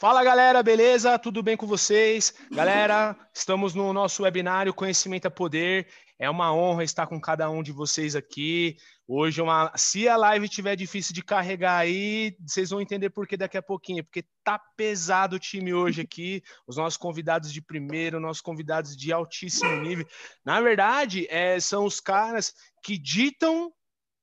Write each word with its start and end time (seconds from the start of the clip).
Fala 0.00 0.24
galera, 0.24 0.62
beleza? 0.62 1.18
Tudo 1.18 1.42
bem 1.42 1.58
com 1.58 1.66
vocês? 1.66 2.32
Galera, 2.50 3.14
estamos 3.34 3.74
no 3.74 3.92
nosso 3.92 4.22
webinário 4.22 4.72
Conhecimento 4.72 5.26
é 5.26 5.30
Poder. 5.30 5.86
É 6.18 6.30
uma 6.30 6.54
honra 6.54 6.82
estar 6.82 7.06
com 7.06 7.20
cada 7.20 7.50
um 7.50 7.62
de 7.62 7.70
vocês 7.70 8.16
aqui. 8.16 8.78
Hoje, 9.06 9.42
uma... 9.42 9.70
se 9.76 10.08
a 10.08 10.16
live 10.16 10.48
tiver 10.48 10.74
difícil 10.74 11.14
de 11.14 11.22
carregar 11.22 11.76
aí, 11.76 12.34
vocês 12.40 12.70
vão 12.70 12.80
entender 12.80 13.10
por 13.10 13.26
que 13.26 13.36
daqui 13.36 13.58
a 13.58 13.62
pouquinho, 13.62 14.02
porque 14.02 14.24
tá 14.42 14.58
pesado 14.74 15.36
o 15.36 15.38
time 15.38 15.74
hoje 15.74 16.00
aqui. 16.00 16.42
Os 16.66 16.78
nossos 16.78 16.96
convidados 16.96 17.52
de 17.52 17.60
primeiro, 17.60 18.18
nossos 18.18 18.40
convidados 18.40 18.96
de 18.96 19.12
altíssimo 19.12 19.82
nível. 19.82 20.06
Na 20.42 20.62
verdade, 20.62 21.26
é, 21.28 21.60
são 21.60 21.84
os 21.84 22.00
caras 22.00 22.54
que 22.82 22.96
ditam 22.96 23.70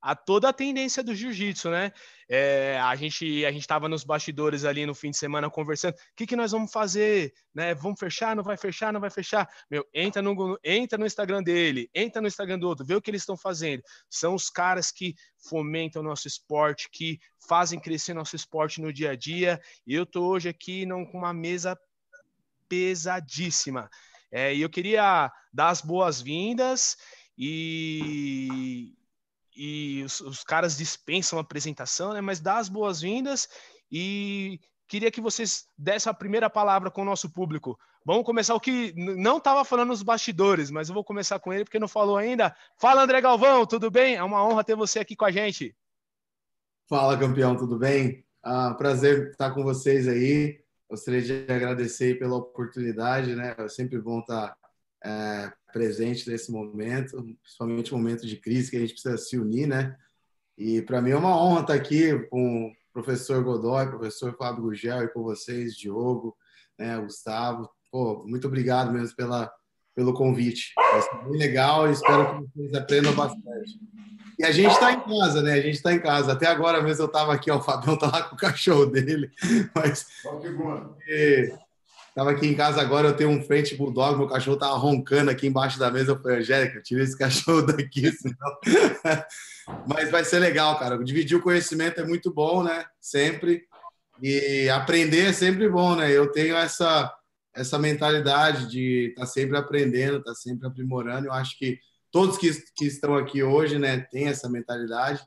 a 0.02 0.16
toda 0.16 0.50
a 0.50 0.54
tendência 0.54 1.04
do 1.04 1.14
jiu-jitsu, 1.14 1.70
né? 1.70 1.92
É, 2.30 2.78
a 2.80 2.94
gente 2.96 3.46
a 3.46 3.52
gente 3.52 3.62
estava 3.62 3.88
nos 3.88 4.04
bastidores 4.04 4.66
ali 4.66 4.86
no 4.86 4.94
fim 4.94 5.12
de 5.12 5.18
semana 5.18 5.50
conversando. 5.50 5.94
O 5.94 5.98
que, 6.16 6.28
que 6.28 6.36
nós 6.36 6.52
vamos 6.52 6.72
fazer? 6.72 7.34
Né? 7.54 7.74
Vamos 7.74 8.00
fechar? 8.00 8.36
Não 8.36 8.44
vai 8.44 8.58
fechar? 8.58 8.92
Não 8.92 9.00
vai 9.00 9.10
fechar? 9.10 9.50
Meu, 9.72 9.88
entra 9.94 10.22
no 10.22 10.60
entra 10.64 10.98
no 10.98 11.06
Instagram 11.06 11.42
dele, 11.42 11.90
entra 11.94 12.22
no 12.22 12.28
Instagram 12.28 12.60
do 12.60 12.68
outro, 12.68 12.86
vê 12.86 12.96
o 12.96 13.02
que 13.02 13.10
eles 13.10 13.22
estão 13.22 13.38
fazendo. 13.38 13.82
São 14.10 14.36
os 14.36 14.50
caras 14.50 14.92
que 14.92 15.16
fomentam 15.38 16.02
o 16.02 16.06
nosso 16.06 16.28
esporte, 16.28 16.90
que 16.92 17.20
fazem 17.48 17.80
crescer 17.80 18.14
nosso 18.14 18.36
esporte 18.36 18.82
no 18.82 18.92
dia 18.92 19.12
a 19.12 19.16
dia. 19.16 19.62
E 19.86 19.94
eu 19.94 20.06
tô 20.06 20.28
hoje 20.28 20.50
aqui 20.50 20.86
não, 20.86 21.06
com 21.06 21.20
uma 21.20 21.34
mesa 21.34 21.80
pesadíssima. 22.68 23.90
É, 24.30 24.54
e 24.54 24.62
eu 24.62 24.70
queria 24.70 25.32
dar 25.54 25.70
as 25.70 25.82
boas-vindas 25.82 26.98
e 27.38 28.97
e 29.58 30.04
os, 30.04 30.22
os 30.22 30.44
caras 30.44 30.78
dispensam 30.78 31.40
a 31.40 31.42
apresentação, 31.42 32.14
né? 32.14 32.22
Mas 32.22 32.40
dá 32.40 32.58
as 32.58 32.70
boas-vindas 32.70 33.50
e 33.92 34.60
queria 34.88 35.12
que 35.12 35.20
vocês 35.20 35.66
dessem 35.78 36.10
a 36.10 36.14
primeira 36.14 36.50
palavra 36.50 36.92
com 36.92 37.02
o 37.02 37.06
nosso 37.06 37.30
público. 37.30 37.78
Vamos 38.06 38.24
começar 38.24 38.56
o 38.56 38.60
que 38.60 38.94
não 38.96 39.38
estava 39.38 39.66
falando 39.66 39.90
nos 39.90 40.04
bastidores, 40.04 40.72
mas 40.72 40.88
eu 40.88 40.94
vou 40.94 41.04
começar 41.04 41.40
com 41.40 41.52
ele 41.52 41.66
porque 41.66 41.80
não 41.80 41.88
falou 41.88 42.16
ainda. 42.16 42.56
Fala, 42.78 43.04
André 43.04 43.20
Galvão, 43.20 43.66
tudo 43.66 43.92
bem? 43.92 44.16
É 44.16 44.24
uma 44.24 44.46
honra 44.46 44.64
ter 44.64 44.76
você 44.76 45.00
aqui 45.00 45.16
com 45.16 45.26
a 45.26 45.32
gente. 45.32 45.76
Fala, 46.88 47.18
campeão, 47.18 47.58
tudo 47.58 47.78
bem? 47.78 48.24
Ah, 48.42 48.74
prazer 48.76 49.32
estar 49.32 49.52
com 49.52 49.64
vocês 49.64 50.08
aí. 50.08 50.64
Gostaria 50.90 51.22
de 51.22 51.52
agradecer 51.52 52.18
pela 52.18 52.38
oportunidade, 52.38 53.36
né? 53.36 53.56
É 53.58 53.68
sempre 53.68 54.00
bom 54.00 54.20
estar 54.20 54.56
é, 55.04 55.52
presente 55.78 56.28
nesse 56.28 56.52
momento, 56.52 57.24
principalmente 57.44 57.94
momento 57.94 58.26
de 58.26 58.36
crise 58.36 58.72
que 58.72 58.78
a 58.78 58.80
gente 58.80 58.94
precisa 58.94 59.18
se 59.18 59.38
unir, 59.38 59.68
né? 59.68 59.96
E 60.58 60.82
para 60.82 61.02
mim 61.02 61.12
é 61.12 61.16
uma 61.16 61.40
honra 61.40 61.62
estar 61.62 61.74
aqui 61.76 62.18
com 62.30 62.66
o 62.66 62.74
professor 62.92 63.44
Godoy, 63.44 63.86
professor 63.88 64.36
Fábio 64.36 64.64
Gugel 64.64 65.04
e 65.04 65.10
com 65.10 65.22
vocês, 65.22 65.76
Diogo, 65.76 66.36
né, 66.80 66.98
Gustavo. 67.00 67.70
Pô, 67.92 68.26
muito 68.26 68.48
obrigado 68.48 68.92
mesmo 68.92 69.16
pela, 69.16 69.52
pelo 69.96 70.16
convite. 70.16 70.74
Vai 70.76 71.02
ser 71.04 71.30
bem 71.30 71.38
legal 71.38 71.88
e 71.88 71.92
espero 71.92 72.42
que 72.42 72.50
vocês 72.56 72.74
aprendam 72.74 73.14
bastante. 73.14 73.80
E 74.40 74.44
a 74.44 74.52
gente 74.52 74.72
está 74.72 74.92
em 74.92 75.00
casa, 75.00 75.44
né? 75.44 75.54
A 75.54 75.62
gente 75.62 75.76
está 75.76 75.94
em 75.94 76.00
casa. 76.00 76.34
Até 76.34 76.48
agora 76.48 76.82
mesmo 76.82 77.04
eu 77.04 77.08
estava 77.08 77.34
aqui, 77.34 77.52
ó, 77.52 77.58
o 77.58 77.62
Fabião 77.62 77.98
tá 77.98 78.08
lá 78.08 78.24
com 78.24 78.36
o 78.36 78.40
cachorro 78.40 78.88
dele, 78.88 79.30
mas. 79.76 80.08
E, 81.08 81.54
Tava 82.18 82.32
aqui 82.32 82.48
em 82.48 82.56
casa 82.56 82.82
agora, 82.82 83.10
eu 83.10 83.16
tenho 83.16 83.30
um 83.30 83.44
French 83.44 83.76
Bulldog, 83.76 84.18
meu 84.18 84.28
cachorro 84.28 84.58
tava 84.58 84.76
roncando 84.76 85.30
aqui 85.30 85.46
embaixo 85.46 85.78
da 85.78 85.92
mesa. 85.92 86.14
Eu 86.14 86.20
falei, 86.20 86.40
Angélica, 86.40 86.82
tira 86.82 87.04
esse 87.04 87.14
cachorro 87.16 87.62
daqui, 87.62 88.12
senão... 88.12 88.58
Mas 89.88 90.10
vai 90.10 90.26
ser 90.26 90.40
legal, 90.40 90.80
cara. 90.80 90.98
Dividir 91.04 91.38
o 91.38 91.44
conhecimento 91.44 92.02
é 92.02 92.04
muito 92.04 92.34
bom, 92.34 92.64
né? 92.64 92.86
Sempre. 93.00 93.66
E 94.20 94.68
aprender 94.68 95.28
é 95.28 95.32
sempre 95.32 95.70
bom, 95.70 95.96
né? 95.96 96.12
Eu 96.12 96.32
tenho 96.32 96.56
essa, 96.56 97.14
essa 97.54 97.78
mentalidade 97.78 98.68
de 98.68 99.10
estar 99.10 99.22
tá 99.22 99.28
sempre 99.28 99.56
aprendendo, 99.56 100.18
estar 100.18 100.32
tá 100.32 100.36
sempre 100.36 100.68
aprimorando. 100.68 101.28
Eu 101.28 101.34
acho 101.34 101.56
que 101.56 101.78
todos 102.12 102.36
que, 102.40 102.52
que 102.76 102.86
estão 102.86 103.16
aqui 103.16 103.44
hoje, 103.44 103.78
né, 103.78 104.00
têm 104.10 104.28
essa 104.28 104.50
mentalidade. 104.50 105.22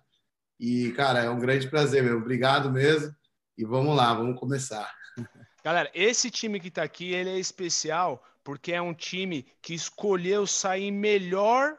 E, 0.59 0.91
cara, 0.97 1.21
é 1.21 1.31
um 1.31 1.39
grande 1.39 1.69
prazer, 1.69 2.03
meu. 2.03 2.17
Obrigado 2.17 2.69
mesmo. 2.69 3.15
E 3.57 3.65
vamos 3.65 3.97
lá, 3.97 4.13
vamos 4.13 4.41
começar. 4.41 4.91
Galera, 5.65 5.91
esse 5.95 6.31
time 6.31 6.59
que 6.59 6.71
tá 6.71 6.83
aqui, 6.83 7.13
ele 7.13 7.31
é 7.31 7.39
especial 7.39 8.23
porque 8.43 8.73
é 8.73 8.81
um 8.81 8.95
time 8.95 9.47
que 9.61 9.75
escolheu 9.75 10.47
sair 10.47 10.91
melhor 10.91 11.77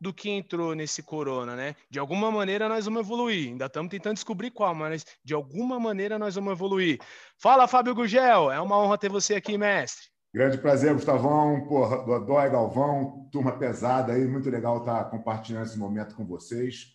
do 0.00 0.12
que 0.12 0.30
entrou 0.30 0.74
nesse 0.74 1.02
corona, 1.02 1.56
né? 1.56 1.74
De 1.90 1.98
alguma 1.98 2.30
maneira 2.30 2.68
nós 2.68 2.84
vamos 2.84 3.00
evoluir. 3.00 3.48
Ainda 3.48 3.66
estamos 3.66 3.90
tentando 3.90 4.14
descobrir 4.14 4.50
qual, 4.50 4.74
mas 4.74 5.04
de 5.24 5.34
alguma 5.34 5.80
maneira 5.80 6.18
nós 6.18 6.34
vamos 6.34 6.52
evoluir. 6.52 7.00
Fala, 7.38 7.66
Fábio 7.66 7.94
Gugel. 7.94 8.50
É 8.52 8.60
uma 8.60 8.78
honra 8.78 8.98
ter 8.98 9.08
você 9.08 9.34
aqui, 9.34 9.56
mestre. 9.56 10.06
Grande 10.34 10.58
prazer, 10.58 10.92
Gustavão, 10.92 11.66
porra, 11.66 12.04
Dodói, 12.04 12.50
Galvão, 12.50 13.26
turma 13.32 13.58
pesada 13.58 14.12
aí, 14.12 14.26
muito 14.26 14.50
legal 14.50 14.78
estar 14.78 15.04
compartilhando 15.04 15.64
esse 15.64 15.78
momento 15.78 16.14
com 16.14 16.26
vocês. 16.26 16.94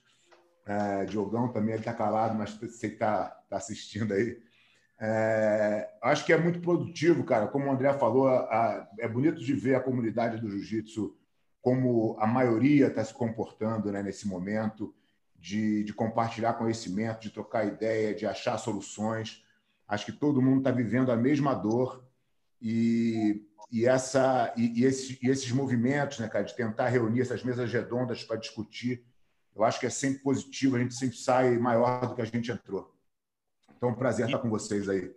É, 0.63 1.05
Diogão 1.05 1.51
também, 1.51 1.71
ele 1.71 1.81
está 1.81 1.91
calado, 1.91 2.35
mas 2.35 2.51
sei 2.51 2.89
que 2.89 2.95
está 2.97 3.29
tá 3.49 3.57
assistindo 3.57 4.13
aí. 4.13 4.37
É, 5.03 5.89
acho 5.99 6.23
que 6.23 6.31
é 6.31 6.37
muito 6.37 6.59
produtivo, 6.59 7.23
cara. 7.23 7.47
Como 7.47 7.65
o 7.65 7.71
André 7.71 7.91
falou, 7.93 8.27
a, 8.27 8.87
é 8.99 9.07
bonito 9.07 9.43
de 9.43 9.51
ver 9.53 9.73
a 9.73 9.79
comunidade 9.79 10.39
do 10.39 10.47
jiu-jitsu 10.47 11.17
como 11.59 12.15
a 12.19 12.27
maioria 12.27 12.87
está 12.87 13.03
se 13.03 13.13
comportando 13.13 13.91
né, 13.91 14.01
nesse 14.03 14.27
momento, 14.27 14.93
de, 15.35 15.83
de, 15.83 15.93
compartilhar 15.93 16.53
conhecimento, 16.53 17.21
de 17.21 17.31
trocar 17.31 17.65
ideia, 17.65 18.13
de 18.13 18.27
achar 18.27 18.57
soluções. 18.59 19.43
Acho 19.87 20.05
que 20.05 20.11
todo 20.11 20.41
mundo 20.41 20.59
está 20.59 20.71
vivendo 20.71 21.11
a 21.11 21.17
mesma 21.17 21.55
dor 21.55 22.03
e, 22.61 23.43
e, 23.71 23.87
essa, 23.87 24.53
e, 24.55 24.81
e, 24.81 24.85
esse, 24.85 25.19
e 25.21 25.29
esses 25.29 25.51
movimentos, 25.51 26.19
né, 26.19 26.27
cara, 26.27 26.45
de 26.45 26.55
tentar 26.55 26.87
reunir 26.89 27.21
essas 27.21 27.43
mesas 27.43 27.71
redondas 27.71 28.23
para 28.23 28.37
discutir, 28.37 29.03
eu 29.55 29.63
acho 29.63 29.79
que 29.79 29.87
é 29.87 29.89
sempre 29.89 30.19
positivo, 30.19 30.75
a 30.75 30.79
gente 30.79 30.93
sempre 30.93 31.17
sai 31.17 31.57
maior 31.57 32.07
do 32.07 32.15
que 32.15 32.21
a 32.21 32.25
gente 32.25 32.51
entrou. 32.51 32.95
Então, 33.81 33.89
é 33.89 33.93
um 33.93 33.97
prazer 33.97 34.27
estar 34.27 34.37
com 34.37 34.47
vocês 34.47 34.87
aí. 34.87 35.11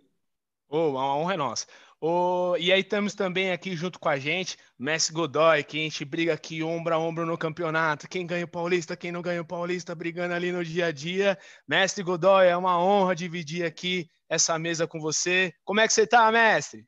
Oh, 0.67 0.89
uma 0.89 1.15
honra 1.15 1.35
é 1.35 1.37
nossa. 1.37 1.67
Oh, 2.01 2.55
e 2.59 2.73
aí 2.73 2.81
estamos 2.81 3.13
também 3.13 3.51
aqui 3.51 3.75
junto 3.75 3.99
com 3.99 4.09
a 4.09 4.17
gente, 4.17 4.57
Messi 4.77 5.13
Godoy, 5.13 5.63
que 5.63 5.77
a 5.77 5.81
gente 5.81 6.03
briga 6.03 6.33
aqui 6.33 6.63
ombro 6.63 6.95
a 6.95 6.97
ombro 6.97 7.27
no 7.27 7.37
campeonato. 7.37 8.09
Quem 8.09 8.25
ganha 8.25 8.43
o 8.43 8.47
Paulista, 8.47 8.97
quem 8.97 9.11
não 9.11 9.21
ganha 9.21 9.39
o 9.39 9.45
Paulista, 9.45 9.93
brigando 9.93 10.33
ali 10.33 10.51
no 10.51 10.65
dia 10.65 10.87
a 10.87 10.91
dia. 10.91 11.37
Mestre 11.67 12.03
Godoy, 12.03 12.47
é 12.47 12.57
uma 12.57 12.83
honra 12.83 13.15
dividir 13.15 13.63
aqui 13.63 14.09
essa 14.27 14.57
mesa 14.57 14.87
com 14.87 14.99
você. 14.99 15.53
Como 15.63 15.79
é 15.79 15.87
que 15.87 15.93
você 15.93 16.01
está, 16.01 16.31
mestre? 16.31 16.87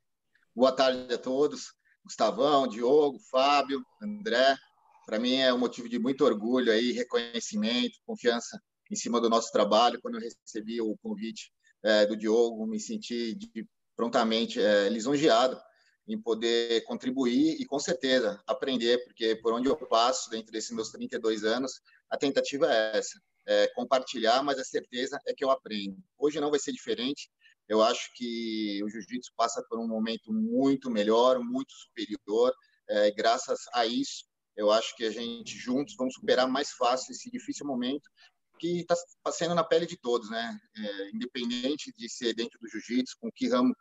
Boa 0.56 0.72
tarde 0.72 1.14
a 1.14 1.18
todos. 1.20 1.76
Gustavão, 2.04 2.68
Diogo, 2.68 3.20
Fábio, 3.30 3.84
André. 4.02 4.58
Para 5.06 5.20
mim 5.20 5.36
é 5.36 5.54
um 5.54 5.60
motivo 5.60 5.88
de 5.88 6.00
muito 6.00 6.26
orgulho 6.26 6.72
aí, 6.72 6.92
reconhecimento, 6.92 8.00
confiança 8.04 8.60
em 8.90 8.96
cima 8.96 9.22
do 9.22 9.30
nosso 9.30 9.52
trabalho. 9.52 10.02
Quando 10.02 10.16
eu 10.16 10.22
recebi 10.22 10.82
o 10.82 10.98
convite 11.04 11.52
é, 11.84 12.06
do 12.06 12.16
Diogo, 12.16 12.66
me 12.66 12.80
senti 12.80 13.36
de, 13.36 13.68
prontamente 13.96 14.62
é, 14.62 14.90
lisonjeado 14.90 15.60
em 16.08 16.20
poder 16.20 16.84
contribuir 16.86 17.60
e, 17.60 17.66
com 17.66 17.80
certeza, 17.80 18.42
aprender, 18.48 19.04
porque 19.04 19.36
por 19.36 19.54
onde 19.54 19.68
eu 19.68 19.76
passo, 19.76 20.30
dentro 20.30 20.52
desses 20.52 20.72
meus 20.72 20.90
32 20.90 21.44
anos, 21.44 21.82
a 22.10 22.18
tentativa 22.18 22.72
é 22.72 22.98
essa, 22.98 23.20
é 23.46 23.68
compartilhar, 23.76 24.42
mas 24.42 24.58
a 24.58 24.64
certeza 24.64 25.20
é 25.28 25.34
que 25.34 25.44
eu 25.44 25.52
aprendo. 25.52 25.98
Hoje 26.18 26.40
não 26.40 26.50
vai 26.50 26.60
ser 26.60 26.72
diferente, 26.72 27.30
eu 27.68 27.82
acho 27.82 28.10
que 28.16 28.82
o 28.84 28.90
jiu-jitsu 28.90 29.34
passa 29.36 29.62
por 29.70 29.78
um 29.78 29.88
momento 29.88 30.32
muito 30.32 30.90
melhor, 30.90 31.40
muito 31.40 31.74
superior, 31.74 32.54
é, 32.90 33.12
graças 33.12 33.60
a 33.74 33.86
isso, 33.86 34.26
eu 34.56 34.72
acho 34.72 34.96
que 34.96 35.06
a 35.06 35.12
gente 35.12 35.58
juntos 35.58 35.96
vamos 35.98 36.16
superar 36.16 36.48
mais 36.48 36.72
fácil 36.72 37.12
esse 37.12 37.30
difícil 37.30 37.66
momento 37.66 38.10
que 38.58 38.82
está 38.82 38.96
passando 39.24 39.56
na 39.56 39.64
pele 39.64 39.86
de 39.86 39.98
todos, 39.98 40.30
né? 40.30 40.60
É, 40.76 41.10
independente 41.12 41.94
de 41.98 42.10
ser 42.10 42.34
dentro 42.34 42.60
do 42.60 42.68
jiu-jitsu, 42.68 43.16
com 43.20 43.32
que 43.32 43.48
ramo 43.48 43.74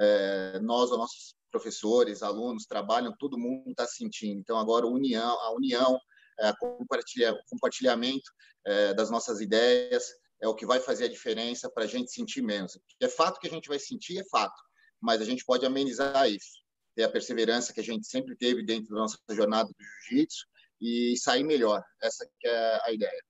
é, 0.00 0.58
nós, 0.60 0.90
os 0.90 0.98
nossos 0.98 1.34
professores, 1.50 2.22
alunos 2.22 2.66
trabalham, 2.66 3.14
todo 3.16 3.38
mundo 3.38 3.70
está 3.70 3.86
sentindo. 3.86 4.40
Então 4.40 4.58
agora 4.58 4.86
a 4.86 4.90
união, 4.90 5.40
a 5.40 5.54
união, 5.54 5.98
é, 6.40 6.52
compartilha, 6.58 7.38
compartilhamento 7.48 8.30
é, 8.66 8.92
das 8.94 9.10
nossas 9.10 9.40
ideias 9.40 10.04
é 10.42 10.48
o 10.48 10.54
que 10.54 10.66
vai 10.66 10.80
fazer 10.80 11.04
a 11.04 11.08
diferença 11.08 11.70
para 11.70 11.84
a 11.84 11.86
gente 11.86 12.10
sentir 12.10 12.42
menos. 12.42 12.78
É 13.00 13.08
fato 13.08 13.38
que 13.38 13.46
a 13.46 13.50
gente 13.50 13.68
vai 13.68 13.78
sentir, 13.78 14.18
é 14.18 14.24
fato, 14.24 14.60
mas 15.00 15.20
a 15.20 15.24
gente 15.24 15.44
pode 15.44 15.64
amenizar 15.64 16.28
isso, 16.28 16.60
ter 16.94 17.04
a 17.04 17.08
perseverança 17.08 17.72
que 17.72 17.80
a 17.80 17.84
gente 17.84 18.06
sempre 18.06 18.36
teve 18.36 18.64
dentro 18.64 18.94
da 18.94 19.00
nossa 19.00 19.18
jornada 19.30 19.68
do 19.68 19.84
jiu-jitsu 20.08 20.44
e 20.80 21.16
sair 21.16 21.44
melhor. 21.44 21.82
Essa 22.02 22.28
é 22.44 22.80
a 22.82 22.92
ideia. 22.92 23.22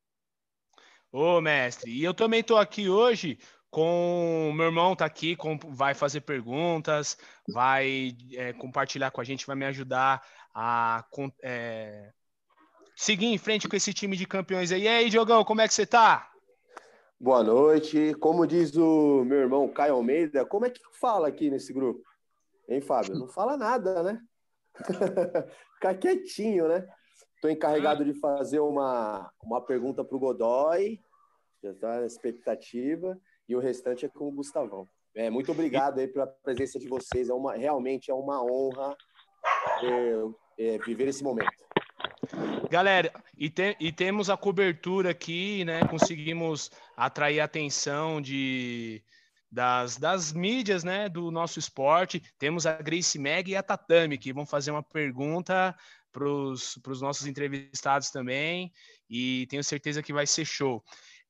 Ô, 1.16 1.40
mestre, 1.40 1.92
e 1.92 2.02
eu 2.02 2.12
também 2.12 2.40
estou 2.40 2.58
aqui 2.58 2.88
hoje 2.88 3.38
com 3.70 4.52
meu 4.52 4.66
irmão 4.66 4.96
tá 4.96 5.04
aqui, 5.04 5.36
com, 5.36 5.56
vai 5.68 5.94
fazer 5.94 6.22
perguntas, 6.22 7.16
vai 7.48 8.16
é, 8.32 8.52
compartilhar 8.52 9.12
com 9.12 9.20
a 9.20 9.24
gente, 9.24 9.46
vai 9.46 9.54
me 9.54 9.64
ajudar 9.64 10.26
a 10.52 11.04
é, 11.40 12.10
seguir 12.96 13.26
em 13.26 13.38
frente 13.38 13.68
com 13.68 13.76
esse 13.76 13.94
time 13.94 14.16
de 14.16 14.26
campeões 14.26 14.72
aí. 14.72 14.82
E 14.82 14.88
aí, 14.88 15.08
Diogão, 15.08 15.44
como 15.44 15.60
é 15.60 15.68
que 15.68 15.74
você 15.74 15.86
tá? 15.86 16.28
Boa 17.20 17.44
noite. 17.44 18.12
Como 18.14 18.44
diz 18.44 18.76
o 18.76 19.24
meu 19.24 19.38
irmão 19.38 19.68
Caio 19.68 19.94
Almeida, 19.94 20.44
como 20.44 20.66
é 20.66 20.70
que 20.70 20.82
fala 20.98 21.28
aqui 21.28 21.48
nesse 21.48 21.72
grupo? 21.72 22.02
Hein, 22.68 22.80
Fábio? 22.80 23.14
Não 23.14 23.28
fala 23.28 23.56
nada, 23.56 24.02
né? 24.02 24.20
Fica 25.74 25.94
quietinho, 25.94 26.66
né? 26.66 26.84
Estou 27.44 27.52
encarregado 27.52 28.06
de 28.06 28.14
fazer 28.14 28.58
uma, 28.58 29.30
uma 29.42 29.60
pergunta 29.60 30.02
para 30.02 30.16
o 30.16 30.18
Godoy, 30.18 30.98
já 31.62 31.72
está 31.72 32.00
na 32.00 32.06
expectativa, 32.06 33.20
e 33.46 33.54
o 33.54 33.58
restante 33.58 34.06
é 34.06 34.08
com 34.08 34.28
o 34.28 34.32
Gustavão. 34.32 34.88
É, 35.14 35.28
muito 35.28 35.52
obrigado 35.52 35.98
aí 35.98 36.08
pela 36.08 36.26
presença 36.26 36.78
de 36.78 36.88
vocês. 36.88 37.28
É 37.28 37.34
uma, 37.34 37.54
realmente 37.54 38.10
é 38.10 38.14
uma 38.14 38.42
honra 38.42 38.96
é, 40.56 40.64
é, 40.64 40.78
viver 40.78 41.08
esse 41.08 41.22
momento. 41.22 41.52
Galera, 42.70 43.12
e, 43.36 43.50
te, 43.50 43.76
e, 43.78 43.92
temos 43.92 44.30
a 44.30 44.38
cobertura 44.38 45.10
aqui, 45.10 45.66
né? 45.66 45.86
Conseguimos 45.86 46.70
atrair 46.96 47.40
a 47.40 47.44
atenção 47.44 48.22
de, 48.22 49.02
das, 49.52 49.98
das 49.98 50.32
mídias, 50.32 50.82
né? 50.82 51.10
Do 51.10 51.30
nosso 51.30 51.58
esporte. 51.58 52.22
Temos 52.38 52.64
a 52.64 52.80
Grace 52.80 53.18
Meg 53.18 53.50
e 53.50 53.56
a 53.56 53.62
Tatami, 53.62 54.16
que 54.16 54.32
vão 54.32 54.46
fazer 54.46 54.70
uma 54.70 54.82
pergunta 54.82 55.76
para 56.14 56.28
os 56.28 57.02
nossos 57.02 57.26
entrevistados 57.26 58.10
também. 58.10 58.72
E 59.10 59.46
tenho 59.50 59.64
certeza 59.64 60.02
que 60.02 60.12
vai 60.12 60.26
ser 60.26 60.44
show. 60.44 60.82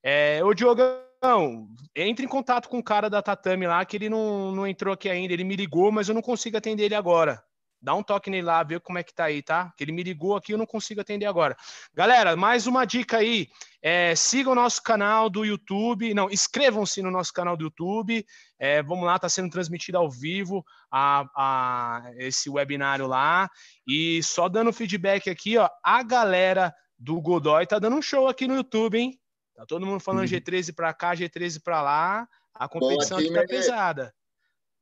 É, 0.03 0.43
ô, 0.43 0.53
Diogão, 0.53 1.67
entre 1.95 2.25
em 2.25 2.29
contato 2.29 2.69
com 2.69 2.77
o 2.77 2.83
cara 2.83 3.09
da 3.09 3.21
Tatami 3.23 3.65
lá, 3.65 3.83
que 3.83 3.97
ele 3.97 4.07
não, 4.07 4.51
não 4.51 4.67
entrou 4.67 4.93
aqui 4.93 5.09
ainda. 5.09 5.33
Ele 5.33 5.43
me 5.43 5.55
ligou, 5.55 5.91
mas 5.91 6.07
eu 6.07 6.13
não 6.13 6.21
consigo 6.21 6.55
atender 6.55 6.83
ele 6.83 6.95
agora. 6.95 7.43
Dá 7.81 7.93
um 7.93 8.01
toque 8.01 8.29
nele 8.29 8.47
lá, 8.47 8.63
vê 8.63 8.79
como 8.79 8.97
é 8.97 9.03
que 9.03 9.13
tá 9.13 9.25
aí, 9.25 9.41
tá? 9.41 9.71
Que 9.77 9.83
ele 9.83 9.91
me 9.91 10.01
ligou 10.01 10.35
aqui, 10.35 10.53
eu 10.53 10.57
não 10.57 10.65
consigo 10.65 11.01
atender 11.01 11.25
agora. 11.25 11.55
Galera, 11.93 12.35
mais 12.35 12.65
uma 12.65 12.83
dica 12.83 13.17
aí. 13.17 13.47
É, 13.81 14.15
sigam 14.15 14.53
o 14.53 14.55
nosso 14.55 14.81
canal 14.81 15.29
do 15.29 15.45
YouTube. 15.45 16.13
Não, 16.13 16.29
inscrevam-se 16.29 17.01
no 17.01 17.11
nosso 17.11 17.31
canal 17.31 17.55
do 17.55 17.65
YouTube. 17.65 18.25
É, 18.57 18.81
vamos 18.81 19.05
lá, 19.05 19.19
tá 19.19 19.29
sendo 19.29 19.51
transmitido 19.51 19.97
ao 19.97 20.09
vivo 20.09 20.65
a, 20.91 21.25
a, 21.35 22.11
esse 22.17 22.49
webinário 22.49 23.05
lá. 23.05 23.49
E 23.87 24.23
só 24.23 24.49
dando 24.49 24.73
feedback 24.73 25.29
aqui, 25.29 25.57
ó. 25.57 25.69
A 25.83 26.01
galera 26.01 26.73
do 26.97 27.21
Godoy 27.21 27.67
tá 27.67 27.77
dando 27.77 27.97
um 27.97 28.01
show 28.01 28.27
aqui 28.27 28.47
no 28.47 28.55
YouTube, 28.55 28.97
hein? 28.97 29.19
Tá 29.55 29.65
todo 29.65 29.85
mundo 29.85 29.99
falando 29.99 30.21
uhum. 30.21 30.37
G13 30.37 30.73
para 30.73 30.93
cá, 30.93 31.13
G13 31.13 31.61
para 31.63 31.81
lá. 31.81 32.27
A 32.53 32.67
competição 32.67 33.17
Boa, 33.17 33.29
aqui 33.29 33.39
tá 33.39 33.45
pesada. 33.45 34.13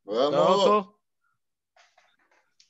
Vamos! 0.06 0.62
Então. 0.62 0.93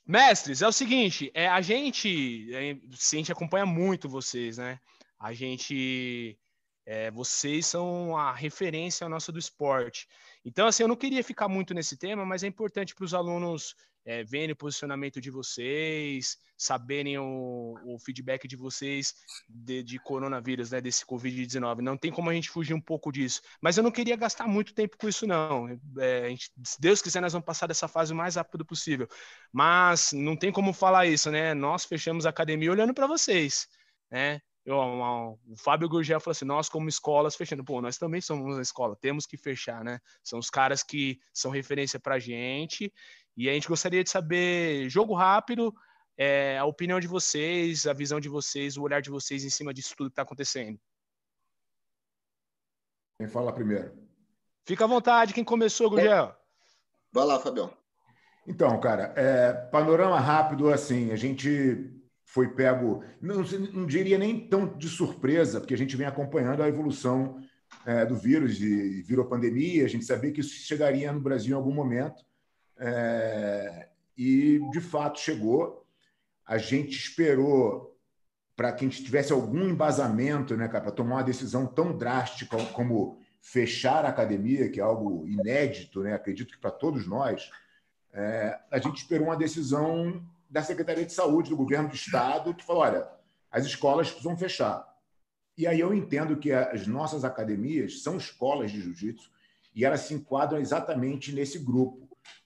Mestres, 0.06 0.60
é 0.60 0.68
o 0.68 0.72
seguinte, 0.72 1.30
é, 1.32 1.48
a 1.48 1.62
gente, 1.62 2.54
é, 2.54 2.72
a 2.72 3.16
gente 3.16 3.32
acompanha 3.32 3.64
muito 3.64 4.08
vocês, 4.08 4.58
né? 4.58 4.78
A 5.18 5.32
gente, 5.32 6.38
é, 6.84 7.10
vocês 7.10 7.66
são 7.66 8.14
a 8.14 8.30
referência 8.30 9.08
nossa 9.08 9.32
do 9.32 9.38
esporte. 9.38 10.06
Então, 10.44 10.66
assim, 10.66 10.82
eu 10.82 10.88
não 10.88 10.96
queria 10.96 11.24
ficar 11.24 11.48
muito 11.48 11.72
nesse 11.72 11.96
tema, 11.96 12.26
mas 12.26 12.42
é 12.42 12.46
importante 12.46 12.94
para 12.94 13.04
os 13.04 13.14
alunos 13.14 13.74
é, 14.04 14.22
verem 14.22 14.52
o 14.52 14.56
posicionamento 14.56 15.20
de 15.20 15.30
vocês, 15.30 16.36
saberem 16.56 17.18
o, 17.18 17.74
o 17.84 17.98
feedback 17.98 18.46
de 18.46 18.56
vocês 18.56 19.14
de, 19.48 19.82
de 19.82 19.98
coronavírus, 19.98 20.70
né, 20.70 20.80
desse 20.80 21.04
Covid-19. 21.04 21.80
Não 21.80 21.96
tem 21.96 22.10
como 22.10 22.30
a 22.30 22.34
gente 22.34 22.50
fugir 22.50 22.74
um 22.74 22.80
pouco 22.80 23.10
disso. 23.10 23.40
Mas 23.60 23.76
eu 23.76 23.82
não 23.82 23.90
queria 23.90 24.16
gastar 24.16 24.46
muito 24.46 24.74
tempo 24.74 24.96
com 24.98 25.08
isso, 25.08 25.26
não. 25.26 25.68
É, 25.98 26.28
gente, 26.28 26.50
se 26.64 26.80
Deus 26.80 27.00
quiser, 27.00 27.20
nós 27.20 27.32
vamos 27.32 27.46
passar 27.46 27.66
dessa 27.66 27.88
fase 27.88 28.12
o 28.12 28.16
mais 28.16 28.36
rápido 28.36 28.64
possível. 28.64 29.08
Mas 29.52 30.12
não 30.12 30.36
tem 30.36 30.52
como 30.52 30.72
falar 30.72 31.06
isso, 31.06 31.30
né? 31.30 31.54
Nós 31.54 31.84
fechamos 31.84 32.26
a 32.26 32.30
academia 32.30 32.70
olhando 32.70 32.94
para 32.94 33.06
vocês, 33.06 33.66
né? 34.10 34.40
Eu, 34.64 34.78
o 34.78 35.56
Fábio 35.58 35.88
Gurgel 35.88 36.18
falou 36.18 36.32
assim: 36.32 36.46
nós, 36.46 36.70
como 36.70 36.88
escolas, 36.88 37.36
fechando. 37.36 37.62
Pô, 37.62 37.82
nós 37.82 37.98
também 37.98 38.20
somos 38.20 38.54
uma 38.54 38.62
escola, 38.62 38.96
temos 38.96 39.26
que 39.26 39.36
fechar, 39.36 39.84
né? 39.84 40.00
São 40.22 40.38
os 40.38 40.48
caras 40.48 40.82
que 40.82 41.18
são 41.34 41.50
referência 41.50 42.00
para 42.00 42.18
gente. 42.18 42.90
E 43.36 43.48
a 43.48 43.52
gente 43.52 43.68
gostaria 43.68 44.04
de 44.04 44.10
saber, 44.10 44.88
jogo 44.88 45.14
rápido, 45.14 45.74
é, 46.16 46.56
a 46.58 46.64
opinião 46.64 47.00
de 47.00 47.08
vocês, 47.08 47.86
a 47.86 47.92
visão 47.92 48.20
de 48.20 48.28
vocês, 48.28 48.76
o 48.76 48.82
olhar 48.82 49.00
de 49.00 49.10
vocês 49.10 49.44
em 49.44 49.50
cima 49.50 49.74
disso 49.74 49.94
tudo 49.96 50.10
que 50.10 50.12
está 50.12 50.22
acontecendo. 50.22 50.78
Quem 53.18 53.28
fala 53.28 53.52
primeiro? 53.52 53.92
Fica 54.64 54.84
à 54.84 54.88
vontade, 54.88 55.34
quem 55.34 55.44
começou, 55.44 55.90
Gurgel? 55.90 56.34
Vai 57.12 57.24
lá, 57.24 57.38
Fabião. 57.38 57.72
Então, 58.46 58.78
cara, 58.80 59.14
é, 59.16 59.52
panorama 59.52 60.18
rápido, 60.20 60.70
assim, 60.70 61.10
a 61.10 61.16
gente 61.16 61.90
foi 62.24 62.48
pego, 62.54 63.04
não, 63.20 63.42
não, 63.72 63.86
diria 63.86 64.18
nem 64.18 64.48
tão 64.48 64.76
de 64.76 64.88
surpresa, 64.88 65.60
porque 65.60 65.74
a 65.74 65.78
gente 65.78 65.96
vem 65.96 66.06
acompanhando 66.06 66.62
a 66.62 66.68
evolução 66.68 67.40
é, 67.86 68.04
do 68.04 68.16
vírus, 68.16 68.56
de 68.56 69.02
virou 69.02 69.26
pandemia, 69.26 69.84
a 69.84 69.88
gente 69.88 70.04
sabia 70.04 70.32
que 70.32 70.40
isso 70.40 70.54
chegaria 70.54 71.12
no 71.12 71.20
Brasil 71.20 71.52
em 71.52 71.56
algum 71.56 71.72
momento, 71.72 72.24
é, 72.78 73.88
e 74.16 74.60
de 74.70 74.80
fato 74.80 75.20
chegou. 75.20 75.84
A 76.46 76.58
gente 76.58 76.96
esperou 76.96 77.96
para 78.56 78.72
que 78.72 78.84
a 78.84 78.88
gente 78.88 79.02
tivesse 79.02 79.32
algum 79.32 79.68
embasamento 79.68 80.56
né, 80.56 80.68
para 80.68 80.90
tomar 80.90 81.16
uma 81.16 81.24
decisão 81.24 81.66
tão 81.66 81.96
drástica 81.96 82.56
como 82.66 83.18
fechar 83.40 84.04
a 84.04 84.08
academia, 84.08 84.70
que 84.70 84.80
é 84.80 84.82
algo 84.82 85.26
inédito, 85.28 86.02
né? 86.02 86.14
acredito 86.14 86.52
que 86.52 86.60
para 86.60 86.70
todos 86.70 87.06
nós, 87.06 87.50
é, 88.12 88.58
a 88.70 88.78
gente 88.78 88.98
esperou 88.98 89.26
uma 89.26 89.36
decisão 89.36 90.24
da 90.48 90.62
Secretaria 90.62 91.04
de 91.04 91.12
Saúde 91.12 91.50
do 91.50 91.56
governo 91.56 91.88
do 91.88 91.94
Estado, 91.94 92.54
que 92.54 92.64
falou: 92.64 92.82
olha, 92.82 93.06
as 93.50 93.66
escolas 93.66 94.08
precisam 94.08 94.36
fechar. 94.36 94.86
E 95.58 95.66
aí 95.66 95.78
eu 95.78 95.92
entendo 95.92 96.36
que 96.36 96.52
as 96.52 96.86
nossas 96.86 97.24
academias 97.24 98.02
são 98.02 98.16
escolas 98.16 98.72
de 98.72 98.80
jiu-jitsu 98.80 99.30
e 99.74 99.84
elas 99.84 100.00
se 100.00 100.14
enquadram 100.14 100.58
exatamente 100.58 101.32
nesse 101.32 101.58
grupo. 101.58 102.03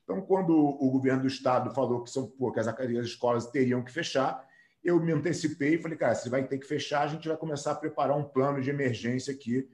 Então, 0.09 0.23
quando 0.23 0.57
o 0.57 0.91
governo 0.91 1.21
do 1.21 1.29
Estado 1.29 1.71
falou 1.75 2.03
que, 2.03 2.09
são, 2.09 2.27
pô, 2.27 2.51
as 2.57 2.67
escolas 3.07 3.47
teriam 3.49 3.85
que 3.85 3.93
fechar, 3.93 4.43
eu 4.83 4.99
me 4.99 5.13
antecipei 5.13 5.75
e 5.75 5.83
falei, 5.83 5.99
cara, 5.99 6.15
se 6.15 6.31
vai 6.31 6.43
ter 6.47 6.57
que 6.57 6.67
fechar, 6.67 7.03
a 7.03 7.07
gente 7.09 7.29
vai 7.29 7.37
começar 7.37 7.73
a 7.73 7.75
preparar 7.75 8.17
um 8.17 8.25
plano 8.25 8.59
de 8.63 8.71
emergência 8.71 9.35
aqui 9.35 9.69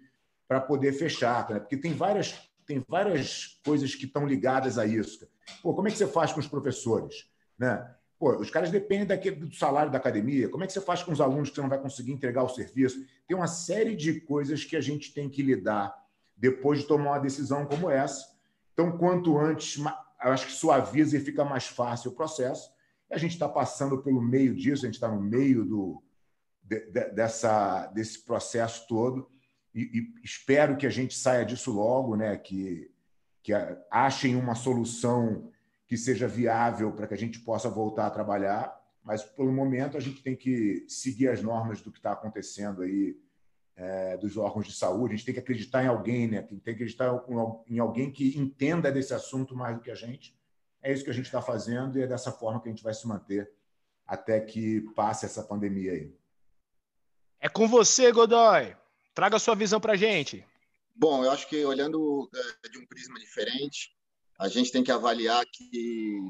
para 0.49 0.61
poder 0.61 0.93
fechar, 0.93 1.49
né? 1.49 1.61
porque 1.61 1.77
tem 1.77 1.95
várias, 1.95 2.51
tem 2.67 2.85
várias 2.89 3.61
coisas 3.65 3.95
que 3.95 4.07
estão 4.07 4.27
ligadas 4.27 4.77
a 4.77 4.85
isso. 4.85 5.25
Pô, 5.63 5.73
como 5.73 5.87
é 5.87 5.91
que 5.93 5.97
você 5.97 6.07
faz 6.09 6.33
com 6.33 6.41
os 6.41 6.49
professores? 6.49 7.31
Né? 7.57 7.89
Pô, 8.19 8.37
os 8.37 8.51
caras 8.51 8.73
dependem 8.73 9.07
daquele, 9.07 9.37
do 9.37 9.55
salário 9.55 9.93
da 9.93 9.99
academia. 9.99 10.49
Como 10.49 10.65
é 10.65 10.67
que 10.67 10.73
você 10.73 10.81
faz 10.81 11.01
com 11.01 11.13
os 11.13 11.21
alunos 11.21 11.51
que 11.51 11.55
você 11.55 11.63
não 11.63 11.69
vai 11.69 11.81
conseguir 11.81 12.11
entregar 12.11 12.43
o 12.43 12.49
serviço? 12.49 13.07
Tem 13.29 13.37
uma 13.37 13.47
série 13.47 13.95
de 13.95 14.21
coisas 14.21 14.65
que 14.65 14.75
a 14.75 14.81
gente 14.81 15.15
tem 15.15 15.29
que 15.29 15.45
lidar 15.45 15.95
depois 16.37 16.81
de 16.81 16.89
tomar 16.89 17.13
uma 17.13 17.19
decisão 17.21 17.65
como 17.67 17.89
essa. 17.89 18.35
Então, 18.73 18.99
quanto 18.99 19.39
antes, 19.39 19.81
eu 20.25 20.33
acho 20.33 20.47
que 20.47 20.53
suaviza 20.53 21.17
e 21.17 21.21
fica 21.21 21.45
mais 21.45 21.67
fácil 21.67 22.11
o 22.11 22.15
processo. 22.15 22.73
E 23.11 23.15
a 23.15 23.19
gente 23.19 23.33
está 23.33 23.49
passando 23.49 24.03
pelo 24.03 24.23
meio 24.23 24.55
disso, 24.55 24.85
a 24.85 24.89
gente 24.89 24.95
está 24.95 25.09
no 25.09 25.21
meio 25.21 25.65
do, 25.65 26.03
de, 26.63 26.81
de, 26.91 27.11
dessa, 27.11 27.87
desse 27.89 28.25
processo 28.25 28.87
todo. 28.89 29.31
E, 29.75 29.83
e, 29.83 30.15
espero 30.25 30.77
que 30.77 30.87
a 30.87 30.91
gente 30.91 31.15
saia 31.15 31.45
disso 31.45 31.71
logo, 31.71 32.17
né? 32.17 32.37
que, 32.37 32.91
que 33.43 33.53
achem 33.91 34.35
uma 34.35 34.55
solução 34.55 35.51
que 35.87 35.97
seja 35.97 36.27
viável 36.27 36.93
para 36.93 37.07
que 37.07 37.15
a 37.15 37.19
gente 37.19 37.41
possa 37.41 37.69
voltar 37.69 38.07
a 38.07 38.11
trabalhar, 38.11 38.75
mas 39.03 39.23
pelo 39.23 39.53
momento 39.53 39.99
a 39.99 40.01
gente 40.01 40.23
tem 40.23 40.35
que 40.35 40.87
seguir 40.89 41.29
as 41.29 41.43
normas 41.43 41.83
do 41.83 41.93
que 41.93 41.99
está 41.99 42.13
acontecendo 42.13 42.83
aí 42.83 43.15
é, 43.77 44.17
dos 44.17 44.37
órgãos 44.37 44.67
de 44.67 44.73
saúde. 44.73 45.15
A 45.15 45.17
gente 45.17 45.27
tem 45.27 45.35
que 45.35 45.41
acreditar 45.41 45.83
em 45.85 45.89
alguém, 45.89 46.29
né? 46.29 46.43
Tem 46.43 46.59
que 46.59 46.71
acreditar 46.71 47.11
em 47.69 47.79
alguém 47.79 48.11
que 48.11 48.37
entenda 48.39 48.91
desse 48.91 49.15
assunto 49.15 49.57
mais 49.57 49.77
do 49.77 49.83
que 49.83 49.91
a 49.91 49.95
gente. 49.95 50.37
É 50.83 50.93
isso 50.93 51.05
que 51.05 51.11
a 51.11 51.15
gente 51.15 51.27
está 51.27 51.41
fazendo 51.41 51.99
e 51.99 52.03
é 52.03 52.07
dessa 52.07 52.31
forma 52.31 52.61
que 52.61 52.69
a 52.69 52.73
gente 52.73 52.85
vai 52.85 52.95
se 52.95 53.07
manter 53.07 53.51
até 54.07 54.41
que 54.41 54.83
passe 54.95 55.25
essa 55.25 55.43
pandemia 55.43 55.93
aí. 55.93 56.15
É 57.41 57.49
com 57.49 57.67
você, 57.67 58.13
Godoy. 58.13 58.77
Traga 59.15 59.37
a 59.37 59.41
sua 59.41 59.55
visão 59.55 59.81
para 59.81 59.95
a 59.95 59.97
gente. 59.97 60.47
Bom, 60.95 61.25
eu 61.25 61.31
acho 61.31 61.49
que 61.49 61.65
olhando 61.65 62.31
é, 62.65 62.69
de 62.69 62.79
um 62.79 62.87
prisma 62.87 63.19
diferente, 63.19 63.91
a 64.39 64.49
gente 64.49 64.71
tem 64.71 64.85
que 64.85 64.93
avaliar 64.93 65.45
que 65.47 66.21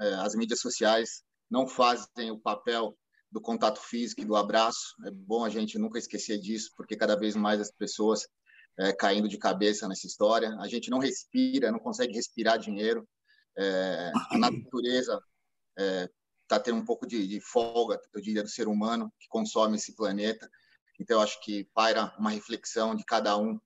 é, 0.00 0.14
as 0.14 0.34
mídias 0.34 0.60
sociais 0.60 1.22
não 1.50 1.66
fazem 1.66 2.30
o 2.30 2.38
papel 2.38 2.96
do 3.34 3.40
contato 3.40 3.80
físico 3.80 4.20
e 4.20 4.24
do 4.24 4.36
abraço. 4.36 4.94
É 5.04 5.10
bom 5.10 5.44
a 5.44 5.50
gente 5.50 5.76
nunca 5.76 5.98
esquecer 5.98 6.38
disso, 6.38 6.70
porque 6.76 6.96
cada 6.96 7.16
vez 7.16 7.34
mais 7.34 7.60
as 7.60 7.72
pessoas 7.72 8.28
é, 8.78 8.92
caindo 8.92 9.28
de 9.28 9.36
cabeça 9.36 9.88
nessa 9.88 10.06
história. 10.06 10.56
A 10.60 10.68
gente 10.68 10.88
não 10.88 11.00
respira, 11.00 11.72
não 11.72 11.80
consegue 11.80 12.14
respirar 12.14 12.60
dinheiro. 12.60 13.04
É, 13.58 14.12
a 14.30 14.38
natureza 14.38 15.20
está 15.76 16.56
é, 16.56 16.58
tendo 16.60 16.78
um 16.78 16.84
pouco 16.84 17.08
de, 17.08 17.26
de, 17.26 17.40
folga, 17.40 18.00
eu 18.14 18.20
diria, 18.20 18.42
do 18.44 18.48
ser 18.48 18.68
humano 18.68 19.12
que 19.18 19.26
consome 19.28 19.78
esse 19.78 19.96
planeta. 19.96 20.48
Então, 21.00 21.20
acho 21.20 21.42
que 21.42 21.64
paira 21.74 22.14
uma 22.16 22.30
reflexão 22.30 22.94
de 22.94 23.04
cada 23.04 23.36
um 23.36 23.58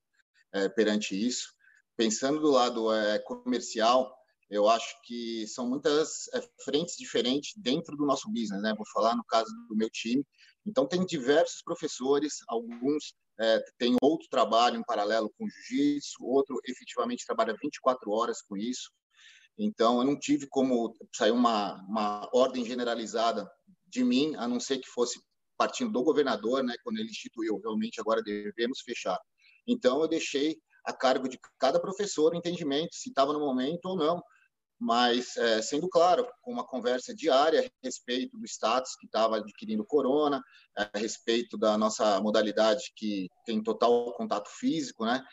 é, 0.54 0.66
perante 0.70 1.14
isso. 1.14 1.52
Pensando 1.94 2.40
do 2.40 2.50
lado 2.50 2.90
é, 2.94 3.18
comercial, 3.18 4.17
eu 4.50 4.68
acho 4.68 5.00
que 5.04 5.46
são 5.46 5.68
muitas 5.68 6.28
é, 6.32 6.40
frentes 6.64 6.96
diferentes 6.96 7.52
dentro 7.56 7.96
do 7.96 8.06
nosso 8.06 8.28
business, 8.30 8.62
né? 8.62 8.74
Vou 8.74 8.86
falar 8.92 9.14
no 9.14 9.24
caso 9.24 9.50
do 9.68 9.76
meu 9.76 9.90
time. 9.90 10.24
Então, 10.66 10.86
tem 10.86 11.04
diversos 11.04 11.62
professores, 11.62 12.38
alguns 12.48 13.14
é, 13.40 13.62
tem 13.78 13.96
outro 14.02 14.28
trabalho 14.28 14.78
em 14.78 14.84
paralelo 14.84 15.32
com 15.36 15.44
o 15.44 15.48
jiu-jitsu, 15.48 16.24
outro 16.24 16.58
efetivamente 16.66 17.26
trabalha 17.26 17.56
24 17.60 18.10
horas 18.10 18.42
com 18.42 18.56
isso. 18.56 18.90
Então, 19.58 19.98
eu 19.98 20.04
não 20.04 20.18
tive 20.18 20.46
como 20.46 20.94
sair 21.14 21.30
uma, 21.30 21.74
uma 21.86 22.28
ordem 22.32 22.64
generalizada 22.64 23.48
de 23.86 24.04
mim, 24.04 24.34
a 24.36 24.46
não 24.48 24.60
ser 24.60 24.78
que 24.78 24.88
fosse 24.88 25.20
partindo 25.56 25.92
do 25.92 26.04
governador, 26.04 26.62
né, 26.62 26.74
quando 26.84 26.98
ele 26.98 27.10
instituiu, 27.10 27.58
realmente 27.58 28.00
agora 28.00 28.22
devemos 28.22 28.80
fechar. 28.80 29.18
Então, 29.66 30.00
eu 30.00 30.08
deixei 30.08 30.56
a 30.84 30.92
cargo 30.92 31.28
de 31.28 31.38
cada 31.58 31.80
professor 31.80 32.32
o 32.32 32.36
entendimento 32.36 32.94
se 32.94 33.08
estava 33.08 33.32
no 33.32 33.40
momento 33.40 33.86
ou 33.86 33.96
não, 33.96 34.22
mas 34.78 35.36
é, 35.36 35.60
sendo 35.60 35.88
claro, 35.88 36.28
com 36.42 36.52
uma 36.52 36.64
conversa 36.64 37.14
diária 37.14 37.60
a 37.60 37.86
respeito 37.86 38.38
do 38.38 38.46
status 38.46 38.94
que 38.96 39.06
estava 39.06 39.38
adquirindo 39.38 39.84
corona, 39.84 40.42
a 40.76 40.98
respeito 40.98 41.58
da 41.58 41.76
nossa 41.76 42.20
modalidade 42.20 42.92
que 42.94 43.28
tem 43.44 43.62
total 43.62 44.12
contato 44.12 44.48
físico, 44.48 45.04
né? 45.04 45.24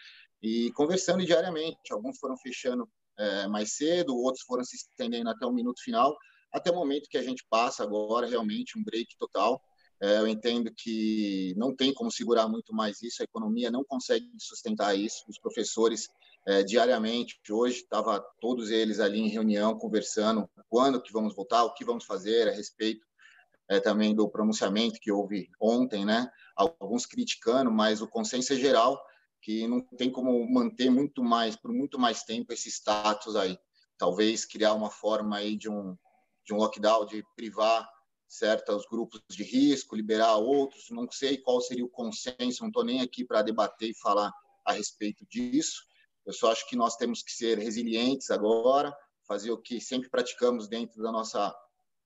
E 0.42 0.72
conversando 0.72 1.24
diariamente. 1.24 1.92
Alguns 1.92 2.18
foram 2.18 2.36
fechando 2.38 2.90
é, 3.18 3.48
mais 3.48 3.76
cedo, 3.76 4.18
outros 4.18 4.44
foram 4.44 4.64
se 4.64 4.76
estendendo 4.76 5.30
até 5.30 5.46
o 5.46 5.54
minuto 5.54 5.82
final, 5.82 6.18
até 6.52 6.72
o 6.72 6.76
momento 6.76 7.10
que 7.10 7.18
a 7.18 7.24
gente 7.24 7.46
passa 7.50 7.84
agora 7.84 8.28
realmente 8.28 8.78
um 8.78 8.84
break 8.84 9.16
total. 9.20 9.62
É, 10.02 10.18
eu 10.18 10.28
entendo 10.28 10.72
que 10.76 11.54
não 11.56 11.74
tem 11.74 11.94
como 11.94 12.12
segurar 12.12 12.48
muito 12.48 12.74
mais 12.74 13.02
isso, 13.02 13.22
a 13.22 13.26
economia 13.26 13.72
não 13.72 13.84
consegue 13.84 14.28
sustentar 14.40 14.98
isso. 14.98 15.24
Os 15.30 15.40
professores 15.40 16.08
é, 16.48 16.64
diariamente, 16.64 17.40
hoje 17.50 17.78
estava 17.78 18.20
todos 18.40 18.70
eles 18.70 19.00
ali 19.00 19.20
em 19.20 19.30
reunião 19.30 19.78
conversando 19.78 20.50
quando 20.70 21.02
que 21.02 21.12
vamos 21.12 21.36
voltar, 21.36 21.64
o 21.64 21.74
que 21.74 21.84
vamos 21.84 22.06
fazer 22.06 22.48
a 22.48 22.52
respeito 22.52 23.06
é, 23.68 23.80
também 23.80 24.14
do 24.14 24.30
pronunciamento 24.30 25.00
que 25.00 25.12
houve 25.12 25.50
ontem, 25.60 26.06
né? 26.06 26.30
Alguns 26.56 27.06
criticando, 27.06 27.72
mas 27.72 28.02
o 28.02 28.08
consenso 28.08 28.54
é 28.54 28.58
geral 28.58 29.02
que 29.42 29.68
não 29.68 29.82
tem 29.82 30.12
como 30.12 30.48
manter 30.52 30.90
muito 30.90 31.24
mais 31.24 31.56
por 31.56 31.72
muito 31.72 32.00
mais 32.00 32.24
tempo 32.24 32.54
esse 32.54 32.70
status 32.70 33.36
aí. 33.36 33.58
Talvez 33.98 34.46
criar 34.46 34.74
uma 34.74 34.90
forma 34.90 35.38
aí 35.38 35.56
de 35.56 35.70
um 35.70 35.98
de 36.46 36.54
um 36.54 36.58
lockdown, 36.58 37.08
de 37.08 37.24
privar 37.36 37.90
certos 38.28 38.86
grupos 38.86 39.20
de 39.30 39.44
risco, 39.44 39.96
liberar 39.96 40.36
outros. 40.36 40.92
Não 40.92 41.10
sei 41.10 41.38
qual 41.38 41.60
seria 41.60 41.84
o 41.84 41.90
consenso. 41.90 42.62
Não 42.62 42.68
estou 42.68 42.84
nem 42.84 43.02
aqui 43.02 43.26
para 43.26 43.42
debater 43.42 43.90
e 43.90 44.00
falar 44.00 44.32
a 44.64 44.74
respeito 44.74 45.26
disso. 45.26 45.84
Eu 46.26 46.34
só 46.34 46.52
acho 46.52 46.68
que 46.68 46.76
nós 46.76 46.96
temos 46.96 47.22
que 47.22 47.32
ser 47.32 47.58
resilientes 47.58 48.32
agora, 48.32 48.96
fazer 49.28 49.52
o 49.52 49.58
que 49.58 49.80
sempre 49.80 50.10
praticamos 50.10 50.68
dentro 50.68 51.02
da 51.02 51.12
nossa 51.12 51.56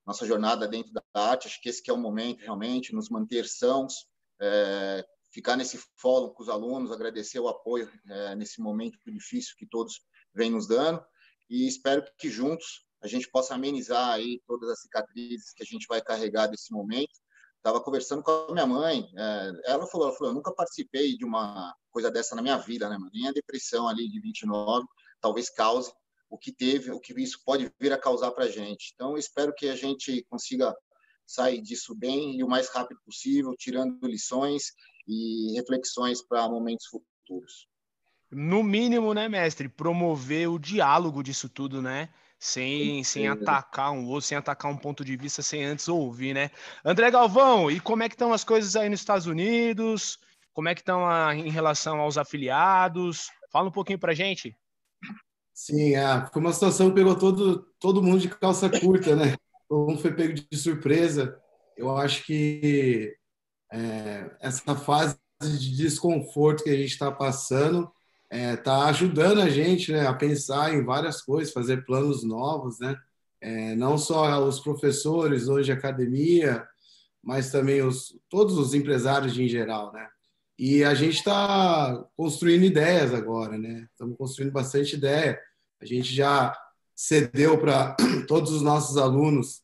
nossa 0.06 0.26
jornada 0.26 0.66
dentro 0.66 0.92
da 0.92 1.02
arte. 1.14 1.46
Acho 1.46 1.60
que 1.60 1.68
esse 1.68 1.82
que 1.82 1.90
é 1.90 1.94
o 1.94 1.98
momento 1.98 2.40
realmente, 2.40 2.94
nos 2.94 3.08
manter 3.08 3.46
sãos, 3.46 4.06
é, 4.40 5.06
ficar 5.30 5.56
nesse 5.56 5.78
fórum 5.96 6.30
com 6.30 6.42
os 6.42 6.48
alunos, 6.48 6.90
agradecer 6.90 7.38
o 7.38 7.48
apoio 7.48 7.90
é, 8.08 8.34
nesse 8.34 8.60
momento 8.60 8.98
difícil 9.06 9.54
que 9.56 9.66
todos 9.66 10.00
vêm 10.34 10.50
nos 10.50 10.66
dando 10.66 11.04
e 11.48 11.66
espero 11.66 12.04
que 12.18 12.28
juntos 12.28 12.86
a 13.02 13.06
gente 13.06 13.28
possa 13.30 13.54
amenizar 13.54 14.10
aí 14.10 14.40
todas 14.46 14.68
as 14.70 14.82
cicatrizes 14.82 15.52
que 15.52 15.62
a 15.62 15.66
gente 15.66 15.86
vai 15.88 16.02
carregar 16.02 16.46
desse 16.46 16.72
momento. 16.72 17.18
Estava 17.60 17.80
conversando 17.80 18.22
com 18.22 18.30
a 18.30 18.52
minha 18.52 18.66
mãe, 18.66 19.06
é, 19.14 19.52
ela 19.66 19.86
falou, 19.86 20.08
ela 20.08 20.16
falou, 20.16 20.32
eu 20.32 20.34
nunca 20.34 20.50
participei 20.52 21.16
de 21.16 21.26
uma 21.26 21.74
coisa 21.90 22.10
dessa 22.10 22.34
na 22.34 22.40
minha 22.40 22.56
vida, 22.56 22.88
né? 22.88 22.96
Nem 23.12 23.28
a 23.28 23.32
depressão 23.32 23.86
ali 23.86 24.08
de 24.08 24.18
29 24.18 24.86
talvez 25.20 25.50
cause 25.50 25.92
o 26.28 26.38
que 26.38 26.52
teve, 26.52 26.90
o 26.90 27.00
que 27.00 27.12
isso 27.20 27.42
pode 27.44 27.70
vir 27.78 27.92
a 27.92 27.98
causar 27.98 28.30
para 28.30 28.44
a 28.44 28.48
gente. 28.48 28.92
Então, 28.94 29.18
espero 29.18 29.52
que 29.54 29.68
a 29.68 29.76
gente 29.76 30.24
consiga 30.30 30.74
sair 31.26 31.60
disso 31.60 31.94
bem 31.94 32.38
e 32.38 32.44
o 32.44 32.48
mais 32.48 32.68
rápido 32.68 33.00
possível, 33.04 33.54
tirando 33.58 33.98
lições 34.06 34.72
e 35.06 35.52
reflexões 35.56 36.22
para 36.22 36.48
momentos 36.48 36.86
futuros. 36.86 37.68
No 38.30 38.62
mínimo, 38.62 39.12
né, 39.12 39.28
mestre, 39.28 39.68
promover 39.68 40.48
o 40.48 40.58
diálogo 40.58 41.22
disso 41.22 41.48
tudo, 41.48 41.82
né? 41.82 42.08
Sem, 42.42 43.04
sem 43.04 43.28
atacar 43.28 43.92
um 43.92 44.06
outro, 44.06 44.26
sem 44.26 44.38
atacar 44.38 44.72
um 44.72 44.76
ponto 44.76 45.04
de 45.04 45.14
vista, 45.14 45.42
sem 45.42 45.62
antes 45.62 45.86
ouvir, 45.88 46.32
né? 46.32 46.50
André 46.82 47.10
Galvão, 47.10 47.70
e 47.70 47.78
como 47.78 48.02
é 48.02 48.08
que 48.08 48.14
estão 48.14 48.32
as 48.32 48.42
coisas 48.42 48.74
aí 48.76 48.88
nos 48.88 49.00
Estados 49.00 49.26
Unidos? 49.26 50.18
Como 50.54 50.66
é 50.66 50.74
que 50.74 50.80
estão 50.80 51.06
a, 51.06 51.36
em 51.36 51.50
relação 51.50 52.00
aos 52.00 52.16
afiliados? 52.16 53.28
Fala 53.52 53.68
um 53.68 53.72
pouquinho 53.72 53.98
pra 53.98 54.14
gente. 54.14 54.56
Sim, 55.52 55.94
é, 55.94 56.26
foi 56.32 56.40
uma 56.40 56.54
situação 56.54 56.88
que 56.88 56.94
pegou 56.94 57.14
todo, 57.14 57.66
todo 57.78 58.02
mundo 58.02 58.18
de 58.20 58.30
calça 58.30 58.70
curta, 58.70 59.14
né? 59.14 59.36
Todo 59.68 59.90
mundo 59.90 60.00
foi 60.00 60.14
pego 60.14 60.32
de 60.32 60.56
surpresa. 60.56 61.38
Eu 61.76 61.94
acho 61.94 62.24
que 62.24 63.14
é, 63.70 64.30
essa 64.40 64.74
fase 64.74 65.18
de 65.42 65.76
desconforto 65.76 66.64
que 66.64 66.70
a 66.70 66.76
gente 66.76 66.92
está 66.92 67.12
passando 67.12 67.92
está 68.30 68.86
é, 68.86 68.90
ajudando 68.90 69.40
a 69.40 69.48
gente 69.48 69.92
né, 69.92 70.06
a 70.06 70.14
pensar 70.14 70.72
em 70.72 70.84
várias 70.84 71.20
coisas, 71.20 71.52
fazer 71.52 71.84
planos 71.84 72.22
novos, 72.22 72.78
né? 72.78 72.96
É, 73.40 73.74
não 73.74 73.96
só 73.96 74.46
os 74.46 74.60
professores 74.60 75.48
hoje 75.48 75.72
academia, 75.72 76.66
mas 77.22 77.50
também 77.50 77.82
os, 77.82 78.16
todos 78.28 78.56
os 78.58 78.74
empresários 78.74 79.36
em 79.38 79.48
geral, 79.48 79.92
né? 79.92 80.06
E 80.58 80.84
a 80.84 80.94
gente 80.94 81.16
está 81.16 82.04
construindo 82.16 82.64
ideias 82.64 83.14
agora, 83.14 83.56
né? 83.56 83.88
Estamos 83.90 84.16
construindo 84.16 84.52
bastante 84.52 84.94
ideia. 84.94 85.40
A 85.80 85.86
gente 85.86 86.14
já 86.14 86.54
cedeu 86.94 87.58
para 87.58 87.96
todos 88.28 88.52
os 88.52 88.60
nossos 88.60 88.98
alunos 88.98 89.62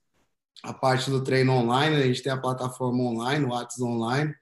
a 0.63 0.73
parte 0.73 1.11
do 1.11 1.23
treino 1.23 1.53
online. 1.53 1.97
A 1.97 2.07
gente 2.07 2.23
tem 2.23 2.33
a 2.33 2.41
plataforma 2.41 3.05
online, 3.05 3.45
o 3.45 3.51
Whats 3.51 3.79
Online, 3.79 4.35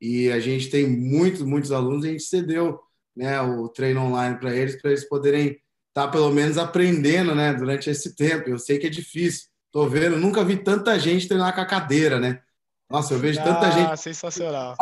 e 0.00 0.30
a 0.30 0.38
gente 0.38 0.70
tem 0.70 0.88
muitos, 0.88 1.42
muitos 1.42 1.72
alunos. 1.72 2.04
A 2.04 2.08
gente 2.08 2.22
cedeu 2.22 2.80
né, 3.16 3.40
o 3.40 3.68
treino 3.68 4.02
online 4.02 4.36
para 4.38 4.54
eles, 4.54 4.80
para 4.80 4.90
eles 4.90 5.08
poderem 5.08 5.58
estar 5.88 6.06
tá, 6.06 6.08
pelo 6.08 6.30
menos 6.30 6.58
aprendendo 6.58 7.34
né, 7.34 7.54
durante 7.54 7.88
esse 7.88 8.14
tempo. 8.14 8.50
Eu 8.50 8.58
sei 8.58 8.78
que 8.78 8.86
é 8.86 8.90
difícil. 8.90 9.46
Estou 9.66 9.88
vendo, 9.88 10.16
nunca 10.16 10.44
vi 10.44 10.56
tanta 10.56 10.98
gente 10.98 11.28
treinar 11.28 11.54
com 11.54 11.60
a 11.60 11.66
cadeira, 11.66 12.18
né? 12.20 12.40
Nossa, 12.88 13.14
eu 13.14 13.18
vejo 13.18 13.42
tanta 13.42 13.66
ah, 13.66 13.70
gente. 13.70 13.96
Sensacional. 13.96 14.76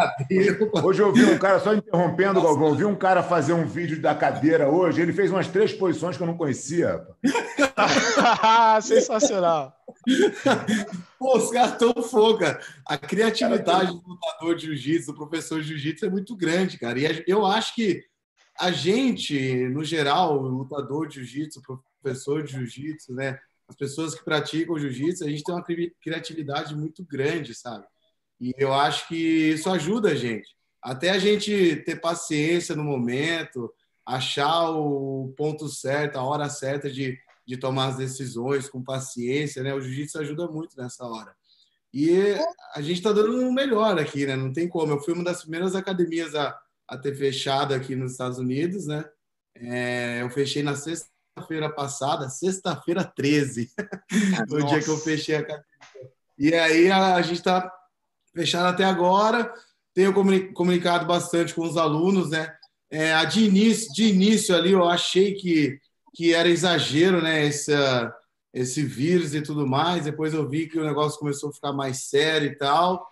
Hoje 0.82 1.00
eu 1.00 1.10
vi 1.10 1.24
um 1.24 1.38
cara, 1.38 1.58
só 1.58 1.72
interrompendo, 1.72 2.34
Nossa. 2.34 2.46
Galvão, 2.48 2.68
eu 2.68 2.74
vi 2.74 2.84
um 2.84 2.94
cara 2.94 3.22
fazer 3.22 3.54
um 3.54 3.64
vídeo 3.64 4.00
da 4.00 4.14
cadeira 4.14 4.68
hoje. 4.68 5.00
Ele 5.00 5.12
fez 5.12 5.30
umas 5.30 5.48
três 5.48 5.72
posições 5.72 6.16
que 6.16 6.22
eu 6.22 6.26
não 6.26 6.36
conhecia. 6.36 7.02
sensacional. 8.82 9.72
Pô, 11.18 11.38
os 11.38 11.50
caras 11.50 11.72
estão 11.72 11.94
fogo, 12.02 12.40
cara. 12.40 12.60
A 12.86 12.98
criatividade 12.98 13.90
do 13.90 14.02
lutador 14.06 14.54
de 14.54 14.66
jiu-jitsu, 14.66 15.12
do 15.12 15.16
professor 15.16 15.62
de 15.62 15.68
jiu-jitsu 15.68 16.04
é 16.04 16.10
muito 16.10 16.36
grande, 16.36 16.78
cara. 16.78 16.98
E 16.98 17.24
eu 17.26 17.46
acho 17.46 17.74
que 17.74 18.04
a 18.58 18.70
gente, 18.70 19.68
no 19.68 19.84
geral, 19.84 20.36
lutador 20.36 21.08
de 21.08 21.16
jiu-jitsu, 21.16 21.62
professor 22.02 22.42
de 22.42 22.52
jiu-jitsu, 22.52 23.14
né? 23.14 23.38
As 23.68 23.76
pessoas 23.76 24.14
que 24.14 24.24
praticam 24.24 24.78
jiu-jitsu, 24.78 25.24
a 25.24 25.28
gente 25.28 25.42
tem 25.42 25.54
uma 25.54 25.64
criatividade 26.00 26.74
muito 26.74 27.04
grande, 27.04 27.54
sabe? 27.54 27.84
E 28.40 28.52
eu 28.58 28.72
acho 28.72 29.08
que 29.08 29.16
isso 29.16 29.70
ajuda 29.70 30.10
a 30.10 30.14
gente. 30.14 30.54
Até 30.82 31.10
a 31.10 31.18
gente 31.18 31.76
ter 31.76 31.96
paciência 31.96 32.76
no 32.76 32.84
momento, 32.84 33.72
achar 34.04 34.70
o 34.70 35.32
ponto 35.36 35.68
certo, 35.68 36.16
a 36.16 36.22
hora 36.22 36.48
certa 36.50 36.90
de, 36.90 37.18
de 37.46 37.56
tomar 37.56 37.88
as 37.88 37.96
decisões 37.96 38.68
com 38.68 38.84
paciência, 38.84 39.62
né? 39.62 39.74
O 39.74 39.80
jiu-jitsu 39.80 40.18
ajuda 40.18 40.46
muito 40.46 40.76
nessa 40.76 41.04
hora. 41.06 41.34
E 41.92 42.34
a 42.74 42.82
gente 42.82 42.98
está 42.98 43.12
dando 43.12 43.38
o 43.38 43.48
um 43.48 43.52
melhor 43.52 43.98
aqui, 43.98 44.26
né? 44.26 44.36
Não 44.36 44.52
tem 44.52 44.68
como. 44.68 44.92
Eu 44.92 45.00
fui 45.00 45.14
uma 45.14 45.24
das 45.24 45.42
primeiras 45.42 45.74
academias 45.74 46.34
a, 46.34 46.54
a 46.88 46.98
ter 46.98 47.14
fechado 47.16 47.74
aqui 47.74 47.94
nos 47.94 48.12
Estados 48.12 48.38
Unidos, 48.38 48.86
né? 48.86 49.04
É, 49.56 50.22
eu 50.22 50.30
fechei 50.30 50.62
na 50.62 50.74
sexta-feira 50.74 51.70
passada, 51.70 52.28
sexta-feira 52.28 53.04
13, 53.04 53.70
o 54.50 54.66
dia 54.66 54.82
que 54.82 54.88
eu 54.88 54.98
fechei 54.98 55.36
a 55.36 55.40
academia. 55.40 55.64
E 56.38 56.54
aí 56.54 56.90
a, 56.90 57.14
a 57.14 57.22
gente 57.22 57.38
está 57.38 57.72
fechado 58.34 58.66
até 58.66 58.84
agora. 58.84 59.52
Tenho 59.94 60.12
comunicado 60.52 61.06
bastante 61.06 61.54
com 61.54 61.62
os 61.62 61.76
alunos, 61.76 62.30
né? 62.30 62.52
É, 62.90 63.14
a 63.14 63.24
de 63.24 63.44
início, 63.44 63.92
de 63.92 64.04
início 64.04 64.54
ali 64.54 64.72
eu 64.72 64.88
achei 64.88 65.34
que, 65.34 65.78
que 66.14 66.34
era 66.34 66.48
exagero, 66.48 67.22
né? 67.22 67.46
Esse, 67.46 67.72
esse 68.52 68.82
vírus 68.82 69.34
e 69.34 69.40
tudo 69.40 69.66
mais. 69.66 70.04
Depois 70.04 70.34
eu 70.34 70.48
vi 70.48 70.68
que 70.68 70.78
o 70.78 70.84
negócio 70.84 71.18
começou 71.18 71.50
a 71.50 71.52
ficar 71.52 71.72
mais 71.72 72.08
sério 72.08 72.48
e 72.48 72.56
tal. 72.56 73.06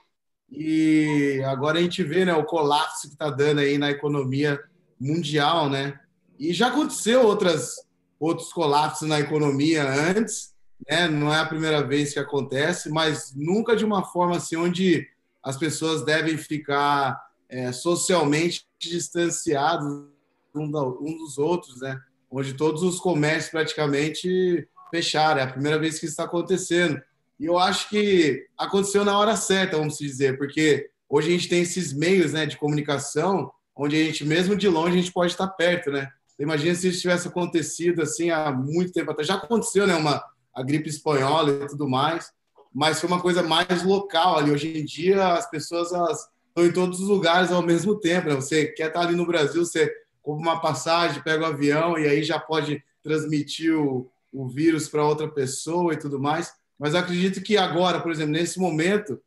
E 0.55 1.43
agora 1.47 1.79
a 1.79 1.83
gente 1.83 2.03
vê 2.03 2.27
né, 2.27 2.35
o 2.35 2.45
colapso 2.45 3.09
que 3.09 3.15
está 3.15 3.31
dando 3.31 3.61
aí 3.61 3.79
na 3.79 3.91
economia 3.91 4.61
mundial, 5.01 5.71
né? 5.71 5.99
E 6.39 6.53
já 6.53 6.69
aconteceu 6.69 7.23
outras, 7.27 7.75
outros 8.21 8.53
colapsos 8.53 9.09
na 9.09 9.19
economia 9.19 9.83
antes, 9.89 10.53
né? 10.89 11.09
Não 11.09 11.33
é 11.33 11.39
a 11.39 11.47
primeira 11.47 11.83
vez 11.83 12.13
que 12.13 12.19
acontece, 12.19 12.91
mas 12.91 13.33
nunca 13.35 13.75
de 13.75 13.85
uma 13.85 14.05
forma 14.05 14.37
assim 14.37 14.57
onde 14.57 15.09
as 15.43 15.57
pessoas 15.57 16.05
devem 16.05 16.37
ficar 16.37 17.19
é, 17.49 17.73
socialmente 17.73 18.67
distanciados 18.79 20.07
um, 20.55 20.71
dos 20.71 21.39
outros, 21.39 21.81
né? 21.81 21.99
Onde 22.31 22.55
todos 22.55 22.83
os 22.83 23.01
comércios 23.01 23.51
praticamente 23.51 24.69
fecharam. 24.91 25.41
É 25.41 25.45
a 25.45 25.53
primeira 25.53 25.79
vez 25.79 25.99
que 25.99 26.05
isso 26.05 26.13
está 26.13 26.25
acontecendo. 26.25 27.01
E 27.43 27.47
eu 27.47 27.59
acho 27.59 27.89
que 27.89 28.47
aconteceu 28.57 29.05
na 29.05 29.19
hora 29.19 29.35
certa, 29.35 29.77
vamos 29.77 29.99
dizer, 29.99 30.39
porque 30.39 30.89
hoje 31.09 31.27
a 31.27 31.33
gente 31.33 31.49
tem 31.49 31.61
esses 31.61 31.93
meios 31.93 32.33
né, 32.33 32.47
de 32.47 32.57
comunicação, 32.57 33.51
onde 33.75 34.01
a 34.01 34.05
gente, 34.05 34.25
mesmo 34.25 34.55
de 34.55 34.69
longe, 34.69 34.97
a 34.97 35.01
gente 35.01 35.13
pode 35.13 35.33
estar 35.33 35.49
perto, 35.49 35.91
né? 35.91 36.09
Imagina 36.39 36.73
se 36.77 36.87
isso 36.87 37.01
tivesse 37.01 37.27
acontecido 37.27 38.01
assim 38.01 38.31
há 38.31 38.53
muito 38.53 38.93
tempo 38.93 39.11
atrás. 39.11 39.27
Já 39.27 39.35
aconteceu, 39.35 39.89
né? 39.89 39.97
Uma, 39.97 40.23
a 40.55 40.63
gripe 40.63 40.89
espanhola 40.89 41.65
e 41.65 41.67
tudo 41.67 41.89
mais, 41.89 42.31
mas 42.73 43.01
foi 43.01 43.09
uma 43.09 43.21
coisa 43.21 43.43
mais 43.43 43.83
local 43.83 44.39
ali. 44.39 44.53
Hoje 44.53 44.79
em 44.79 44.85
dia, 44.85 45.33
as 45.33 45.51
pessoas 45.51 45.91
estão 45.91 46.65
em 46.65 46.71
todos 46.71 47.01
os 47.01 47.09
lugares 47.09 47.51
ao 47.51 47.61
mesmo 47.61 47.99
tempo. 47.99 48.29
Né? 48.29 48.37
Você 48.37 48.67
quer 48.67 48.87
estar 48.87 49.01
ali 49.01 49.17
no 49.17 49.27
Brasil, 49.27 49.65
você 49.65 49.93
compra 50.23 50.49
uma 50.49 50.61
passagem, 50.61 51.21
pega 51.25 51.43
o 51.45 51.49
um 51.49 51.53
avião 51.53 51.99
e 51.99 52.07
aí 52.07 52.23
já 52.23 52.39
pode 52.39 52.81
transmitir 53.03 53.77
o, 53.77 54.09
o 54.33 54.49
vírus 54.49 54.89
para 54.89 55.05
outra 55.05 55.27
pessoa 55.27 55.93
e 55.93 55.99
tudo 55.99 56.21
mais. 56.21 56.62
Mas 56.83 56.97
acredito 56.97 57.41
que 57.41 57.57
agora, 57.57 58.01
por 58.01 58.11
exemplo, 58.11 58.33
nesse 58.33 58.59
momento, 58.59 59.23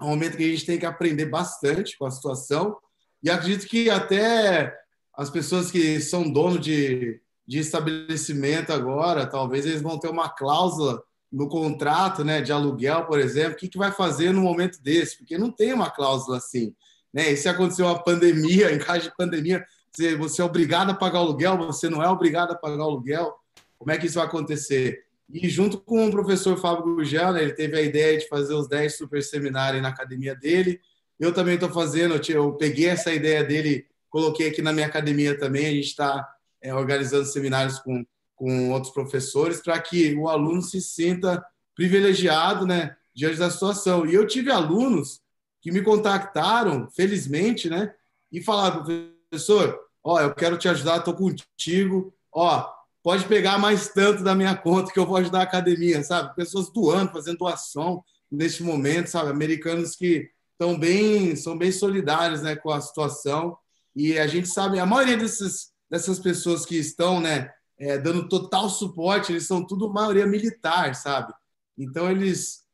é 0.00 0.02
um 0.02 0.08
momento 0.08 0.36
que 0.36 0.42
a 0.42 0.48
gente 0.48 0.66
tem 0.66 0.76
que 0.76 0.84
aprender 0.84 1.26
bastante 1.26 1.96
com 1.96 2.04
a 2.04 2.10
situação. 2.10 2.76
E 3.22 3.30
acredito 3.30 3.68
que 3.68 3.88
até 3.88 4.76
as 5.16 5.30
pessoas 5.30 5.70
que 5.70 6.00
são 6.00 6.28
dono 6.28 6.58
de, 6.58 7.20
de 7.46 7.60
estabelecimento 7.60 8.72
agora, 8.72 9.24
talvez 9.24 9.64
eles 9.64 9.80
vão 9.80 10.00
ter 10.00 10.08
uma 10.08 10.28
cláusula 10.28 11.00
no 11.30 11.48
contrato 11.48 12.24
né, 12.24 12.42
de 12.42 12.50
aluguel, 12.50 13.04
por 13.04 13.20
exemplo, 13.20 13.52
o 13.52 13.56
que, 13.56 13.68
que 13.68 13.78
vai 13.78 13.92
fazer 13.92 14.32
no 14.32 14.40
momento 14.40 14.82
desse? 14.82 15.18
Porque 15.18 15.38
não 15.38 15.52
tem 15.52 15.72
uma 15.72 15.90
cláusula 15.92 16.38
assim. 16.38 16.74
Né? 17.14 17.30
E 17.30 17.36
se 17.36 17.48
acontecer 17.48 17.82
uma 17.82 18.02
pandemia, 18.02 18.72
em 18.74 18.80
caso 18.80 19.02
de 19.02 19.16
pandemia, 19.16 19.64
você, 19.92 20.16
você 20.16 20.42
é 20.42 20.44
obrigado 20.44 20.90
a 20.90 20.94
pagar 20.94 21.20
aluguel, 21.20 21.56
você 21.56 21.88
não 21.88 22.02
é 22.02 22.08
obrigado 22.08 22.50
a 22.50 22.56
pagar 22.56 22.82
aluguel, 22.82 23.32
como 23.78 23.92
é 23.92 23.96
que 23.96 24.06
isso 24.06 24.16
vai 24.16 24.26
acontecer? 24.26 25.05
E 25.28 25.48
junto 25.48 25.78
com 25.78 26.06
o 26.06 26.10
professor 26.10 26.56
Fábio 26.56 26.84
Gurgel, 26.84 27.32
né, 27.32 27.42
ele 27.42 27.52
teve 27.52 27.76
a 27.76 27.82
ideia 27.82 28.16
de 28.18 28.28
fazer 28.28 28.54
os 28.54 28.68
10 28.68 28.96
super 28.96 29.22
seminários 29.22 29.82
na 29.82 29.88
academia 29.88 30.34
dele. 30.34 30.80
Eu 31.18 31.32
também 31.32 31.54
estou 31.54 31.70
fazendo, 31.70 32.20
eu 32.28 32.52
peguei 32.52 32.86
essa 32.86 33.12
ideia 33.12 33.42
dele, 33.42 33.86
coloquei 34.08 34.48
aqui 34.48 34.62
na 34.62 34.72
minha 34.72 34.86
academia 34.86 35.36
também. 35.38 35.66
A 35.66 35.70
gente 35.70 35.86
está 35.86 36.28
é, 36.62 36.72
organizando 36.72 37.24
seminários 37.24 37.78
com, 37.80 38.06
com 38.36 38.70
outros 38.70 38.92
professores 38.92 39.60
para 39.60 39.80
que 39.80 40.14
o 40.14 40.28
aluno 40.28 40.62
se 40.62 40.80
sinta 40.80 41.44
privilegiado 41.74 42.66
né, 42.66 42.96
diante 43.14 43.38
da 43.38 43.50
situação. 43.50 44.06
E 44.06 44.14
eu 44.14 44.26
tive 44.26 44.50
alunos 44.50 45.20
que 45.60 45.72
me 45.72 45.82
contactaram, 45.82 46.88
felizmente, 46.90 47.68
né, 47.68 47.92
e 48.30 48.40
falaram, 48.40 48.84
professor, 48.84 49.78
ó, 50.04 50.20
eu 50.20 50.34
quero 50.34 50.56
te 50.56 50.68
ajudar, 50.68 50.98
estou 50.98 51.14
contigo, 51.14 52.14
ó, 52.32 52.75
pode 53.06 53.24
pegar 53.28 53.56
mais 53.56 53.86
tanto 53.86 54.24
da 54.24 54.34
minha 54.34 54.56
conta 54.56 54.92
que 54.92 54.98
eu 54.98 55.06
vou 55.06 55.16
ajudar 55.18 55.38
a 55.38 55.42
academia, 55.44 56.02
sabe? 56.02 56.34
Pessoas 56.34 56.72
doando, 56.72 57.12
fazendo 57.12 57.38
doação 57.38 58.02
neste 58.28 58.64
momento, 58.64 59.06
sabe? 59.06 59.30
Americanos 59.30 59.94
que 59.94 60.28
estão 60.50 60.76
bem, 60.76 61.36
são 61.36 61.56
bem 61.56 61.70
solidários, 61.70 62.42
né, 62.42 62.56
com 62.56 62.68
a 62.72 62.80
situação. 62.80 63.56
E 63.94 64.18
a 64.18 64.26
gente 64.26 64.48
sabe, 64.48 64.80
a 64.80 64.84
maioria 64.84 65.16
desses, 65.16 65.70
dessas 65.88 66.18
pessoas 66.18 66.66
que 66.66 66.74
estão, 66.74 67.20
né, 67.20 67.48
é, 67.78 67.96
dando 67.96 68.28
total 68.28 68.68
suporte, 68.68 69.30
eles 69.30 69.46
são 69.46 69.64
tudo 69.64 69.88
maioria 69.88 70.26
militar, 70.26 70.92
sabe? 70.96 71.32
Então 71.78 72.10
eles 72.10 72.66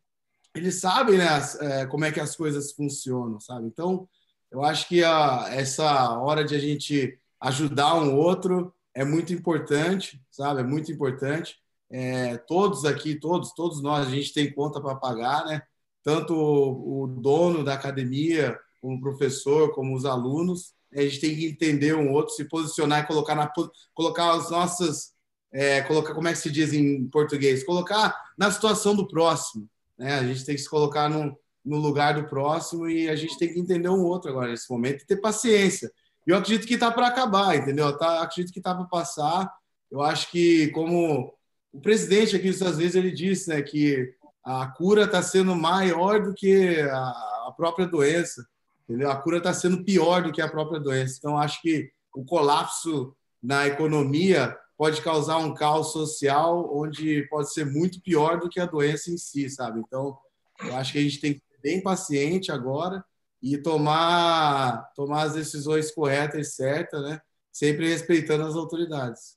eles 0.55 0.81
sabem, 0.81 1.19
né, 1.19 1.29
as, 1.29 1.61
é, 1.61 1.85
como 1.85 2.07
é 2.07 2.11
que 2.11 2.21
as 2.21 2.35
coisas 2.35 2.73
funcionam, 2.73 3.39
sabe? 3.39 3.67
Então 3.67 4.09
eu 4.51 4.65
acho 4.65 4.89
que 4.89 5.05
a, 5.05 5.49
essa 5.51 6.19
hora 6.21 6.43
de 6.43 6.55
a 6.55 6.59
gente 6.59 7.19
ajudar 7.39 7.97
um 7.97 8.17
outro 8.17 8.73
é 8.95 9.05
muito 9.05 9.33
importante, 9.33 10.21
sabe? 10.31 10.61
É 10.61 10.65
muito 10.65 10.91
importante. 10.93 11.57
É, 11.91 12.37
todos 12.39 12.85
aqui, 12.85 13.15
todos, 13.15 13.53
todos 13.53 13.83
nós, 13.83 14.07
a 14.07 14.11
gente 14.11 14.33
tem 14.33 14.53
conta 14.53 14.81
para 14.81 14.95
pagar, 14.97 15.45
né? 15.47 15.63
Tanto 16.03 16.35
o, 16.35 17.03
o, 17.03 17.07
dono 17.07 17.65
da 17.65 17.75
academia, 17.75 18.59
como 18.81 18.97
o 18.97 19.01
professor, 19.01 19.73
como 19.75 19.95
os 19.95 20.05
alunos. 20.05 20.75
A 20.95 21.03
gente 21.03 21.21
tem 21.21 21.35
que 21.37 21.47
entender 21.47 21.95
um 21.95 22.11
outro, 22.11 22.35
se 22.35 22.45
posicionar 22.45 23.05
e 23.05 23.07
colocar 23.07 23.35
na 23.35 23.51
colocar 23.95 24.33
as 24.33 24.51
nossas 24.51 25.13
é, 25.53 25.83
colocar 25.83 26.15
como 26.15 26.29
é 26.29 26.33
que 26.33 26.39
se 26.39 26.51
diz 26.51 26.73
em 26.73 27.07
português, 27.09 27.63
colocar 27.63 28.19
na 28.39 28.51
situação 28.51 28.97
do 28.97 29.07
próximo, 29.07 29.69
né? 29.99 30.15
A 30.15 30.25
gente 30.25 30.45
tem 30.45 30.55
que 30.55 30.63
se 30.63 30.69
colocar 30.69 31.09
no, 31.09 31.39
no 31.65 31.77
lugar 31.77 32.15
do 32.15 32.29
próximo 32.29 32.89
e 32.89 33.09
a 33.09 33.17
gente 33.17 33.39
tem 33.39 33.53
que 33.53 33.61
entender 33.61 33.89
um 33.89 34.03
outro 34.03 34.31
agora 34.31 34.51
nesse 34.51 34.71
momento 34.71 35.03
e 35.03 35.07
ter 35.07 35.17
paciência 35.17 35.91
eu 36.27 36.37
acredito 36.37 36.67
que 36.67 36.75
está 36.75 36.91
para 36.91 37.09
acabar, 37.09 37.57
entendeu? 37.57 37.97
Tá, 37.97 38.23
acredito 38.23 38.53
que 38.53 38.61
está 38.61 38.75
para 38.75 38.85
passar. 38.85 39.53
Eu 39.91 40.01
acho 40.01 40.31
que, 40.31 40.69
como 40.69 41.35
o 41.73 41.81
presidente 41.81 42.37
aqui 42.37 42.49
Estados 42.49 42.77
Unidos 42.77 42.95
ele 42.95 43.11
disse, 43.11 43.49
né, 43.49 43.61
que 43.63 44.15
a 44.45 44.67
cura 44.67 45.05
está 45.05 45.23
sendo 45.23 45.55
maior 45.55 46.23
do 46.23 46.35
que 46.35 46.81
a, 46.81 47.09
a 47.49 47.55
própria 47.57 47.87
doença, 47.87 48.47
entendeu? 48.85 49.11
A 49.11 49.17
cura 49.17 49.39
está 49.39 49.53
sendo 49.53 49.85
pior 49.85 50.23
do 50.23 50.33
que 50.33 50.41
a 50.41 50.49
própria 50.49 50.81
doença. 50.81 51.17
Então, 51.19 51.39
acho 51.39 51.61
que 51.61 51.91
o 52.15 52.25
colapso 52.25 53.15
na 53.43 53.67
economia 53.67 54.57
pode 54.77 55.01
causar 55.01 55.39
um 55.39 55.55
caos 55.55 55.93
social 55.93 56.69
onde 56.75 57.23
pode 57.29 57.53
ser 57.53 57.65
muito 57.65 58.01
pior 58.01 58.39
do 58.39 58.49
que 58.49 58.61
a 58.61 58.67
doença 58.67 59.11
em 59.11 59.17
si, 59.17 59.49
sabe? 59.49 59.81
Então, 59.81 60.17
eu 60.61 60.77
acho 60.77 60.93
que 60.93 60.99
a 60.99 61.03
gente 61.03 61.21
tem 61.21 61.35
que 61.35 61.41
ser 61.41 61.61
bem 61.63 61.83
paciente 61.83 62.51
agora 62.51 63.05
e 63.43 63.59
tomar, 63.59 64.93
tomar 64.95 65.25
as 65.25 65.35
decisões 65.35 65.91
corretas 65.91 66.47
e 66.47 66.51
certas, 66.51 67.03
né? 67.03 67.21
sempre 67.51 67.89
respeitando 67.89 68.45
as 68.45 68.55
autoridades. 68.55 69.37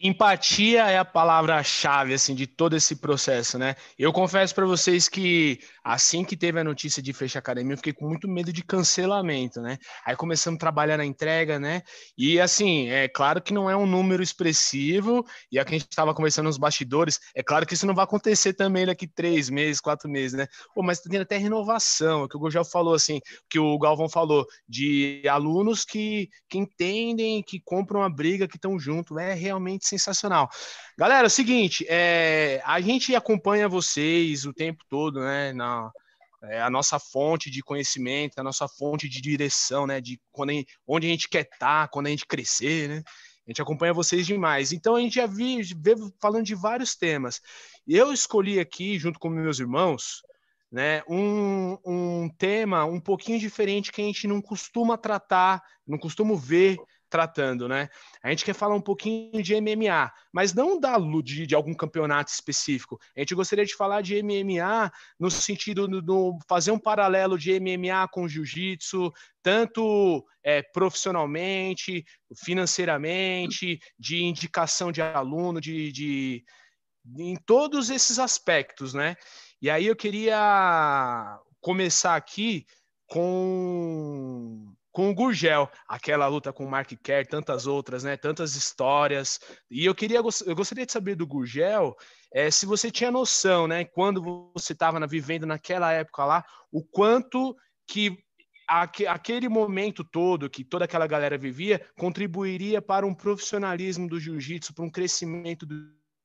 Empatia 0.00 0.88
é 0.88 0.96
a 0.96 1.04
palavra-chave 1.04 2.14
assim 2.14 2.32
de 2.32 2.46
todo 2.46 2.76
esse 2.76 2.94
processo, 2.94 3.58
né? 3.58 3.74
Eu 3.98 4.12
confesso 4.12 4.54
para 4.54 4.64
vocês 4.64 5.08
que 5.08 5.58
assim 5.82 6.24
que 6.24 6.36
teve 6.36 6.60
a 6.60 6.62
notícia 6.62 7.02
de 7.02 7.12
fechar 7.12 7.38
a 7.38 7.40
academia, 7.40 7.72
eu 7.72 7.78
fiquei 7.78 7.92
com 7.92 8.06
muito 8.06 8.28
medo 8.28 8.52
de 8.52 8.62
cancelamento, 8.62 9.60
né? 9.60 9.76
Aí 10.06 10.14
começamos 10.14 10.56
a 10.58 10.60
trabalhar 10.60 10.98
na 10.98 11.04
entrega, 11.04 11.58
né? 11.58 11.82
E 12.16 12.38
assim, 12.38 12.88
é 12.88 13.08
claro 13.08 13.42
que 13.42 13.52
não 13.52 13.68
é 13.68 13.76
um 13.76 13.86
número 13.86 14.22
expressivo, 14.22 15.26
e 15.50 15.58
aqui 15.58 15.74
a 15.74 15.78
gente 15.78 15.90
estava 15.90 16.14
conversando 16.14 16.46
nos 16.46 16.58
bastidores, 16.58 17.18
é 17.34 17.42
claro 17.42 17.66
que 17.66 17.74
isso 17.74 17.86
não 17.86 17.94
vai 17.94 18.04
acontecer 18.04 18.52
também 18.52 18.86
daqui 18.86 19.08
três 19.08 19.50
meses, 19.50 19.80
quatro 19.80 20.08
meses, 20.08 20.38
né? 20.38 20.46
Pô, 20.76 20.82
mas 20.82 21.00
tem 21.00 21.18
até 21.18 21.38
renovação, 21.38 22.20
é 22.20 22.24
o 22.24 22.28
que 22.28 22.36
o 22.36 22.40
Gurgel 22.40 22.64
falou, 22.64 22.94
assim, 22.94 23.20
que 23.50 23.58
o 23.58 23.76
Galvão 23.80 24.08
falou, 24.08 24.46
de 24.68 25.22
alunos 25.28 25.84
que, 25.84 26.28
que 26.48 26.58
entendem, 26.58 27.42
que 27.42 27.60
compram 27.64 28.04
a 28.04 28.08
briga, 28.08 28.46
que 28.46 28.56
estão 28.56 28.78
junto, 28.78 29.18
é 29.18 29.34
realmente 29.34 29.87
sensacional. 29.88 30.48
Galera, 30.96 31.26
é 31.26 31.26
o 31.26 31.30
seguinte, 31.30 31.84
é, 31.88 32.60
a 32.64 32.80
gente 32.80 33.14
acompanha 33.14 33.68
vocês 33.68 34.44
o 34.44 34.52
tempo 34.52 34.84
todo, 34.88 35.20
né? 35.20 35.52
Na, 35.52 35.90
é, 36.44 36.60
a 36.60 36.70
nossa 36.70 36.98
fonte 36.98 37.50
de 37.50 37.62
conhecimento, 37.62 38.38
a 38.38 38.42
nossa 38.42 38.68
fonte 38.68 39.08
de 39.08 39.20
direção, 39.20 39.86
né? 39.86 40.00
De 40.00 40.20
quando 40.30 40.50
a 40.50 40.52
gente, 40.52 40.72
onde 40.86 41.06
a 41.06 41.10
gente 41.10 41.28
quer 41.28 41.48
estar, 41.52 41.88
quando 41.88 42.06
a 42.06 42.10
gente 42.10 42.26
crescer, 42.26 42.88
né? 42.88 43.02
A 43.46 43.50
gente 43.50 43.62
acompanha 43.62 43.94
vocês 43.94 44.26
demais. 44.26 44.72
Então 44.72 44.94
a 44.94 45.00
gente 45.00 45.14
já 45.14 45.26
vi, 45.26 45.62
falando 46.20 46.44
de 46.44 46.54
vários 46.54 46.94
temas. 46.94 47.40
Eu 47.86 48.12
escolhi 48.12 48.60
aqui, 48.60 48.98
junto 48.98 49.18
com 49.18 49.30
meus 49.30 49.58
irmãos, 49.58 50.20
né, 50.70 51.02
um, 51.08 51.78
um 51.84 52.28
tema 52.36 52.84
um 52.84 53.00
pouquinho 53.00 53.38
diferente 53.38 53.90
que 53.90 54.02
a 54.02 54.04
gente 54.04 54.26
não 54.26 54.42
costuma 54.42 54.98
tratar, 54.98 55.62
não 55.86 55.96
costuma 55.96 56.36
ver 56.36 56.76
tratando, 57.08 57.68
né? 57.68 57.88
A 58.22 58.30
gente 58.30 58.44
quer 58.44 58.54
falar 58.54 58.74
um 58.74 58.80
pouquinho 58.80 59.42
de 59.42 59.54
MMA, 59.60 60.12
mas 60.32 60.52
não 60.52 60.78
da 60.78 60.98
de, 61.22 61.46
de 61.46 61.54
algum 61.54 61.74
campeonato 61.74 62.30
específico. 62.30 62.98
A 63.16 63.20
gente 63.20 63.34
gostaria 63.34 63.64
de 63.64 63.74
falar 63.74 64.02
de 64.02 64.22
MMA 64.22 64.90
no 65.18 65.30
sentido 65.30 65.88
de 65.88 66.38
fazer 66.48 66.70
um 66.70 66.78
paralelo 66.78 67.38
de 67.38 67.58
MMA 67.58 68.08
com 68.10 68.28
jiu-jitsu, 68.28 69.12
tanto 69.42 70.24
é, 70.42 70.62
profissionalmente, 70.62 72.04
financeiramente, 72.36 73.78
de 73.98 74.22
indicação 74.22 74.92
de 74.92 75.00
aluno, 75.00 75.60
de, 75.60 75.92
de 75.92 76.44
em 77.16 77.36
todos 77.36 77.90
esses 77.90 78.18
aspectos, 78.18 78.92
né? 78.92 79.16
E 79.60 79.70
aí 79.70 79.86
eu 79.86 79.96
queria 79.96 81.38
começar 81.60 82.14
aqui 82.14 82.66
com 83.06 84.72
com 84.98 85.10
o 85.10 85.14
Gurgel, 85.14 85.70
aquela 85.86 86.26
luta 86.26 86.52
com 86.52 86.64
o 86.64 86.68
Mark 86.68 86.90
Kerr, 87.00 87.24
tantas 87.24 87.68
outras, 87.68 88.02
né? 88.02 88.16
Tantas 88.16 88.56
histórias. 88.56 89.38
E 89.70 89.84
eu 89.84 89.94
queria, 89.94 90.16
eu 90.16 90.56
gostaria 90.56 90.84
de 90.84 90.90
saber 90.90 91.14
do 91.14 91.24
Gurgel 91.24 91.96
é, 92.34 92.50
se 92.50 92.66
você 92.66 92.90
tinha 92.90 93.08
noção, 93.08 93.68
né? 93.68 93.84
Quando 93.84 94.50
você 94.52 94.72
estava 94.72 95.06
vivendo 95.06 95.46
naquela 95.46 95.92
época 95.92 96.24
lá, 96.24 96.44
o 96.72 96.82
quanto 96.82 97.56
que 97.86 98.18
aquele 98.66 99.48
momento 99.48 100.02
todo 100.02 100.50
que 100.50 100.64
toda 100.64 100.84
aquela 100.84 101.06
galera 101.06 101.38
vivia 101.38 101.80
contribuiria 101.96 102.82
para 102.82 103.06
um 103.06 103.14
profissionalismo 103.14 104.08
do 104.08 104.18
jiu-jitsu, 104.18 104.74
para 104.74 104.84
um 104.84 104.90
crescimento 104.90 105.64
do, 105.64 105.76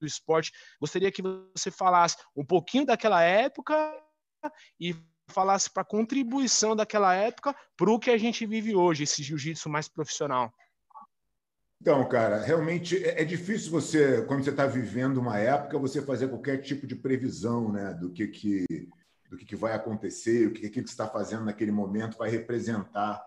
do 0.02 0.08
esporte. 0.08 0.52
Gostaria 0.82 1.12
que 1.12 1.22
você 1.56 1.70
falasse 1.70 2.18
um 2.36 2.44
pouquinho 2.44 2.88
daquela 2.88 3.22
época 3.22 3.96
e 4.80 4.96
falasse 5.34 5.70
para 5.70 5.82
a 5.82 5.86
contribuição 5.86 6.76
daquela 6.76 7.14
época 7.14 7.56
para 7.76 7.92
o 7.92 8.00
que 8.00 8.12
a 8.12 8.18
gente 8.18 8.46
vive 8.46 8.76
hoje, 8.76 9.04
esse 9.04 9.24
jiu-jitsu 9.24 9.70
mais 9.70 9.88
profissional. 9.90 10.54
Então, 11.82 12.08
cara, 12.08 12.42
realmente 12.42 13.04
é, 13.04 13.22
é 13.22 13.26
difícil 13.26 13.70
você, 13.70 14.24
quando 14.26 14.44
você 14.44 14.52
está 14.52 14.66
vivendo 14.66 15.18
uma 15.18 15.38
época, 15.38 15.78
você 15.78 16.02
fazer 16.02 16.30
qualquer 16.30 16.62
tipo 16.62 16.88
de 16.88 16.96
previsão, 16.96 17.72
né, 17.72 17.94
do 17.94 18.10
que 18.10 18.28
que 18.28 18.66
do 19.30 19.38
que, 19.38 19.46
que 19.46 19.56
vai 19.56 19.74
acontecer, 19.74 20.48
o 20.48 20.54
que 20.54 20.70
que 20.70 20.80
você 20.80 20.86
está 20.86 21.08
fazendo 21.08 21.44
naquele 21.44 21.72
momento 21.72 22.18
vai 22.18 22.30
representar 22.30 23.20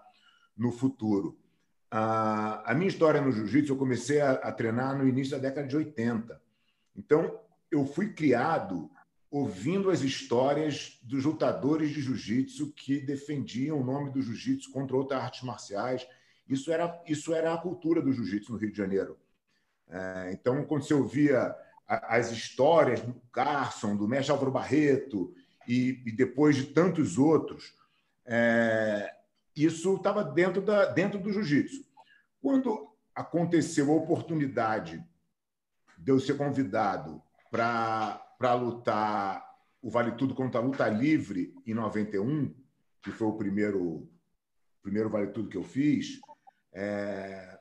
no 0.57 0.71
futuro. 0.71 1.37
A 1.91 2.73
minha 2.75 2.89
história 2.89 3.21
no 3.21 3.33
jiu-jitsu, 3.33 3.73
eu 3.73 3.77
comecei 3.77 4.21
a, 4.21 4.33
a 4.33 4.53
treinar 4.53 4.97
no 4.97 5.07
início 5.07 5.33
da 5.33 5.39
década 5.49 5.67
de 5.67 5.77
80. 5.77 6.41
Então, 6.95 7.41
eu 7.71 7.85
fui 7.85 8.13
criado 8.13 8.91
ouvindo 9.37 9.91
as 9.91 10.01
histórias 10.01 10.99
dos 11.03 11.25
lutadores 11.25 11.91
de 11.91 12.01
jiu-jitsu 12.01 12.73
que 12.73 12.99
defendiam 12.99 13.79
o 13.79 13.85
nome 13.85 14.11
do 14.11 14.23
jiu-jitsu 14.23 14.73
contra 14.73 14.97
outras 14.97 15.21
artes 15.21 15.43
marciais. 15.43 16.07
Isso 16.49 16.73
era, 16.73 17.03
isso 17.07 17.35
era 17.35 17.53
a 17.53 17.59
cultura 17.59 18.01
do 18.01 18.15
jiu-jitsu 18.15 18.53
no 18.53 18.59
Rio 18.59 18.71
de 18.73 18.79
Janeiro. 18.79 19.19
É, 19.91 20.31
então, 20.33 20.65
quando 20.65 20.85
você 20.85 20.95
ouvia 20.95 21.55
as 21.87 22.33
histórias 22.33 23.03
do 23.03 23.15
Carson, 23.31 23.95
do 23.95 24.09
mestre 24.09 24.33
Álvaro 24.33 24.51
Barreto 24.51 25.35
e, 25.69 26.03
e 26.07 26.13
depois 26.13 26.57
de 26.57 26.65
tantos 26.65 27.19
outros, 27.19 27.75
é, 28.25 29.15
isso 29.55 29.97
estava 29.97 30.25
dentro, 30.25 30.63
da, 30.63 30.87
dentro 30.87 31.19
do 31.19 31.31
jiu-jitsu. 31.31 31.85
Quando 32.41 32.91
aconteceu 33.15 33.93
a 33.93 33.97
oportunidade 33.97 35.05
de 35.99 36.11
eu 36.11 36.19
ser 36.19 36.39
convidado 36.39 37.23
para 37.51 38.26
lutar 38.55 39.47
o 39.83 39.91
Vale 39.91 40.13
Tudo 40.13 40.35
contra 40.35 40.61
a 40.61 40.63
Luta 40.65 40.89
Livre 40.89 41.55
em 41.67 41.75
91, 41.75 42.55
que 43.03 43.11
foi 43.11 43.29
o 43.29 43.37
primeiro, 43.37 44.09
primeiro 44.83 45.09
Vale 45.09 45.29
Tudo 45.29 45.49
que 45.49 45.57
eu 45.57 45.63
fiz, 45.63 46.21
é, 46.73 47.59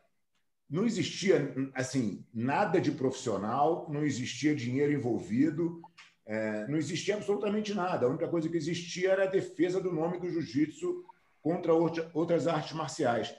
não 0.70 0.86
existia 0.86 1.54
assim 1.74 2.26
nada 2.34 2.82
de 2.82 2.92
profissional, 2.92 3.88
não 3.90 4.04
existia 4.04 4.56
dinheiro 4.56 4.92
envolvido, 4.92 5.82
é, 6.26 6.68
não 6.68 6.78
existia 6.78 7.16
absolutamente 7.16 7.74
nada. 7.74 8.06
A 8.06 8.10
única 8.10 8.28
coisa 8.28 8.50
que 8.50 8.58
existia 8.58 9.12
era 9.12 9.24
a 9.24 9.28
defesa 9.28 9.80
do 9.80 9.94
nome 9.94 10.20
do 10.20 10.30
jiu-jitsu 10.30 11.06
contra 11.42 11.74
outras 11.74 12.48
artes 12.48 12.74
marciais. 12.74 13.34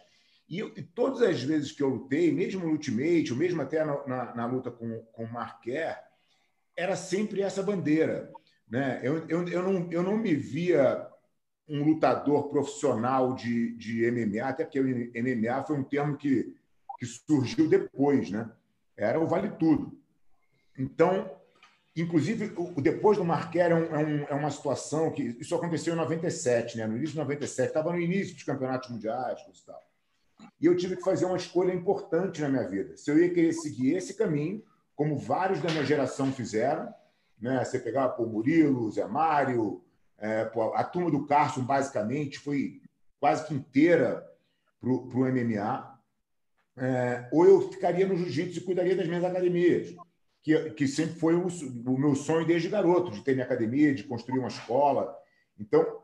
E, 0.48 0.60
eu, 0.60 0.68
e, 0.76 0.82
todas 0.82 1.20
as 1.22 1.42
vezes 1.42 1.72
que 1.72 1.82
eu 1.82 1.88
lutei, 1.88 2.32
mesmo 2.32 2.64
no 2.64 2.70
Ultimate, 2.70 3.34
mesmo 3.34 3.60
até 3.60 3.84
na, 3.84 4.06
na, 4.06 4.34
na 4.36 4.46
luta 4.46 4.70
com, 4.70 5.00
com 5.12 5.24
o 5.24 5.32
Marquer, 5.32 6.05
era 6.76 6.94
sempre 6.94 7.42
essa 7.42 7.62
bandeira. 7.62 8.30
Né? 8.68 9.00
Eu, 9.02 9.26
eu, 9.28 9.48
eu, 9.48 9.62
não, 9.62 9.92
eu 9.92 10.02
não 10.02 10.16
me 10.16 10.34
via 10.34 11.08
um 11.68 11.82
lutador 11.82 12.48
profissional 12.48 13.34
de, 13.34 13.76
de 13.76 14.10
MMA, 14.10 14.44
até 14.44 14.64
porque 14.64 14.80
o 14.80 14.84
MMA 14.84 15.64
foi 15.64 15.76
um 15.76 15.84
termo 15.84 16.16
que, 16.16 16.54
que 16.98 17.06
surgiu 17.06 17.68
depois, 17.68 18.30
né? 18.30 18.50
era 18.96 19.20
o 19.20 19.26
vale 19.26 19.50
tudo. 19.50 19.98
Então, 20.78 21.30
inclusive, 21.96 22.52
o, 22.56 22.80
depois 22.80 23.18
do 23.18 23.24
Marquer 23.24 23.72
é, 23.72 23.74
é, 23.74 23.74
um, 23.74 24.24
é, 24.24 24.34
uma 24.34 24.50
situação 24.50 25.10
que 25.10 25.22
isso 25.40 25.54
aconteceu 25.54 25.94
em 25.94 25.96
97, 25.96 26.76
né? 26.76 26.86
no 26.86 26.96
início 26.96 27.14
de 27.14 27.18
97, 27.18 27.68
estava 27.68 27.92
no 27.92 28.00
início 28.00 28.34
dos 28.34 28.44
campeonatos 28.44 28.90
mundiais 28.90 29.40
e 29.40 29.66
tal. 29.66 29.82
E 30.60 30.66
eu 30.66 30.76
tive 30.76 30.96
que 30.96 31.02
fazer 31.02 31.24
uma 31.24 31.36
escolha 31.36 31.72
importante 31.72 32.40
na 32.40 32.48
minha 32.48 32.68
vida. 32.68 32.96
Se 32.96 33.10
eu 33.10 33.18
ia 33.18 33.32
querer 33.32 33.52
seguir 33.52 33.96
esse 33.96 34.14
caminho 34.14 34.62
como 34.96 35.18
vários 35.18 35.60
da 35.60 35.70
minha 35.70 35.84
geração 35.84 36.32
fizeram. 36.32 36.92
Né? 37.38 37.62
Você 37.62 37.78
pegar 37.78 38.20
o 38.20 38.26
Murilo, 38.26 38.90
Zé 38.90 39.06
Mário, 39.06 39.84
é, 40.18 40.50
a 40.74 40.82
turma 40.82 41.10
do 41.10 41.26
Carson, 41.26 41.62
basicamente, 41.62 42.38
foi 42.38 42.80
quase 43.20 43.46
que 43.46 43.54
inteira 43.54 44.26
para 44.80 44.90
o 44.90 45.32
MMA. 45.32 45.96
É, 46.78 47.28
ou 47.30 47.46
eu 47.46 47.70
ficaria 47.70 48.06
no 48.06 48.16
jiu-jitsu 48.16 48.58
e 48.58 48.62
cuidaria 48.62 48.96
das 48.96 49.06
minhas 49.06 49.24
academias, 49.24 49.94
que, 50.42 50.70
que 50.70 50.86
sempre 50.86 51.18
foi 51.18 51.34
o, 51.34 51.46
o, 51.46 51.98
meu 51.98 52.14
sonho 52.14 52.46
desde 52.46 52.68
garoto, 52.68 53.10
de 53.10 53.22
ter 53.22 53.32
minha 53.32 53.44
academia, 53.44 53.94
de 53.94 54.04
construir 54.04 54.38
uma 54.38 54.48
escola. 54.48 55.14
Então, 55.58 56.02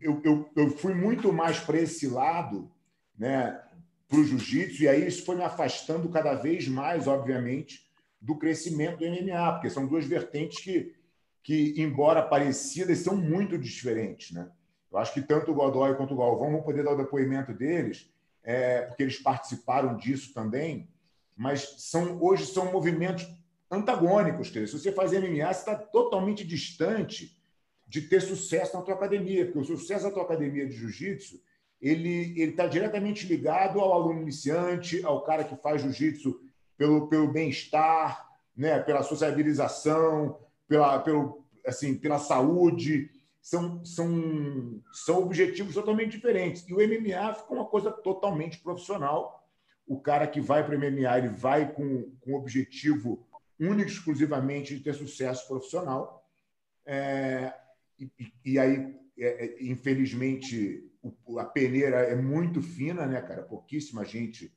eu, 0.00 0.20
eu, 0.24 0.50
eu 0.56 0.70
fui 0.70 0.94
muito 0.94 1.32
mais 1.32 1.58
para 1.58 1.78
esse 1.78 2.06
lado, 2.06 2.70
né, 3.18 3.60
para 4.08 4.18
o 4.18 4.24
jiu-jitsu, 4.24 4.82
e 4.82 4.88
aí 4.88 5.06
isso 5.06 5.24
foi 5.24 5.36
me 5.36 5.42
afastando 5.42 6.08
cada 6.08 6.34
vez 6.34 6.66
mais, 6.66 7.06
obviamente, 7.06 7.87
do 8.20 8.36
crescimento 8.36 8.98
do 8.98 9.06
MMA, 9.06 9.52
porque 9.52 9.70
são 9.70 9.86
duas 9.86 10.04
vertentes 10.04 10.62
que, 10.62 10.94
que 11.42 11.74
embora 11.76 12.22
parecidas, 12.22 12.98
são 12.98 13.16
muito 13.16 13.56
diferentes. 13.56 14.32
Né? 14.32 14.50
Eu 14.90 14.98
acho 14.98 15.12
que 15.12 15.22
tanto 15.22 15.50
o 15.50 15.54
Godoy 15.54 15.94
quanto 15.96 16.14
o 16.14 16.16
Galvão 16.16 16.52
vão 16.52 16.62
poder 16.62 16.82
dar 16.84 16.92
o 16.92 16.96
depoimento 16.96 17.52
deles, 17.52 18.10
é, 18.42 18.82
porque 18.82 19.02
eles 19.02 19.18
participaram 19.18 19.96
disso 19.96 20.32
também, 20.32 20.88
mas 21.36 21.74
são 21.78 22.20
hoje 22.20 22.46
são 22.46 22.72
movimentos 22.72 23.26
antagônicos. 23.70 24.50
Quer 24.50 24.60
dizer, 24.64 24.76
se 24.76 24.82
você 24.82 24.92
faz 24.92 25.12
MMA, 25.12 25.52
você 25.52 25.60
está 25.60 25.76
totalmente 25.76 26.44
distante 26.44 27.38
de 27.86 28.02
ter 28.02 28.20
sucesso 28.20 28.76
na 28.76 28.82
tua 28.82 28.94
academia, 28.94 29.44
porque 29.44 29.58
o 29.58 29.64
sucesso 29.64 30.04
da 30.04 30.10
tua 30.10 30.24
academia 30.24 30.66
de 30.66 30.76
jiu-jitsu 30.76 31.40
ele 31.80 32.42
está 32.42 32.66
diretamente 32.66 33.26
ligado 33.26 33.80
ao 33.80 33.92
aluno 33.92 34.20
iniciante, 34.22 35.04
ao 35.04 35.22
cara 35.22 35.44
que 35.44 35.56
faz 35.56 35.80
jiu-jitsu 35.80 36.40
pelo, 36.78 37.08
pelo 37.08 37.30
bem-estar, 37.30 38.26
né? 38.56 38.78
pela 38.78 39.02
sociabilização, 39.02 40.38
pela, 40.68 41.00
pelo, 41.00 41.44
assim, 41.66 41.94
pela 41.96 42.18
saúde. 42.18 43.10
São, 43.42 43.84
são, 43.84 44.82
são 44.92 45.22
objetivos 45.22 45.74
totalmente 45.74 46.12
diferentes. 46.12 46.64
E 46.68 46.72
o 46.72 46.76
MMA 46.76 47.34
fica 47.34 47.52
uma 47.52 47.64
coisa 47.64 47.90
totalmente 47.90 48.58
profissional. 48.58 49.46
O 49.86 50.00
cara 50.00 50.26
que 50.26 50.40
vai 50.40 50.64
para 50.64 50.76
o 50.76 50.78
MMA 50.78 51.18
ele 51.18 51.28
vai 51.28 51.72
com, 51.72 52.10
com 52.20 52.32
o 52.32 52.36
objetivo 52.36 53.26
único 53.58 53.90
exclusivamente 53.90 54.76
de 54.76 54.82
ter 54.84 54.94
sucesso 54.94 55.48
profissional. 55.48 56.24
É, 56.86 57.52
e, 57.98 58.10
e, 58.44 58.58
aí, 58.58 58.94
é, 59.18 59.46
é 59.46 59.64
infelizmente, 59.64 60.84
a 61.38 61.44
peneira 61.44 61.98
é 62.02 62.14
muito 62.14 62.62
fina, 62.62 63.06
né, 63.06 63.20
cara? 63.22 63.42
Pouquíssima 63.42 64.04
gente 64.04 64.52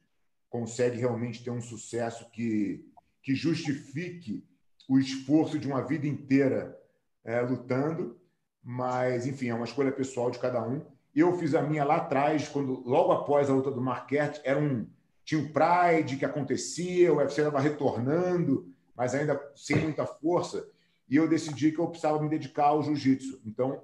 consegue 0.51 0.99
realmente 0.99 1.43
ter 1.43 1.49
um 1.49 1.61
sucesso 1.61 2.29
que, 2.29 2.85
que 3.23 3.33
justifique 3.33 4.45
o 4.87 4.99
esforço 4.99 5.57
de 5.57 5.65
uma 5.65 5.81
vida 5.81 6.05
inteira 6.05 6.77
é, 7.23 7.39
lutando. 7.41 8.19
Mas, 8.61 9.25
enfim, 9.25 9.47
é 9.47 9.55
uma 9.55 9.65
escolha 9.65 9.91
pessoal 9.91 10.29
de 10.29 10.37
cada 10.37 10.61
um. 10.61 10.85
Eu 11.15 11.35
fiz 11.37 11.55
a 11.55 11.61
minha 11.63 11.83
lá 11.83 11.95
atrás, 11.95 12.47
quando 12.49 12.83
logo 12.85 13.13
após 13.13 13.49
a 13.49 13.53
luta 13.53 13.71
do 13.71 13.81
Marquette, 13.81 14.41
era 14.43 14.59
um 14.59 14.85
tinha 15.23 15.41
o 15.41 15.49
Pride 15.49 16.17
que 16.17 16.25
acontecia, 16.25 17.13
o 17.13 17.17
UFC 17.17 17.41
estava 17.41 17.59
retornando, 17.59 18.67
mas 18.95 19.15
ainda 19.15 19.39
sem 19.55 19.77
muita 19.77 20.05
força, 20.05 20.67
e 21.07 21.15
eu 21.15 21.27
decidi 21.27 21.71
que 21.71 21.79
eu 21.79 21.87
precisava 21.87 22.21
me 22.21 22.27
dedicar 22.27 22.65
ao 22.65 22.83
jiu-jitsu. 22.83 23.39
Então, 23.45 23.81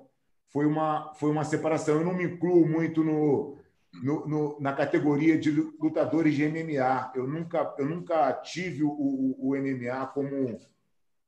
foi 0.49 0.65
uma 0.65 1.13
foi 1.13 1.29
uma 1.31 1.43
separação. 1.43 1.99
Eu 1.99 2.05
não 2.05 2.13
me 2.13 2.23
incluo 2.23 2.67
muito 2.67 3.03
no 3.03 3.57
no, 4.01 4.27
no, 4.27 4.59
na 4.59 4.73
categoria 4.73 5.37
de 5.37 5.51
lutadores 5.51 6.35
de 6.35 6.47
MMA. 6.47 7.11
Eu 7.15 7.27
nunca, 7.27 7.75
eu 7.77 7.85
nunca 7.85 8.33
tive 8.33 8.83
o, 8.83 8.89
o, 8.89 9.49
o 9.49 9.55
MMA 9.55 10.07
como, 10.07 10.57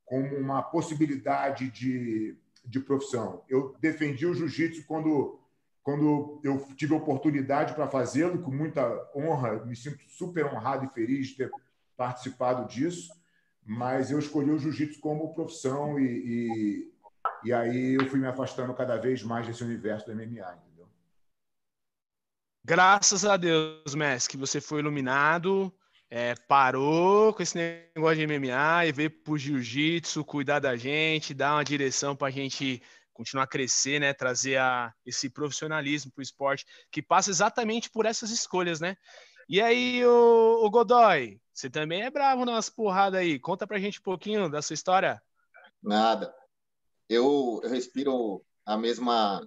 como 0.05 0.36
uma 0.36 0.62
possibilidade 0.62 1.69
de, 1.69 2.38
de 2.65 2.79
profissão. 2.79 3.43
Eu 3.49 3.75
defendi 3.79 4.25
o 4.25 4.34
jiu-jitsu 4.34 4.86
quando, 4.86 5.39
quando 5.84 6.39
eu 6.43 6.65
tive 6.75 6.93
oportunidade 6.93 7.73
para 7.73 7.88
fazê-lo, 7.88 8.41
com 8.41 8.51
muita 8.51 9.10
honra, 9.15 9.65
me 9.65 9.75
sinto 9.75 10.03
super 10.10 10.45
honrado 10.45 10.86
e 10.86 10.93
feliz 10.93 11.27
de 11.27 11.38
ter 11.38 11.51
participado 11.97 12.67
disso, 12.67 13.12
mas 13.65 14.10
eu 14.10 14.19
escolhi 14.19 14.51
o 14.51 14.60
jiu-jitsu 14.60 14.99
como 14.99 15.34
profissão 15.34 15.99
e, 15.99 16.05
e, 16.05 16.93
e 17.43 17.53
aí 17.53 17.95
eu 17.95 18.08
fui 18.08 18.19
me 18.19 18.27
afastando 18.27 18.73
cada 18.73 18.97
vez 18.97 19.23
mais 19.23 19.45
desse 19.45 19.63
universo 19.63 20.05
do 20.05 20.15
MMA. 20.15 20.68
Graças 22.63 23.25
a 23.25 23.37
Deus, 23.37 23.95
Messi, 23.95 24.29
que 24.29 24.37
você 24.37 24.59
foi 24.61 24.79
iluminado, 24.79 25.73
é, 26.09 26.35
parou 26.47 27.33
com 27.33 27.41
esse 27.43 27.57
negócio 27.95 28.17
de 28.17 28.27
MMA 28.27 28.85
e 28.85 28.91
veio 28.91 29.11
pro 29.11 29.37
jiu-jitsu, 29.37 30.25
cuidar 30.25 30.59
da 30.59 30.75
gente, 30.75 31.33
dar 31.33 31.55
uma 31.55 31.63
direção 31.63 32.15
para 32.15 32.27
a 32.27 32.31
gente 32.31 32.81
continuar 33.13 33.43
a 33.43 33.47
crescer, 33.47 33.99
né? 33.99 34.13
Trazer 34.13 34.57
a, 34.57 34.93
esse 35.05 35.29
profissionalismo 35.29 36.11
para 36.11 36.21
o 36.21 36.23
esporte, 36.23 36.65
que 36.91 37.01
passa 37.01 37.29
exatamente 37.29 37.89
por 37.89 38.05
essas 38.05 38.31
escolhas, 38.31 38.79
né? 38.79 38.95
E 39.47 39.61
aí, 39.61 40.05
o, 40.05 40.65
o 40.65 40.69
Godoy, 40.69 41.39
você 41.51 41.69
também 41.69 42.03
é 42.03 42.09
bravo 42.09 42.45
nas 42.45 42.69
porradas 42.69 43.19
aí. 43.19 43.39
Conta 43.39 43.67
pra 43.67 43.79
gente 43.79 43.99
um 43.99 44.03
pouquinho 44.03 44.49
da 44.49 44.61
sua 44.61 44.73
história. 44.73 45.21
Nada. 45.81 46.33
Eu, 47.09 47.59
eu 47.63 47.69
respiro 47.69 48.45
a 48.65 48.77
mesma, 48.77 49.45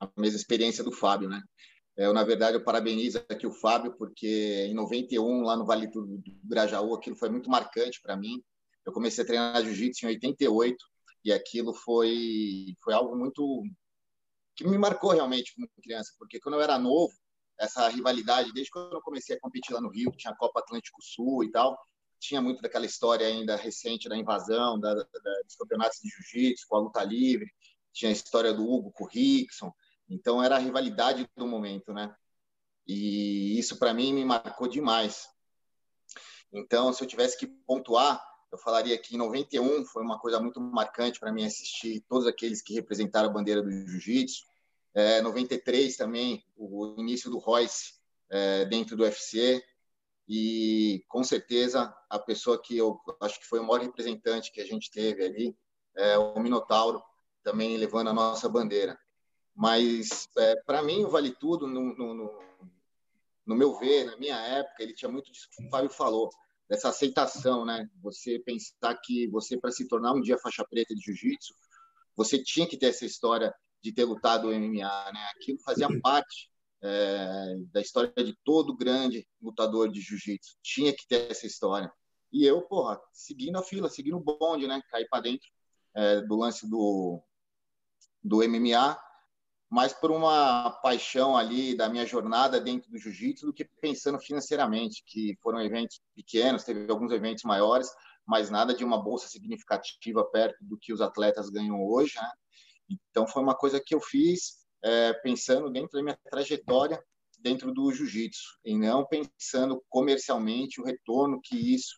a 0.00 0.10
mesma 0.16 0.36
experiência 0.36 0.82
do 0.82 0.92
Fábio, 0.92 1.28
né? 1.28 1.40
Eu, 1.96 2.12
na 2.12 2.22
verdade, 2.22 2.56
eu 2.56 2.64
parabenizo 2.64 3.18
aqui 3.28 3.46
o 3.46 3.52
Fábio, 3.52 3.94
porque 3.96 4.66
em 4.68 4.74
91, 4.74 5.42
lá 5.42 5.56
no 5.56 5.64
Vale 5.64 5.86
do 5.86 6.22
Grajaú, 6.44 6.94
aquilo 6.94 7.16
foi 7.16 7.30
muito 7.30 7.48
marcante 7.48 8.00
para 8.02 8.16
mim. 8.16 8.42
Eu 8.84 8.92
comecei 8.92 9.24
a 9.24 9.26
treinar 9.26 9.64
jiu-jitsu 9.64 10.04
em 10.04 10.08
88 10.10 10.76
e 11.24 11.32
aquilo 11.32 11.72
foi, 11.72 12.76
foi 12.84 12.92
algo 12.92 13.16
muito 13.16 13.64
que 14.54 14.66
me 14.66 14.78
marcou 14.78 15.10
realmente 15.10 15.54
como 15.54 15.68
criança, 15.82 16.12
porque 16.18 16.40
quando 16.40 16.54
eu 16.54 16.62
era 16.62 16.78
novo, 16.78 17.12
essa 17.58 17.88
rivalidade, 17.88 18.52
desde 18.52 18.70
quando 18.70 18.94
eu 18.94 19.02
comecei 19.02 19.36
a 19.36 19.40
competir 19.40 19.74
lá 19.74 19.80
no 19.80 19.90
Rio, 19.90 20.10
tinha 20.12 20.32
a 20.32 20.36
Copa 20.36 20.60
Atlântico 20.60 21.02
Sul 21.02 21.44
e 21.44 21.50
tal, 21.50 21.78
tinha 22.18 22.40
muito 22.40 22.62
daquela 22.62 22.86
história 22.86 23.26
ainda 23.26 23.56
recente 23.56 24.08
da 24.08 24.16
invasão 24.16 24.78
da, 24.78 24.94
da, 24.94 25.02
dos 25.02 25.56
campeonatos 25.58 25.98
de 26.02 26.08
jiu-jitsu 26.08 26.66
com 26.68 26.76
a 26.76 26.80
luta 26.80 27.04
livre, 27.04 27.46
tinha 27.92 28.10
a 28.10 28.12
história 28.12 28.52
do 28.52 28.70
Hugo 28.70 28.92
com 28.92 29.04
o 29.04 29.08
Rickson, 29.08 29.72
então 30.08 30.42
era 30.42 30.56
a 30.56 30.58
rivalidade 30.58 31.28
do 31.36 31.46
momento, 31.46 31.92
né? 31.92 32.14
E 32.86 33.58
isso 33.58 33.78
para 33.78 33.92
mim 33.92 34.12
me 34.12 34.24
marcou 34.24 34.68
demais. 34.68 35.28
Então, 36.52 36.92
se 36.92 37.02
eu 37.02 37.08
tivesse 37.08 37.36
que 37.36 37.46
pontuar, 37.46 38.22
eu 38.50 38.58
falaria 38.58 38.96
que 38.96 39.14
em 39.14 39.18
91 39.18 39.84
foi 39.84 40.02
uma 40.02 40.18
coisa 40.18 40.40
muito 40.40 40.60
marcante 40.60 41.18
para 41.18 41.32
mim 41.32 41.44
assistir 41.44 42.04
todos 42.08 42.26
aqueles 42.26 42.62
que 42.62 42.74
representaram 42.74 43.28
a 43.28 43.32
bandeira 43.32 43.62
do 43.62 43.70
jiu-jitsu. 43.70 44.44
É, 44.94 45.20
93 45.20 45.96
também, 45.96 46.44
o 46.56 46.94
início 46.98 47.30
do 47.30 47.38
Royce 47.38 47.94
é, 48.30 48.64
dentro 48.64 48.96
do 48.96 49.02
UFC. 49.02 49.62
E 50.28 51.04
com 51.08 51.22
certeza 51.22 51.94
a 52.10 52.18
pessoa 52.18 52.60
que 52.60 52.76
eu 52.76 53.00
acho 53.20 53.38
que 53.38 53.46
foi 53.46 53.60
o 53.60 53.64
maior 53.64 53.82
representante 53.82 54.50
que 54.50 54.60
a 54.60 54.66
gente 54.66 54.90
teve 54.90 55.24
ali 55.24 55.56
é 55.96 56.18
o 56.18 56.38
Minotauro, 56.40 57.02
também 57.42 57.76
levando 57.76 58.08
a 58.08 58.12
nossa 58.12 58.48
bandeira. 58.48 58.98
Mas 59.56 60.28
é, 60.36 60.56
para 60.66 60.82
mim 60.82 61.02
o 61.02 61.08
Vale 61.08 61.30
Tudo, 61.30 61.66
no, 61.66 61.96
no, 61.96 62.40
no, 63.46 63.56
meu 63.56 63.78
ver, 63.78 64.04
na 64.04 64.16
minha 64.18 64.36
época, 64.36 64.82
ele 64.82 64.92
tinha 64.92 65.10
muito 65.10 65.32
disso 65.32 65.48
que 65.50 65.64
o 65.64 65.70
Fábio 65.70 65.88
falou 65.88 66.30
dessa 66.68 66.90
aceitação, 66.90 67.64
né? 67.64 67.88
Você 68.02 68.38
pensar 68.40 68.94
que 69.02 69.26
você, 69.28 69.58
para 69.58 69.70
se 69.70 69.88
tornar 69.88 70.12
um 70.12 70.20
dia 70.20 70.36
faixa 70.36 70.62
preta 70.68 70.94
de 70.94 71.00
jiu-jitsu, 71.00 71.54
você 72.14 72.42
tinha 72.42 72.68
que 72.68 72.76
ter 72.76 72.86
essa 72.86 73.06
história 73.06 73.54
de 73.82 73.92
ter 73.92 74.04
lutado 74.04 74.48
o 74.48 74.52
MMA, 74.52 75.12
né? 75.12 75.30
Aquilo 75.34 75.58
fazia 75.60 75.88
parte 76.02 76.50
é, 76.82 77.54
da 77.72 77.80
história 77.80 78.12
de 78.22 78.36
todo 78.44 78.76
grande 78.76 79.26
lutador 79.40 79.90
de 79.90 80.02
jiu-jitsu. 80.02 80.58
Tinha 80.62 80.92
que 80.92 81.06
ter 81.08 81.30
essa 81.30 81.46
história. 81.46 81.90
E 82.30 82.44
eu, 82.44 82.60
porra, 82.60 83.00
seguindo 83.10 83.56
a 83.56 83.62
fila, 83.62 83.88
seguindo 83.88 84.18
o 84.18 84.20
bonde, 84.20 84.66
né? 84.66 84.82
Caí 84.90 85.08
para 85.08 85.22
dentro 85.22 85.48
é, 85.94 86.20
do 86.20 86.36
lance 86.36 86.68
do, 86.68 87.22
do 88.22 88.46
MMA 88.46 89.05
mais 89.68 89.92
por 89.92 90.10
uma 90.10 90.70
paixão 90.82 91.36
ali 91.36 91.76
da 91.76 91.88
minha 91.88 92.06
jornada 92.06 92.60
dentro 92.60 92.90
do 92.90 92.98
jiu-jitsu 92.98 93.46
do 93.46 93.52
que 93.52 93.64
pensando 93.80 94.18
financeiramente, 94.18 95.02
que 95.04 95.36
foram 95.42 95.60
eventos 95.60 96.00
pequenos, 96.14 96.64
teve 96.64 96.90
alguns 96.90 97.12
eventos 97.12 97.44
maiores, 97.44 97.88
mas 98.24 98.50
nada 98.50 98.74
de 98.74 98.84
uma 98.84 99.02
bolsa 99.02 99.28
significativa 99.28 100.24
perto 100.24 100.56
do 100.60 100.78
que 100.78 100.92
os 100.92 101.00
atletas 101.00 101.50
ganham 101.50 101.82
hoje. 101.82 102.14
Né? 102.16 102.30
Então 102.88 103.26
foi 103.26 103.42
uma 103.42 103.54
coisa 103.54 103.80
que 103.84 103.94
eu 103.94 104.00
fiz 104.00 104.66
é, 104.82 105.12
pensando 105.14 105.70
dentro 105.70 105.92
da 105.92 106.02
minha 106.02 106.18
trajetória 106.30 107.02
dentro 107.38 107.72
do 107.72 107.92
jiu-jitsu 107.92 108.58
e 108.64 108.76
não 108.76 109.06
pensando 109.06 109.82
comercialmente 109.88 110.80
o 110.80 110.84
retorno 110.84 111.40
que 111.42 111.56
isso 111.56 111.96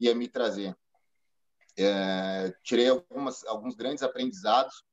ia 0.00 0.14
me 0.14 0.28
trazer. 0.28 0.76
É, 1.78 2.54
tirei 2.62 2.88
algumas, 2.88 3.44
alguns 3.44 3.74
grandes 3.74 4.02
aprendizados 4.02 4.84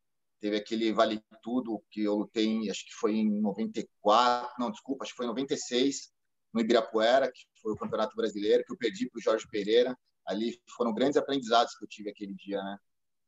teve 0.44 0.58
aquele 0.58 0.92
Vale 0.92 1.24
Tudo 1.42 1.82
que 1.90 2.04
eu 2.04 2.16
lutei, 2.16 2.70
acho 2.70 2.86
que 2.86 2.94
foi 2.94 3.16
em 3.16 3.40
94, 3.40 4.54
não, 4.60 4.70
desculpa, 4.70 5.06
acho 5.06 5.14
que 5.14 5.16
foi 5.16 5.26
em 5.26 5.30
96, 5.30 6.12
no 6.54 6.60
Ibirapuera, 6.60 7.32
que 7.32 7.46
foi 7.62 7.72
o 7.72 7.78
Campeonato 7.78 8.14
Brasileiro, 8.14 8.62
que 8.66 8.74
eu 8.74 8.78
perdi 8.78 9.10
para 9.10 9.20
o 9.20 9.22
Jorge 9.22 9.48
Pereira. 9.50 9.98
Ali 10.28 10.62
foram 10.76 10.94
grandes 10.94 11.16
aprendizados 11.16 11.78
que 11.78 11.86
eu 11.86 11.88
tive 11.88 12.10
aquele 12.10 12.34
dia, 12.34 12.62
né? 12.62 12.78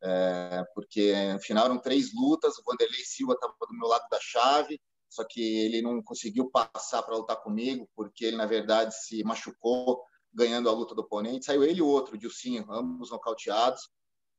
É, 0.04 0.64
porque 0.76 1.14
no 1.32 1.40
final 1.40 1.66
eram 1.66 1.80
três 1.80 2.14
lutas, 2.14 2.58
o 2.58 2.64
Vanderlei 2.66 3.06
Silva 3.06 3.32
estava 3.32 3.54
do 3.62 3.78
meu 3.78 3.88
lado 3.88 4.06
da 4.12 4.20
chave, 4.20 4.78
só 5.08 5.24
que 5.24 5.42
ele 5.42 5.82
não 5.82 6.04
conseguiu 6.04 6.52
passar 6.52 7.02
para 7.02 7.16
lutar 7.16 7.42
comigo, 7.42 7.90
porque 7.96 8.26
ele, 8.26 8.36
na 8.36 8.46
verdade, 8.46 8.94
se 8.94 9.24
machucou 9.24 10.04
ganhando 10.34 10.68
a 10.68 10.74
luta 10.74 10.94
do 10.94 11.02
oponente. 11.02 11.46
Saiu 11.46 11.64
ele 11.64 11.80
e 11.80 11.82
o 11.82 11.88
outro, 11.88 12.16
o 12.16 12.18
Dilcinho, 12.18 12.66
ambos 12.70 13.10
nocauteados. 13.10 13.90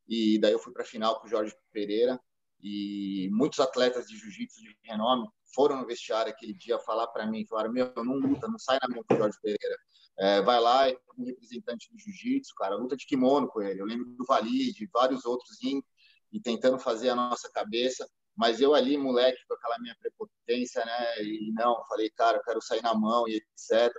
E 0.07 0.39
daí 0.39 0.53
eu 0.53 0.59
fui 0.59 0.75
para 0.75 0.83
a 0.83 0.87
final 0.87 1.19
com 1.19 1.27
o 1.27 1.31
Jorge 1.31 1.57
Pereira 1.73 2.21
e 2.63 3.29
muitos 3.33 3.61
atletas 3.61 4.07
de 4.07 4.17
jiu-jitsu 4.17 4.61
de 4.61 4.77
renome 4.83 5.29
foram 5.55 5.77
no 5.77 5.87
vestiário 5.87 6.33
aquele 6.33 6.55
dia 6.55 6.79
falar 6.79 7.07
para 7.09 7.27
mim, 7.27 7.47
falaram, 7.47 7.73
meu, 7.73 7.93
não 7.97 8.17
luta, 8.17 8.49
não 8.49 8.59
sai 8.59 8.79
na 8.83 8.95
mão 8.95 9.05
com 9.09 9.15
o 9.15 9.19
Jorge 9.19 9.39
Pereira. 9.41 9.79
É, 10.19 10.41
vai 10.43 10.61
lá, 10.61 10.89
é 10.89 10.97
um 11.19 11.25
representante 11.25 11.91
do 11.93 11.99
jiu-jitsu, 11.99 12.55
cara, 12.57 12.75
luta 12.75 12.97
de 12.97 13.07
kimono 13.07 13.49
com 13.49 13.63
ele. 13.63 13.81
Eu 13.81 13.87
lembro 13.87 14.07
do 14.07 14.25
Vali, 14.25 14.73
de 14.73 14.89
vários 14.93 15.25
outros 15.25 15.63
indo 15.63 15.85
e 16.33 16.41
tentando 16.41 16.79
fazer 16.79 17.11
a 17.11 17.15
nossa 17.15 17.51
cabeça, 17.51 18.09
mas 18.35 18.61
eu 18.61 18.75
ali, 18.75 18.99
moleque, 18.99 19.39
com 19.49 19.55
aquela 19.55 19.79
minha 19.79 19.97
prepotência, 19.99 20.85
né, 20.85 21.23
e 21.23 21.53
não, 21.53 21.83
falei, 21.87 22.11
cara, 22.11 22.39
eu 22.39 22.43
quero 22.43 22.61
sair 22.61 22.83
na 22.83 22.95
mão 22.95 23.27
e 23.29 23.37
etc. 23.37 23.95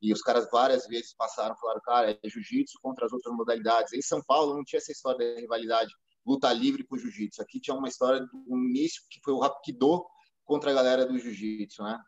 E 0.00 0.12
os 0.12 0.20
caras 0.20 0.48
várias 0.50 0.86
vezes 0.86 1.14
passaram, 1.14 1.56
falaram, 1.56 1.80
cara, 1.84 2.10
é 2.10 2.28
jiu-jitsu 2.28 2.78
contra 2.82 3.06
as 3.06 3.12
outras 3.12 3.34
modalidades. 3.34 3.92
Em 3.92 4.02
São 4.02 4.22
Paulo 4.26 4.54
não 4.54 4.64
tinha 4.64 4.78
essa 4.78 4.92
história 4.92 5.34
da 5.34 5.40
rivalidade 5.40 5.92
luta 6.24 6.52
livre 6.52 6.84
com 6.84 6.96
jiu-jitsu. 6.96 7.42
Aqui 7.42 7.60
tinha 7.60 7.76
uma 7.76 7.88
história 7.88 8.20
do 8.20 8.56
início 8.68 9.02
que 9.10 9.20
foi 9.24 9.32
o 9.32 9.38
Rapido 9.38 10.04
contra 10.44 10.70
a 10.70 10.74
galera 10.74 11.06
do 11.06 11.18
jiu-jitsu, 11.18 11.82
né? 11.82 11.98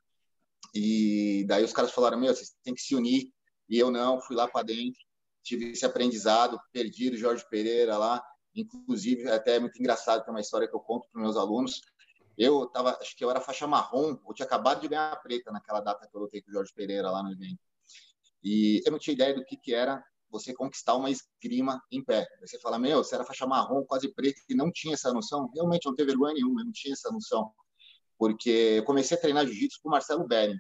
E 0.75 1.45
daí 1.47 1.65
os 1.65 1.73
caras 1.73 1.93
falaram: 1.93 2.19
Meu, 2.19 2.35
vocês 2.35 2.55
têm 2.63 2.75
que 2.75 2.81
se 2.81 2.95
unir. 2.95 3.33
E 3.69 3.79
eu 3.79 3.91
não, 3.91 4.21
fui 4.21 4.37
lá 4.37 4.47
para 4.47 4.67
dentro, 4.67 5.01
tive 5.43 5.71
esse 5.71 5.87
aprendizado, 5.87 6.61
perdi 6.71 7.11
o 7.11 7.17
Jorge 7.17 7.45
Pereira 7.49 7.97
lá. 7.97 8.23
Inclusive, 8.55 9.29
até 9.31 9.57
é 9.57 9.61
muito 9.61 9.79
engraçado, 9.79 10.25
tem 10.25 10.33
uma 10.33 10.41
história 10.41 10.69
que 10.69 10.75
eu 10.75 10.81
conto 10.81 11.09
para 11.11 11.21
meus 11.21 11.37
alunos. 11.37 11.81
Eu 12.37 12.67
tava, 12.67 12.99
acho 13.01 13.17
que 13.17 13.25
eu 13.25 13.31
era 13.31 13.41
faixa 13.41 13.67
marrom, 13.67 14.19
eu 14.27 14.35
tinha 14.35 14.47
acabado 14.47 14.81
de 14.81 14.89
ganhar 14.89 15.13
a 15.13 15.17
preta 15.17 15.51
naquela 15.53 15.81
data 15.81 16.07
que 16.07 16.17
eu 16.17 16.21
lutei 16.21 16.43
com 16.43 16.51
o 16.51 16.55
Jorge 16.55 16.73
Pereira 16.75 17.11
lá 17.11 17.23
no 17.23 17.33
evento. 17.33 17.61
E 18.43 18.83
eu 18.85 18.93
não 18.93 18.99
tinha 18.99 19.15
ideia 19.15 19.35
do 19.35 19.45
que, 19.45 19.57
que 19.57 19.75
era 19.75 20.05
você 20.35 20.53
conquistar 20.53 20.97
uma 20.97 21.11
esgrima 21.11 21.81
em 21.91 22.05
pé. 22.05 22.27
Você 22.41 22.59
fala, 22.61 22.79
meu, 22.79 23.05
você 23.05 23.15
era 23.15 23.25
faixa 23.25 23.47
marrom, 23.47 23.85
quase 23.85 24.13
preto, 24.13 24.41
e 24.49 24.55
não 24.55 24.71
tinha 24.71 24.95
essa 24.95 25.13
noção. 25.13 25.49
Realmente 25.55 25.87
não 25.87 25.95
teve 25.95 26.09
vergonha 26.11 26.35
nenhuma, 26.35 26.65
não 26.65 26.73
tinha 26.73 26.93
essa 26.93 27.11
noção. 27.11 27.53
Porque 28.19 28.51
eu 28.51 28.85
comecei 28.85 29.17
a 29.17 29.21
treinar 29.21 29.47
jiu-jitsu 29.47 29.79
com 29.83 29.89
o 29.89 29.93
Marcelo 29.93 30.27
Bering. 30.27 30.59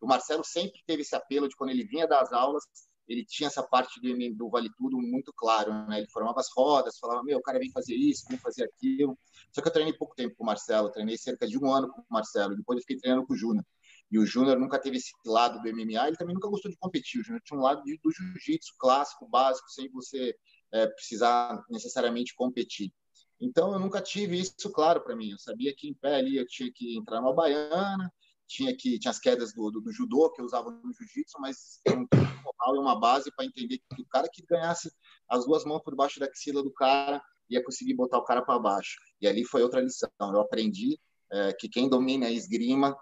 O 0.00 0.06
Marcelo 0.06 0.44
sempre 0.44 0.80
teve 0.86 1.02
esse 1.02 1.14
apelo 1.16 1.48
de 1.48 1.56
quando 1.56 1.70
ele 1.70 1.84
vinha 1.84 2.06
das 2.06 2.32
aulas, 2.32 2.64
ele 3.08 3.24
tinha 3.24 3.48
essa 3.48 3.62
parte 3.62 4.00
do, 4.00 4.34
do 4.34 4.48
Vale 4.48 4.70
Tudo 4.76 4.98
muito 4.98 5.32
claro, 5.34 5.72
né? 5.86 5.98
Ele 5.98 6.08
formava 6.10 6.40
as 6.40 6.48
rodas, 6.54 6.98
falava, 6.98 7.22
meu, 7.22 7.38
o 7.38 7.42
cara 7.42 7.58
vem 7.58 7.70
fazer 7.70 7.94
isso, 7.94 8.26
vem 8.28 8.38
fazer 8.38 8.64
aquilo. 8.64 9.18
Só 9.52 9.60
que 9.60 9.68
eu 9.68 9.72
treinei 9.72 9.92
pouco 9.92 10.14
tempo 10.14 10.34
com 10.36 10.44
o 10.44 10.46
Marcelo, 10.46 10.90
treinei 10.90 11.16
cerca 11.16 11.46
de 11.46 11.58
um 11.58 11.72
ano 11.72 11.88
com 11.88 12.00
o 12.00 12.04
Marcelo, 12.10 12.56
depois 12.56 12.76
eu 12.76 12.82
fiquei 12.82 12.98
treinando 12.98 13.26
com 13.26 13.34
o 13.34 13.36
Júnior. 13.36 13.64
E 14.10 14.18
o 14.18 14.26
Júnior 14.26 14.58
nunca 14.58 14.78
teve 14.78 14.98
esse 14.98 15.12
lado 15.24 15.60
do 15.60 15.68
MMA, 15.68 16.08
ele 16.08 16.16
também 16.16 16.34
nunca 16.34 16.48
gostou 16.48 16.70
de 16.70 16.76
competir. 16.76 17.20
O 17.20 17.24
Júnior 17.24 17.42
tinha 17.44 17.58
um 17.58 17.62
lado 17.62 17.82
de, 17.82 17.98
do 18.02 18.10
jiu-jitsu 18.10 18.74
clássico, 18.78 19.28
básico, 19.28 19.68
sem 19.70 19.90
você 19.90 20.34
é, 20.72 20.86
precisar 20.86 21.64
necessariamente 21.68 22.34
competir. 22.34 22.92
Então, 23.40 23.72
eu 23.72 23.78
nunca 23.78 24.00
tive 24.00 24.38
isso 24.38 24.70
claro 24.72 25.02
para 25.02 25.16
mim. 25.16 25.30
Eu 25.30 25.38
sabia 25.38 25.74
que 25.76 25.88
em 25.88 25.94
pé 25.94 26.16
ali 26.16 26.36
eu 26.36 26.46
tinha 26.46 26.70
que 26.72 26.96
entrar 26.96 27.20
numa 27.20 27.34
baiana, 27.34 28.12
tinha 28.46 28.74
que 28.76 28.98
tinha 28.98 29.10
as 29.10 29.18
quedas 29.18 29.52
do, 29.52 29.70
do, 29.70 29.80
do 29.80 29.92
judô 29.92 30.30
que 30.30 30.40
eu 30.40 30.44
usava 30.44 30.70
no 30.70 30.92
jiu-jitsu, 30.92 31.38
mas 31.40 31.80
tinha 31.86 31.98
um 31.98 32.06
moral 32.10 32.76
e 32.76 32.78
uma 32.78 32.98
base 32.98 33.30
para 33.34 33.44
entender 33.44 33.78
que 33.78 34.02
o 34.02 34.06
cara 34.06 34.28
que 34.32 34.44
ganhasse 34.48 34.90
as 35.28 35.44
duas 35.44 35.64
mãos 35.64 35.82
por 35.82 35.94
baixo 35.94 36.20
da 36.20 36.26
axila 36.26 36.62
do 36.62 36.72
cara 36.72 37.20
ia 37.50 37.62
conseguir 37.62 37.94
botar 37.94 38.18
o 38.18 38.24
cara 38.24 38.42
para 38.42 38.58
baixo. 38.58 38.96
E 39.20 39.26
ali 39.26 39.44
foi 39.44 39.62
outra 39.62 39.80
lição. 39.80 40.08
Eu 40.20 40.40
aprendi 40.40 40.98
é, 41.30 41.52
que 41.52 41.68
quem 41.68 41.88
domina 41.88 42.26
a 42.26 42.30
esgrima 42.30 42.90
é, 42.90 42.96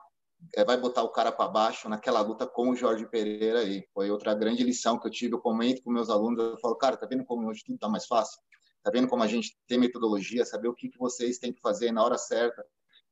vai 0.66 0.76
botar 0.76 1.02
o 1.02 1.08
cara 1.08 1.32
para 1.32 1.48
baixo 1.48 1.88
naquela 1.88 2.20
luta 2.20 2.46
com 2.46 2.70
o 2.70 2.76
Jorge 2.76 3.06
Pereira 3.06 3.60
aí. 3.60 3.84
Foi 3.92 4.10
outra 4.10 4.34
grande 4.34 4.62
lição 4.62 4.98
que 4.98 5.06
eu 5.06 5.10
tive. 5.10 5.34
Eu 5.34 5.40
comento 5.40 5.82
com 5.82 5.90
meus 5.90 6.10
alunos, 6.10 6.42
eu 6.42 6.58
falo, 6.58 6.76
cara, 6.76 6.96
tá 6.96 7.06
vendo 7.06 7.24
como 7.24 7.48
hoje 7.48 7.62
tudo 7.64 7.78
tá 7.78 7.88
mais 7.88 8.06
fácil? 8.06 8.40
Tá 8.82 8.90
vendo 8.90 9.08
como 9.08 9.22
a 9.22 9.26
gente 9.26 9.56
tem 9.66 9.78
metodologia, 9.78 10.44
saber 10.44 10.68
o 10.68 10.74
que, 10.74 10.88
que 10.90 10.98
vocês 10.98 11.38
têm 11.38 11.52
que 11.52 11.60
fazer 11.60 11.90
na 11.90 12.04
hora 12.04 12.18
certa, 12.18 12.64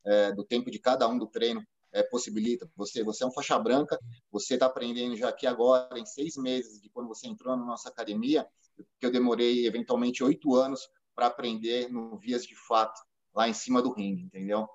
é, 0.04 0.32
do 0.32 0.44
tempo 0.44 0.70
de 0.70 0.78
cada 0.78 1.08
um 1.08 1.18
do 1.18 1.26
treino, 1.26 1.66
é, 1.92 2.02
possibilita. 2.02 2.68
Você, 2.76 3.02
você 3.02 3.24
é 3.24 3.26
um 3.26 3.32
faixa 3.32 3.58
branca, 3.58 3.98
você 4.30 4.54
está 4.54 4.66
aprendendo 4.66 5.16
já 5.16 5.28
aqui 5.28 5.46
agora, 5.46 5.98
em 5.98 6.04
seis 6.04 6.36
meses 6.36 6.80
de 6.80 6.88
quando 6.90 7.08
você 7.08 7.26
entrou 7.26 7.56
na 7.56 7.64
nossa 7.64 7.88
academia, 7.88 8.46
que 8.98 9.06
eu 9.06 9.10
demorei 9.10 9.66
eventualmente 9.66 10.22
oito 10.22 10.54
anos 10.54 10.88
para 11.14 11.26
aprender 11.26 11.90
no 11.90 12.18
Vias 12.18 12.44
de 12.44 12.54
Fato, 12.54 13.00
lá 13.34 13.48
em 13.48 13.54
cima 13.54 13.80
do 13.80 13.92
ringue, 13.92 14.22
entendeu? 14.22 14.68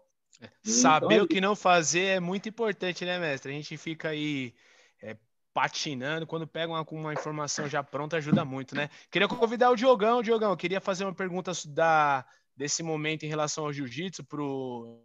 Saber 0.63 1.15
então, 1.15 1.25
o 1.25 1.27
que 1.27 1.41
não 1.41 1.55
fazer 1.55 2.05
é 2.05 2.19
muito 2.19 2.47
importante, 2.47 3.05
né, 3.05 3.17
mestre? 3.17 3.51
A 3.51 3.55
gente 3.55 3.77
fica 3.77 4.09
aí 4.09 4.53
é, 5.01 5.17
patinando, 5.53 6.27
quando 6.27 6.45
pega 6.47 6.71
uma, 6.71 6.85
uma 6.91 7.13
informação 7.13 7.67
já 7.67 7.83
pronta, 7.83 8.17
ajuda 8.17 8.45
muito, 8.45 8.75
né? 8.75 8.89
Queria 9.09 9.27
convidar 9.27 9.71
o 9.71 9.75
Diogão, 9.75 10.21
Diogão, 10.21 10.55
queria 10.55 10.79
fazer 10.79 11.05
uma 11.05 11.13
pergunta 11.13 11.51
da, 11.67 12.25
desse 12.55 12.83
momento 12.83 13.23
em 13.23 13.29
relação 13.29 13.65
ao 13.65 13.73
jiu-jitsu, 13.73 14.23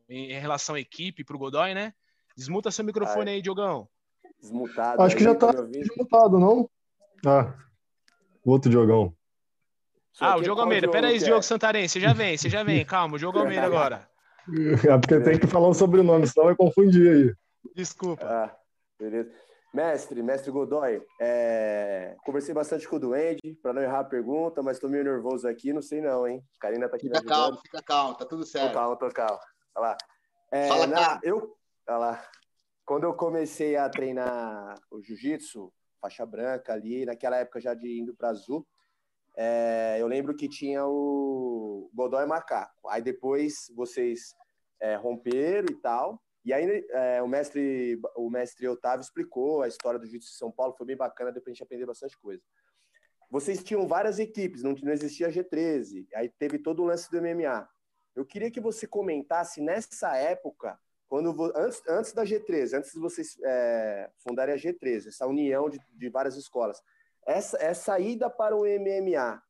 em 0.08 0.38
relação 0.38 0.74
à 0.74 0.80
equipe, 0.80 1.24
para 1.24 1.36
o 1.36 1.38
Godoy, 1.38 1.74
né? 1.74 1.94
Desmuta 2.36 2.70
seu 2.70 2.84
microfone 2.84 3.30
aí, 3.30 3.42
Diogão. 3.42 3.88
Desmutado. 4.40 5.02
Acho 5.02 5.16
que 5.16 5.22
já 5.22 5.34
tá 5.34 5.52
desmutado, 5.52 6.38
não? 6.38 6.68
Ah, 7.24 7.54
outro 8.44 8.70
Diogão. 8.70 9.14
Ah, 10.20 10.36
o 10.36 10.42
Diogo 10.42 10.60
Almeida. 10.60 10.90
Pera 10.90 11.08
aí, 11.08 11.18
Diogo 11.18 11.42
Santarém, 11.42 11.88
você 11.88 11.98
já 11.98 12.12
vem, 12.12 12.36
você 12.36 12.48
já 12.48 12.62
vem. 12.62 12.84
Calma, 12.84 13.16
o 13.16 13.18
Diogo 13.18 13.38
Almeida 13.40 13.64
agora. 13.64 14.11
É 14.88 14.98
porque 14.98 15.20
tem 15.20 15.38
que 15.38 15.46
falar 15.46 15.68
o 15.68 15.74
sobrenome, 15.74 16.26
senão 16.26 16.46
vai 16.46 16.56
confundir 16.56 17.10
aí. 17.10 17.34
Desculpa. 17.74 18.24
Ah, 18.24 18.56
beleza. 18.98 19.30
Mestre, 19.72 20.22
mestre 20.22 20.50
Godoy, 20.50 21.02
é... 21.18 22.14
conversei 22.26 22.52
bastante 22.52 22.86
com 22.86 22.96
o 22.96 22.98
Duende, 22.98 23.58
para 23.62 23.72
não 23.72 23.80
errar 23.80 24.00
a 24.00 24.04
pergunta, 24.04 24.62
mas 24.62 24.76
estou 24.76 24.90
meio 24.90 25.02
nervoso 25.02 25.48
aqui, 25.48 25.72
não 25.72 25.80
sei 25.80 26.02
não, 26.02 26.28
hein? 26.28 26.44
Karina 26.60 26.90
tá 26.90 26.96
aqui 26.96 27.06
Fica 27.06 27.24
calmo, 27.24 27.58
fica 27.58 27.82
calmo, 27.82 28.14
tá 28.14 28.26
tudo 28.26 28.44
certo. 28.44 28.68
Tô 28.68 28.74
calmo, 28.74 28.96
tô 28.96 29.08
calmo. 29.08 29.38
Olha 29.74 29.88
lá. 29.88 29.96
É, 30.50 30.68
Fala, 30.68 30.86
na... 30.86 31.20
eu... 31.22 31.56
Olha 31.88 31.98
lá. 31.98 32.24
Quando 32.84 33.04
eu 33.04 33.14
comecei 33.14 33.74
a 33.76 33.88
treinar 33.88 34.74
o 34.90 35.00
jiu-jitsu, 35.00 35.72
faixa 36.02 36.26
branca 36.26 36.74
ali, 36.74 37.06
naquela 37.06 37.38
época 37.38 37.60
já 37.60 37.72
de 37.72 37.98
indo 37.98 38.14
para 38.14 38.28
azul, 38.28 38.66
é... 39.36 39.96
eu 39.98 40.06
lembro 40.06 40.34
que 40.34 40.48
tinha 40.48 40.84
o 40.86 41.90
Godoy 41.94 42.26
Macaco. 42.26 42.88
Aí 42.88 43.02
depois 43.02 43.72
vocês 43.74 44.34
é, 44.80 44.96
romperam 44.96 45.66
e 45.70 45.80
tal, 45.80 46.20
e 46.44 46.52
aí 46.52 46.84
é, 46.90 47.22
o 47.22 47.28
mestre 47.28 48.00
o 48.16 48.28
mestre 48.28 48.66
Otávio 48.66 49.02
explicou 49.02 49.62
a 49.62 49.68
história 49.68 49.98
do 49.98 50.04
Jiu-Jitsu 50.04 50.32
de 50.32 50.36
São 50.36 50.50
Paulo, 50.50 50.74
foi 50.76 50.86
bem 50.86 50.96
bacana, 50.96 51.30
deu 51.30 51.40
pra 51.40 51.52
gente 51.52 51.62
aprender 51.62 51.86
bastante 51.86 52.18
coisa. 52.18 52.42
Vocês 53.30 53.62
tinham 53.62 53.86
várias 53.86 54.18
equipes, 54.18 54.62
não, 54.62 54.74
não 54.82 54.92
existia 54.92 55.30
G13, 55.30 56.06
aí 56.14 56.28
teve 56.28 56.58
todo 56.58 56.82
o 56.82 56.86
lance 56.86 57.10
do 57.10 57.20
MMA. 57.20 57.68
Eu 58.14 58.26
queria 58.26 58.50
que 58.50 58.60
você 58.60 58.86
comentasse 58.86 59.60
nessa 59.62 60.16
época, 60.16 60.78
quando 61.08 61.34
antes, 61.56 61.82
antes 61.88 62.12
da 62.12 62.24
G13, 62.24 62.78
antes 62.78 62.92
de 62.92 62.98
vocês 62.98 63.38
é, 63.44 64.10
fundarem 64.18 64.54
a 64.54 64.58
G13, 64.58 65.08
essa 65.08 65.26
união 65.26 65.70
de, 65.70 65.80
de 65.92 66.10
várias 66.10 66.36
escolas, 66.36 66.82
essa, 67.26 67.56
essa 67.62 67.98
ida 67.98 68.28
para 68.28 68.56
o 68.56 68.64
MMA, 68.64 69.40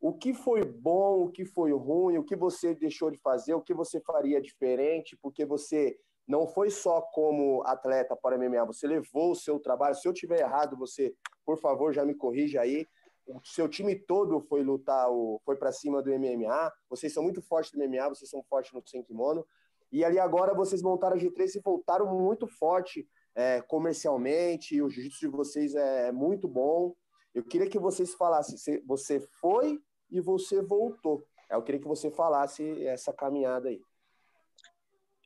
o 0.00 0.12
que 0.12 0.32
foi 0.32 0.64
bom, 0.64 1.24
o 1.24 1.30
que 1.30 1.44
foi 1.44 1.72
ruim, 1.72 2.18
o 2.18 2.24
que 2.24 2.36
você 2.36 2.74
deixou 2.74 3.10
de 3.10 3.18
fazer, 3.18 3.54
o 3.54 3.60
que 3.60 3.74
você 3.74 4.00
faria 4.00 4.40
diferente, 4.40 5.18
porque 5.20 5.44
você 5.44 5.98
não 6.26 6.46
foi 6.46 6.70
só 6.70 7.00
como 7.00 7.62
atleta 7.64 8.14
para 8.14 8.36
MMA, 8.36 8.64
você 8.66 8.86
levou 8.86 9.32
o 9.32 9.34
seu 9.34 9.58
trabalho. 9.58 9.94
Se 9.94 10.06
eu 10.06 10.12
tiver 10.12 10.40
errado, 10.40 10.76
você, 10.76 11.14
por 11.44 11.58
favor, 11.58 11.92
já 11.92 12.04
me 12.04 12.14
corrija 12.14 12.60
aí. 12.60 12.86
O 13.26 13.40
seu 13.42 13.68
time 13.68 13.94
todo 13.94 14.40
foi 14.40 14.62
lutar, 14.62 15.08
foi 15.44 15.56
para 15.56 15.72
cima 15.72 16.02
do 16.02 16.10
MMA. 16.10 16.72
Vocês 16.88 17.12
são 17.12 17.22
muito 17.22 17.42
fortes 17.42 17.72
no 17.72 17.82
MMA, 17.82 18.10
vocês 18.10 18.30
são 18.30 18.42
fortes 18.42 18.72
no 18.72 18.82
sem 18.86 19.02
kimono. 19.02 19.44
E 19.90 20.04
ali 20.04 20.18
agora 20.18 20.54
vocês 20.54 20.82
montaram 20.82 21.16
a 21.16 21.18
G3 21.18 21.56
e 21.56 21.60
voltaram 21.60 22.06
muito 22.06 22.46
forte 22.46 23.08
é, 23.34 23.62
comercialmente. 23.62 24.80
O 24.82 24.90
jiu-jitsu 24.90 25.20
de 25.20 25.28
vocês 25.28 25.74
é 25.74 26.12
muito 26.12 26.46
bom. 26.46 26.94
Eu 27.34 27.44
queria 27.44 27.68
que 27.68 27.78
vocês 27.78 28.14
falassem, 28.14 28.56
você 28.86 29.20
foi 29.40 29.80
e 30.10 30.20
você 30.20 30.62
voltou. 30.62 31.26
Eu 31.50 31.62
queria 31.62 31.80
que 31.80 31.86
você 31.86 32.10
falasse 32.10 32.86
essa 32.86 33.12
caminhada 33.12 33.68
aí. 33.68 33.80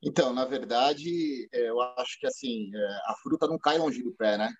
Então, 0.02 0.32
na 0.32 0.44
verdade, 0.44 1.48
é, 1.52 1.68
eu 1.68 1.80
acho 1.80 2.18
que 2.18 2.26
assim 2.26 2.70
é, 2.74 2.86
a 3.06 3.14
fruta 3.22 3.46
não 3.46 3.58
cai 3.58 3.78
longe 3.78 4.02
do 4.02 4.12
pé, 4.12 4.36
né? 4.36 4.52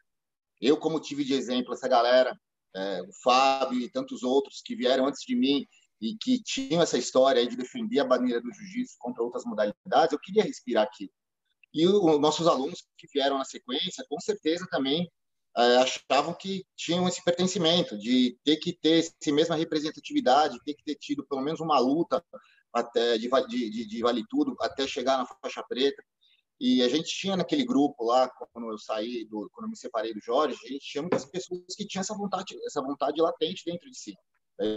Eu, 0.61 0.77
como 0.77 1.01
tive 1.01 1.25
de 1.25 1.35
exemplo 1.35 1.75
essa 1.75 1.89
galera, 1.89 2.39
é, 2.75 3.03
o 3.03 3.13
Fábio 3.25 3.81
e 3.81 3.91
tantos 3.91 4.23
outros 4.23 4.63
que 4.65 4.77
vieram 4.77 5.07
antes 5.07 5.23
de 5.27 5.35
mim 5.35 5.67
e 6.01 6.17
que 6.17 6.41
tinham 6.43 6.81
essa 6.81 6.97
história 6.97 7.47
de 7.47 7.57
defender 7.57 7.99
a 7.99 8.05
bandeira 8.05 8.41
do 8.41 8.53
jiu-jitsu 8.53 8.97
contra 8.99 9.23
outras 9.23 9.45
modalidades, 9.45 10.13
eu 10.13 10.19
queria 10.21 10.45
respirar 10.45 10.85
aquilo. 10.85 11.11
E 11.75 11.87
os 11.87 12.21
nossos 12.21 12.47
alunos 12.47 12.87
que 12.97 13.09
vieram 13.13 13.39
na 13.39 13.45
sequência, 13.45 14.05
com 14.09 14.21
certeza 14.21 14.67
também 14.71 15.11
é, 15.57 15.77
achavam 15.77 16.35
que 16.35 16.65
tinham 16.77 17.07
esse 17.07 17.23
pertencimento, 17.23 17.99
de 17.99 18.38
ter 18.45 18.57
que 18.57 18.73
ter 18.73 19.01
essa 19.01 19.33
mesma 19.33 19.55
representatividade, 19.55 20.62
ter 20.65 20.75
que 20.75 20.85
ter 20.85 20.95
tido 20.95 21.27
pelo 21.27 21.43
menos 21.43 21.61
uma 21.61 21.79
luta 21.79 22.25
até 22.73 23.19
de, 23.19 23.29
de, 23.49 23.87
de 23.87 24.01
vale 24.01 24.25
tudo 24.31 24.57
até 24.61 24.87
chegar 24.87 25.19
na 25.19 25.27
faixa 25.27 25.62
preta. 25.62 26.03
E 26.59 26.81
a 26.83 26.88
gente 26.88 27.09
tinha 27.09 27.37
naquele 27.37 27.65
grupo 27.65 28.05
lá, 28.05 28.31
quando 28.53 28.71
eu 28.71 28.79
saí, 28.79 29.27
do, 29.27 29.51
quando 29.53 29.67
eu 29.67 29.71
me 29.71 29.77
separei 29.77 30.15
do 30.15 30.21
Jorge, 30.21 30.57
a 30.65 30.69
gente 30.69 30.87
tinha 30.87 31.03
muitas 31.03 31.25
pessoas 31.25 31.75
que 31.77 31.87
tinham 31.87 32.03
essa 32.03 32.15
vontade, 32.15 32.57
essa 32.65 32.81
vontade 32.81 33.21
latente 33.21 33.65
dentro 33.67 33.91
de 33.91 33.99
si. 33.99 34.15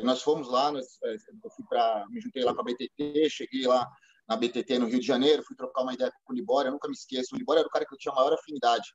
Nós 0.03 0.21
fomos 0.23 0.49
lá, 0.49 0.71
nós, 0.71 0.85
é, 1.03 1.13
eu 1.13 1.51
fui 1.55 1.63
para, 1.69 2.05
me 2.09 2.19
juntei 2.19 2.43
lá 2.43 2.53
com 2.53 2.61
a 2.61 2.63
BTT, 2.63 3.29
cheguei 3.29 3.67
lá 3.67 3.87
na 4.27 4.35
BTT 4.35 4.79
no 4.79 4.87
Rio 4.87 4.99
de 4.99 5.05
Janeiro, 5.05 5.43
fui 5.43 5.55
trocar 5.55 5.83
uma 5.83 5.93
ideia 5.93 6.11
com 6.23 6.33
o 6.33 6.35
Libório, 6.35 6.69
eu 6.69 6.73
nunca 6.73 6.87
me 6.87 6.95
esqueço, 6.95 7.35
o 7.35 7.37
Libório 7.37 7.59
era 7.59 7.67
o 7.67 7.71
cara 7.71 7.85
que 7.85 7.93
eu 7.93 7.97
tinha 7.99 8.15
maior 8.15 8.33
afinidade 8.33 8.89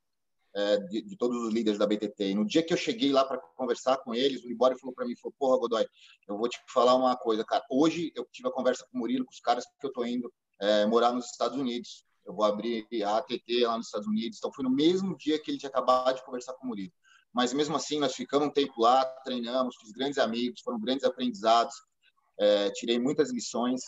é, 0.55 0.77
de, 0.79 1.03
de, 1.03 1.17
todos 1.17 1.37
os 1.43 1.53
líderes 1.53 1.79
da 1.79 1.87
BTT. 1.87 2.31
E 2.31 2.35
no 2.35 2.45
dia 2.45 2.63
que 2.63 2.73
eu 2.73 2.77
cheguei 2.77 3.13
lá 3.13 3.25
para 3.25 3.39
conversar 3.57 3.99
com 3.99 4.15
eles, 4.15 4.45
o 4.45 4.49
Libório 4.49 4.79
falou 4.79 4.95
para 4.95 5.07
mim, 5.07 5.15
falou, 5.17 5.35
porra, 5.39 5.59
Godoy, 5.59 5.87
eu 6.29 6.37
vou 6.37 6.49
te 6.49 6.59
falar 6.73 6.95
uma 6.95 7.17
coisa, 7.17 7.45
cara. 7.45 7.65
Hoje 7.71 8.13
eu 8.15 8.27
tive 8.33 8.49
a 8.49 8.53
conversa 8.53 8.87
com 8.91 8.99
o 8.99 9.01
Murilo, 9.01 9.25
com 9.25 9.33
os 9.33 9.41
caras 9.41 9.65
que 9.81 9.87
eu 9.87 9.93
tô 9.93 10.05
indo 10.05 10.33
é, 10.61 10.87
morar 10.87 11.13
nos 11.13 11.27
Estados 11.27 11.59
Unidos. 11.59 12.05
Eu 12.27 12.35
vou 12.35 12.45
abrir 12.45 12.87
a 13.05 13.19
ATT 13.19 13.65
lá 13.65 13.77
nos 13.77 13.87
Estados 13.87 14.09
Unidos. 14.09 14.39
Então 14.39 14.53
foi 14.53 14.65
no 14.65 14.71
mesmo 14.71 15.17
dia 15.17 15.39
que 15.39 15.51
ele 15.51 15.59
tinha 15.59 15.71
acabado 15.71 16.17
de 16.17 16.25
conversar 16.25 16.55
com 16.55 16.67
o 16.67 16.69
Murilo. 16.69 16.93
Mas 17.33 17.53
mesmo 17.53 17.77
assim, 17.77 17.99
nós 18.01 18.15
ficamos 18.15 18.49
um 18.49 18.51
tempo 18.51 18.81
lá, 18.81 19.05
treinamos, 19.25 19.77
fiz 19.77 19.93
grandes 19.93 20.19
amigos, 20.19 20.61
foram 20.63 20.81
grandes 20.81 21.05
aprendizados, 21.05 21.75
é, 22.39 22.71
tirei 22.71 22.99
muitas 22.99 23.31
lições 23.31 23.83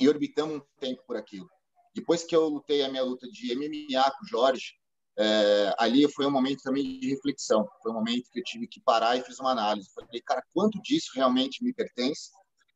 e 0.00 0.08
orbitamos 0.08 0.56
um 0.56 0.62
tempo 0.80 1.02
por 1.06 1.16
aquilo. 1.16 1.48
Depois 1.94 2.24
que 2.24 2.34
eu 2.34 2.48
lutei 2.48 2.82
a 2.82 2.88
minha 2.88 3.04
luta 3.04 3.28
de 3.30 3.54
MMA 3.54 4.10
com 4.10 4.24
o 4.24 4.28
Jorge, 4.28 4.74
é, 5.18 5.74
ali 5.78 6.10
foi 6.12 6.26
um 6.26 6.30
momento 6.30 6.62
também 6.62 7.00
de 7.00 7.08
reflexão. 7.08 7.66
Foi 7.82 7.90
um 7.90 7.94
momento 7.94 8.30
que 8.30 8.40
eu 8.40 8.44
tive 8.44 8.66
que 8.66 8.80
parar 8.80 9.16
e 9.16 9.22
fiz 9.22 9.38
uma 9.38 9.50
análise. 9.50 9.90
Falei, 9.94 10.20
cara, 10.20 10.42
quanto 10.52 10.80
disso 10.82 11.12
realmente 11.14 11.64
me 11.64 11.72
pertence 11.72 12.30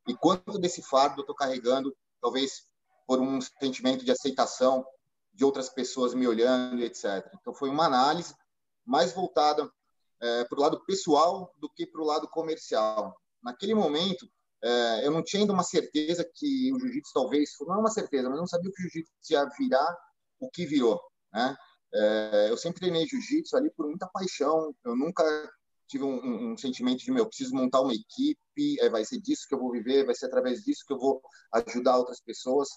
e 0.08 0.14
quanto 0.14 0.58
desse 0.58 0.82
fardo 0.82 1.20
eu 1.20 1.22
estou 1.22 1.36
carregando, 1.36 1.94
talvez 2.20 2.66
por 3.06 3.20
um 3.20 3.40
sentimento 3.40 4.04
de 4.04 4.10
aceitação 4.10 4.84
de 5.32 5.44
outras 5.44 5.68
pessoas 5.68 6.14
me 6.14 6.26
olhando, 6.26 6.82
etc. 6.82 7.30
Então 7.40 7.54
foi 7.54 7.68
uma 7.68 7.86
análise 7.86 8.34
mais 8.84 9.12
voltada 9.12 9.70
é, 10.20 10.44
para 10.44 10.58
o 10.58 10.62
lado 10.62 10.84
pessoal 10.84 11.52
do 11.58 11.68
que 11.68 11.86
para 11.86 12.00
o 12.00 12.06
lado 12.06 12.28
comercial. 12.28 13.14
Naquele 13.42 13.74
momento, 13.74 14.28
é, 14.62 15.06
eu 15.06 15.10
não 15.10 15.22
tinha 15.22 15.42
ainda 15.42 15.52
uma 15.52 15.62
certeza 15.62 16.28
que 16.34 16.72
o 16.72 16.78
jiu-jitsu 16.78 17.12
talvez, 17.12 17.50
não 17.60 17.76
é 17.76 17.78
uma 17.78 17.90
certeza, 17.90 18.28
mas 18.28 18.38
não 18.38 18.46
sabia 18.46 18.70
que 18.70 18.80
o 18.80 18.82
jiu-jitsu 18.82 19.32
ia 19.32 19.48
virar 19.58 19.96
o 20.38 20.50
que 20.50 20.66
virou, 20.66 21.00
né? 21.32 21.56
É, 21.92 22.46
eu 22.50 22.56
sempre 22.56 22.80
treinei 22.80 23.06
jiu-jitsu 23.06 23.56
ali 23.56 23.70
por 23.70 23.86
muita 23.86 24.08
paixão. 24.08 24.74
Eu 24.84 24.96
nunca 24.96 25.24
tive 25.88 26.04
um, 26.04 26.20
um, 26.24 26.52
um, 26.52 26.56
sentimento 26.56 27.00
de 27.00 27.10
meu, 27.10 27.26
preciso 27.26 27.54
montar 27.54 27.80
uma 27.80 27.92
equipe, 27.92 28.80
é, 28.80 28.88
vai 28.88 29.04
ser 29.04 29.20
disso 29.20 29.46
que 29.48 29.54
eu 29.54 29.58
vou 29.58 29.72
viver, 29.72 30.06
vai 30.06 30.14
ser 30.14 30.26
através 30.26 30.62
disso 30.62 30.84
que 30.86 30.92
eu 30.92 30.98
vou 30.98 31.20
ajudar 31.52 31.98
outras 31.98 32.20
pessoas. 32.20 32.68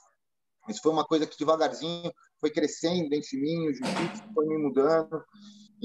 Isso 0.67 0.81
foi 0.81 0.91
uma 0.91 1.05
coisa 1.05 1.27
que 1.27 1.37
devagarzinho 1.37 2.11
foi 2.39 2.49
crescendo 2.49 3.09
dentro 3.09 3.29
de 3.29 3.37
mim, 3.39 3.67
o 3.67 3.73
jiu-jitsu 3.73 4.23
foi 4.33 4.47
me 4.47 4.57
mudando. 4.57 5.23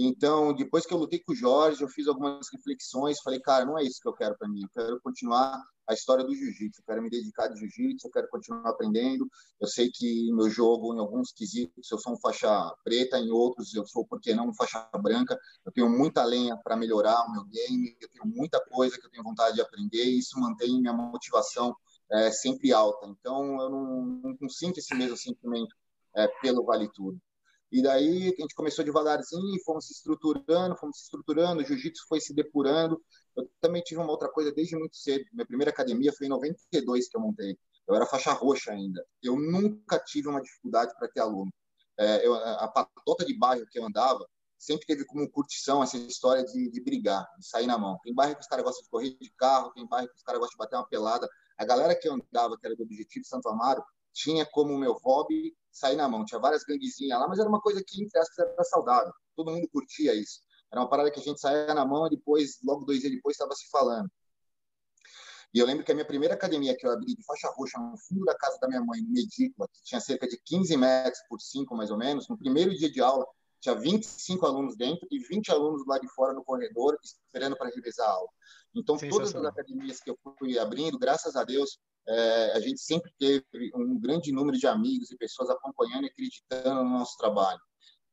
Então, 0.00 0.54
depois 0.54 0.86
que 0.86 0.94
eu 0.94 0.98
lutei 0.98 1.18
com 1.18 1.32
o 1.32 1.34
Jorge, 1.34 1.82
eu 1.82 1.88
fiz 1.88 2.06
algumas 2.06 2.48
reflexões, 2.52 3.20
falei, 3.20 3.40
cara, 3.40 3.64
não 3.64 3.76
é 3.76 3.82
isso 3.82 4.00
que 4.00 4.08
eu 4.08 4.12
quero 4.12 4.38
para 4.38 4.48
mim, 4.48 4.62
eu 4.62 4.68
quero 4.68 5.00
continuar 5.00 5.60
a 5.88 5.92
história 5.92 6.24
do 6.24 6.32
jiu-jitsu, 6.32 6.80
eu 6.80 6.84
quero 6.86 7.02
me 7.02 7.10
dedicar 7.10 7.48
de 7.48 7.58
jiu-jitsu, 7.58 8.06
eu 8.06 8.10
quero 8.12 8.28
continuar 8.28 8.70
aprendendo. 8.70 9.28
Eu 9.60 9.66
sei 9.66 9.90
que 9.90 10.30
meu 10.32 10.48
jogo, 10.48 10.94
em 10.94 11.00
alguns 11.00 11.32
quesitos, 11.32 11.90
eu 11.90 11.98
sou 11.98 12.12
um 12.12 12.16
faixa 12.20 12.72
preta, 12.84 13.18
em 13.18 13.32
outros 13.32 13.74
eu 13.74 13.84
sou, 13.88 14.06
por 14.06 14.20
que 14.20 14.32
não, 14.34 14.50
um 14.50 14.54
faixa 14.54 14.88
branca. 15.02 15.36
Eu 15.66 15.72
tenho 15.72 15.90
muita 15.90 16.22
lenha 16.22 16.56
para 16.62 16.76
melhorar 16.76 17.24
o 17.24 17.32
meu 17.32 17.44
game, 17.46 17.96
eu 18.00 18.08
tenho 18.08 18.26
muita 18.26 18.64
coisa 18.66 18.96
que 19.00 19.04
eu 19.04 19.10
tenho 19.10 19.24
vontade 19.24 19.56
de 19.56 19.62
aprender, 19.62 20.04
e 20.04 20.20
isso 20.20 20.38
mantém 20.38 20.80
minha 20.80 20.92
motivação 20.92 21.74
é, 22.12 22.30
sempre 22.30 22.72
alta. 22.72 23.04
Então, 23.08 23.60
eu 23.60 23.68
não, 23.68 24.06
não, 24.22 24.36
não 24.42 24.48
sinto 24.48 24.78
esse 24.78 24.94
mesmo 24.94 25.16
sentimento 25.16 25.74
é, 26.14 26.28
pelo 26.40 26.64
Vale 26.64 26.88
Tudo. 26.92 27.20
E 27.70 27.82
daí 27.82 28.34
a 28.36 28.40
gente 28.40 28.54
começou 28.54 28.84
devagarzinho, 28.84 29.62
fomos 29.64 29.86
se 29.86 29.92
estruturando, 29.92 30.76
fomos 30.76 30.98
se 30.98 31.04
estruturando, 31.04 31.60
o 31.60 31.64
jiu-jitsu 31.64 32.06
foi 32.08 32.20
se 32.20 32.34
depurando. 32.34 33.02
Eu 33.36 33.50
também 33.60 33.82
tive 33.82 34.00
uma 34.00 34.10
outra 34.10 34.28
coisa 34.28 34.50
desde 34.52 34.76
muito 34.76 34.96
cedo. 34.96 35.24
Minha 35.32 35.46
primeira 35.46 35.70
academia 35.70 36.12
foi 36.12 36.26
em 36.26 36.30
92 36.30 37.08
que 37.08 37.16
eu 37.16 37.20
montei. 37.20 37.58
Eu 37.86 37.94
era 37.94 38.06
faixa 38.06 38.32
roxa 38.32 38.72
ainda. 38.72 39.04
Eu 39.22 39.38
nunca 39.38 39.98
tive 39.98 40.28
uma 40.28 40.40
dificuldade 40.40 40.94
para 40.98 41.08
ter 41.08 41.20
aluno. 41.20 41.52
É, 41.98 42.26
eu, 42.26 42.34
a 42.34 42.68
patota 42.68 43.24
de 43.24 43.36
bairro 43.36 43.66
que 43.66 43.78
eu 43.78 43.84
andava 43.84 44.26
sempre 44.58 44.86
teve 44.86 45.04
como 45.04 45.28
curtição 45.30 45.82
essa 45.82 45.96
história 45.96 46.44
de, 46.44 46.70
de 46.70 46.80
brigar, 46.80 47.26
de 47.38 47.46
sair 47.46 47.66
na 47.66 47.78
mão. 47.78 47.98
Tem 48.02 48.14
bairro 48.14 48.34
que 48.34 48.40
os 48.40 48.46
caras 48.46 48.64
gostam 48.64 48.82
de 48.82 48.90
correr 48.90 49.16
de 49.20 49.30
carro, 49.36 49.72
tem 49.72 49.86
bairro 49.86 50.08
que 50.08 50.16
os 50.16 50.22
caras 50.22 50.40
gostam 50.40 50.54
de 50.54 50.58
bater 50.58 50.76
uma 50.76 50.88
pelada. 50.88 51.28
A 51.56 51.64
galera 51.64 51.94
que 51.94 52.08
eu 52.08 52.14
andava, 52.14 52.58
que 52.58 52.66
era 52.66 52.76
do 52.76 52.82
Objetivo 52.82 53.24
Santo 53.24 53.48
Amaro, 53.48 53.82
tinha 54.18 54.44
como 54.44 54.76
meu 54.76 54.94
hobby 54.94 55.56
sair 55.70 55.94
na 55.94 56.08
mão. 56.08 56.24
Tinha 56.24 56.40
várias 56.40 56.64
ganguezinhas 56.64 57.20
lá, 57.20 57.28
mas 57.28 57.38
era 57.38 57.48
uma 57.48 57.60
coisa 57.60 57.82
que, 57.86 58.02
entre 58.02 58.18
aspas, 58.18 58.38
era 58.38 58.64
saudável. 58.64 59.12
Todo 59.36 59.52
mundo 59.52 59.68
curtia 59.68 60.12
isso. 60.12 60.40
Era 60.72 60.80
uma 60.80 60.90
parada 60.90 61.10
que 61.10 61.20
a 61.20 61.22
gente 61.22 61.40
saía 61.40 61.72
na 61.72 61.86
mão 61.86 62.06
e 62.06 62.10
depois, 62.10 62.58
logo 62.64 62.84
dois 62.84 63.00
dias 63.00 63.12
depois, 63.12 63.34
estava 63.34 63.54
se 63.54 63.70
falando. 63.70 64.10
E 65.54 65.58
eu 65.60 65.66
lembro 65.66 65.84
que 65.84 65.92
a 65.92 65.94
minha 65.94 66.06
primeira 66.06 66.34
academia 66.34 66.76
que 66.76 66.86
eu 66.86 66.90
abri 66.90 67.14
de 67.14 67.24
faixa 67.24 67.48
roxa 67.56 67.78
no 67.78 67.96
fundo 67.96 68.24
da 68.24 68.36
casa 68.36 68.58
da 68.60 68.68
minha 68.68 68.82
mãe, 68.82 69.00
no 69.00 69.14
que 69.14 69.82
tinha 69.82 70.00
cerca 70.00 70.26
de 70.26 70.36
15 70.44 70.76
metros 70.76 71.22
por 71.28 71.40
5 71.40 71.74
mais 71.74 71.90
ou 71.90 71.96
menos, 71.96 72.28
no 72.28 72.36
primeiro 72.36 72.76
dia 72.76 72.90
de 72.90 73.00
aula, 73.00 73.26
tinha 73.60 73.74
25 73.74 74.44
alunos 74.44 74.76
dentro 74.76 75.06
e 75.10 75.18
20 75.18 75.50
alunos 75.50 75.86
lá 75.86 75.98
de 75.98 76.08
fora 76.08 76.34
no 76.34 76.44
corredor, 76.44 76.98
esperando 77.02 77.56
para 77.56 77.70
revezar 77.70 78.06
a 78.06 78.12
aula. 78.12 78.28
Então, 78.74 78.96
todas 78.96 79.34
as 79.34 79.44
academias 79.44 80.00
que 80.00 80.10
eu 80.10 80.18
fui 80.38 80.58
abrindo, 80.58 80.98
graças 80.98 81.36
a 81.36 81.44
Deus, 81.44 81.78
é, 82.06 82.52
a 82.52 82.60
gente 82.60 82.80
sempre 82.80 83.12
teve 83.18 83.44
um 83.74 83.98
grande 83.98 84.32
número 84.32 84.56
de 84.56 84.66
amigos 84.66 85.10
e 85.10 85.16
pessoas 85.16 85.50
acompanhando 85.50 86.04
e 86.04 86.08
acreditando 86.08 86.84
no 86.84 86.90
nosso 86.90 87.16
trabalho. 87.18 87.60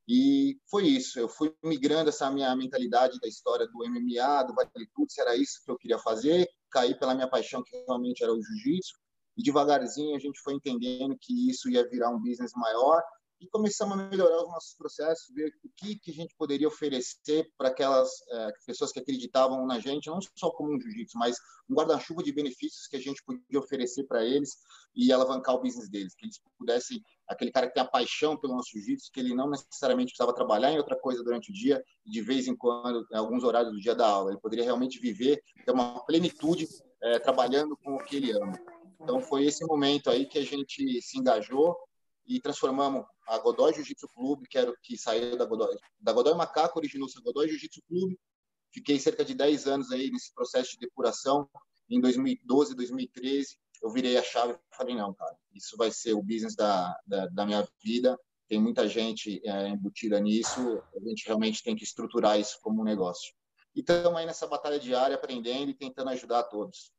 E 0.07 0.59
foi 0.69 0.87
isso. 0.87 1.19
Eu 1.19 1.27
fui 1.27 1.53
migrando 1.63 2.09
essa 2.09 2.29
minha 2.29 2.55
mentalidade 2.55 3.19
da 3.19 3.27
história 3.27 3.67
do 3.67 3.79
MMA, 3.79 4.43
do 4.43 4.53
Vale 4.53 4.87
Tudo, 4.93 5.11
se 5.11 5.21
era 5.21 5.35
isso 5.35 5.61
que 5.63 5.71
eu 5.71 5.77
queria 5.77 5.97
fazer. 5.97 6.47
Caí 6.69 6.97
pela 6.97 7.15
minha 7.15 7.29
paixão, 7.29 7.63
que 7.63 7.83
realmente 7.87 8.23
era 8.23 8.31
o 8.31 8.41
jiu-jitsu. 8.41 8.93
E 9.37 9.43
devagarzinho 9.43 10.15
a 10.15 10.19
gente 10.19 10.39
foi 10.41 10.53
entendendo 10.53 11.17
que 11.19 11.49
isso 11.49 11.69
ia 11.69 11.87
virar 11.89 12.09
um 12.09 12.21
business 12.21 12.51
maior 12.55 13.01
e 13.39 13.47
começamos 13.47 13.97
a 13.97 14.09
melhorar 14.09 14.43
os 14.43 14.49
nossos 14.49 14.75
processos, 14.75 15.33
ver 15.33 15.51
o 15.63 15.69
que, 15.75 15.97
que 15.99 16.11
a 16.11 16.13
gente 16.13 16.35
poderia 16.37 16.67
oferecer 16.67 17.51
para 17.57 17.69
aquelas 17.69 18.09
é, 18.29 18.51
pessoas 18.65 18.91
que 18.91 18.99
acreditavam 18.99 19.65
na 19.65 19.79
gente, 19.79 20.07
não 20.07 20.19
só 20.35 20.49
como 20.51 20.73
um 20.73 20.79
jiu-jitsu, 20.79 21.17
mas 21.17 21.37
um 21.69 21.75
guarda-chuva 21.75 22.23
de 22.23 22.31
benefícios 22.31 22.87
que 22.87 22.95
a 22.95 22.99
gente 22.99 23.23
podia 23.23 23.59
oferecer 23.59 24.05
para 24.05 24.23
eles 24.23 24.57
e 24.95 25.11
alavancar 25.11 25.55
o 25.55 25.61
business 25.61 25.89
deles, 25.89 26.15
que 26.15 26.25
eles 26.25 26.39
pudessem, 26.57 27.03
aquele 27.27 27.51
cara 27.51 27.67
que 27.67 27.73
tem 27.73 27.83
a 27.83 27.87
paixão 27.87 28.37
pelo 28.37 28.55
nosso 28.55 28.69
jiu-jitsu, 28.71 29.11
que 29.11 29.19
ele 29.19 29.35
não 29.35 29.49
necessariamente 29.49 30.09
precisava 30.09 30.33
trabalhar 30.33 30.71
em 30.71 30.77
outra 30.77 30.97
coisa 30.97 31.23
durante 31.23 31.51
o 31.51 31.53
dia, 31.53 31.83
de 32.05 32.21
vez 32.21 32.47
em 32.47 32.55
quando, 32.55 33.05
em 33.11 33.17
alguns 33.17 33.43
horários 33.43 33.73
do 33.73 33.79
dia 33.79 33.95
da 33.95 34.07
aula, 34.07 34.31
ele 34.31 34.39
poderia 34.39 34.63
realmente 34.63 34.99
viver, 34.99 35.41
ter 35.65 35.71
uma 35.71 35.99
plenitude 36.05 36.67
é, 37.01 37.19
trabalhando 37.19 37.75
com 37.77 37.95
o 37.95 38.03
que 38.03 38.15
ele 38.15 38.31
ama. 38.31 38.53
Então 39.01 39.21
foi 39.21 39.45
esse 39.45 39.65
momento 39.65 40.09
aí 40.09 40.25
que 40.25 40.37
a 40.39 40.43
gente 40.43 41.01
se 41.01 41.19
engajou 41.19 41.75
e 42.25 42.39
transformamos 42.39 43.05
a 43.27 43.37
Godoy 43.39 43.73
Jiu-Jitsu 43.73 44.07
Clube, 44.09 44.47
que 44.47 44.57
era 44.57 44.73
que 44.81 44.97
saiu 44.97 45.37
da 45.37 45.45
Godoy, 45.45 45.75
da 45.99 46.13
Godoy 46.13 46.35
Macaco, 46.35 46.79
originou-se 46.79 47.17
a 47.17 47.21
Godoy 47.21 47.47
Jiu-Jitsu 47.47 47.81
Clube. 47.87 48.19
Fiquei 48.73 48.99
cerca 48.99 49.23
de 49.23 49.33
10 49.33 49.67
anos 49.67 49.91
aí 49.91 50.11
nesse 50.11 50.33
processo 50.33 50.71
de 50.71 50.79
depuração. 50.79 51.49
Em 51.89 51.99
2012, 52.01 52.75
2013, 52.75 53.57
eu 53.81 53.89
virei 53.91 54.17
a 54.17 54.23
chave 54.23 54.53
e 54.53 54.75
falei, 54.75 54.95
não, 54.95 55.13
cara, 55.13 55.35
isso 55.53 55.77
vai 55.77 55.91
ser 55.91 56.13
o 56.13 56.21
business 56.21 56.55
da, 56.55 56.97
da, 57.05 57.27
da 57.27 57.45
minha 57.45 57.67
vida. 57.83 58.19
Tem 58.47 58.59
muita 58.59 58.87
gente 58.87 59.41
é, 59.43 59.69
embutida 59.69 60.19
nisso, 60.19 60.81
a 60.95 61.09
gente 61.09 61.25
realmente 61.25 61.63
tem 61.63 61.75
que 61.75 61.83
estruturar 61.83 62.39
isso 62.39 62.59
como 62.61 62.81
um 62.81 62.85
negócio. 62.85 63.33
E 63.75 63.79
estamos 63.79 64.17
aí 64.17 64.25
nessa 64.25 64.47
batalha 64.47 64.79
diária, 64.79 65.15
aprendendo 65.15 65.71
e 65.71 65.73
tentando 65.73 66.09
ajudar 66.11 66.39
a 66.39 66.43
todos. 66.43 66.91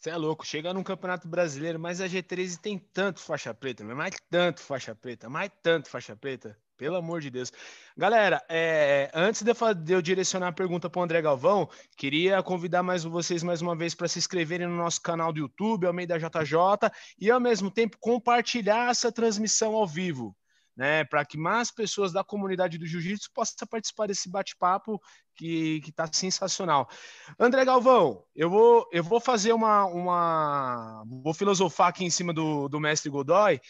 Você 0.00 0.08
é 0.08 0.16
louco, 0.16 0.46
chega 0.46 0.72
num 0.72 0.82
campeonato 0.82 1.28
brasileiro, 1.28 1.78
mas 1.78 2.00
a 2.00 2.06
G13 2.06 2.56
tem 2.56 2.78
tanto 2.78 3.20
faixa 3.20 3.52
preta, 3.52 3.84
mais 3.84 4.14
tanto 4.30 4.62
faixa 4.62 4.94
preta, 4.94 5.28
mais 5.28 5.50
tanto 5.62 5.90
faixa 5.90 6.16
preta, 6.16 6.56
pelo 6.74 6.96
amor 6.96 7.20
de 7.20 7.28
Deus. 7.28 7.52
Galera, 7.94 8.42
é, 8.48 9.10
antes 9.12 9.42
de 9.42 9.92
eu 9.92 10.00
direcionar 10.00 10.48
a 10.48 10.52
pergunta 10.52 10.88
para 10.88 11.00
o 11.00 11.02
André 11.02 11.20
Galvão, 11.20 11.68
queria 11.98 12.42
convidar 12.42 12.82
mais 12.82 13.04
vocês 13.04 13.42
mais 13.42 13.60
uma 13.60 13.76
vez 13.76 13.94
para 13.94 14.08
se 14.08 14.18
inscreverem 14.18 14.66
no 14.66 14.76
nosso 14.76 15.02
canal 15.02 15.34
do 15.34 15.40
YouTube, 15.40 15.86
Almeida 15.86 16.18
JJ, 16.18 16.90
e 17.18 17.30
ao 17.30 17.38
mesmo 17.38 17.70
tempo 17.70 17.98
compartilhar 18.00 18.90
essa 18.90 19.12
transmissão 19.12 19.74
ao 19.74 19.86
vivo 19.86 20.34
né, 20.80 21.04
para 21.04 21.26
que 21.26 21.36
mais 21.36 21.70
pessoas 21.70 22.10
da 22.10 22.24
comunidade 22.24 22.78
do 22.78 22.86
jiu-jitsu 22.86 23.30
possam 23.34 23.68
participar 23.68 24.06
desse 24.06 24.30
bate-papo 24.30 24.98
que 25.34 25.82
está 25.86 26.08
sensacional. 26.10 26.88
André 27.38 27.66
Galvão, 27.66 28.24
eu 28.34 28.48
vou, 28.48 28.88
eu 28.90 29.04
vou 29.04 29.20
fazer 29.20 29.52
uma, 29.52 29.84
uma. 29.84 31.04
Vou 31.06 31.34
filosofar 31.34 31.88
aqui 31.88 32.02
em 32.02 32.08
cima 32.08 32.32
do, 32.32 32.66
do 32.66 32.80
mestre 32.80 33.10
Godoy, 33.10 33.60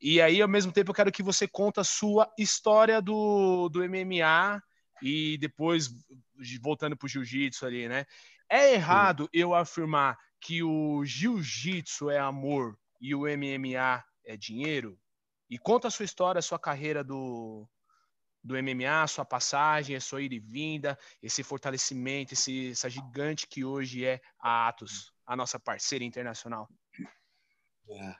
e 0.00 0.20
aí, 0.20 0.40
ao 0.40 0.48
mesmo 0.48 0.70
tempo, 0.70 0.92
eu 0.92 0.94
quero 0.94 1.10
que 1.10 1.20
você 1.20 1.48
conte 1.48 1.80
a 1.80 1.84
sua 1.84 2.32
história 2.38 3.02
do, 3.02 3.68
do 3.68 3.80
MMA 3.80 4.62
e 5.02 5.36
depois 5.38 5.90
voltando 6.60 6.96
para 6.96 7.06
o 7.06 7.08
jiu-jitsu 7.08 7.66
ali, 7.66 7.88
né? 7.88 8.04
É 8.48 8.74
errado 8.74 9.24
Sim. 9.24 9.30
eu 9.32 9.52
afirmar 9.52 10.16
que 10.40 10.62
o 10.62 11.04
jiu-jitsu 11.04 12.08
é 12.08 12.20
amor 12.20 12.78
e 13.00 13.16
o 13.16 13.22
MMA 13.26 14.04
é 14.24 14.36
dinheiro? 14.36 14.96
E 15.52 15.58
conta 15.58 15.88
a 15.88 15.90
sua 15.90 16.06
história, 16.06 16.38
a 16.38 16.42
sua 16.42 16.58
carreira 16.58 17.04
do, 17.04 17.68
do 18.42 18.54
MMA, 18.54 19.06
sua 19.06 19.22
passagem, 19.22 19.94
a 19.94 20.00
sua 20.00 20.22
ida 20.22 20.34
e 20.34 20.38
vinda, 20.38 20.98
esse 21.22 21.42
fortalecimento, 21.42 22.32
esse, 22.32 22.70
essa 22.70 22.88
gigante 22.88 23.46
que 23.46 23.62
hoje 23.62 24.02
é 24.02 24.18
a 24.40 24.66
Atos, 24.66 25.12
a 25.26 25.36
nossa 25.36 25.60
parceira 25.60 26.06
internacional. 26.06 26.66
É. 27.86 28.14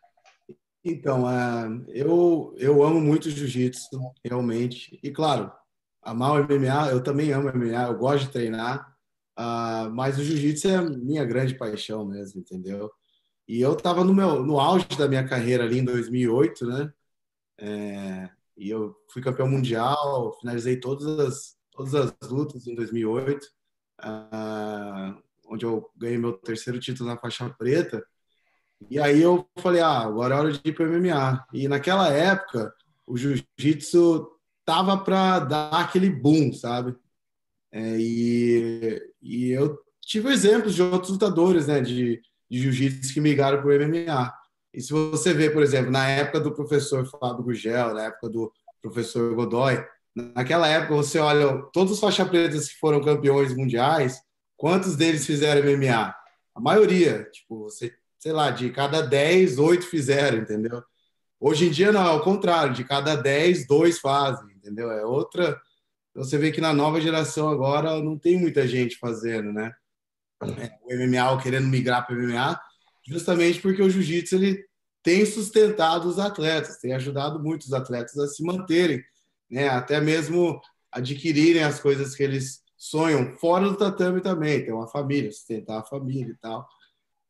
Então, 0.84 1.24
uh, 1.24 1.82
eu, 1.88 2.54
eu 2.58 2.82
amo 2.82 3.00
muito 3.00 3.30
jiu-jitsu, 3.30 3.98
realmente. 4.22 5.00
E, 5.02 5.10
claro, 5.10 5.50
amar 6.02 6.32
o 6.38 6.44
MMA, 6.44 6.90
eu 6.90 7.02
também 7.02 7.32
amo 7.32 7.48
MMA, 7.48 7.84
eu 7.84 7.96
gosto 7.96 8.26
de 8.26 8.32
treinar, 8.32 8.94
uh, 9.38 9.90
mas 9.90 10.18
o 10.18 10.22
jiu-jitsu 10.22 10.68
é 10.68 10.76
a 10.76 10.82
minha 10.82 11.24
grande 11.24 11.54
paixão 11.54 12.04
mesmo, 12.04 12.42
entendeu? 12.42 12.92
E 13.48 13.58
eu 13.58 13.72
estava 13.72 14.04
no, 14.04 14.12
meu, 14.12 14.44
no 14.44 14.60
auge 14.60 14.86
da 14.98 15.08
minha 15.08 15.26
carreira 15.26 15.64
ali 15.64 15.78
em 15.78 15.84
2008, 15.86 16.66
né? 16.66 16.92
É, 17.62 18.28
e 18.56 18.68
eu 18.68 18.92
fui 19.12 19.22
campeão 19.22 19.48
mundial, 19.48 20.36
finalizei 20.40 20.80
todas 20.80 21.06
as, 21.20 21.56
todas 21.70 21.94
as 21.94 22.28
lutas 22.28 22.66
em 22.66 22.74
2008, 22.74 23.46
ah, 24.00 25.16
onde 25.46 25.64
eu 25.64 25.88
ganhei 25.96 26.18
meu 26.18 26.32
terceiro 26.32 26.80
título 26.80 27.08
na 27.08 27.16
faixa 27.16 27.48
preta. 27.50 28.04
E 28.90 28.98
aí 28.98 29.22
eu 29.22 29.48
falei, 29.58 29.80
ah, 29.80 30.00
agora 30.00 30.34
é 30.34 30.38
hora 30.38 30.52
de 30.52 30.60
ir 30.64 30.74
para 30.74 30.86
MMA. 30.86 31.46
E 31.52 31.68
naquela 31.68 32.08
época, 32.08 32.74
o 33.06 33.16
jiu-jitsu 33.16 34.28
tava 34.64 34.98
para 34.98 35.38
dar 35.38 35.70
aquele 35.70 36.10
boom, 36.10 36.52
sabe? 36.52 36.96
É, 37.70 37.96
e, 37.96 39.00
e 39.22 39.50
eu 39.50 39.78
tive 40.00 40.30
exemplos 40.30 40.74
de 40.74 40.82
outros 40.82 41.12
lutadores, 41.12 41.68
né, 41.68 41.80
de, 41.80 42.20
de 42.50 42.58
jiu-jitsu 42.58 43.14
que 43.14 43.20
migraram 43.20 43.62
para 43.62 43.68
o 43.68 43.88
MMA. 43.88 44.41
E 44.72 44.80
se 44.80 44.92
você 44.92 45.34
vê, 45.34 45.50
por 45.50 45.62
exemplo, 45.62 45.90
na 45.90 46.08
época 46.08 46.40
do 46.40 46.52
professor 46.52 47.06
Fábio 47.06 47.44
Gugel, 47.44 47.94
na 47.94 48.04
época 48.04 48.28
do 48.28 48.52
professor 48.80 49.34
Godoy, 49.34 49.84
naquela 50.14 50.66
época 50.68 50.94
você 50.94 51.18
olha 51.18 51.62
todos 51.72 51.92
os 51.92 52.00
faixa 52.00 52.24
pretas 52.24 52.68
que 52.68 52.78
foram 52.78 53.00
campeões 53.00 53.54
mundiais, 53.54 54.20
quantos 54.56 54.96
deles 54.96 55.26
fizeram 55.26 55.62
MMA? 55.62 56.14
A 56.54 56.60
maioria, 56.60 57.24
tipo, 57.30 57.64
você, 57.64 57.92
sei 58.18 58.32
lá, 58.32 58.50
de 58.50 58.70
cada 58.70 59.02
10, 59.02 59.58
8 59.58 59.86
fizeram, 59.86 60.38
entendeu? 60.38 60.82
Hoje 61.40 61.66
em 61.66 61.70
dia 61.70 61.90
não, 61.90 62.06
é 62.06 62.12
o 62.12 62.22
contrário, 62.22 62.72
de 62.72 62.84
cada 62.84 63.16
10, 63.16 63.66
2 63.66 63.98
fazem, 63.98 64.54
entendeu? 64.54 64.90
É 64.90 65.04
outra. 65.04 65.60
Você 66.14 66.38
vê 66.38 66.52
que 66.52 66.60
na 66.60 66.72
nova 66.72 67.00
geração 67.00 67.48
agora 67.48 68.00
não 68.02 68.18
tem 68.18 68.38
muita 68.38 68.66
gente 68.66 68.96
fazendo, 68.98 69.52
né? 69.52 69.72
É, 70.58 70.72
o 70.82 70.94
MMA 70.94 71.42
querendo 71.42 71.68
migrar 71.68 72.06
para 72.06 72.14
o 72.14 72.18
MMA, 72.18 72.60
justamente 73.12 73.60
porque 73.60 73.82
o 73.82 73.90
jiu-jitsu 73.90 74.36
ele 74.36 74.64
tem 75.02 75.26
sustentado 75.26 76.08
os 76.08 76.18
atletas, 76.18 76.78
tem 76.78 76.92
ajudado 76.94 77.42
muitos 77.42 77.72
atletas 77.72 78.16
a 78.18 78.26
se 78.26 78.42
manterem, 78.42 79.02
né? 79.50 79.68
até 79.68 80.00
mesmo 80.00 80.60
adquirirem 80.90 81.62
as 81.62 81.80
coisas 81.80 82.14
que 82.14 82.22
eles 82.22 82.62
sonham 82.76 83.34
fora 83.36 83.68
do 83.68 83.76
tatame 83.76 84.20
também, 84.20 84.64
ter 84.64 84.72
uma 84.72 84.88
família, 84.88 85.30
sustentar 85.30 85.80
a 85.80 85.84
família 85.84 86.32
e 86.32 86.36
tal. 86.36 86.66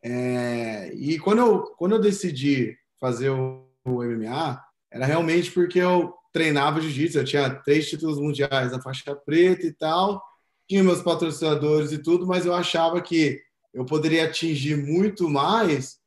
É, 0.02 0.92
e 0.94 1.18
quando 1.18 1.38
eu, 1.38 1.62
quando 1.76 1.92
eu 1.96 2.00
decidi 2.00 2.76
fazer 3.00 3.30
o, 3.30 3.66
o 3.84 4.02
MMA, 4.02 4.62
era 4.90 5.06
realmente 5.06 5.50
porque 5.50 5.78
eu 5.78 6.14
treinava 6.32 6.80
jiu-jitsu, 6.80 7.18
eu 7.18 7.24
tinha 7.24 7.50
três 7.50 7.88
títulos 7.88 8.18
mundiais 8.18 8.72
na 8.72 8.80
faixa 8.80 9.14
preta 9.14 9.66
e 9.66 9.72
tal, 9.72 10.22
tinha 10.68 10.82
meus 10.82 11.02
patrocinadores 11.02 11.92
e 11.92 11.98
tudo, 11.98 12.26
mas 12.26 12.46
eu 12.46 12.54
achava 12.54 13.00
que 13.00 13.40
eu 13.72 13.84
poderia 13.84 14.24
atingir 14.24 14.76
muito 14.76 15.28
mais 15.28 15.98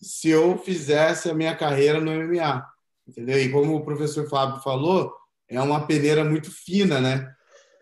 se 0.00 0.28
eu 0.28 0.58
fizesse 0.58 1.28
a 1.28 1.34
minha 1.34 1.54
carreira 1.54 2.00
no 2.00 2.10
MMA, 2.10 2.64
entendeu? 3.06 3.38
E 3.40 3.50
como 3.50 3.74
o 3.74 3.84
professor 3.84 4.28
Fábio 4.28 4.62
falou, 4.62 5.12
é 5.48 5.60
uma 5.60 5.86
peneira 5.86 6.24
muito 6.24 6.50
fina, 6.50 7.00
né? 7.00 7.32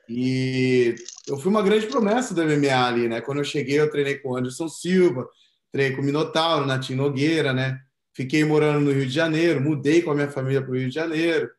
E 0.09 0.95
eu 1.27 1.39
fui 1.39 1.51
uma 1.51 1.63
grande 1.63 1.87
promessa 1.87 2.35
do 2.35 2.43
MMA 2.43 2.87
ali, 2.87 3.09
né? 3.09 3.21
Quando 3.21 3.39
eu 3.39 3.45
cheguei, 3.45 3.81
eu 3.81 3.91
treinei 3.91 4.19
com 4.19 4.31
o 4.31 4.37
Anderson 4.37 4.69
Silva, 4.69 5.29
treinei 5.71 5.97
com 5.97 6.03
o 6.03 6.05
Minotauro, 6.05 6.67
Natinho 6.67 6.99
Nogueira, 6.99 7.53
né? 7.53 7.81
Fiquei 8.15 8.45
morando 8.45 8.85
no 8.85 8.93
Rio 8.93 9.07
de 9.07 9.13
Janeiro, 9.13 9.61
mudei 9.61 10.03
com 10.03 10.11
a 10.11 10.15
minha 10.15 10.31
família 10.31 10.61
para 10.61 10.71
o 10.71 10.77
Rio 10.77 10.89
de 10.89 10.95
Janeiro 10.95 11.51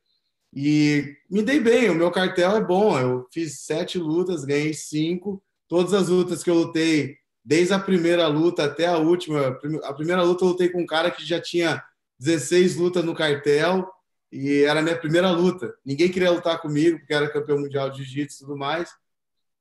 e 0.55 1.15
me 1.29 1.41
dei 1.41 1.59
bem. 1.59 1.89
O 1.89 1.95
meu 1.95 2.11
cartel 2.11 2.55
é 2.55 2.61
bom. 2.63 2.99
Eu 2.99 3.27
fiz 3.33 3.61
sete 3.61 3.97
lutas, 3.97 4.45
ganhei 4.45 4.73
cinco. 4.73 5.43
Todas 5.67 5.93
as 5.93 6.09
lutas 6.09 6.43
que 6.43 6.49
eu 6.49 6.55
lutei 6.55 7.17
desde 7.43 7.73
a 7.73 7.79
primeira 7.79 8.27
luta 8.27 8.63
até 8.65 8.87
a 8.87 8.97
última. 8.97 9.59
A 9.83 9.93
primeira 9.93 10.23
luta 10.23 10.45
eu 10.45 10.49
lutei 10.49 10.69
com 10.69 10.81
um 10.81 10.85
cara 10.85 11.11
que 11.11 11.25
já 11.25 11.41
tinha 11.41 11.83
16 12.19 12.77
lutas 12.77 13.03
no 13.03 13.13
cartel 13.13 13.91
e 14.31 14.63
era 14.63 14.79
a 14.79 14.83
minha 14.83 14.97
primeira 14.97 15.29
luta. 15.31 15.73
Ninguém 15.85 16.09
queria 16.09 16.31
lutar 16.31 16.61
comigo 16.61 16.99
porque 16.99 17.13
era 17.13 17.31
campeão 17.31 17.59
mundial 17.59 17.89
de 17.89 17.97
jiu-jitsu 18.03 18.37
e 18.43 18.45
tudo 18.45 18.57
mais. 18.57 18.89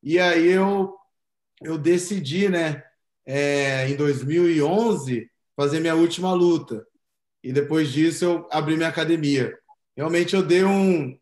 E 0.02 0.18
aí 0.18 0.48
eu 0.48 0.94
eu 1.62 1.78
decidi, 1.78 2.48
né, 2.48 2.82
é, 3.24 3.88
em 3.88 3.96
2011 3.96 5.30
fazer 5.56 5.80
minha 5.80 5.94
última 5.94 6.32
luta. 6.32 6.86
E 7.42 7.52
depois 7.52 7.90
disso 7.90 8.24
eu 8.24 8.48
abri 8.50 8.76
minha 8.76 8.88
academia. 8.88 9.56
Realmente 9.96 10.34
eu 10.34 10.42
dei 10.42 10.64
um 10.64 11.18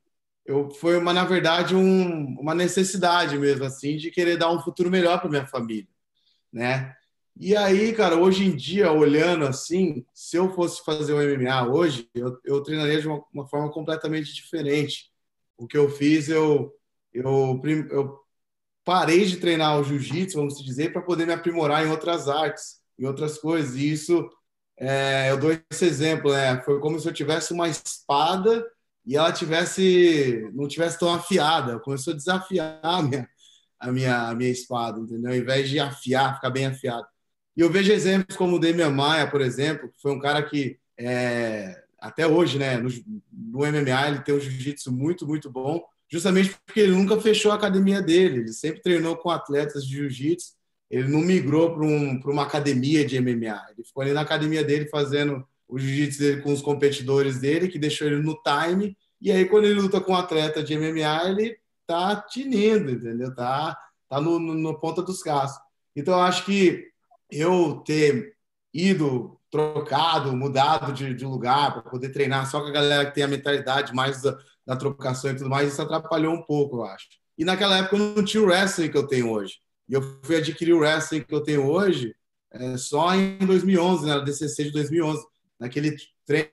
eu 0.47 0.71
foi 0.71 0.97
uma 0.97 1.13
na 1.13 1.25
verdade 1.25 1.75
um, 1.75 2.39
uma 2.41 2.55
necessidade 2.55 3.39
mesmo 3.39 3.65
assim 3.65 3.97
de 3.97 4.11
querer 4.11 4.37
dar 4.37 4.51
um 4.51 4.61
futuro 4.61 4.91
melhor 4.91 5.21
para 5.21 5.31
minha 5.31 5.47
família 5.47 5.89
né? 6.53 6.95
E 7.37 7.57
aí, 7.57 7.95
cara, 7.95 8.17
hoje 8.17 8.45
em 8.45 8.55
dia, 8.55 8.93
olhando 8.93 9.47
assim, 9.47 10.05
se 10.13 10.37
eu 10.37 10.53
fosse 10.55 10.85
fazer 10.85 11.13
o 11.15 11.23
MMA 11.23 11.69
hoje, 11.69 12.09
eu, 12.15 12.39
eu 12.45 12.63
treinaria 12.63 13.01
de 13.01 13.09
uma, 13.09 13.25
uma 13.33 13.49
forma 13.49 13.71
completamente 13.73 14.35
diferente. 14.35 15.11
o 15.57 15.67
que 15.67 15.79
eu 15.79 15.89
fiz, 15.89 16.29
eu, 16.29 16.73
eu, 17.13 17.61
eu 17.91 18.21
parei 18.85 19.25
de 19.25 19.37
treinar 19.39 19.79
o 19.79 19.85
jiu-jitsu, 19.85 20.37
vamos 20.37 20.63
dizer, 20.63 20.93
para 20.93 21.03
poder 21.03 21.27
me 21.27 21.33
aprimorar 21.33 21.87
em 21.87 21.91
outras 21.91 22.29
artes, 22.29 22.81
em 22.99 23.07
outras 23.07 23.39
coisas. 23.39 23.77
E 23.77 23.91
isso, 23.91 24.29
é, 24.77 25.31
eu 25.31 25.39
dou 25.39 25.53
esse 25.71 25.85
exemplo, 25.85 26.33
né? 26.33 26.61
Foi 26.63 26.81
como 26.81 26.99
se 26.99 27.09
eu 27.09 27.13
tivesse 27.13 27.53
uma 27.53 27.69
espada 27.69 28.67
e 29.07 29.17
ela 29.17 29.33
tivesse 29.33 30.51
não 30.53 30.69
tivesse 30.69 30.99
tão 30.99 31.13
afiada. 31.15 31.79
Começou 31.81 32.13
a 32.13 32.17
desafiar 32.17 32.81
a 32.83 33.03
minha, 33.03 33.30
a 33.81 33.91
minha, 33.91 34.29
a 34.29 34.35
minha 34.35 34.51
espada, 34.51 35.01
entendeu? 35.01 35.33
Ao 35.33 35.37
invés 35.37 35.69
de 35.69 35.81
afiar, 35.81 36.35
ficar 36.37 36.51
bem 36.51 36.67
afiado. 36.67 37.07
E 37.57 37.61
eu 37.63 37.71
vejo 37.71 37.91
exemplos 37.91 38.37
como 38.37 38.57
o 38.57 38.59
Demian 38.59 38.91
Maia, 38.91 39.29
por 39.29 39.41
exemplo, 39.41 39.89
que 39.89 40.01
foi 40.01 40.13
um 40.13 40.21
cara 40.21 40.43
que 40.43 40.79
é, 40.99 41.83
até 41.99 42.27
hoje, 42.27 42.59
né, 42.59 42.77
no, 42.77 42.91
no 43.33 43.59
MMA 43.61 44.09
ele 44.09 44.21
tem 44.21 44.35
um 44.35 44.41
jiu-jitsu 44.41 44.93
muito, 44.93 45.27
muito 45.27 45.51
bom, 45.51 45.83
justamente 46.09 46.55
porque 46.67 46.81
ele 46.81 46.93
nunca 46.93 47.21
fechou 47.21 47.53
a 47.53 47.55
academia 47.55 48.03
dele, 48.03 48.41
ele 48.41 48.53
sempre 48.53 48.83
treinou 48.83 49.17
com 49.17 49.31
atletas 49.31 49.85
de 49.85 49.97
jiu-jitsu, 49.97 50.55
ele 50.91 51.09
não 51.09 51.21
migrou 51.21 51.73
para 51.73 51.85
um, 51.85 52.21
uma 52.25 52.43
academia 52.43 53.05
de 53.05 53.21
MMA, 53.21 53.67
ele 53.73 53.85
ficou 53.85 54.03
ali 54.03 54.13
na 54.13 54.23
academia 54.23 54.65
dele 54.65 54.87
fazendo 54.87 55.45
o 55.69 55.79
jiu-jitsu 55.79 56.19
dele 56.19 56.43
com 56.43 56.53
os 56.53 56.63
competidores 56.63 57.39
dele, 57.39 57.69
que 57.69 57.79
deixou 57.79 58.07
ele 58.07 58.21
no 58.21 58.41
time, 58.43 58.97
e 59.21 59.31
aí 59.31 59.45
quando 59.45 59.67
ele 59.67 59.81
luta 59.81 60.01
com 60.01 60.13
um 60.13 60.17
atleta 60.17 60.63
de 60.63 60.77
MMA, 60.77 61.31
ele 61.31 61.60
tá 61.91 62.17
tinindo, 62.29 62.91
entendeu? 62.91 63.35
Tá, 63.35 63.77
tá 64.09 64.21
no, 64.21 64.39
no, 64.39 64.55
no 64.55 64.79
ponta 64.79 65.03
dos 65.03 65.23
cascos. 65.23 65.61
Então, 65.95 66.15
eu 66.15 66.21
acho 66.21 66.45
que 66.45 66.89
eu 67.31 67.83
ter 67.85 68.35
ido, 68.73 69.41
trocado, 69.51 70.37
mudado 70.37 70.93
de, 70.93 71.13
de 71.13 71.25
lugar 71.25 71.73
para 71.73 71.91
poder 71.91 72.11
treinar 72.11 72.49
só 72.49 72.61
com 72.61 72.69
a 72.69 72.73
galera 72.73 73.07
que 73.07 73.15
tem 73.15 73.25
a 73.25 73.29
mentalidade 73.29 73.93
mais 73.93 74.23
da, 74.23 74.39
da 74.65 74.77
trocação 74.77 75.31
e 75.31 75.35
tudo 75.35 75.51
mais, 75.51 75.73
isso 75.73 75.83
atrapalhou 75.83 76.33
um 76.33 76.43
pouco, 76.43 76.77
eu 76.77 76.85
acho. 76.85 77.09
E 77.37 77.45
naquela 77.45 77.79
época 77.79 77.97
eu 77.97 78.15
não 78.15 78.25
tinha 78.25 78.43
o 78.43 78.47
wrestling 78.47 78.91
que 78.91 78.97
eu 78.97 79.07
tenho 79.07 79.31
hoje. 79.31 79.55
E 79.89 79.95
eu 79.95 80.03
fui 80.23 80.37
adquirir 80.37 80.73
o 80.73 80.79
wrestling 80.79 81.23
que 81.23 81.35
eu 81.35 81.43
tenho 81.43 81.67
hoje 81.67 82.15
é, 82.53 82.77
só 82.77 83.15
em 83.15 83.39
2011, 83.39 84.07
né, 84.07 84.15
na 84.15 84.21
DCC 84.21 84.65
de 84.65 84.71
2011. 84.71 85.25
Naquele 85.59 85.97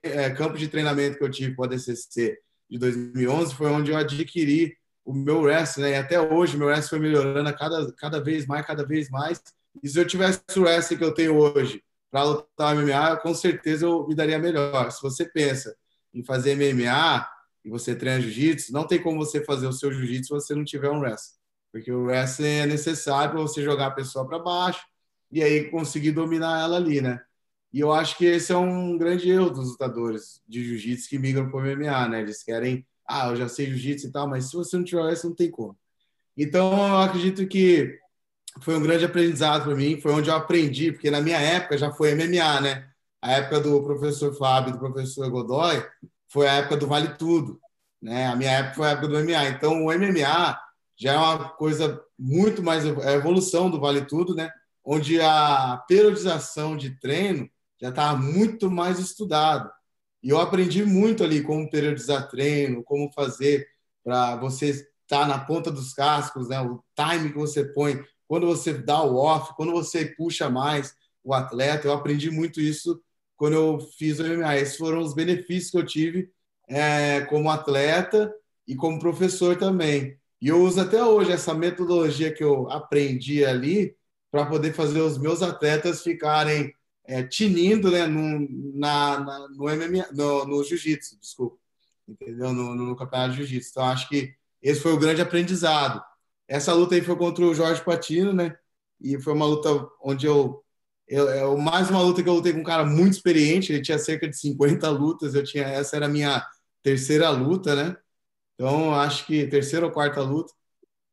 é, 0.02 0.30
campo 0.32 0.58
de 0.58 0.68
treinamento 0.68 1.18
que 1.18 1.24
eu 1.24 1.30
tive 1.30 1.56
com 1.56 1.64
a 1.64 1.68
DCC 1.68 2.38
de 2.70 2.78
2011 2.80 3.54
foi 3.54 3.70
onde 3.70 3.92
eu 3.92 3.98
adquiri 3.98 4.76
o 5.08 5.14
meu 5.14 5.42
wrestling, 5.42 5.84
né? 5.84 5.92
E 5.92 5.96
até 5.96 6.20
hoje 6.20 6.58
meu 6.58 6.68
wrestling 6.68 6.90
foi 6.90 7.00
melhorando 7.00 7.54
cada, 7.58 7.92
cada 7.94 8.22
vez 8.22 8.46
mais, 8.46 8.66
cada 8.66 8.86
vez 8.86 9.10
mais. 9.10 9.42
E 9.82 9.88
se 9.88 10.00
eu 10.00 10.06
tivesse 10.06 10.42
o 10.58 10.64
wrestling 10.64 10.98
que 10.98 11.04
eu 11.04 11.14
tenho 11.14 11.36
hoje 11.36 11.84
para 12.12 12.24
lutar 12.24 12.76
MMA, 12.76 13.18
com 13.18 13.34
certeza 13.34 13.86
eu 13.86 14.08
me 14.08 14.16
daria 14.16 14.38
melhor. 14.38 14.92
Se 14.92 15.02
você 15.02 15.26
pensa 15.26 15.76
em 16.14 16.24
fazer 16.24 16.56
MMA, 16.56 17.28
e 17.68 17.70
você 17.70 17.94
treina 17.94 18.22
jiu-jitsu, 18.22 18.72
não 18.72 18.88
tem 18.88 19.02
como 19.02 19.18
você 19.18 19.44
fazer 19.44 19.68
o 19.68 19.74
seu 19.74 19.92
jiu-jitsu 19.92 20.28
se 20.40 20.48
você 20.48 20.56
não 20.56 20.64
tiver 20.64 20.90
um 20.90 21.02
wrestling. 21.02 21.38
Porque 21.70 21.92
o 21.92 22.06
wrestling 22.06 22.48
é 22.48 22.66
necessário 22.66 23.32
para 23.32 23.42
você 23.42 23.62
jogar 23.62 23.88
a 23.88 23.92
pessoa 23.92 24.26
para 24.26 24.40
baixo 24.40 24.82
e 25.30 25.44
aí 25.44 25.70
conseguir 25.70 26.12
dominar 26.12 26.62
ela 26.62 26.78
ali, 26.78 27.02
né? 27.02 27.22
E 27.74 27.82
eu 27.82 27.92
acho 27.92 28.18
que 28.18 28.26
esse 28.26 28.54
é 28.54 28.58
um 28.58 28.98
grande 28.98 29.30
erro 29.30 29.50
dos 29.50 29.72
lutadores 29.72 30.42
de 30.48 30.64
jiu-jitsu 30.64 31.10
que 31.10 31.20
migram 31.20 31.50
para 31.50 31.60
o 31.60 31.62
MMA, 31.62 32.08
né? 32.08 32.22
Eles 32.22 32.42
querem, 32.42 32.88
ah, 33.08 33.30
eu 33.30 33.36
já 33.36 33.48
sei 33.48 33.68
jiu-jitsu 33.68 34.08
e 34.08 34.12
tal, 34.12 34.28
mas 34.28 34.46
se 34.46 34.56
você 34.56 34.76
não 34.78 34.84
tiver 34.84 35.02
wrestling, 35.02 35.30
não 35.30 35.36
tem 35.36 35.50
como. 35.50 35.78
Então, 36.36 36.72
eu 36.90 36.98
acredito 36.98 37.48
que 37.48 37.98
foi 38.62 38.76
um 38.76 38.82
grande 38.82 39.06
aprendizado 39.06 39.64
para 39.64 39.76
mim, 39.76 40.00
foi 40.02 40.12
onde 40.12 40.30
eu 40.30 40.36
aprendi, 40.36 40.92
porque 40.92 41.10
na 41.10 41.22
minha 41.22 41.40
época 41.40 41.78
já 41.78 41.92
foi 41.92 42.14
MMA, 42.14 42.62
né? 42.62 42.88
A 43.22 43.34
época 43.34 43.60
do 43.60 43.82
professor 43.84 44.34
Fábio, 44.36 44.74
do 44.74 44.80
professor 44.80 45.30
Godoy, 45.30 45.84
foi 46.30 46.48
a 46.48 46.54
época 46.54 46.78
do 46.78 46.88
Vale 46.88 47.16
Tudo. 47.18 47.60
Né? 48.02 48.28
A 48.28 48.36
minha 48.36 48.52
época 48.52 48.76
foi 48.76 48.88
a 48.88 48.92
época 48.92 49.08
do 49.08 49.20
MMA. 49.20 49.50
Então, 49.50 49.86
o 49.86 49.92
MMA 49.92 50.60
já 50.96 51.14
é 51.14 51.18
uma 51.18 51.50
coisa 51.50 52.02
muito 52.18 52.64
mais 52.64 52.86
é 52.86 53.10
a 53.10 53.14
evolução 53.14 53.70
do 53.70 53.80
Vale 53.80 54.06
Tudo, 54.06 54.36
né? 54.36 54.52
onde 54.84 55.20
a 55.20 55.84
periodização 55.88 56.78
de 56.78 56.92
treino 57.00 57.50
já 57.80 57.90
estava 57.90 58.18
muito 58.18 58.72
mais 58.72 59.00
estudado. 59.00 59.70
E 60.28 60.30
eu 60.30 60.42
aprendi 60.42 60.84
muito 60.84 61.24
ali 61.24 61.42
como 61.42 61.70
periodizar 61.70 62.28
treino, 62.28 62.84
como 62.84 63.10
fazer 63.14 63.66
para 64.04 64.36
você 64.36 64.72
estar 64.72 65.22
tá 65.22 65.26
na 65.26 65.40
ponta 65.40 65.72
dos 65.72 65.94
cascos, 65.94 66.50
né? 66.50 66.60
o 66.60 66.84
time 66.94 67.32
que 67.32 67.38
você 67.38 67.64
põe, 67.64 68.04
quando 68.28 68.46
você 68.46 68.74
dá 68.74 69.02
o 69.02 69.16
off, 69.16 69.56
quando 69.56 69.72
você 69.72 70.06
puxa 70.18 70.50
mais 70.50 70.94
o 71.24 71.34
atleta. 71.34 71.88
Eu 71.88 71.94
aprendi 71.94 72.30
muito 72.30 72.60
isso 72.60 73.02
quando 73.38 73.54
eu 73.54 73.80
fiz 73.98 74.20
o 74.20 74.24
MMA. 74.26 74.58
Esses 74.58 74.76
foram 74.76 75.00
os 75.00 75.16
benefícios 75.16 75.72
que 75.72 75.78
eu 75.78 75.86
tive 75.86 76.30
é, 76.68 77.22
como 77.22 77.50
atleta 77.50 78.30
e 78.68 78.76
como 78.76 79.00
professor 79.00 79.56
também. 79.56 80.18
E 80.42 80.50
eu 80.50 80.62
uso 80.62 80.82
até 80.82 81.02
hoje 81.02 81.32
essa 81.32 81.54
metodologia 81.54 82.34
que 82.34 82.44
eu 82.44 82.70
aprendi 82.70 83.46
ali 83.46 83.96
para 84.30 84.46
poder 84.46 84.74
fazer 84.74 85.00
os 85.00 85.18
meus 85.18 85.42
atletas 85.42 86.04
ficarem 86.04 86.74
é, 87.08 87.24
tinindo 87.24 87.90
né, 87.90 88.06
no, 88.06 88.48
na, 88.78 89.20
na, 89.20 89.50
no 89.50 89.64
MMA, 89.64 90.08
no, 90.14 90.46
no 90.46 90.64
jiu-jitsu, 90.64 91.18
desculpa, 91.20 91.58
entendeu? 92.08 92.54
No, 92.54 92.76
no, 92.76 92.86
no 92.88 92.96
campeonato 92.96 93.32
de 93.32 93.38
jiu-jitsu. 93.38 93.70
Então, 93.72 93.86
acho 93.86 94.10
que 94.10 94.36
esse 94.62 94.82
foi 94.82 94.94
o 94.94 95.00
grande 95.00 95.22
aprendizado. 95.22 96.04
Essa 96.48 96.74
luta 96.74 96.96
aí 96.96 97.02
foi 97.02 97.16
contra 97.16 97.46
o 97.46 97.54
Jorge 97.54 97.84
Patino, 97.84 98.34
né? 98.34 98.56
E 99.02 99.20
foi 99.20 99.34
uma 99.34 99.46
luta 99.46 99.70
onde 100.02 100.26
eu 100.28 100.64
eu, 101.08 101.30
é 101.30 101.58
mais 101.58 101.90
uma 101.90 102.02
luta 102.02 102.22
que 102.22 102.28
eu 102.28 102.34
lutei 102.34 102.52
com 102.54 102.60
um 102.60 102.64
cara 102.64 102.86
muito 102.86 103.14
experiente, 103.14 103.72
ele 103.72 103.82
tinha 103.82 103.98
cerca 103.98 104.28
de 104.28 104.38
50 104.38 104.90
lutas, 104.90 105.36
eu 105.36 105.44
tinha 105.44 105.64
essa 105.64 105.96
era 105.96 106.06
a 106.06 106.10
minha 106.10 106.46
terceira 106.84 107.30
luta, 107.30 107.76
né? 107.76 107.98
Então, 108.56 108.94
acho 108.94 109.26
que 109.26 109.48
terceira 109.48 109.86
ou 109.86 109.92
quarta 109.92 110.22
luta. 110.22 110.54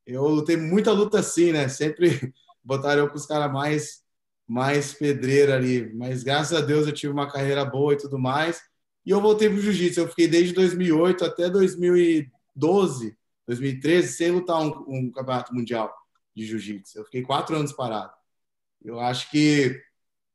Eu 0.07 0.27
lutei 0.29 0.57
muita 0.57 0.93
luta 0.93 1.21
assim, 1.21 1.53
né? 1.53 1.69
Sempre 1.69 2.33
botaram 2.65 3.03
eu 3.05 3.11
com 3.11 3.17
os 3.17 3.27
caras 3.27 3.53
mais 3.53 4.04
mais 4.47 4.93
pedreira 4.93 5.55
ali, 5.55 5.93
mas 5.95 6.23
graças 6.23 6.57
a 6.57 6.61
Deus 6.61 6.87
eu 6.87 6.93
tive 6.93 7.13
uma 7.13 7.31
carreira 7.31 7.65
boa 7.65 7.95
e 7.95 7.97
tudo 7.97 8.19
mais. 8.19 8.63
E 9.05 9.11
eu 9.11 9.21
voltei 9.21 9.49
pro 9.49 9.61
jiu-jitsu, 9.61 10.01
eu 10.01 10.09
fiquei 10.09 10.29
desde 10.29 10.55
2008 10.55 11.25
até 11.25 11.51
2012, 11.51 13.17
2013 13.47 14.13
sem 14.13 14.31
lutar 14.31 14.61
um, 14.61 14.85
um 14.89 15.11
campeonato 15.11 15.55
mundial 15.55 15.95
de 16.35 16.47
jiu-jitsu. 16.47 16.99
Eu 16.99 17.05
fiquei 17.05 17.23
quatro 17.23 17.57
anos 17.57 17.73
parado. 17.73 18.13
Eu 18.83 19.01
acho 19.01 19.31
que 19.31 19.81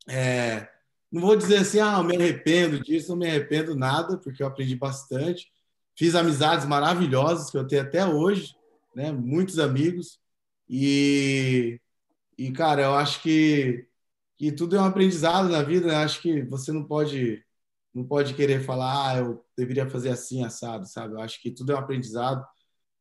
é, 0.07 0.67
não 1.11 1.21
vou 1.21 1.35
dizer 1.35 1.57
assim, 1.57 1.79
ah, 1.79 1.97
eu 1.97 2.03
me 2.03 2.15
arrependo 2.15 2.79
disso, 2.79 3.09
não 3.09 3.17
me 3.17 3.27
arrependo 3.27 3.75
nada, 3.75 4.17
porque 4.17 4.43
eu 4.43 4.47
aprendi 4.47 4.75
bastante. 4.75 5.51
Fiz 5.95 6.15
amizades 6.15 6.65
maravilhosas 6.65 7.49
que 7.49 7.57
eu 7.57 7.67
tenho 7.67 7.81
até 7.81 8.05
hoje, 8.05 8.55
né? 8.95 9.11
Muitos 9.11 9.57
amigos. 9.57 10.19
E, 10.69 11.79
e 12.37 12.51
cara, 12.51 12.83
eu 12.83 12.95
acho 12.95 13.21
que, 13.21 13.87
que 14.39 14.51
tudo 14.51 14.75
é 14.75 14.81
um 14.81 14.85
aprendizado 14.85 15.49
na 15.49 15.61
vida. 15.63 15.87
Né? 15.87 15.95
Acho 15.97 16.21
que 16.21 16.41
você 16.43 16.71
não 16.71 16.83
pode 16.85 17.43
não 17.93 18.05
pode 18.05 18.35
querer 18.35 18.63
falar, 18.63 19.11
ah, 19.11 19.17
eu 19.17 19.45
deveria 19.57 19.89
fazer 19.89 20.09
assim, 20.09 20.43
assado, 20.43 20.85
sabe? 20.87 21.15
Eu 21.15 21.21
acho 21.21 21.41
que 21.41 21.51
tudo 21.51 21.71
é 21.71 21.75
um 21.75 21.79
aprendizado. 21.79 22.45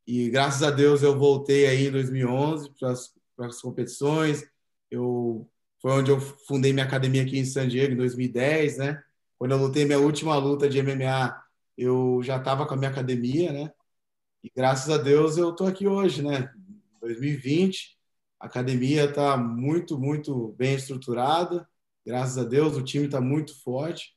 E 0.07 0.31
graças 0.31 0.63
a 0.63 0.71
Deus 0.71 1.03
eu 1.03 1.19
voltei 1.19 1.67
aí 1.67 1.89
em 1.89 1.93
2011 1.93 2.71
para 2.79 3.47
as 3.47 3.61
competições 3.61 4.45
eu 4.91 5.49
foi 5.81 5.93
onde 5.93 6.11
eu 6.11 6.21
fundei 6.21 6.73
minha 6.73 6.85
academia 6.85 7.23
aqui 7.23 7.39
em 7.39 7.45
San 7.45 7.69
Diego 7.69 7.93
em 7.93 7.97
2010, 7.97 8.79
né? 8.79 9.03
Quando 9.39 9.53
eu 9.53 9.59
lutei 9.59 9.85
minha 9.85 9.99
última 9.99 10.37
luta 10.37 10.69
de 10.69 10.83
MMA, 10.83 11.41
eu 11.77 12.21
já 12.23 12.37
estava 12.39 12.67
com 12.67 12.75
a 12.75 12.77
minha 12.77 12.91
academia, 12.91 13.53
né? 13.53 13.73
E 14.43 14.51
graças 14.55 14.91
a 14.91 14.99
Deus 14.99 15.37
eu 15.39 15.53
tô 15.55 15.67
aqui 15.67 15.87
hoje, 15.87 16.23
né? 16.23 16.53
2020, 17.01 17.98
a 18.41 18.47
academia 18.47 19.05
está 19.05 19.37
muito, 19.37 19.99
muito 19.99 20.55
bem 20.57 20.75
estruturada. 20.75 21.69
Graças 22.07 22.39
a 22.39 22.45
Deus 22.45 22.77
o 22.77 22.83
time 22.83 23.07
está 23.07 23.21
muito 23.21 23.61
forte 23.63 24.15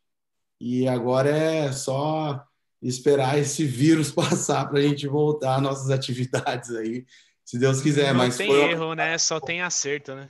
e 0.59 0.87
agora 0.87 1.29
é 1.29 1.71
só 1.71 2.43
esperar 2.81 3.37
esse 3.37 3.65
vírus 3.65 4.11
passar 4.13 4.69
para 4.69 4.79
a 4.79 4.83
gente 4.83 5.07
voltar 5.07 5.55
às 5.55 5.61
nossas 5.61 5.89
atividades 5.89 6.71
aí 6.71 7.05
se 7.43 7.57
Deus 7.57 7.81
quiser. 7.81 8.13
Não 8.13 8.19
mas 8.19 8.37
tem 8.37 8.47
foi... 8.47 8.71
erro, 8.71 8.93
né? 8.93 9.17
Só 9.17 9.39
tem 9.39 9.61
acerto, 9.61 10.15
né? 10.15 10.29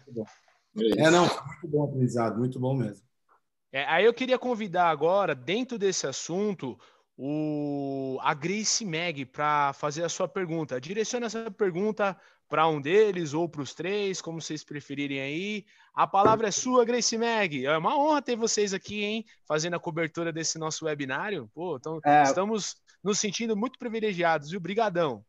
É, 0.97 1.11
não, 1.11 1.25
muito 1.25 1.67
bom 1.67 1.83
aprendizado, 1.83 2.37
muito 2.37 2.59
bom 2.59 2.75
mesmo. 2.75 3.05
É, 3.71 3.85
aí 3.85 4.05
eu 4.05 4.13
queria 4.13 4.39
convidar 4.39 4.89
agora, 4.89 5.35
dentro 5.35 5.77
desse 5.77 6.07
assunto, 6.07 6.79
o 7.17 8.17
a 8.21 8.33
Grace 8.33 8.83
Mag 8.83 9.25
para 9.25 9.73
fazer 9.73 10.03
a 10.03 10.09
sua 10.09 10.27
pergunta. 10.27 10.79
Direciona 10.81 11.27
essa 11.27 11.51
pergunta 11.51 12.17
para 12.51 12.67
um 12.67 12.81
deles 12.81 13.33
ou 13.33 13.47
para 13.47 13.61
os 13.61 13.73
três, 13.73 14.21
como 14.21 14.41
vocês 14.41 14.61
preferirem 14.61 15.21
aí. 15.21 15.65
A 15.95 16.05
palavra 16.05 16.49
é 16.49 16.51
sua, 16.51 16.83
Grace 16.83 17.17
Mag. 17.17 17.65
É 17.65 17.77
uma 17.77 17.97
honra 17.97 18.21
ter 18.21 18.35
vocês 18.35 18.73
aqui, 18.73 19.05
hein, 19.05 19.25
fazendo 19.47 19.77
a 19.77 19.79
cobertura 19.79 20.33
desse 20.33 20.59
nosso 20.59 20.83
webinário. 20.83 21.49
Pô, 21.53 21.77
então 21.77 22.01
é... 22.03 22.23
estamos 22.23 22.75
nos 23.01 23.19
sentindo 23.19 23.55
muito 23.55 23.79
privilegiados, 23.79 24.51
viu? 24.51 24.59
Brigadão. 24.59 25.23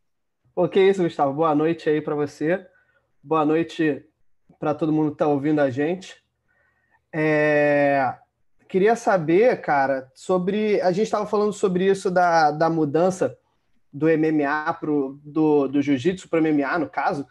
Ok, 0.57 0.91
isso, 0.91 1.05
Gustavo. 1.05 1.33
Boa 1.33 1.55
noite 1.55 1.89
aí 1.89 2.01
para 2.01 2.17
você. 2.17 2.67
Boa 3.23 3.45
noite 3.45 4.05
para 4.59 4.75
todo 4.75 4.93
mundo 4.93 5.11
que 5.11 5.15
está 5.15 5.29
ouvindo 5.29 5.61
a 5.61 5.71
gente. 5.71 6.21
É... 7.13 8.17
Queria 8.69 8.97
saber, 8.97 9.61
cara, 9.61 10.11
sobre. 10.13 10.81
A 10.81 10.91
gente 10.91 11.05
estava 11.05 11.27
falando 11.27 11.53
sobre 11.53 11.89
isso 11.89 12.11
da, 12.11 12.51
da 12.51 12.69
mudança 12.69 13.39
do 13.93 14.07
MMA 14.07 14.75
pro, 14.81 15.21
do, 15.23 15.69
do 15.69 15.83
jiu-jitsu 15.83 16.29
para 16.29 16.41
MMA, 16.41 16.79
no 16.79 16.89
caso. 16.89 17.27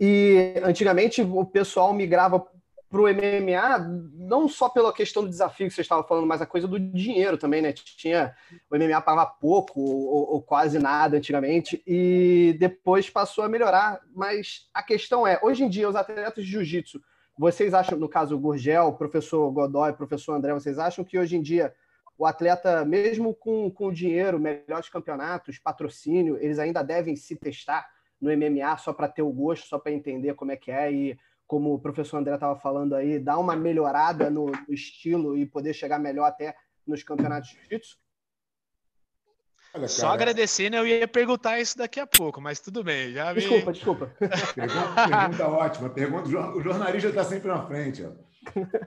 E 0.00 0.54
antigamente 0.62 1.20
o 1.22 1.44
pessoal 1.44 1.92
migrava 1.92 2.46
para 2.90 3.00
o 3.00 3.06
MMA, 3.06 3.78
não 4.14 4.48
só 4.48 4.68
pela 4.68 4.92
questão 4.92 5.22
do 5.22 5.28
desafio 5.28 5.68
que 5.68 5.74
você 5.74 5.82
estava 5.82 6.02
falando, 6.02 6.26
mas 6.26 6.40
a 6.40 6.46
coisa 6.46 6.66
do 6.66 6.80
dinheiro 6.80 7.36
também, 7.36 7.60
né? 7.60 7.72
Tinha, 7.72 8.34
o 8.70 8.76
MMA 8.76 9.00
pagava 9.02 9.26
pouco 9.26 9.80
ou, 9.80 10.32
ou, 10.32 10.42
quase 10.42 10.78
nada 10.78 11.18
antigamente, 11.18 11.82
e 11.86 12.56
depois 12.58 13.10
passou 13.10 13.44
a 13.44 13.48
melhorar. 13.48 14.00
Mas 14.14 14.68
a 14.72 14.82
questão 14.82 15.26
é, 15.26 15.38
hoje 15.42 15.64
em 15.64 15.68
dia, 15.68 15.88
os 15.88 15.96
atletas 15.96 16.44
de 16.44 16.50
jiu-jitsu, 16.50 17.00
vocês 17.38 17.74
acham, 17.74 17.98
no 17.98 18.08
caso 18.08 18.34
o 18.34 18.38
Gurgel, 18.38 18.94
professor 18.94 19.50
Godoy, 19.50 19.92
professor 19.92 20.34
André, 20.34 20.54
vocês 20.54 20.78
acham 20.78 21.04
que 21.04 21.18
hoje 21.18 21.36
em 21.36 21.42
dia 21.42 21.74
o 22.18 22.26
atleta, 22.26 22.84
mesmo 22.84 23.32
com, 23.32 23.70
com 23.70 23.92
dinheiro, 23.92 24.40
melhores 24.40 24.88
campeonatos, 24.88 25.60
patrocínio, 25.60 26.36
eles 26.40 26.58
ainda 26.58 26.82
devem 26.82 27.14
se 27.14 27.36
testar 27.36 27.88
no 28.20 28.36
MMA 28.36 28.76
só 28.78 28.92
para 28.92 29.06
ter 29.06 29.22
o 29.22 29.30
gosto, 29.30 29.68
só 29.68 29.78
para 29.78 29.92
entender 29.92 30.34
como 30.34 30.50
é 30.50 30.56
que 30.56 30.72
é 30.72 30.92
e 30.92 31.18
como 31.46 31.72
o 31.72 31.78
professor 31.78 32.18
André 32.18 32.34
estava 32.34 32.58
falando 32.58 32.96
aí, 32.96 33.20
dar 33.20 33.38
uma 33.38 33.54
melhorada 33.54 34.28
no, 34.28 34.46
no, 34.46 34.74
estilo 34.74 35.38
e 35.38 35.46
poder 35.46 35.72
chegar 35.72 36.00
melhor 36.00 36.24
até 36.24 36.56
nos 36.84 37.04
campeonatos 37.04 37.50
de 37.50 37.56
jiu-jitsu? 37.60 37.96
Só 39.86 40.08
agradecendo, 40.08 40.76
eu 40.76 40.86
ia 40.86 41.06
perguntar 41.06 41.60
isso 41.60 41.78
daqui 41.78 42.00
a 42.00 42.06
pouco, 42.06 42.40
mas 42.40 42.58
tudo 42.58 42.82
bem. 42.82 43.12
Já 43.12 43.32
desculpa, 43.32 43.72
desculpa. 43.72 44.12
Pergunta, 44.18 45.08
pergunta 45.08 45.48
ótima. 45.48 45.90
Pergunta, 45.90 46.28
o 46.28 46.62
jornalista 46.62 47.10
está 47.10 47.22
sempre 47.22 47.48
na 47.48 47.64
frente. 47.64 48.04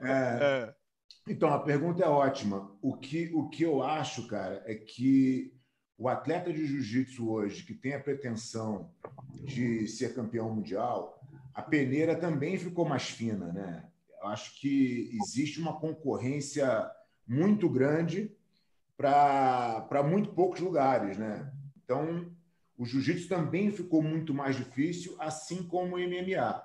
É, 0.02 0.68
é. 0.68 0.81
Então, 1.28 1.52
a 1.52 1.58
pergunta 1.60 2.02
é 2.02 2.08
ótima. 2.08 2.76
O 2.82 2.96
que, 2.96 3.30
o 3.34 3.48
que 3.48 3.62
eu 3.62 3.82
acho, 3.82 4.26
cara, 4.26 4.62
é 4.66 4.74
que 4.74 5.54
o 5.96 6.08
atleta 6.08 6.52
de 6.52 6.66
jiu-jitsu 6.66 7.30
hoje, 7.30 7.64
que 7.64 7.74
tem 7.74 7.94
a 7.94 8.00
pretensão 8.00 8.90
de 9.44 9.86
ser 9.86 10.14
campeão 10.14 10.52
mundial, 10.52 11.20
a 11.54 11.62
peneira 11.62 12.16
também 12.16 12.58
ficou 12.58 12.84
mais 12.84 13.04
fina, 13.04 13.52
né? 13.52 13.88
Eu 14.20 14.28
acho 14.28 14.58
que 14.60 15.10
existe 15.22 15.60
uma 15.60 15.78
concorrência 15.78 16.90
muito 17.26 17.68
grande 17.68 18.34
para 18.96 20.02
muito 20.04 20.30
poucos 20.30 20.60
lugares, 20.60 21.16
né? 21.18 21.52
Então, 21.84 22.32
o 22.76 22.84
jiu-jitsu 22.84 23.28
também 23.28 23.70
ficou 23.70 24.02
muito 24.02 24.34
mais 24.34 24.56
difícil, 24.56 25.14
assim 25.20 25.62
como 25.62 25.96
o 25.96 25.98
MMA. 25.98 26.62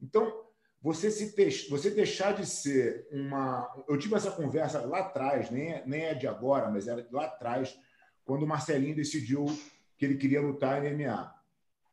Então, 0.00 0.44
você 0.82 1.10
se 1.10 1.68
você 1.68 1.90
deixar 1.90 2.32
de 2.32 2.46
ser 2.46 3.06
uma. 3.10 3.70
Eu 3.86 3.98
tive 3.98 4.14
essa 4.14 4.30
conversa 4.30 4.80
lá 4.86 5.00
atrás, 5.00 5.50
nem 5.50 5.72
é, 5.72 5.82
nem 5.86 6.02
é 6.02 6.14
de 6.14 6.26
agora, 6.26 6.70
mas 6.70 6.88
era 6.88 7.06
lá 7.12 7.26
atrás, 7.26 7.78
quando 8.24 8.44
o 8.44 8.46
Marcelinho 8.46 8.96
decidiu 8.96 9.44
que 9.98 10.06
ele 10.06 10.16
queria 10.16 10.40
lutar 10.40 10.82
MMA. 10.82 11.34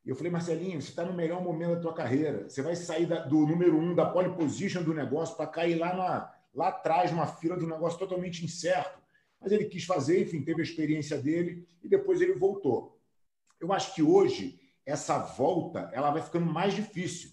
Eu 0.06 0.16
falei, 0.16 0.32
Marcelinho, 0.32 0.82
você 0.82 0.88
está 0.90 1.04
no 1.04 1.14
melhor 1.14 1.44
momento 1.44 1.76
da 1.76 1.82
tua 1.82 1.94
carreira. 1.94 2.48
Você 2.48 2.62
vai 2.62 2.78
sair 2.78 3.06
da, 3.06 3.26
do 3.26 3.46
número 3.46 3.78
um, 3.78 3.94
da 3.94 4.06
pole 4.06 4.34
position 4.38 4.82
do 4.82 4.94
negócio, 4.94 5.36
para 5.36 5.48
cair 5.48 5.76
lá, 5.76 5.94
na, 5.94 6.34
lá 6.56 6.70
atrás, 6.70 7.12
numa 7.12 7.28
fila 7.28 7.58
de 7.58 7.66
um 7.66 7.70
negócio 7.70 8.00
totalmente 8.00 8.46
incerto. 8.46 8.98
Mas 9.42 9.52
ele 9.52 9.66
quis 9.66 9.84
fazer, 9.84 10.22
enfim, 10.22 10.42
teve 10.42 10.62
a 10.62 10.64
experiência 10.64 11.18
dele 11.18 11.68
e 11.84 11.90
depois 11.90 12.22
ele 12.22 12.34
voltou. 12.36 12.98
Eu 13.60 13.74
acho 13.74 13.94
que 13.94 14.02
hoje 14.02 14.58
essa 14.86 15.18
volta 15.18 15.90
ela 15.92 16.10
vai 16.10 16.22
ficando 16.22 16.46
mais 16.46 16.74
difícil, 16.74 17.32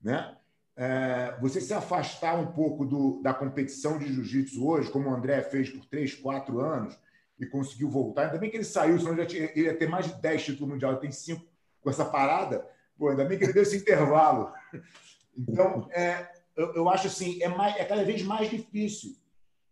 né? 0.00 0.38
É, 0.74 1.36
você 1.40 1.60
se 1.60 1.74
afastar 1.74 2.38
um 2.38 2.52
pouco 2.52 2.84
do, 2.84 3.20
da 3.22 3.34
competição 3.34 3.98
de 3.98 4.12
jiu-jitsu 4.12 4.66
hoje, 4.66 4.90
como 4.90 5.10
o 5.10 5.14
André 5.14 5.42
fez 5.42 5.68
por 5.68 5.84
três, 5.84 6.14
quatro 6.14 6.60
anos 6.60 6.98
e 7.38 7.46
conseguiu 7.46 7.90
voltar. 7.90 8.26
Ainda 8.26 8.38
bem 8.38 8.50
que 8.50 8.56
ele 8.56 8.64
saiu, 8.64 8.98
senão 8.98 9.16
já 9.16 9.26
tinha, 9.26 9.50
ele 9.54 9.66
ia 9.66 9.76
ter 9.76 9.88
mais 9.88 10.06
de 10.06 10.20
10 10.20 10.44
títulos 10.44 10.72
mundiais, 10.72 10.94
ele 10.94 11.02
tem 11.02 11.10
cinco 11.10 11.44
com 11.80 11.90
essa 11.90 12.04
parada, 12.04 12.66
pô, 12.96 13.08
ainda 13.08 13.24
bem 13.24 13.36
que 13.36 13.44
ele 13.44 13.52
deu 13.52 13.62
esse 13.62 13.76
intervalo. 13.76 14.52
Então, 15.36 15.88
é, 15.92 16.30
eu, 16.54 16.74
eu, 16.74 16.88
acho 16.88 17.06
assim, 17.06 17.42
é, 17.42 17.48
mais, 17.48 17.74
é 17.76 17.84
cada 17.84 18.04
vez 18.04 18.22
mais 18.22 18.48
difícil. 18.48 19.16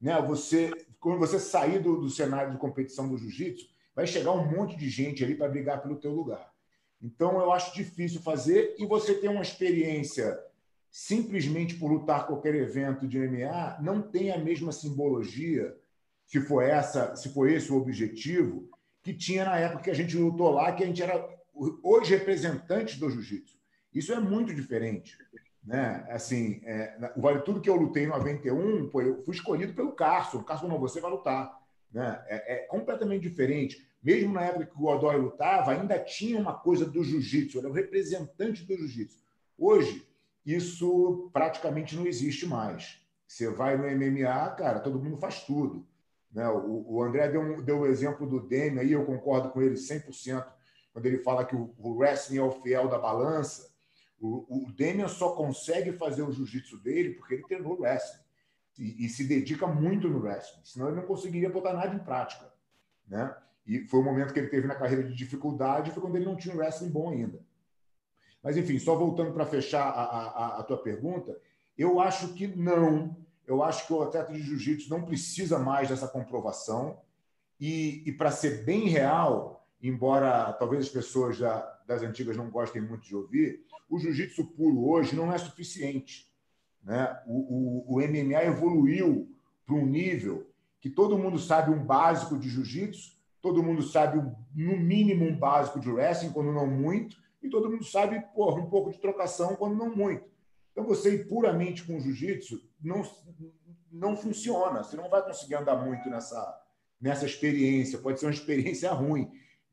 Né? 0.00 0.20
Você, 0.22 0.70
quando 0.98 1.18
você 1.18 1.38
sair 1.38 1.78
do, 1.78 2.00
do 2.00 2.10
cenário 2.10 2.50
de 2.50 2.58
competição 2.58 3.08
do 3.08 3.18
jiu-jitsu, 3.18 3.68
vai 3.94 4.06
chegar 4.06 4.32
um 4.32 4.50
monte 4.50 4.76
de 4.76 4.88
gente 4.88 5.22
ali 5.22 5.34
para 5.34 5.48
brigar 5.48 5.82
pelo 5.82 5.96
teu 5.96 6.12
lugar. 6.12 6.50
Então, 7.02 7.40
eu 7.40 7.52
acho 7.52 7.74
difícil 7.74 8.20
fazer 8.20 8.74
e 8.78 8.86
você 8.86 9.14
ter 9.14 9.28
uma 9.28 9.42
experiência 9.42 10.38
simplesmente 10.90 11.76
por 11.76 11.90
lutar 11.90 12.26
qualquer 12.26 12.54
evento 12.54 13.06
de 13.06 13.18
MMA 13.18 13.78
não 13.80 14.02
tem 14.02 14.32
a 14.32 14.38
mesma 14.38 14.72
simbologia, 14.72 15.76
se 16.26 16.40
for 16.40 16.62
essa, 16.62 17.14
se 17.16 17.32
for 17.32 17.48
esse 17.48 17.72
o 17.72 17.76
objetivo, 17.76 18.68
que 19.02 19.14
tinha 19.14 19.44
na 19.44 19.56
época 19.56 19.84
que 19.84 19.90
a 19.90 19.94
gente 19.94 20.16
lutou 20.16 20.50
lá, 20.50 20.72
que 20.72 20.82
a 20.82 20.86
gente 20.86 21.02
era 21.02 21.28
hoje 21.82 22.14
representantes 22.14 22.98
do 22.98 23.10
jiu-jitsu. 23.10 23.58
Isso 23.92 24.12
é 24.12 24.20
muito 24.20 24.54
diferente. 24.54 25.16
Né? 25.64 26.06
Assim, 26.08 26.60
é, 26.64 27.12
o 27.16 27.20
Vale 27.20 27.42
Tudo 27.42 27.60
que 27.60 27.68
eu 27.68 27.76
lutei 27.76 28.04
em 28.04 28.08
91, 28.08 28.88
pô, 28.88 29.02
eu 29.02 29.22
fui 29.24 29.34
escolhido 29.34 29.74
pelo 29.74 29.92
Carson. 29.92 30.38
O 30.38 30.44
Carson 30.44 30.68
não, 30.68 30.78
você 30.78 31.00
vai 31.00 31.10
lutar. 31.10 31.58
Né? 31.92 32.22
É, 32.28 32.54
é, 32.54 32.56
completamente 32.66 33.22
diferente. 33.22 33.86
Mesmo 34.02 34.32
na 34.32 34.42
época 34.42 34.66
que 34.66 34.76
o 34.76 34.80
Godoy 34.80 35.16
lutava, 35.16 35.72
ainda 35.72 35.98
tinha 35.98 36.40
uma 36.40 36.54
coisa 36.54 36.86
do 36.86 37.04
jiu-jitsu, 37.04 37.58
era 37.58 37.68
o 37.68 37.72
representante 37.72 38.64
do 38.64 38.76
jiu-jitsu. 38.76 39.18
Hoje, 39.58 40.06
isso 40.44 41.30
praticamente 41.32 41.96
não 41.96 42.06
existe 42.06 42.46
mais. 42.46 43.00
Você 43.26 43.48
vai 43.48 43.76
no 43.76 43.84
MMA, 43.84 44.50
cara, 44.56 44.80
todo 44.80 44.98
mundo 44.98 45.16
faz 45.16 45.44
tudo. 45.44 45.86
Né? 46.32 46.48
O, 46.48 46.94
o 46.94 47.02
André 47.02 47.28
deu, 47.28 47.40
um, 47.40 47.62
deu 47.62 47.80
o 47.80 47.86
exemplo 47.86 48.26
do 48.26 48.40
Demi, 48.40 48.80
aí 48.80 48.92
eu 48.92 49.04
concordo 49.04 49.50
com 49.50 49.60
ele 49.60 49.74
100% 49.74 50.44
quando 50.92 51.06
ele 51.06 51.18
fala 51.18 51.44
que 51.44 51.54
o, 51.54 51.72
o 51.78 51.92
wrestling 51.92 52.38
é 52.38 52.42
o 52.42 52.50
fiel 52.50 52.88
da 52.88 52.98
balança, 52.98 53.70
o, 54.20 54.66
o 54.68 55.08
só 55.08 55.32
consegue 55.34 55.92
fazer 55.92 56.22
o 56.22 56.32
jiu-jitsu 56.32 56.78
dele 56.78 57.14
porque 57.14 57.34
ele 57.34 57.42
treinou 57.44 57.80
wrestling 57.80 58.20
e, 58.78 59.06
e, 59.06 59.08
se 59.08 59.24
dedica 59.24 59.66
muito 59.66 60.08
no 60.08 60.20
wrestling, 60.20 60.62
senão 60.64 60.88
ele 60.88 60.96
não 60.96 61.06
conseguiria 61.06 61.50
botar 61.50 61.72
nada 61.72 61.94
em 61.94 61.98
prática. 61.98 62.50
Né? 63.06 63.34
E 63.66 63.86
foi 63.86 64.00
o 64.00 64.02
momento 64.02 64.32
que 64.32 64.40
ele 64.40 64.48
teve 64.48 64.66
na 64.66 64.74
carreira 64.74 65.04
de 65.04 65.14
dificuldade, 65.14 65.90
foi 65.90 66.02
quando 66.02 66.16
ele 66.16 66.24
não 66.24 66.36
tinha 66.36 66.54
um 66.54 66.58
wrestling 66.58 66.90
bom 66.90 67.10
ainda. 67.10 67.40
Mas, 68.42 68.56
enfim, 68.56 68.78
só 68.78 68.94
voltando 68.94 69.32
para 69.32 69.44
fechar 69.46 69.82
a, 69.82 70.02
a, 70.02 70.60
a 70.60 70.62
tua 70.62 70.78
pergunta, 70.78 71.36
eu 71.76 72.00
acho 72.00 72.32
que 72.34 72.46
não. 72.46 73.16
Eu 73.46 73.62
acho 73.62 73.86
que 73.86 73.92
o 73.92 74.02
atleta 74.02 74.32
de 74.32 74.42
jiu-jitsu 74.42 74.88
não 74.90 75.02
precisa 75.02 75.58
mais 75.58 75.88
dessa 75.88 76.06
comprovação. 76.06 76.98
E, 77.58 78.02
e 78.06 78.12
para 78.12 78.30
ser 78.30 78.64
bem 78.64 78.88
real, 78.88 79.66
embora 79.82 80.52
talvez 80.54 80.86
as 80.86 80.90
pessoas 80.90 81.38
da, 81.38 81.60
das 81.86 82.02
antigas 82.02 82.36
não 82.36 82.48
gostem 82.48 82.80
muito 82.80 83.06
de 83.06 83.14
ouvir, 83.14 83.64
o 83.88 83.98
jiu-jitsu 83.98 84.46
puro 84.52 84.88
hoje 84.88 85.16
não 85.16 85.32
é 85.32 85.36
suficiente. 85.36 86.30
Né? 86.82 87.18
O, 87.26 87.86
o, 87.88 87.96
o 87.96 87.98
MMA 87.98 88.44
evoluiu 88.44 89.28
para 89.66 89.74
um 89.74 89.84
nível 89.84 90.50
que 90.80 90.88
todo 90.88 91.18
mundo 91.18 91.38
sabe 91.38 91.70
um 91.70 91.84
básico 91.84 92.38
de 92.38 92.48
jiu-jitsu, 92.48 93.18
todo 93.42 93.62
mundo 93.62 93.82
sabe 93.82 94.18
no 94.54 94.76
mínimo 94.76 95.26
um 95.26 95.36
básico 95.36 95.78
de 95.78 95.90
wrestling, 95.90 96.30
quando 96.32 96.52
não 96.52 96.66
muito, 96.66 97.16
e 97.42 97.48
todo 97.48 97.70
mundo 97.70 97.84
sabe 97.84 98.20
porra, 98.34 98.60
um 98.60 98.68
pouco 98.68 98.90
de 98.90 98.98
trocação, 98.98 99.56
quando 99.56 99.76
não 99.76 99.94
muito. 99.94 100.28
Então, 100.72 100.84
você 100.84 101.14
ir 101.14 101.28
puramente 101.28 101.84
com 101.84 101.98
jiu-jitsu 101.98 102.60
não, 102.80 103.02
não 103.90 104.16
funciona. 104.16 104.82
Você 104.82 104.96
não 104.96 105.08
vai 105.08 105.22
conseguir 105.22 105.56
andar 105.56 105.76
muito 105.76 106.08
nessa, 106.08 106.62
nessa 107.00 107.26
experiência. 107.26 107.98
Pode 107.98 108.20
ser 108.20 108.26
uma 108.26 108.32
experiência 108.32 108.90
ruim 108.92 109.30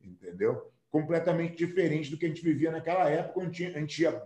entendeu? 0.08 0.72
Completamente 0.90 1.58
diferente 1.58 2.10
do 2.10 2.18
que 2.18 2.26
a 2.26 2.30
gente 2.30 2.42
vivia 2.42 2.72
naquela 2.72 3.10
época, 3.10 3.42
onde 3.42 3.66
a 3.66 3.80
gente 3.80 4.02
ia 4.02 4.22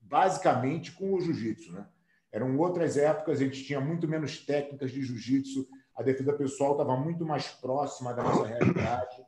basicamente 0.00 0.92
com 0.92 1.14
o 1.14 1.20
jiu-jitsu, 1.20 1.72
né? 1.72 1.86
Eram 2.30 2.58
outras 2.58 2.96
épocas, 2.96 3.40
a 3.40 3.44
gente 3.44 3.62
tinha 3.62 3.80
muito 3.80 4.08
menos 4.08 4.38
técnicas 4.38 4.90
de 4.90 5.02
jiu-jitsu, 5.02 5.68
a 5.94 6.02
defesa 6.02 6.32
pessoal 6.32 6.72
estava 6.72 6.96
muito 6.96 7.24
mais 7.24 7.48
próxima 7.48 8.14
da 8.14 8.22
nossa 8.22 8.46
realidade. 8.46 9.22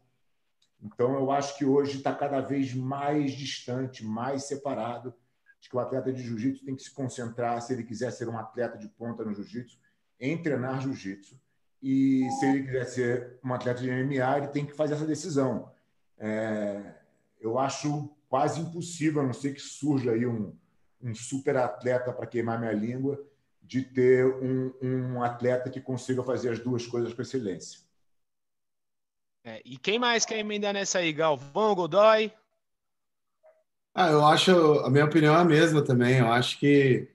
Então, 0.85 1.15
eu 1.15 1.31
acho 1.33 1.57
que 1.57 1.65
hoje 1.65 1.97
está 1.97 2.15
cada 2.15 2.41
vez 2.41 2.75
mais 2.75 3.33
distante, 3.33 4.05
mais 4.05 4.45
separado. 4.45 5.15
Acho 5.59 5.71
que 5.71 5.77
o 5.77 5.81
atleta 5.81 6.13
de 6.13 6.23
jiu-jitsu 6.23 6.65
tem 6.65 6.77
que 6.77 6.83
se 6.83 6.93
concentrar, 6.93 7.61
se 7.63 7.73
ele 7.73 7.83
quiser 7.83 8.13
ser 8.13 8.29
um 8.29 8.39
atleta 8.39 8.77
de 8.77 8.89
ponta 8.89 9.25
no 9.25 9.35
jiu-jitsu, 9.35 9.79
em 10.21 10.41
treinar 10.41 10.83
jiu-jitsu. 10.83 11.41
E 11.83 12.29
se 12.39 12.47
ele 12.47 12.65
quiser 12.65 12.85
ser 12.85 13.39
um 13.43 13.55
atleta 13.55 13.81
de 13.81 13.91
MMA, 13.91 14.39
ele 14.39 14.49
tem 14.49 14.67
que 14.67 14.75
fazer 14.75 14.95
essa 14.95 15.07
decisão 15.07 15.73
é, 16.19 16.95
eu 17.41 17.59
acho 17.59 18.11
quase 18.29 18.61
impossível, 18.61 19.21
a 19.21 19.27
não 19.27 19.33
ser 19.33 19.53
que 19.53 19.61
surja 19.61 20.13
aí 20.13 20.27
um, 20.27 20.57
um 21.03 21.15
super 21.15 21.57
atleta 21.57 22.13
para 22.13 22.27
queimar 22.27 22.59
minha 22.59 22.73
língua, 22.73 23.23
de 23.63 23.83
ter 23.83 24.27
um, 24.27 24.73
um, 24.83 25.23
atleta 25.23 25.71
que 25.71 25.81
consiga 25.81 26.23
fazer 26.23 26.51
as 26.51 26.59
duas 26.59 26.87
coisas 26.87 27.15
com 27.15 27.23
excelência. 27.23 27.81
É, 29.45 29.61
e 29.63 29.77
quem 29.77 29.99
mais 29.99 30.25
quer 30.25 30.39
emendar 30.39 30.73
nessa 30.73 31.01
aí? 31.01 31.13
Galvão, 31.13 31.75
Godoy? 31.75 32.33
Ah, 33.95 34.11
eu 34.11 34.25
acho, 34.25 34.51
a 34.81 34.89
minha 34.89 35.05
opinião 35.05 35.35
é 35.35 35.39
a 35.39 35.45
mesma 35.45 35.85
também. 35.85 36.19
Eu 36.19 36.33
acho 36.33 36.59
que 36.59 37.07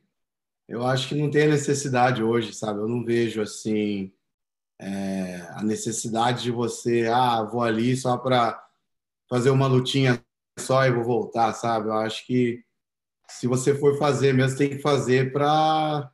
eu 0.68 0.86
acho 0.86 1.08
que 1.08 1.16
não 1.16 1.32
tem 1.32 1.48
necessidade 1.48 2.22
hoje, 2.22 2.54
sabe? 2.54 2.80
Eu 2.80 2.88
não 2.88 3.04
vejo 3.04 3.42
assim 3.42 4.14
é, 4.80 5.38
a 5.56 5.64
necessidade 5.64 6.44
de 6.44 6.52
você, 6.52 7.08
ah, 7.12 7.42
vou 7.42 7.64
ali 7.64 7.98
só 7.98 8.16
para 8.18 8.64
fazer 9.28 9.50
uma 9.50 9.66
lutinha 9.66 10.24
só 10.60 10.86
e 10.86 10.92
vou 10.92 11.04
voltar, 11.04 11.52
sabe? 11.54 11.88
Eu 11.88 11.94
acho 11.94 12.26
que 12.28 12.64
se 13.28 13.48
você 13.48 13.74
for 13.74 13.98
fazer 13.98 14.34
mesmo, 14.34 14.58
tem 14.58 14.70
que 14.70 14.80
fazer 14.80 15.34
para 15.34 16.12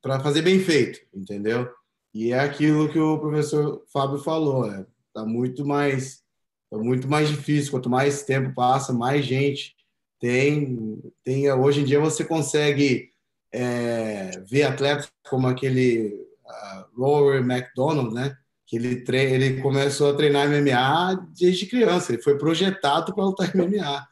para 0.00 0.20
fazer 0.20 0.42
bem 0.42 0.60
feito, 0.60 1.00
entendeu? 1.14 1.72
E 2.14 2.32
é 2.32 2.40
aquilo 2.40 2.90
que 2.90 2.98
o 2.98 3.18
professor 3.18 3.82
Fábio 3.92 4.18
falou, 4.18 4.70
é, 4.70 4.86
tá 5.14 5.24
muito 5.24 5.64
mais 5.64 6.22
tá 6.70 6.78
muito 6.78 7.08
mais 7.08 7.28
difícil, 7.28 7.70
quanto 7.70 7.90
mais 7.90 8.22
tempo 8.22 8.54
passa, 8.54 8.92
mais 8.92 9.24
gente 9.24 9.74
tem, 10.22 11.02
tem 11.24 11.50
hoje 11.52 11.80
em 11.80 11.84
dia 11.84 11.98
você 11.98 12.24
consegue 12.24 13.10
é, 13.52 14.38
ver 14.48 14.62
atletas 14.62 15.10
como 15.28 15.48
aquele 15.48 16.14
uh, 16.46 16.96
Rory 16.96 17.38
McDonald, 17.38 18.14
né? 18.14 18.36
Que 18.64 18.76
ele, 18.76 19.04
ele 19.08 19.60
começou 19.60 20.10
a 20.10 20.14
treinar 20.14 20.48
MMA 20.48 21.28
desde 21.36 21.66
criança, 21.66 22.12
ele 22.12 22.22
foi 22.22 22.38
projetado 22.38 23.12
para 23.12 23.24
lutar 23.24 23.52
MMA. 23.52 24.06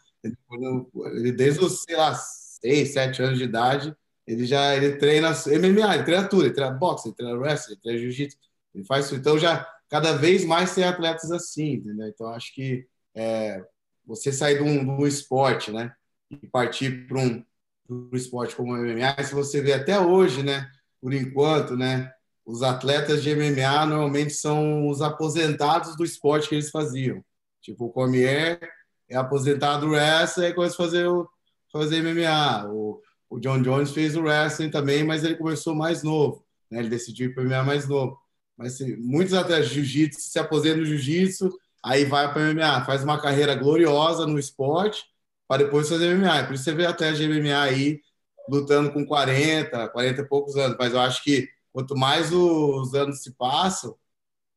Ele, 1.14 1.30
desde 1.30 1.64
os, 1.64 1.84
sei 1.84 1.96
lá, 1.96 2.12
seis, 2.12 2.92
sete 2.92 3.22
anos 3.22 3.38
de 3.38 3.44
idade, 3.44 3.94
ele 4.30 4.46
já 4.46 4.76
ele 4.76 4.96
treina 4.96 5.30
MMA, 5.30 5.94
ele 5.94 6.04
treina 6.04 6.28
tudo, 6.28 6.44
ele 6.44 6.54
treina 6.54 6.72
boxe, 6.72 7.08
ele 7.08 7.16
treina 7.16 7.36
wrestling, 7.36 7.72
ele 7.74 7.80
treina 7.80 8.00
jiu-jitsu, 8.00 8.38
ele 8.74 8.84
faz 8.84 9.06
isso. 9.06 9.16
Então 9.16 9.38
já 9.38 9.66
cada 9.88 10.12
vez 10.16 10.44
mais 10.44 10.74
tem 10.74 10.84
atletas 10.84 11.30
assim, 11.32 11.72
entendeu? 11.74 12.06
Então 12.06 12.28
acho 12.28 12.54
que 12.54 12.86
é, 13.14 13.64
você 14.06 14.32
sair 14.32 14.58
de 14.58 14.62
um, 14.62 14.84
de 14.84 14.90
um 15.02 15.06
esporte, 15.06 15.72
né, 15.72 15.92
e 16.30 16.46
partir 16.46 17.08
para 17.08 17.18
um, 17.18 17.44
um 17.88 18.10
esporte 18.12 18.54
como 18.54 18.72
o 18.72 18.76
MMA, 18.76 19.22
se 19.24 19.34
você 19.34 19.60
vê 19.60 19.72
até 19.72 19.98
hoje, 19.98 20.44
né, 20.44 20.70
por 21.00 21.12
enquanto, 21.12 21.76
né, 21.76 22.12
os 22.46 22.62
atletas 22.62 23.22
de 23.22 23.34
MMA 23.34 23.86
normalmente 23.86 24.32
são 24.32 24.88
os 24.88 25.02
aposentados 25.02 25.96
do 25.96 26.04
esporte 26.04 26.48
que 26.48 26.54
eles 26.54 26.70
faziam. 26.70 27.24
Tipo, 27.60 27.86
o 27.86 27.90
Cormier 27.90 28.60
é 29.08 29.16
aposentado 29.16 29.86
do 29.86 29.92
wrestling 29.92 30.46
e 30.46 30.54
começa 30.54 30.74
a 30.74 30.84
fazer, 30.84 31.06
o, 31.06 31.28
fazer 31.72 32.02
MMA. 32.02 32.68
O, 32.70 33.00
o 33.30 33.38
John 33.38 33.62
Jones 33.62 33.92
fez 33.92 34.16
o 34.16 34.22
wrestling 34.22 34.70
também, 34.70 35.04
mas 35.04 35.22
ele 35.24 35.36
começou 35.36 35.74
mais 35.74 36.02
novo. 36.02 36.44
Né? 36.68 36.80
Ele 36.80 36.88
decidiu 36.88 37.30
ir 37.30 37.34
para 37.34 37.44
MMA 37.44 37.62
mais 37.62 37.88
novo. 37.88 38.18
Mas 38.56 38.74
assim, 38.74 38.96
muitos 38.96 39.32
atletas 39.32 39.68
de 39.68 39.76
jiu-jitsu 39.76 40.20
se 40.20 40.38
aposentam 40.38 40.80
no 40.80 40.84
jiu-jitsu, 40.84 41.48
aí 41.82 42.04
vai 42.04 42.32
para 42.32 42.52
MMA, 42.52 42.84
faz 42.84 43.04
uma 43.04 43.20
carreira 43.20 43.54
gloriosa 43.54 44.26
no 44.26 44.38
esporte, 44.38 45.04
para 45.48 45.62
depois 45.64 45.88
fazer 45.88 46.14
MMA. 46.14 46.44
Por 46.44 46.54
isso 46.54 46.64
você 46.64 46.74
vê 46.74 46.86
atletas 46.86 47.18
de 47.18 47.28
MMA 47.28 47.62
aí 47.62 48.00
lutando 48.48 48.92
com 48.92 49.06
40, 49.06 49.88
40 49.88 50.20
e 50.20 50.24
poucos 50.26 50.56
anos. 50.56 50.76
Mas 50.78 50.92
eu 50.92 51.00
acho 51.00 51.22
que 51.22 51.48
quanto 51.72 51.96
mais 51.96 52.32
os 52.32 52.94
anos 52.94 53.22
se 53.22 53.32
passam, 53.32 53.96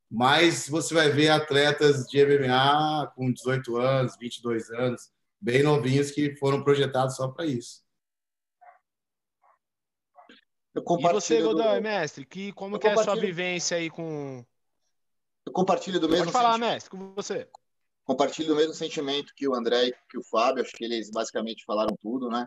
mais 0.10 0.68
você 0.68 0.94
vai 0.94 1.10
ver 1.10 1.30
atletas 1.30 2.06
de 2.08 2.26
MMA 2.26 3.14
com 3.16 3.32
18 3.32 3.78
anos, 3.78 4.18
22 4.20 4.70
anos, 4.72 5.12
bem 5.40 5.64
novinhos 5.64 6.12
que 6.12 6.36
foram 6.38 6.64
projetados 6.64 7.16
só 7.16 7.28
para 7.28 7.46
isso. 7.46 7.83
E 10.76 11.14
você, 11.14 11.42
Godoy, 11.42 11.76
do... 11.76 11.82
mestre, 11.82 12.26
que, 12.26 12.52
como 12.54 12.80
que 12.80 12.88
é 12.88 12.94
a 12.94 13.04
sua 13.04 13.16
vivência 13.16 13.78
aí 13.78 13.90
com... 13.90 14.44
Eu 15.46 15.52
compartilho 15.52 16.00
do 16.00 16.10
mesmo 16.10 16.26
Pode 16.26 16.34
falar, 16.34 16.54
sentimento. 16.54 16.72
mestre, 16.72 16.90
com 16.90 17.14
você. 17.14 17.48
Compartilho 18.06 18.50
do 18.50 18.56
mesmo 18.56 18.74
sentimento 18.74 19.34
que 19.36 19.48
o 19.48 19.56
André 19.56 19.88
e 19.88 19.94
que 20.10 20.18
o 20.18 20.24
Fábio, 20.24 20.64
acho 20.64 20.74
que 20.74 20.84
eles 20.84 21.10
basicamente 21.10 21.64
falaram 21.64 21.96
tudo, 22.02 22.30
né? 22.30 22.44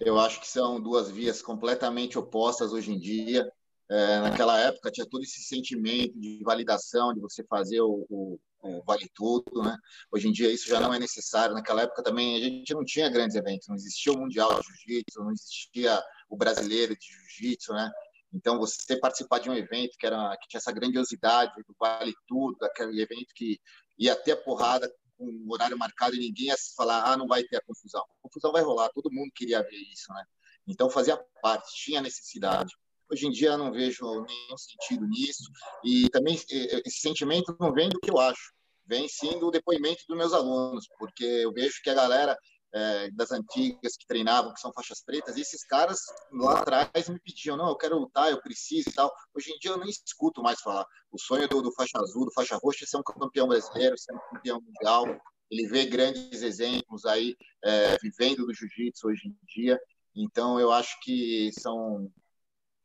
Eu 0.00 0.18
acho 0.18 0.40
que 0.40 0.48
são 0.48 0.80
duas 0.80 1.10
vias 1.10 1.42
completamente 1.42 2.18
opostas 2.18 2.72
hoje 2.72 2.92
em 2.92 2.98
dia. 2.98 3.48
É, 3.90 4.20
naquela 4.20 4.58
época 4.60 4.90
tinha 4.90 5.06
todo 5.08 5.22
esse 5.22 5.42
sentimento 5.42 6.18
de 6.18 6.42
validação, 6.44 7.14
de 7.14 7.20
você 7.20 7.42
fazer 7.44 7.80
o, 7.80 8.04
o, 8.10 8.38
o, 8.62 8.82
vale 8.84 9.08
tudo, 9.14 9.62
né? 9.62 9.76
Hoje 10.12 10.28
em 10.28 10.32
dia 10.32 10.52
isso 10.52 10.68
já 10.68 10.80
não 10.80 10.92
é 10.92 10.98
necessário. 10.98 11.54
Naquela 11.54 11.82
época 11.82 12.02
também 12.02 12.36
a 12.36 12.40
gente 12.40 12.74
não 12.74 12.84
tinha 12.84 13.08
grandes 13.08 13.36
eventos, 13.36 13.68
não 13.68 13.76
existia 13.76 14.12
o 14.12 14.18
Mundial 14.18 14.60
de 14.60 14.66
Jiu-Jitsu, 14.66 15.20
não 15.20 15.30
existia 15.30 16.02
o 16.28 16.36
Brasileiro 16.36 16.96
de 16.96 17.06
Jiu-Jitsu, 17.06 17.72
né? 17.72 17.90
Então 18.32 18.58
você 18.58 18.98
participar 18.98 19.38
de 19.38 19.48
um 19.48 19.54
evento 19.54 19.96
que 19.98 20.06
era 20.06 20.36
que 20.36 20.48
tinha 20.48 20.58
essa 20.58 20.72
grandiosidade 20.72 21.54
do 21.66 21.74
vale 21.78 22.12
tudo, 22.26 22.58
daquele 22.58 23.00
evento 23.00 23.32
que 23.34 23.58
ia 23.98 24.14
ter 24.14 24.32
a 24.32 24.36
porrada 24.36 24.92
com 25.16 25.24
o 25.24 25.52
horário 25.52 25.78
marcado 25.78 26.14
e 26.14 26.20
ninguém 26.20 26.46
ia 26.46 26.56
falar, 26.76 27.10
ah, 27.10 27.16
não 27.16 27.26
vai 27.26 27.42
ter 27.42 27.56
a 27.56 27.62
confusão. 27.62 28.02
A 28.02 28.22
confusão 28.22 28.52
vai 28.52 28.62
rolar, 28.62 28.90
todo 28.90 29.10
mundo 29.10 29.32
queria 29.34 29.62
ver 29.62 29.76
isso, 29.92 30.12
né? 30.12 30.24
Então 30.66 30.90
fazia 30.90 31.16
parte, 31.42 31.72
tinha 31.74 32.02
necessidade. 32.02 32.72
Hoje 33.10 33.26
em 33.26 33.30
dia 33.30 33.50
eu 33.50 33.58
não 33.58 33.72
vejo 33.72 34.04
nenhum 34.04 34.58
sentido 34.58 35.06
nisso 35.06 35.50
e 35.82 36.10
também 36.10 36.34
esse 36.34 37.00
sentimento 37.00 37.56
não 37.58 37.72
vem 37.72 37.88
do 37.88 37.98
que 37.98 38.10
eu 38.10 38.18
acho, 38.18 38.52
vem 38.84 39.08
sim 39.08 39.38
do 39.38 39.50
depoimento 39.50 40.04
dos 40.06 40.16
meus 40.16 40.34
alunos, 40.34 40.86
porque 40.98 41.24
eu 41.24 41.52
vejo 41.52 41.80
que 41.82 41.88
a 41.88 41.94
galera 41.94 42.36
é, 42.72 43.10
das 43.12 43.32
antigas 43.32 43.96
que 43.96 44.06
treinavam, 44.06 44.52
que 44.52 44.60
são 44.60 44.72
faixas 44.72 45.02
pretas, 45.02 45.36
e 45.36 45.40
esses 45.40 45.64
caras 45.64 46.00
lá 46.32 46.60
atrás 46.60 47.08
me 47.08 47.18
pediam, 47.20 47.56
não, 47.56 47.68
eu 47.68 47.76
quero 47.76 47.98
lutar, 47.98 48.30
eu 48.30 48.40
preciso 48.40 48.88
e 48.88 48.92
tal. 48.92 49.12
Hoje 49.34 49.52
em 49.52 49.58
dia 49.58 49.70
eu 49.70 49.78
nem 49.78 49.88
escuto 49.88 50.42
mais 50.42 50.60
falar. 50.60 50.86
O 51.10 51.18
sonho 51.18 51.48
do, 51.48 51.62
do 51.62 51.72
faixa 51.72 51.98
azul, 51.98 52.26
do 52.26 52.32
faixa 52.32 52.58
roxa 52.62 52.84
é 52.84 52.86
ser 52.86 52.98
um 52.98 53.02
campeão 53.02 53.48
brasileiro, 53.48 53.96
ser 53.98 54.14
um 54.14 54.20
campeão 54.30 54.60
mundial. 54.60 55.04
Ele 55.50 55.66
vê 55.66 55.86
grandes 55.86 56.42
exemplos 56.42 57.06
aí 57.06 57.34
é, 57.64 57.96
vivendo 57.98 58.44
do 58.46 58.54
jiu-jitsu 58.54 59.08
hoje 59.08 59.28
em 59.28 59.36
dia. 59.46 59.80
Então 60.14 60.60
eu 60.60 60.70
acho 60.70 60.98
que 61.00 61.50
são 61.58 62.10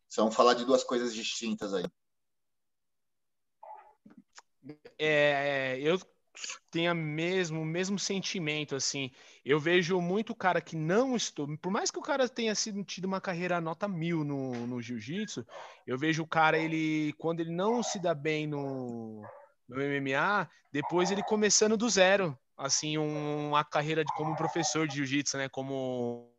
são 0.08 0.32
falar 0.32 0.54
de 0.54 0.64
duas 0.64 0.84
coisas 0.84 1.14
distintas 1.14 1.74
aí. 1.74 1.84
É, 4.98 5.80
eu 5.82 6.00
tenho 6.70 6.94
mesmo 6.96 7.62
o 7.62 7.66
mesmo 7.66 7.98
sentimento 8.00 8.76
assim. 8.76 9.12
Eu 9.46 9.60
vejo 9.60 10.00
muito 10.00 10.34
cara 10.34 10.62
que 10.62 10.76
não 10.76 11.16
estou, 11.16 11.58
por 11.58 11.72
mais 11.72 11.91
que 11.91 12.00
o 12.00 12.02
cara 12.02 12.30
tenha 12.30 12.56
sido 12.56 12.82
tido 12.84 13.06
uma 13.06 13.20
carreira 13.20 13.60
nota 13.60 13.88
mil 13.89 14.24
no, 14.24 14.54
no 14.66 14.82
jiu-jitsu, 14.82 15.46
eu 15.86 15.98
vejo 15.98 16.24
o 16.24 16.28
cara 16.28 16.58
ele 16.58 17.14
quando 17.18 17.41
ele 17.41 17.52
não 17.52 17.84
se 17.84 18.00
dá 18.00 18.14
bem 18.14 18.48
no, 18.48 19.22
no 19.68 19.76
MMA, 19.76 20.50
depois 20.72 21.12
ele 21.12 21.22
começando 21.24 21.76
do 21.76 21.89
zero, 21.89 22.38
assim 22.58 22.98
um, 22.98 23.50
uma 23.50 23.66
carreira 23.66 24.06
de 24.06 24.14
como 24.16 24.36
professor 24.36 24.88
de 24.88 24.96
jiu-jitsu, 24.96 25.38
né? 25.38 25.50
Como 25.50 26.32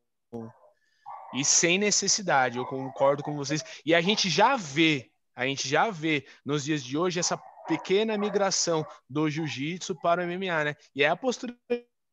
e 1.35 1.45
sem 1.45 1.79
necessidade. 1.79 2.57
Eu 2.57 2.65
concordo 2.65 3.23
com 3.23 3.37
vocês. 3.37 3.63
E 3.85 3.95
a 3.95 4.01
gente 4.01 4.31
já 4.31 4.57
vê, 4.57 5.11
a 5.35 5.45
gente 5.45 5.69
já 5.69 5.91
vê 5.91 6.27
nos 6.45 6.65
dias 6.65 6.83
de 6.83 6.97
hoje 6.97 7.19
essa 7.19 7.37
pequena 7.67 8.17
migração 8.17 8.87
do 9.09 9.29
jiu-jitsu 9.29 9.95
para 9.97 10.23
o 10.23 10.27
MMA, 10.27 10.65
né? 10.65 10.77
E 10.95 11.03
é 11.03 11.09
a 11.09 11.17
postura 11.17 11.57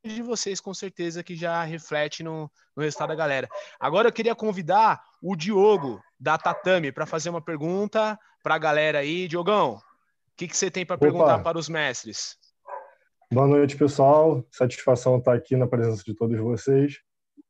de 0.04 0.22
vocês, 0.22 0.60
com 0.60 0.74
certeza, 0.74 1.24
que 1.24 1.36
já 1.36 1.64
reflete 1.64 2.24
no, 2.24 2.50
no 2.76 2.84
resultado 2.84 3.10
da 3.10 3.16
galera. 3.16 3.48
Agora 3.80 4.08
eu 4.08 4.12
queria 4.12 4.36
convidar 4.36 5.02
o 5.22 5.36
Diogo, 5.36 6.02
da 6.20 6.38
Tatame, 6.38 6.92
para 6.92 7.06
fazer 7.06 7.30
uma 7.30 7.42
pergunta 7.42 8.18
para 8.44 8.56
a 8.56 8.60
galera 8.60 9.00
aí. 9.00 9.28
Diogão, 9.28 9.76
o 9.76 9.82
que, 10.36 10.48
que 10.48 10.58
você 10.58 10.72
tem 10.72 10.86
para 10.86 10.98
perguntar 10.98 11.40
para 11.40 11.58
os 11.58 11.70
mestres? 11.70 12.36
Boa 13.32 13.48
noite, 13.48 13.78
pessoal. 13.78 14.44
Satisfação 14.52 15.18
estar 15.18 15.34
aqui 15.34 15.56
na 15.56 15.68
presença 15.68 16.04
de 16.04 16.16
todos 16.16 16.38
vocês. 16.40 17.00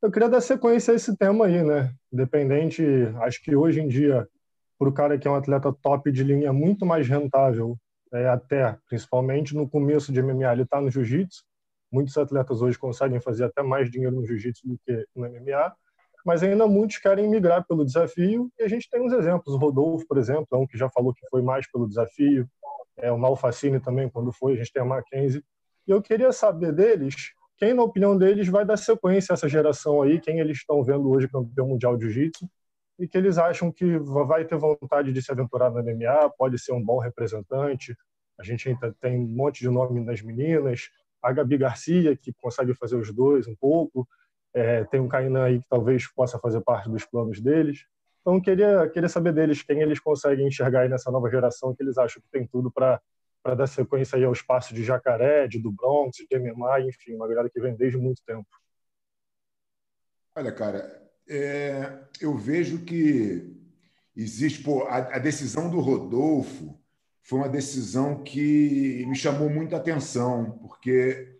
Eu 0.02 0.10
queria 0.10 0.28
dar 0.28 0.40
sequência 0.40 0.92
a 0.92 0.94
esse 0.94 1.16
tema 1.16 1.46
aí, 1.46 1.62
né? 1.62 1.94
Independente, 2.12 2.84
acho 3.22 3.42
que 3.42 3.56
hoje 3.56 3.80
em 3.80 3.88
dia, 3.88 4.28
para 4.78 4.88
o 4.88 4.92
cara 4.92 5.16
que 5.16 5.26
é 5.26 5.30
um 5.30 5.36
atleta 5.36 5.72
top 5.72 6.10
de 6.12 6.22
linha, 6.22 6.48
é 6.48 6.52
muito 6.52 6.84
mais 6.84 7.08
rentável, 7.08 7.78
é, 8.12 8.28
até, 8.28 8.76
principalmente 8.86 9.54
no 9.54 9.68
começo 9.68 10.12
de 10.12 10.20
MMA, 10.20 10.52
ele 10.52 10.62
está 10.62 10.80
no 10.80 10.90
jiu-jitsu. 10.90 11.42
Muitos 11.92 12.16
atletas 12.16 12.62
hoje 12.62 12.78
conseguem 12.78 13.20
fazer 13.20 13.44
até 13.44 13.62
mais 13.62 13.90
dinheiro 13.90 14.16
no 14.16 14.24
jiu-jitsu 14.24 14.66
do 14.66 14.78
que 14.78 15.06
no 15.14 15.28
MMA, 15.28 15.74
mas 16.24 16.42
ainda 16.42 16.66
muitos 16.66 16.98
querem 16.98 17.28
migrar 17.28 17.66
pelo 17.66 17.84
desafio, 17.84 18.50
e 18.58 18.62
a 18.62 18.68
gente 18.68 18.88
tem 18.88 19.02
uns 19.02 19.12
exemplos. 19.12 19.54
O 19.54 19.58
Rodolfo, 19.58 20.06
por 20.06 20.16
exemplo, 20.16 20.46
é 20.52 20.56
um 20.56 20.66
que 20.66 20.78
já 20.78 20.88
falou 20.88 21.12
que 21.12 21.26
foi 21.28 21.42
mais 21.42 21.70
pelo 21.70 21.86
desafio, 21.86 22.48
é, 22.96 23.10
o 23.10 23.18
Malfacine 23.18 23.80
também, 23.80 24.08
quando 24.08 24.32
foi, 24.32 24.54
a 24.54 24.56
gente 24.56 24.72
tem 24.72 24.82
a 24.82 24.84
Mackenzie. 24.86 25.44
E 25.86 25.90
eu 25.90 26.00
queria 26.00 26.32
saber 26.32 26.72
deles 26.72 27.32
quem, 27.56 27.74
na 27.74 27.82
opinião 27.82 28.16
deles, 28.16 28.48
vai 28.48 28.64
dar 28.64 28.76
sequência 28.76 29.32
a 29.32 29.34
essa 29.34 29.48
geração 29.48 30.02
aí, 30.02 30.20
quem 30.20 30.40
eles 30.40 30.58
estão 30.58 30.82
vendo 30.82 31.10
hoje 31.10 31.28
campeão 31.28 31.68
mundial 31.68 31.96
de 31.96 32.04
jiu-jitsu, 32.04 32.48
e 32.98 33.06
que 33.06 33.16
eles 33.16 33.38
acham 33.38 33.70
que 33.70 33.98
vai 33.98 34.44
ter 34.44 34.56
vontade 34.56 35.12
de 35.12 35.22
se 35.22 35.30
aventurar 35.30 35.70
no 35.70 35.82
MMA, 35.82 36.30
pode 36.36 36.58
ser 36.58 36.72
um 36.72 36.82
bom 36.82 36.98
representante. 36.98 37.96
A 38.38 38.44
gente 38.44 38.68
ainda 38.68 38.94
tem 39.00 39.18
um 39.18 39.26
monte 39.26 39.60
de 39.60 39.68
nome 39.68 40.00
nas 40.00 40.22
meninas, 40.22 40.88
a 41.22 41.32
Gabi 41.32 41.56
Garcia, 41.56 42.16
que 42.16 42.32
consegue 42.32 42.74
fazer 42.74 42.96
os 42.96 43.12
dois 43.12 43.46
um 43.46 43.54
pouco, 43.54 44.08
é, 44.54 44.84
tem 44.84 45.00
um 45.00 45.08
Kainan 45.08 45.44
aí 45.44 45.60
que 45.60 45.68
talvez 45.68 46.06
possa 46.12 46.38
fazer 46.38 46.60
parte 46.60 46.90
dos 46.90 47.04
planos 47.04 47.40
deles. 47.40 47.86
Então, 48.20 48.40
queria, 48.40 48.88
queria 48.88 49.08
saber 49.08 49.32
deles 49.32 49.62
quem 49.62 49.80
eles 49.80 49.98
conseguem 49.98 50.46
enxergar 50.46 50.82
aí 50.82 50.88
nessa 50.88 51.10
nova 51.10 51.30
geração, 51.30 51.74
que 51.74 51.82
eles 51.82 51.98
acham 51.98 52.22
que 52.22 52.28
tem 52.30 52.46
tudo 52.46 52.70
para 52.70 53.00
dar 53.56 53.66
sequência 53.66 54.16
aí 54.16 54.24
ao 54.24 54.32
espaço 54.32 54.74
de 54.74 54.84
Jacaré, 54.84 55.48
de 55.48 55.58
do 55.58 55.72
Bronx, 55.72 56.18
de 56.18 56.38
MMA, 56.38 56.80
enfim, 56.82 57.14
uma 57.14 57.26
galera 57.26 57.50
que 57.50 57.60
vem 57.60 57.74
desde 57.74 57.98
muito 57.98 58.22
tempo. 58.24 58.46
Olha, 60.36 60.52
cara, 60.52 61.02
é, 61.28 61.98
eu 62.20 62.36
vejo 62.36 62.84
que 62.84 63.56
existe 64.16 64.62
pô, 64.62 64.84
a, 64.84 65.16
a, 65.16 65.18
decisão 65.18 65.70
do 65.70 65.80
Rodolfo 65.80 66.78
foi 67.22 67.38
uma 67.38 67.48
decisão 67.48 68.22
que 68.22 69.04
me 69.06 69.14
chamou 69.14 69.48
muita 69.48 69.76
atenção, 69.76 70.58
porque 70.60 71.36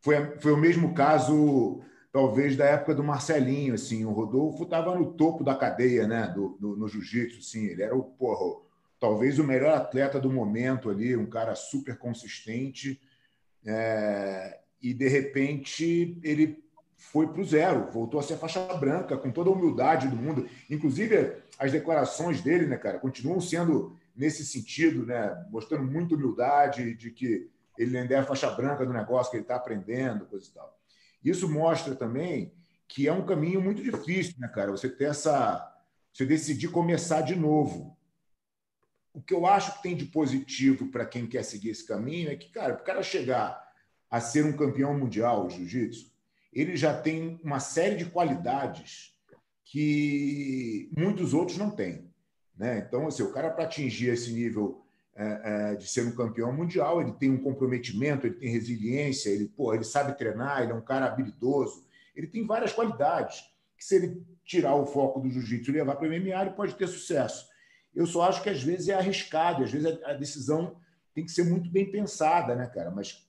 foi, 0.00 0.38
foi 0.38 0.52
o 0.52 0.56
mesmo 0.56 0.94
caso, 0.94 1.82
talvez, 2.10 2.56
da 2.56 2.64
época 2.64 2.94
do 2.94 3.04
Marcelinho. 3.04 3.74
Assim, 3.74 4.04
o 4.04 4.10
Rodolfo 4.10 4.62
estava 4.62 4.94
no 4.94 5.12
topo 5.12 5.44
da 5.44 5.54
cadeia 5.54 6.06
né, 6.06 6.32
do, 6.34 6.56
do 6.58 6.76
no 6.76 6.88
jiu-jitsu. 6.88 7.40
Assim, 7.40 7.66
ele 7.66 7.82
era 7.82 7.94
o, 7.94 8.02
porra, 8.02 8.62
talvez 8.98 9.38
o 9.38 9.44
melhor 9.44 9.76
atleta 9.76 10.18
do 10.18 10.32
momento 10.32 10.88
ali, 10.88 11.14
um 11.14 11.26
cara 11.26 11.54
super 11.54 11.98
consistente. 11.98 13.00
É, 13.66 14.60
e, 14.80 14.94
de 14.94 15.08
repente, 15.08 16.18
ele 16.22 16.64
foi 16.96 17.28
para 17.28 17.42
o 17.42 17.44
zero, 17.44 17.90
voltou 17.92 18.18
a 18.18 18.22
ser 18.22 18.38
faixa 18.38 18.60
branca, 18.74 19.16
com 19.16 19.30
toda 19.30 19.50
a 19.50 19.52
humildade 19.52 20.08
do 20.08 20.16
mundo. 20.16 20.48
Inclusive, 20.70 21.34
as 21.58 21.70
declarações 21.70 22.40
dele, 22.40 22.66
né, 22.66 22.78
cara, 22.78 22.98
continuam 22.98 23.40
sendo 23.40 23.94
nesse 24.18 24.44
sentido, 24.44 25.06
né, 25.06 25.46
mostrando 25.48 25.84
muita 25.84 26.16
humildade 26.16 26.94
de 26.94 27.10
que 27.12 27.48
ele 27.78 27.96
ainda 27.96 28.14
é 28.14 28.18
a 28.18 28.24
faixa 28.24 28.50
branca 28.50 28.84
do 28.84 28.92
negócio, 28.92 29.30
que 29.30 29.36
ele 29.36 29.44
está 29.44 29.54
aprendendo, 29.54 30.26
coisa 30.26 30.48
e 30.48 30.52
tal. 30.52 30.78
Isso 31.24 31.48
mostra 31.48 31.94
também 31.94 32.52
que 32.88 33.06
é 33.06 33.12
um 33.12 33.24
caminho 33.24 33.60
muito 33.60 33.82
difícil, 33.82 34.34
né, 34.38 34.48
cara? 34.48 34.72
Você 34.72 34.88
ter 34.88 35.04
essa. 35.04 35.64
Você 36.12 36.26
decidir 36.26 36.68
começar 36.68 37.20
de 37.20 37.36
novo. 37.36 37.96
O 39.12 39.22
que 39.22 39.34
eu 39.34 39.46
acho 39.46 39.76
que 39.76 39.82
tem 39.82 39.96
de 39.96 40.06
positivo 40.06 40.90
para 40.90 41.06
quem 41.06 41.26
quer 41.26 41.44
seguir 41.44 41.70
esse 41.70 41.86
caminho 41.86 42.30
é 42.30 42.36
que, 42.36 42.50
cara, 42.50 42.74
para 42.74 42.82
o 42.82 42.86
cara 42.86 43.02
chegar 43.02 43.62
a 44.10 44.20
ser 44.20 44.44
um 44.44 44.56
campeão 44.56 44.98
mundial 44.98 45.46
de 45.46 45.56
jiu-jitsu, 45.56 46.10
ele 46.52 46.76
já 46.76 46.98
tem 46.98 47.38
uma 47.44 47.60
série 47.60 47.96
de 47.96 48.06
qualidades 48.06 49.14
que 49.64 50.90
muitos 50.96 51.34
outros 51.34 51.58
não 51.58 51.70
têm. 51.70 52.07
Né? 52.58 52.84
Então, 52.86 53.06
assim, 53.06 53.22
o 53.22 53.32
cara, 53.32 53.50
para 53.50 53.64
atingir 53.64 54.08
esse 54.08 54.32
nível 54.32 54.84
é, 55.14 55.72
é, 55.72 55.74
de 55.76 55.86
ser 55.86 56.04
um 56.06 56.14
campeão 56.14 56.52
mundial, 56.52 57.00
ele 57.00 57.12
tem 57.12 57.30
um 57.30 57.42
comprometimento, 57.42 58.26
ele 58.26 58.34
tem 58.34 58.50
resiliência, 58.50 59.30
ele, 59.30 59.48
pô, 59.48 59.72
ele 59.72 59.84
sabe 59.84 60.18
treinar, 60.18 60.62
ele 60.62 60.72
é 60.72 60.74
um 60.74 60.80
cara 60.80 61.06
habilidoso, 61.06 61.86
ele 62.14 62.26
tem 62.26 62.44
várias 62.44 62.72
qualidades 62.72 63.44
que, 63.76 63.84
se 63.84 63.94
ele 63.96 64.22
tirar 64.44 64.74
o 64.74 64.86
foco 64.86 65.20
do 65.20 65.30
jiu-jitsu 65.30 65.70
e 65.70 65.74
levar 65.74 65.96
para 65.96 66.08
o 66.08 66.10
MMA, 66.10 66.42
ele 66.42 66.50
pode 66.50 66.74
ter 66.74 66.88
sucesso. 66.88 67.46
Eu 67.94 68.06
só 68.06 68.22
acho 68.22 68.42
que 68.42 68.50
às 68.50 68.62
vezes 68.62 68.88
é 68.88 68.94
arriscado, 68.94 69.62
às 69.62 69.70
vezes 69.70 69.86
a 70.04 70.12
decisão 70.14 70.76
tem 71.14 71.24
que 71.24 71.30
ser 71.30 71.44
muito 71.44 71.70
bem 71.70 71.90
pensada, 71.90 72.54
né, 72.54 72.66
cara? 72.66 72.90
Mas 72.90 73.24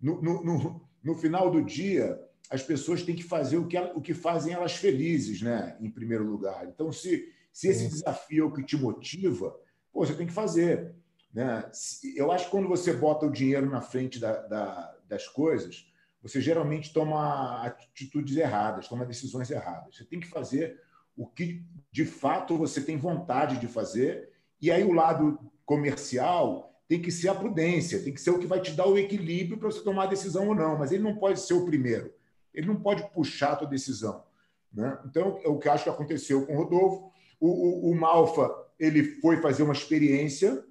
no, 0.00 0.20
no, 0.20 0.44
no, 0.44 0.88
no 1.02 1.14
final 1.14 1.50
do 1.50 1.62
dia, 1.62 2.20
as 2.50 2.62
pessoas 2.62 3.02
têm 3.02 3.14
que 3.14 3.22
fazer 3.22 3.56
o 3.56 3.66
que, 3.66 3.78
o 3.78 4.00
que 4.00 4.14
fazem 4.14 4.52
elas 4.52 4.74
felizes, 4.74 5.40
né? 5.40 5.76
Em 5.80 5.90
primeiro 5.90 6.24
lugar. 6.24 6.66
Então, 6.66 6.92
se, 6.92 7.32
se 7.52 7.68
esse 7.68 7.88
desafio 7.88 8.44
é 8.44 8.46
o 8.46 8.52
que 8.52 8.64
te 8.64 8.76
motiva, 8.76 9.54
pô, 9.92 10.04
você 10.04 10.14
tem 10.14 10.26
que 10.26 10.32
fazer. 10.32 10.94
Né? 11.32 11.70
Eu 12.16 12.32
acho 12.32 12.46
que 12.46 12.50
quando 12.50 12.68
você 12.68 12.92
bota 12.92 13.26
o 13.26 13.32
dinheiro 13.32 13.68
na 13.68 13.80
frente 13.80 14.18
da, 14.18 14.40
da, 14.46 14.96
das 15.08 15.28
coisas, 15.28 15.86
você 16.22 16.40
geralmente 16.40 16.92
toma 16.92 17.64
atitudes 17.64 18.36
erradas, 18.36 18.88
toma 18.88 19.04
decisões 19.04 19.50
erradas. 19.50 19.96
Você 19.96 20.04
tem 20.04 20.20
que 20.20 20.28
fazer 20.28 20.80
o 21.16 21.26
que 21.26 21.64
de 21.90 22.04
fato 22.04 22.56
você 22.56 22.80
tem 22.80 22.96
vontade 22.96 23.58
de 23.58 23.66
fazer, 23.66 24.30
e 24.60 24.70
aí 24.70 24.82
o 24.82 24.92
lado 24.92 25.38
comercial 25.64 26.80
tem 26.88 27.02
que 27.02 27.10
ser 27.10 27.28
a 27.28 27.34
prudência, 27.34 28.02
tem 28.02 28.14
que 28.14 28.20
ser 28.20 28.30
o 28.30 28.38
que 28.38 28.46
vai 28.46 28.60
te 28.60 28.72
dar 28.72 28.86
o 28.86 28.96
equilíbrio 28.96 29.58
para 29.58 29.70
você 29.70 29.82
tomar 29.82 30.04
a 30.04 30.08
decisão 30.08 30.48
ou 30.48 30.54
não, 30.54 30.78
mas 30.78 30.92
ele 30.92 31.02
não 31.02 31.16
pode 31.16 31.40
ser 31.40 31.54
o 31.54 31.64
primeiro 31.64 32.12
ele 32.54 32.66
não 32.66 32.76
pode 32.76 33.08
puxar 33.12 33.52
a 33.52 33.56
tua 33.56 33.68
decisão. 33.68 34.24
Né? 34.72 34.98
Então, 35.06 35.40
é 35.42 35.48
o 35.48 35.58
que 35.58 35.68
acho 35.68 35.84
que 35.84 35.90
aconteceu 35.90 36.46
com 36.46 36.54
o 36.54 36.56
Rodolfo. 36.56 37.12
O, 37.42 37.48
o, 37.48 37.90
o 37.90 37.94
Malfa 37.96 38.54
ele 38.78 39.02
foi 39.20 39.38
fazer 39.38 39.64
uma 39.64 39.72
experiência 39.72 40.64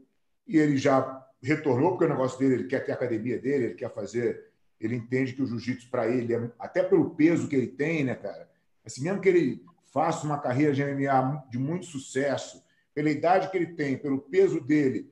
e 0.47 0.57
ele 0.57 0.78
já 0.78 1.28
retornou, 1.43 1.91
porque 1.91 2.05
o 2.05 2.09
negócio 2.09 2.39
dele, 2.39 2.53
ele 2.53 2.67
quer 2.67 2.80
ter 2.86 2.93
a 2.93 2.95
academia 2.95 3.38
dele, 3.38 3.65
ele 3.65 3.74
quer 3.74 3.93
fazer. 3.93 4.51
Ele 4.80 4.95
entende 4.95 5.34
que 5.34 5.41
o 5.41 5.45
jiu-jitsu, 5.45 5.89
para 5.89 6.07
ele, 6.07 6.34
é, 6.34 6.49
até 6.57 6.82
pelo 6.82 7.09
peso 7.09 7.49
que 7.49 7.57
ele 7.57 7.67
tem, 7.67 8.05
né, 8.05 8.15
cara? 8.15 8.49
Assim, 8.86 9.03
mesmo 9.03 9.19
que 9.19 9.28
ele 9.28 9.65
faça 9.91 10.26
uma 10.26 10.39
carreira 10.39 10.72
de 10.72 10.82
MMA 10.82 11.43
de 11.49 11.59
muito 11.59 11.88
sucesso, 11.88 12.63
pela 12.93 13.09
idade 13.09 13.51
que 13.51 13.57
ele 13.57 13.74
tem, 13.74 13.97
pelo 13.97 14.19
peso 14.19 14.61
dele, 14.61 15.11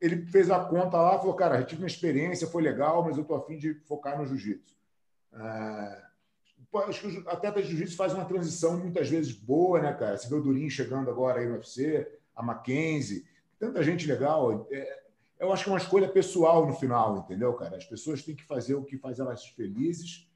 ele 0.00 0.26
fez 0.26 0.50
a 0.50 0.64
conta 0.64 0.96
lá, 0.96 1.16
falou, 1.18 1.34
cara, 1.34 1.60
eu 1.60 1.66
tive 1.66 1.82
uma 1.82 1.86
experiência, 1.86 2.48
foi 2.48 2.62
legal, 2.62 3.04
mas 3.04 3.16
eu 3.16 3.22
estou 3.22 3.36
afim 3.36 3.56
de 3.56 3.74
focar 3.86 4.18
no 4.18 4.26
jiu-jitsu. 4.26 4.74
É, 5.32 6.05
acho 6.74 7.00
que 7.00 7.18
o 7.18 7.28
atleta 7.28 7.62
de 7.62 7.68
jiu-jitsu 7.68 7.96
faz 7.96 8.12
uma 8.12 8.24
transição 8.24 8.78
muitas 8.78 9.08
vezes 9.08 9.32
boa, 9.32 9.80
né, 9.80 9.92
cara? 9.92 10.16
Você 10.16 10.28
vê 10.28 10.34
o 10.34 10.42
Durinho 10.42 10.70
chegando 10.70 11.10
agora 11.10 11.40
aí 11.40 11.46
no 11.46 11.54
UFC, 11.54 12.06
a 12.34 12.42
Mackenzie, 12.42 13.26
tanta 13.58 13.82
gente 13.82 14.06
legal. 14.06 14.66
É, 14.70 15.02
eu 15.38 15.52
acho 15.52 15.64
que 15.64 15.70
é 15.70 15.72
uma 15.72 15.78
escolha 15.78 16.08
pessoal 16.08 16.66
no 16.66 16.74
final, 16.74 17.18
entendeu, 17.18 17.52
cara? 17.54 17.76
As 17.76 17.84
pessoas 17.84 18.22
têm 18.22 18.34
que 18.34 18.44
fazer 18.44 18.74
o 18.74 18.84
que 18.84 18.96
faz 18.96 19.18
elas 19.18 19.44
felizes 19.46 20.28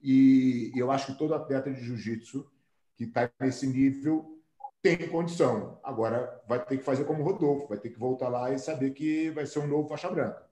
e 0.00 0.72
eu 0.76 0.90
acho 0.90 1.06
que 1.06 1.18
todo 1.18 1.34
atleta 1.34 1.72
de 1.72 1.82
jiu-jitsu 1.82 2.50
que 2.96 3.04
está 3.04 3.30
nesse 3.40 3.66
nível 3.66 4.40
tem 4.82 5.08
condição. 5.08 5.80
Agora 5.82 6.42
vai 6.48 6.64
ter 6.64 6.78
que 6.78 6.84
fazer 6.84 7.04
como 7.04 7.22
o 7.22 7.24
Rodolfo, 7.24 7.68
vai 7.68 7.78
ter 7.78 7.90
que 7.90 7.98
voltar 7.98 8.28
lá 8.28 8.52
e 8.52 8.58
saber 8.58 8.92
que 8.92 9.30
vai 9.30 9.44
ser 9.46 9.58
um 9.58 9.66
novo 9.66 9.88
faixa 9.88 10.08
branca. 10.08 10.46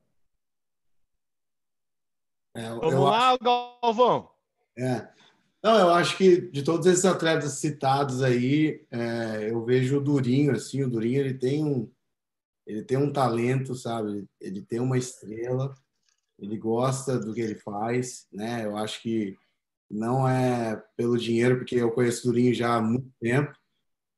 É, 2.54 2.68
Vamos 2.68 2.94
lá, 2.94 3.30
acho... 3.30 3.38
Galvão. 3.42 4.33
É. 4.76 5.08
Não, 5.62 5.78
eu 5.78 5.90
acho 5.90 6.16
que 6.18 6.42
de 6.50 6.62
todos 6.62 6.86
esses 6.86 7.04
atletas 7.04 7.52
citados 7.52 8.22
aí, 8.22 8.84
é, 8.90 9.50
eu 9.50 9.64
vejo 9.64 9.96
o 9.96 10.00
Durinho, 10.00 10.52
assim, 10.52 10.82
o 10.82 10.90
Durinho 10.90 11.20
ele 11.20 11.34
tem 11.34 11.64
um, 11.64 11.90
ele 12.66 12.82
tem 12.82 12.98
um 12.98 13.12
talento, 13.12 13.74
sabe? 13.74 14.26
Ele 14.40 14.62
tem 14.62 14.80
uma 14.80 14.98
estrela, 14.98 15.74
ele 16.38 16.58
gosta 16.58 17.18
do 17.18 17.32
que 17.32 17.40
ele 17.40 17.54
faz, 17.54 18.26
né? 18.32 18.66
Eu 18.66 18.76
acho 18.76 19.00
que 19.00 19.36
não 19.90 20.28
é 20.28 20.82
pelo 20.96 21.16
dinheiro, 21.16 21.56
porque 21.58 21.76
eu 21.76 21.92
conheço 21.92 22.28
o 22.28 22.32
Durinho 22.32 22.54
já 22.54 22.74
há 22.76 22.82
muito 22.82 23.10
tempo, 23.20 23.54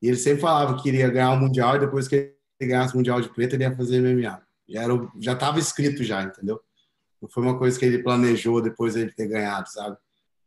e 0.02 0.09
ele 0.09 0.16
sempre 0.16 0.40
falava 0.40 0.76
que 0.76 0.82
queria 0.82 1.11
ganhar 1.11 1.32
o 1.32 1.40
Mundial, 1.40 1.76
e 1.76 1.80
depois 1.80 2.09
que 2.09 2.16
ele 2.59 2.70
ganhasse 2.70 2.94
o 2.94 2.96
Mundial 2.96 3.20
de 3.20 3.28
Preto, 3.28 3.54
ele 3.54 3.64
ia 3.64 3.76
fazer 3.76 4.00
MMA. 4.00 4.42
Já 4.68 4.82
era, 4.82 4.92
já 5.20 5.32
estava 5.32 5.59
escrito 5.59 6.02
já, 6.02 6.22
entendeu? 6.22 6.61
Não 7.20 7.28
foi 7.28 7.42
uma 7.42 7.59
coisa 7.59 7.78
que 7.78 7.84
ele 7.84 8.02
planejou 8.02 8.61
depois 8.61 8.94
de 8.94 9.00
ele 9.02 9.12
ter 9.12 9.28
ganhado, 9.28 9.68
sabe? 9.70 9.96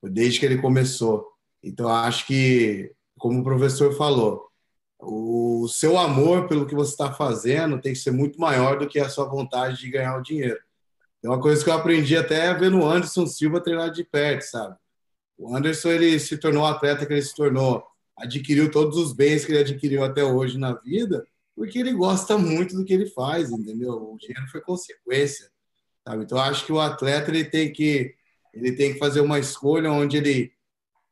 Desde 0.02 0.40
que 0.40 0.46
ele 0.46 0.62
começou. 0.62 1.28
Então, 1.62 1.90
acho 1.90 2.26
que, 2.26 2.92
como 3.18 3.40
o 3.40 3.44
professor 3.44 3.94
falou, 3.96 4.50
o 5.00 5.68
seu 5.68 5.98
amor 5.98 6.48
pelo 6.48 6.66
que 6.66 6.76
você 6.76 6.92
está 6.92 7.12
fazendo 7.12 7.80
tem 7.82 7.94
que 7.94 8.00
ser 8.00 8.12
muito 8.12 8.40
maior 8.40 8.78
do 8.78 8.88
que 8.88 9.00
a 9.00 9.10
sua 9.10 9.26
vontade 9.26 9.78
de 9.78 9.90
ganhar 9.90 10.18
o 10.18 10.22
dinheiro. 10.22 10.60
É 11.24 11.28
uma 11.28 11.40
coisa 11.40 11.64
que 11.64 11.70
eu 11.70 11.74
aprendi 11.74 12.16
até 12.16 12.54
vendo 12.54 12.80
o 12.80 12.88
Anderson 12.88 13.26
Silva 13.26 13.62
treinar 13.62 13.92
de 13.92 14.04
perto, 14.04 14.44
sabe? 14.44 14.76
O 15.38 15.56
Anderson 15.56 15.90
ele 15.90 16.20
se 16.20 16.38
tornou 16.38 16.64
o 16.64 16.66
atleta 16.68 17.06
que 17.06 17.14
ele 17.14 17.22
se 17.22 17.36
tornou, 17.36 17.84
adquiriu 18.18 18.70
todos 18.72 18.98
os 18.98 19.14
bens 19.14 19.46
que 19.46 19.52
ele 19.52 19.60
adquiriu 19.60 20.04
até 20.04 20.24
hoje 20.24 20.58
na 20.58 20.74
vida, 20.74 21.26
porque 21.56 21.80
ele 21.80 21.94
gosta 21.94 22.38
muito 22.38 22.76
do 22.76 22.86
que 22.86 22.94
ele 22.94 23.06
faz, 23.06 23.52
entendeu? 23.52 23.92
O 23.92 24.18
dinheiro 24.18 24.48
foi 24.50 24.62
consequência. 24.62 25.50
Sabe? 26.08 26.24
Então, 26.24 26.40
acho 26.40 26.66
que 26.66 26.72
o 26.72 26.80
atleta 26.80 27.30
ele 27.30 27.46
tem 27.46 27.72
que 27.72 28.16
ele 28.54 28.74
tem 28.74 28.94
que 28.94 29.00
fazer 29.00 29.22
uma 29.22 29.40
escolha 29.40 29.92
onde 29.92 30.18
ele 30.18 30.52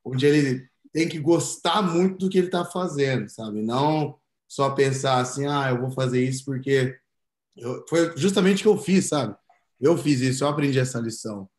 onde 0.04 0.26
ele 0.26 0.68
tem 0.94 1.08
que 1.08 1.20
gostar 1.20 1.82
muito 1.82 2.18
do 2.20 2.30
que 2.30 2.38
ele 2.38 2.48
está 2.48 2.64
fazendo, 2.64 3.30
sabe? 3.30 3.62
Não 3.62 4.18
só 4.48 4.70
pensar 4.72 5.20
assim, 5.20 5.46
ah, 5.46 5.70
eu 5.70 5.82
vou 5.82 5.92
fazer 5.92 6.24
isso 6.24 6.46
porque 6.46 6.98
eu... 7.56 7.86
foi 7.88 8.18
justamente 8.18 8.62
o 8.62 8.64
que 8.64 8.68
eu 8.70 8.84
fiz, 8.84 9.08
sabe? 9.08 9.36
Eu 9.80 9.98
fiz 9.98 10.22
isso, 10.22 10.44
eu 10.44 10.48
aprendi 10.48 10.80
essa 10.80 11.00
lição, 11.00 11.50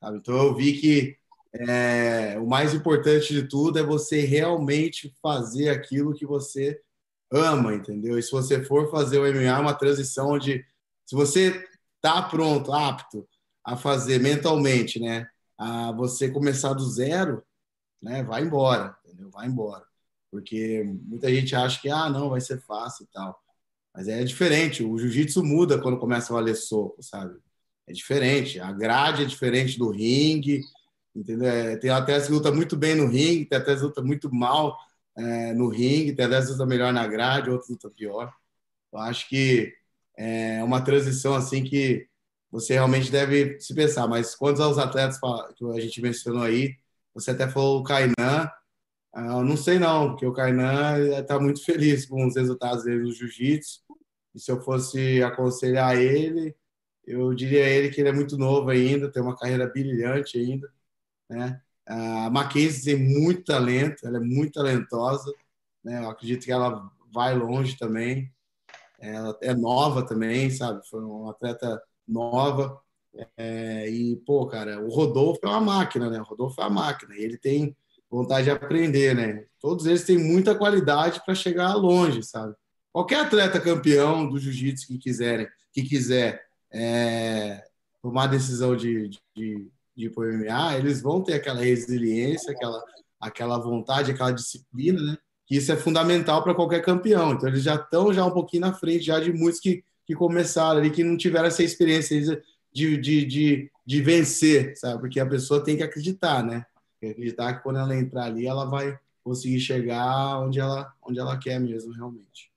sabe? 0.00 0.18
Então 0.18 0.36
eu 0.36 0.54
vi 0.54 0.74
que 0.80 1.16
é, 1.52 2.38
o 2.38 2.46
mais 2.46 2.74
importante 2.74 3.32
de 3.34 3.48
tudo 3.48 3.78
é 3.78 3.82
você 3.82 4.20
realmente 4.20 5.14
fazer 5.20 5.68
aquilo 5.70 6.14
que 6.14 6.26
você 6.26 6.80
ama, 7.30 7.74
entendeu? 7.74 8.18
E 8.18 8.22
se 8.22 8.30
você 8.30 8.62
for 8.62 8.90
fazer 8.90 9.18
o 9.18 9.26
MMA, 9.26 9.58
é 9.58 9.58
uma 9.58 9.74
transição 9.74 10.30
onde 10.30 10.64
se 11.04 11.14
você 11.14 11.66
tá 12.00 12.22
pronto, 12.22 12.72
apto 12.72 13.26
a 13.66 13.76
fazer 13.76 14.20
mentalmente, 14.20 15.00
né? 15.00 15.28
A 15.58 15.90
você 15.90 16.30
começar 16.30 16.72
do 16.72 16.88
zero, 16.88 17.42
né? 18.00 18.22
Vai 18.22 18.42
embora, 18.42 18.96
entendeu? 19.04 19.28
Vai 19.30 19.48
embora. 19.48 19.84
Porque 20.30 20.84
muita 20.84 21.28
gente 21.34 21.56
acha 21.56 21.80
que, 21.80 21.90
ah, 21.90 22.08
não, 22.08 22.30
vai 22.30 22.40
ser 22.40 22.60
fácil 22.60 23.04
e 23.04 23.08
tal. 23.12 23.36
Mas 23.92 24.06
é 24.06 24.22
diferente. 24.22 24.84
O 24.84 24.96
jiu-jitsu 24.96 25.42
muda 25.42 25.80
quando 25.80 25.98
começa 25.98 26.32
a 26.32 26.36
valer 26.36 26.54
soco, 26.54 27.02
sabe? 27.02 27.36
É 27.88 27.92
diferente. 27.92 28.60
A 28.60 28.70
grade 28.70 29.22
é 29.22 29.26
diferente 29.26 29.78
do 29.78 29.90
ringue, 29.90 30.60
entendeu? 31.14 31.48
É, 31.48 31.76
tem 31.76 31.90
até 31.90 32.20
que 32.20 32.30
luta 32.30 32.52
muito 32.52 32.76
bem 32.76 32.94
no 32.94 33.08
ringue, 33.08 33.46
tem 33.46 33.58
até 33.58 33.74
que 33.74 33.82
luta 33.82 34.02
muito 34.02 34.32
mal 34.32 34.78
é, 35.16 35.52
no 35.54 35.68
ringue, 35.68 36.14
tem 36.14 36.26
até 36.26 36.40
que 36.40 36.52
luta 36.52 36.66
melhor 36.66 36.92
na 36.92 37.06
grade, 37.06 37.50
outros 37.50 37.70
luta 37.70 37.90
pior. 37.90 38.32
Eu 38.92 39.00
acho 39.00 39.28
que 39.28 39.72
é 40.16 40.62
uma 40.62 40.80
transição 40.82 41.34
assim 41.34 41.64
que 41.64 42.08
você 42.56 42.72
realmente 42.72 43.12
deve 43.12 43.60
se 43.60 43.74
pensar. 43.74 44.08
Mas 44.08 44.34
quantos 44.34 44.60
aos 44.62 44.78
atletas 44.78 45.18
que 45.56 45.64
a 45.66 45.80
gente 45.80 46.00
mencionou 46.00 46.42
aí, 46.42 46.74
você 47.14 47.30
até 47.32 47.48
falou 47.48 47.80
o 47.80 47.82
Kainan, 47.84 48.50
ah, 49.14 49.38
eu 49.38 49.44
não 49.44 49.56
sei 49.56 49.78
não, 49.78 50.10
porque 50.10 50.26
o 50.26 50.32
Kainan 50.32 51.20
está 51.20 51.38
muito 51.38 51.64
feliz 51.64 52.06
com 52.06 52.26
os 52.26 52.34
resultados 52.36 52.84
dele 52.84 53.02
no 53.02 53.12
jiu-jitsu, 53.12 53.82
E 54.34 54.40
se 54.40 54.50
eu 54.50 54.60
fosse 54.62 55.22
aconselhar 55.22 55.96
ele, 55.96 56.54
eu 57.06 57.34
diria 57.34 57.64
a 57.64 57.68
ele 57.68 57.90
que 57.90 58.00
ele 58.00 58.10
é 58.10 58.12
muito 58.12 58.38
novo 58.38 58.70
ainda, 58.70 59.10
tem 59.12 59.22
uma 59.22 59.36
carreira 59.36 59.66
brilhante 59.68 60.38
ainda, 60.38 60.72
né? 61.30 61.60
A 61.86 62.30
Mackenzie 62.30 62.96
tem 62.96 62.96
muito 62.96 63.44
talento, 63.44 64.06
ela 64.06 64.18
é 64.18 64.20
muito 64.20 64.54
talentosa, 64.54 65.32
né? 65.84 66.02
Eu 66.04 66.10
acredito 66.10 66.44
que 66.44 66.52
ela 66.52 66.90
vai 67.12 67.34
longe 67.36 67.78
também. 67.78 68.32
Ela 68.98 69.38
é 69.42 69.54
nova 69.54 70.06
também, 70.06 70.50
sabe? 70.50 70.86
Foi 70.88 71.02
uma 71.02 71.30
atleta 71.32 71.82
nova. 72.06 72.80
É, 73.36 73.88
e, 73.88 74.16
pô, 74.26 74.46
cara, 74.46 74.80
o 74.80 74.88
Rodolfo 74.88 75.40
é 75.42 75.48
uma 75.48 75.60
máquina, 75.60 76.10
né? 76.10 76.20
O 76.20 76.24
Rodolfo 76.24 76.60
é 76.60 76.64
uma 76.64 76.82
máquina. 76.82 77.14
E 77.16 77.22
ele 77.22 77.38
tem 77.38 77.76
vontade 78.10 78.44
de 78.44 78.50
aprender, 78.50 79.14
né? 79.14 79.44
Todos 79.60 79.86
eles 79.86 80.04
têm 80.04 80.18
muita 80.18 80.54
qualidade 80.54 81.22
para 81.24 81.34
chegar 81.34 81.74
longe, 81.74 82.22
sabe? 82.22 82.54
Qualquer 82.92 83.20
atleta 83.20 83.60
campeão 83.60 84.28
do 84.28 84.38
jiu-jitsu 84.38 84.86
que 84.86 84.98
quiserem, 84.98 85.46
que 85.72 85.82
quiser 85.82 86.42
é, 86.72 87.62
tomar 88.02 88.26
decisão 88.26 88.76
de, 88.76 89.08
de, 89.34 89.70
de 89.94 90.06
ir 90.06 90.12
MMA, 90.16 90.76
eles 90.78 91.02
vão 91.02 91.22
ter 91.22 91.34
aquela 91.34 91.60
resiliência, 91.60 92.52
aquela, 92.52 92.82
aquela 93.20 93.58
vontade, 93.58 94.12
aquela 94.12 94.30
disciplina, 94.30 95.00
né? 95.00 95.18
Que 95.46 95.56
isso 95.56 95.70
é 95.70 95.76
fundamental 95.76 96.42
para 96.42 96.54
qualquer 96.54 96.82
campeão. 96.82 97.32
Então 97.32 97.48
eles 97.48 97.62
já 97.62 97.76
estão 97.76 98.12
já 98.12 98.24
um 98.24 98.30
pouquinho 98.30 98.62
na 98.62 98.72
frente 98.72 99.04
já 99.04 99.20
de 99.20 99.32
muitos 99.32 99.60
que, 99.60 99.84
que 100.06 100.14
começaram 100.14 100.78
ali, 100.78 100.90
que 100.90 101.02
não 101.02 101.16
tiveram 101.16 101.48
essa 101.48 101.64
experiência 101.64 102.40
de, 102.72 102.96
de, 102.96 103.24
de, 103.24 103.72
de 103.84 104.02
vencer, 104.02 104.76
sabe? 104.76 105.00
Porque 105.00 105.18
a 105.18 105.26
pessoa 105.26 105.62
tem 105.62 105.76
que 105.76 105.82
acreditar, 105.82 106.44
né? 106.44 106.64
Tem 107.00 107.10
que 107.10 107.14
acreditar 107.14 107.54
que 107.54 107.62
quando 107.62 107.80
ela 107.80 107.94
entrar 107.94 108.24
ali, 108.24 108.46
ela 108.46 108.64
vai 108.64 108.98
conseguir 109.24 109.58
chegar 109.58 110.38
onde 110.38 110.60
ela, 110.60 110.94
onde 111.02 111.18
ela 111.18 111.36
quer 111.36 111.58
mesmo, 111.58 111.92
realmente. 111.92 112.52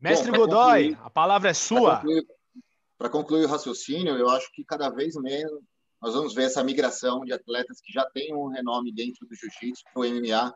Mestre 0.00 0.30
Bom, 0.30 0.38
Godoy, 0.38 0.82
concluir, 0.90 0.98
a 1.02 1.10
palavra 1.10 1.50
é 1.50 1.54
sua. 1.54 1.96
Para 1.96 2.04
concluir, 2.06 3.10
concluir, 3.10 3.44
o 3.44 3.48
raciocínio, 3.48 4.16
eu 4.16 4.28
acho 4.30 4.50
que 4.52 4.64
cada 4.64 4.88
vez 4.88 5.16
menos 5.16 5.60
nós 6.00 6.14
vamos 6.14 6.34
ver 6.34 6.44
essa 6.44 6.62
migração 6.62 7.24
de 7.24 7.32
atletas 7.32 7.80
que 7.80 7.92
já 7.92 8.04
têm 8.10 8.34
um 8.34 8.48
renome 8.48 8.92
dentro 8.92 9.26
do 9.26 9.34
jiu-jitsu 9.34 9.84
para 9.92 10.02
o 10.02 10.04
MMA, 10.04 10.52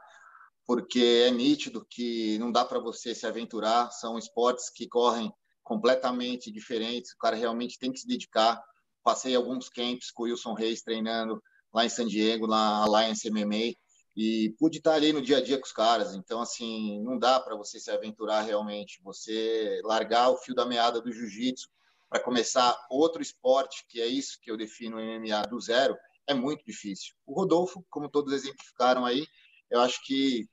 porque 0.67 1.25
é 1.27 1.31
nítido 1.31 1.87
que 1.89 2.39
não 2.39 2.51
dá 2.51 2.64
para 2.64 2.81
você 2.81 3.14
se 3.14 3.27
aventurar, 3.27 3.91
são 3.93 4.19
esportes 4.19 4.69
que 4.69 4.89
correm 4.89 5.33
completamente 5.62 6.51
diferentes, 6.51 7.12
o 7.12 7.19
cara 7.19 7.37
realmente 7.37 7.79
tem 7.79 7.93
que 7.93 8.01
se 8.01 8.07
dedicar. 8.07 8.61
Passei 9.03 9.35
alguns 9.35 9.69
camps 9.69 10.11
com 10.11 10.25
o 10.25 10.27
Wilson 10.27 10.55
Reis 10.55 10.83
treinando 10.83 11.43
lá 11.73 11.85
em 11.85 11.89
San 11.89 12.07
Diego, 12.07 12.47
na 12.47 12.85
Alliance 12.85 13.31
MMA, 13.31 13.75
e 14.17 14.55
pude 14.59 14.79
estar 14.79 14.95
ali 14.95 15.12
no 15.12 15.21
dia 15.21 15.39
a 15.39 15.43
dia 15.43 15.59
com 15.59 15.67
os 15.67 15.73
caras. 15.73 16.14
Então, 16.14 16.41
assim, 16.41 17.03
não 17.03 17.19
dá 17.19 17.39
para 17.39 17.55
você 17.55 17.79
se 17.79 17.91
aventurar 17.91 18.43
realmente. 18.43 19.01
Você 19.03 19.81
largar 19.85 20.31
o 20.31 20.39
fio 20.39 20.55
da 20.55 20.64
meada 20.64 21.01
do 21.01 21.12
jiu-jitsu 21.12 21.69
para 22.09 22.23
começar 22.23 22.77
outro 22.91 23.21
esporte, 23.21 23.85
que 23.89 24.01
é 24.01 24.07
isso 24.07 24.39
que 24.41 24.51
eu 24.51 24.57
defino 24.57 24.97
MMA 24.97 25.43
do 25.49 25.61
zero, 25.61 25.97
é 26.27 26.33
muito 26.33 26.64
difícil. 26.64 27.14
O 27.27 27.35
Rodolfo, 27.35 27.85
como 27.91 28.09
todos 28.09 28.33
exemplificaram 28.33 29.05
aí, 29.05 29.27
eu 29.71 29.81
acho 29.81 30.03
que 30.05 30.49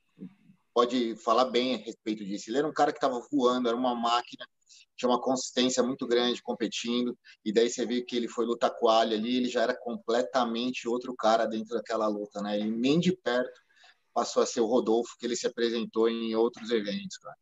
pode 0.73 1.15
falar 1.17 1.45
bem 1.45 1.75
a 1.75 1.77
respeito 1.77 2.25
disso. 2.25 2.49
Ele 2.49 2.57
era 2.57 2.67
um 2.67 2.73
cara 2.73 2.91
que 2.91 2.97
estava 2.97 3.19
voando, 3.31 3.67
era 3.67 3.77
uma 3.77 3.95
máquina, 3.95 4.45
tinha 4.95 5.09
uma 5.09 5.21
consistência 5.21 5.83
muito 5.83 6.07
grande 6.07 6.41
competindo, 6.41 7.17
e 7.43 7.51
daí 7.51 7.69
você 7.69 7.85
vê 7.85 8.01
que 8.01 8.15
ele 8.15 8.27
foi 8.27 8.45
lutar 8.45 8.71
com 8.77 8.87
a 8.87 8.99
Ali 8.99 9.15
ali, 9.15 9.37
ele 9.37 9.49
já 9.49 9.61
era 9.61 9.75
completamente 9.75 10.87
outro 10.87 11.15
cara 11.15 11.45
dentro 11.45 11.75
daquela 11.75 12.07
luta, 12.07 12.41
né? 12.41 12.59
Ele 12.59 12.69
nem 12.69 12.99
de 12.99 13.15
perto 13.15 13.61
passou 14.13 14.43
a 14.43 14.45
ser 14.45 14.61
o 14.61 14.67
Rodolfo 14.67 15.17
que 15.19 15.25
ele 15.25 15.35
se 15.35 15.47
apresentou 15.47 16.07
em 16.07 16.35
outros 16.35 16.69
eventos, 16.69 17.17
cara. 17.17 17.35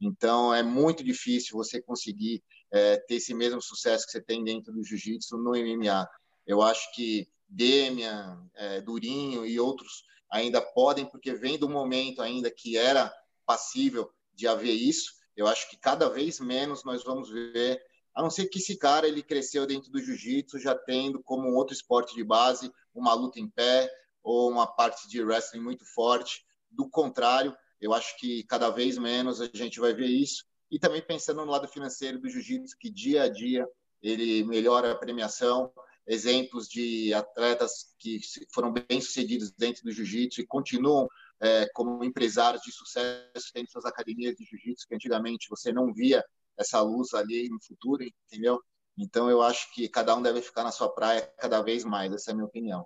Então 0.00 0.54
é 0.54 0.62
muito 0.62 1.02
difícil 1.02 1.56
você 1.56 1.80
conseguir 1.80 2.42
é, 2.70 2.96
ter 2.98 3.16
esse 3.16 3.34
mesmo 3.34 3.60
sucesso 3.60 4.04
que 4.06 4.12
você 4.12 4.20
tem 4.20 4.44
dentro 4.44 4.72
do 4.72 4.84
jiu-jitsu 4.84 5.36
no 5.38 5.56
MMA. 5.56 6.08
Eu 6.46 6.62
acho 6.62 6.94
que 6.94 7.26
Demian, 7.48 8.46
é, 8.54 8.80
Durinho 8.80 9.46
e 9.46 9.58
outros 9.58 10.04
ainda 10.30 10.60
podem, 10.60 11.06
porque 11.06 11.34
vem 11.34 11.58
do 11.58 11.68
momento 11.68 12.22
ainda 12.22 12.50
que 12.50 12.76
era 12.76 13.12
passível 13.46 14.10
de 14.34 14.46
haver 14.46 14.72
isso. 14.72 15.12
Eu 15.36 15.46
acho 15.46 15.68
que 15.70 15.76
cada 15.76 16.08
vez 16.08 16.40
menos 16.40 16.84
nós 16.84 17.02
vamos 17.02 17.30
ver, 17.30 17.80
a 18.14 18.22
não 18.22 18.30
ser 18.30 18.46
que 18.46 18.58
esse 18.58 18.76
cara 18.76 19.06
ele 19.06 19.22
cresceu 19.22 19.66
dentro 19.66 19.90
do 19.90 20.00
jiu-jitsu, 20.00 20.58
já 20.58 20.74
tendo 20.74 21.22
como 21.22 21.54
outro 21.54 21.74
esporte 21.74 22.14
de 22.14 22.24
base 22.24 22.70
uma 22.94 23.14
luta 23.14 23.38
em 23.38 23.48
pé 23.48 23.90
ou 24.22 24.50
uma 24.50 24.66
parte 24.66 25.08
de 25.08 25.22
wrestling 25.22 25.60
muito 25.60 25.84
forte. 25.94 26.44
Do 26.70 26.88
contrário, 26.90 27.56
eu 27.80 27.94
acho 27.94 28.18
que 28.18 28.42
cada 28.44 28.70
vez 28.70 28.98
menos 28.98 29.40
a 29.40 29.48
gente 29.52 29.80
vai 29.80 29.94
ver 29.94 30.08
isso. 30.08 30.44
E 30.70 30.78
também 30.78 31.00
pensando 31.00 31.44
no 31.44 31.50
lado 31.50 31.66
financeiro 31.68 32.18
do 32.18 32.28
jiu-jitsu, 32.28 32.76
que 32.78 32.90
dia 32.90 33.22
a 33.22 33.28
dia 33.28 33.66
ele 34.02 34.44
melhora 34.44 34.92
a 34.92 34.96
premiação, 34.96 35.72
exemplos 36.08 36.66
de 36.66 37.12
atletas 37.12 37.94
que 37.98 38.18
foram 38.52 38.72
bem-sucedidos 38.72 39.52
dentro 39.52 39.84
do 39.84 39.92
jiu-jitsu 39.92 40.40
e 40.40 40.46
continuam 40.46 41.06
é, 41.40 41.68
como 41.74 42.02
empresários 42.02 42.62
de 42.62 42.72
sucesso 42.72 43.52
tendo 43.52 43.70
suas 43.70 43.84
academias 43.84 44.34
de 44.34 44.44
jiu-jitsu, 44.44 44.88
que 44.88 44.94
antigamente 44.94 45.48
você 45.48 45.70
não 45.70 45.92
via 45.92 46.24
essa 46.56 46.80
luz 46.80 47.14
ali 47.14 47.48
no 47.48 47.62
futuro, 47.62 48.02
entendeu? 48.02 48.60
Então 48.96 49.30
eu 49.30 49.42
acho 49.42 49.72
que 49.72 49.88
cada 49.88 50.16
um 50.16 50.22
deve 50.22 50.42
ficar 50.42 50.64
na 50.64 50.72
sua 50.72 50.88
praia 50.88 51.30
cada 51.38 51.62
vez 51.62 51.84
mais, 51.84 52.12
essa 52.12 52.30
é 52.30 52.32
a 52.32 52.34
minha 52.34 52.46
opinião. 52.46 52.84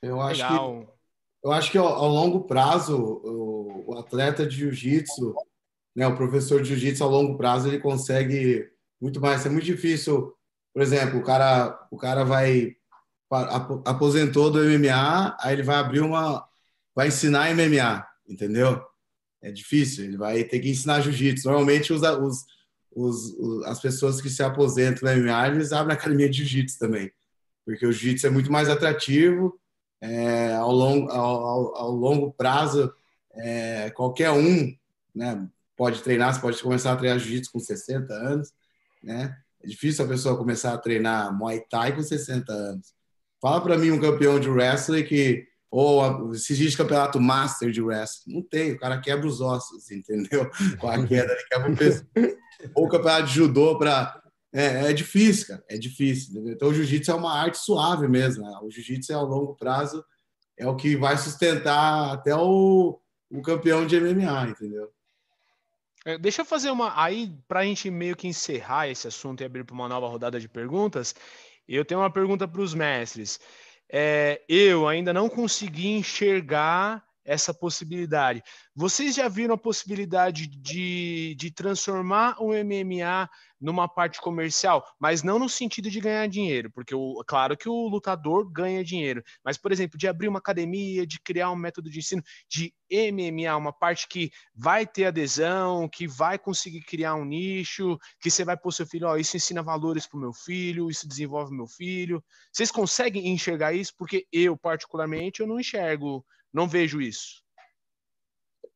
Eu 0.00 0.20
acho 0.20 0.40
Legal. 0.40 0.86
que 0.86 0.98
eu 1.42 1.52
acho 1.52 1.70
que 1.70 1.78
ao, 1.78 1.86
ao 1.86 2.08
longo 2.08 2.44
prazo 2.44 2.96
o, 2.96 3.92
o, 3.92 3.98
atleta 3.98 4.46
de 4.46 4.56
jiu-jitsu, 4.56 5.34
né, 5.94 6.06
o 6.06 6.16
professor 6.16 6.62
de 6.62 6.68
jiu-jitsu 6.68 7.04
ao 7.04 7.10
longo 7.10 7.36
prazo 7.36 7.68
ele 7.68 7.78
consegue 7.78 8.70
muito 9.00 9.20
mais. 9.20 9.44
É 9.46 9.48
muito 9.48 9.64
difícil 9.64 10.34
por 10.78 10.82
exemplo, 10.82 11.18
o 11.18 11.24
cara, 11.24 11.88
o 11.90 11.96
cara 11.96 12.24
vai 12.24 12.76
aposentou 13.84 14.48
do 14.48 14.60
MMA, 14.60 15.36
aí 15.40 15.52
ele 15.52 15.64
vai 15.64 15.74
abrir 15.74 15.98
uma, 15.98 16.46
vai 16.94 17.08
ensinar 17.08 17.52
MMA, 17.52 18.06
entendeu? 18.28 18.80
É 19.42 19.50
difícil, 19.50 20.04
ele 20.04 20.16
vai 20.16 20.44
ter 20.44 20.60
que 20.60 20.70
ensinar 20.70 21.00
jiu-jitsu. 21.00 21.48
Normalmente 21.48 21.92
os, 21.92 22.02
os, 22.02 22.46
os, 22.94 23.66
as 23.66 23.80
pessoas 23.80 24.20
que 24.20 24.30
se 24.30 24.40
aposentam 24.40 25.12
do 25.12 25.20
MMA, 25.20 25.48
eles 25.48 25.72
abrem 25.72 25.96
academia 25.96 26.30
de 26.30 26.44
jiu-jitsu 26.44 26.78
também, 26.78 27.10
porque 27.64 27.84
o 27.84 27.90
jiu-jitsu 27.90 28.28
é 28.28 28.30
muito 28.30 28.52
mais 28.52 28.68
atrativo, 28.68 29.60
é, 30.00 30.54
ao, 30.54 30.70
longo, 30.70 31.10
ao, 31.10 31.44
ao, 31.44 31.76
ao 31.76 31.90
longo 31.90 32.32
prazo, 32.34 32.94
é, 33.32 33.90
qualquer 33.90 34.30
um 34.30 34.72
né, 35.12 35.44
pode 35.76 36.04
treinar, 36.04 36.32
você 36.32 36.40
pode 36.40 36.62
começar 36.62 36.92
a 36.92 36.96
treinar 36.96 37.18
jiu-jitsu 37.18 37.50
com 37.50 37.58
60 37.58 38.14
anos, 38.14 38.52
né? 39.02 39.36
É 39.62 39.66
difícil 39.66 40.04
a 40.04 40.08
pessoa 40.08 40.36
começar 40.36 40.72
a 40.72 40.78
treinar 40.78 41.36
Muay 41.36 41.62
Thai 41.68 41.94
com 41.94 42.02
60 42.02 42.52
anos. 42.52 42.94
Fala 43.40 43.60
para 43.60 43.78
mim 43.78 43.90
um 43.90 44.00
campeão 44.00 44.38
de 44.38 44.48
wrestling 44.48 45.04
que 45.04 45.46
ou 45.70 46.34
se 46.34 46.56
diz 46.56 46.74
campeonato 46.74 47.20
master 47.20 47.70
de 47.70 47.82
wrestling. 47.82 48.34
Não 48.34 48.42
tem, 48.42 48.72
o 48.72 48.78
cara 48.78 49.00
quebra 49.00 49.26
os 49.26 49.40
ossos, 49.40 49.90
entendeu? 49.92 50.50
Com 50.78 50.88
a 50.88 51.06
queda, 51.06 51.32
ele 51.32 51.44
quebra 51.44 51.72
o 51.72 51.76
peso. 51.76 52.06
Ou 52.74 52.88
campeonato 52.88 53.26
de 53.26 53.34
judô 53.34 53.78
para. 53.78 54.22
É, 54.50 54.90
é, 54.90 54.92
difícil, 54.94 55.48
cara, 55.48 55.62
é 55.68 55.76
difícil. 55.76 56.30
Entendeu? 56.30 56.54
Então, 56.54 56.68
o 56.68 56.74
jiu-jitsu 56.74 57.10
é 57.10 57.14
uma 57.14 57.34
arte 57.34 57.58
suave 57.58 58.08
mesmo. 58.08 58.42
Né? 58.42 58.58
O 58.62 58.70
jiu-jitsu 58.70 59.12
é 59.12 59.14
ao 59.14 59.26
longo 59.26 59.54
prazo, 59.56 60.02
é 60.56 60.66
o 60.66 60.74
que 60.74 60.96
vai 60.96 61.18
sustentar 61.18 62.14
até 62.14 62.34
o, 62.34 62.98
o 63.30 63.42
campeão 63.42 63.86
de 63.86 64.00
MMA, 64.00 64.48
entendeu? 64.48 64.90
É, 66.04 66.18
deixa 66.18 66.42
eu 66.42 66.44
fazer 66.44 66.70
uma. 66.70 66.92
Aí, 67.02 67.32
para 67.46 67.60
a 67.60 67.64
gente 67.64 67.90
meio 67.90 68.16
que 68.16 68.28
encerrar 68.28 68.88
esse 68.88 69.06
assunto 69.08 69.40
e 69.40 69.44
abrir 69.44 69.64
para 69.64 69.74
uma 69.74 69.88
nova 69.88 70.08
rodada 70.08 70.38
de 70.38 70.48
perguntas, 70.48 71.14
eu 71.68 71.84
tenho 71.84 72.00
uma 72.00 72.10
pergunta 72.10 72.46
para 72.46 72.60
os 72.60 72.74
mestres. 72.74 73.40
É, 73.90 74.42
eu 74.48 74.86
ainda 74.86 75.12
não 75.12 75.28
consegui 75.28 75.88
enxergar 75.88 77.07
essa 77.28 77.52
possibilidade. 77.52 78.42
Vocês 78.74 79.14
já 79.14 79.28
viram 79.28 79.54
a 79.54 79.58
possibilidade 79.58 80.46
de, 80.46 81.34
de 81.36 81.50
transformar 81.50 82.36
o 82.40 82.54
MMA 82.54 83.28
numa 83.60 83.86
parte 83.86 84.20
comercial, 84.20 84.86
mas 84.98 85.22
não 85.22 85.38
no 85.38 85.48
sentido 85.48 85.90
de 85.90 86.00
ganhar 86.00 86.26
dinheiro, 86.28 86.70
porque 86.70 86.94
o, 86.94 87.22
claro 87.26 87.56
que 87.56 87.68
o 87.68 87.88
lutador 87.88 88.50
ganha 88.50 88.84
dinheiro, 88.84 89.22
mas, 89.44 89.58
por 89.58 89.72
exemplo, 89.72 89.98
de 89.98 90.08
abrir 90.08 90.28
uma 90.28 90.38
academia, 90.38 91.06
de 91.06 91.20
criar 91.20 91.50
um 91.50 91.56
método 91.56 91.90
de 91.90 91.98
ensino 91.98 92.22
de 92.48 92.72
MMA, 92.90 93.54
uma 93.56 93.72
parte 93.72 94.08
que 94.08 94.30
vai 94.54 94.86
ter 94.86 95.06
adesão, 95.06 95.88
que 95.88 96.06
vai 96.06 96.38
conseguir 96.38 96.80
criar 96.80 97.14
um 97.14 97.24
nicho, 97.24 97.98
que 98.20 98.30
você 98.30 98.44
vai 98.44 98.56
pôr 98.56 98.72
seu 98.72 98.86
filho, 98.86 99.08
ó, 99.08 99.16
isso 99.16 99.36
ensina 99.36 99.62
valores 99.62 100.06
para 100.06 100.16
o 100.16 100.20
meu 100.20 100.32
filho, 100.32 100.88
isso 100.88 101.06
desenvolve 101.06 101.54
meu 101.54 101.66
filho. 101.66 102.24
Vocês 102.50 102.70
conseguem 102.70 103.28
enxergar 103.28 103.74
isso? 103.74 103.92
Porque 103.98 104.26
eu, 104.32 104.56
particularmente, 104.56 105.40
eu 105.40 105.46
não 105.46 105.60
enxergo, 105.60 106.24
não 106.52 106.68
vejo 106.68 107.00
isso. 107.00 107.42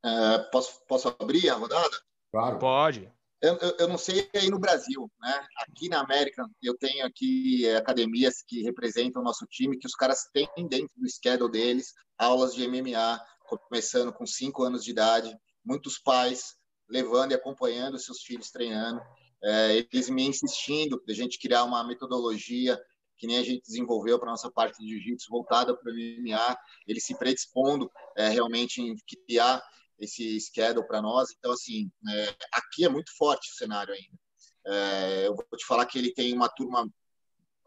É, 0.05 0.39
posso, 0.51 0.85
posso 0.87 1.09
abrir 1.18 1.49
a 1.49 1.55
rodada? 1.55 1.97
Claro. 2.31 2.59
Pode. 2.59 3.12
Eu, 3.41 3.57
eu, 3.57 3.77
eu, 3.81 3.89
não 3.89 3.99
sei 3.99 4.29
aí 4.35 4.49
no 4.49 4.59
Brasil, 4.59 5.11
né? 5.20 5.47
Aqui 5.59 5.89
na 5.89 6.01
América, 6.01 6.49
eu 6.62 6.77
tenho 6.79 7.05
aqui 7.05 7.66
é, 7.66 7.77
academias 7.77 8.43
que 8.47 8.62
representam 8.62 9.20
o 9.20 9.25
nosso 9.25 9.45
time, 9.47 9.79
que 9.79 9.87
os 9.87 9.95
caras 9.95 10.29
têm 10.33 10.49
dentro 10.68 10.95
do 10.97 11.09
schedule 11.09 11.51
deles 11.51 11.93
aulas 12.16 12.55
de 12.55 12.66
MMA, 12.68 13.20
começando 13.68 14.12
com 14.12 14.25
cinco 14.25 14.62
anos 14.62 14.85
de 14.85 14.93
idade. 14.93 15.37
Muitos 15.64 15.99
pais 15.99 16.57
levando 16.89 17.33
e 17.33 17.35
acompanhando 17.35 17.99
seus 17.99 18.23
filhos 18.23 18.51
treinando, 18.51 19.01
é, 19.43 19.87
eles 19.93 20.09
me 20.09 20.25
insistindo 20.25 21.03
de 21.05 21.12
a 21.12 21.16
gente 21.16 21.39
criar 21.39 21.64
uma 21.64 21.83
metodologia 21.83 22.79
que 23.23 23.27
nem 23.29 23.39
a 23.39 23.45
gente 23.45 23.62
desenvolveu 23.62 24.18
para 24.18 24.33
nossa 24.33 24.51
parte 24.51 24.83
de 24.83 24.89
jiu-jitsu 24.89 25.31
voltada 25.31 25.77
para 25.77 25.93
o 25.93 25.95
MMA, 25.95 26.59
eles 26.89 27.05
se 27.05 27.14
predispondo 27.14 27.89
é, 28.16 28.29
realmente 28.29 28.83
em 28.83 28.97
criar 29.29 29.62
esse 29.97 30.41
schedule 30.41 30.85
para 30.89 31.01
nós. 31.01 31.29
Então, 31.39 31.53
assim, 31.53 31.89
é, 32.11 32.35
aqui 32.51 32.85
é 32.85 32.89
muito 32.89 33.16
forte 33.16 33.49
o 33.49 33.55
cenário 33.55 33.95
ainda. 33.95 34.18
É, 34.66 35.29
eu 35.29 35.37
vou 35.37 35.47
te 35.57 35.64
falar 35.64 35.87
que 35.87 36.01
ele 36.01 36.12
tem 36.12 36.35
uma 36.35 36.49
turma 36.49 36.85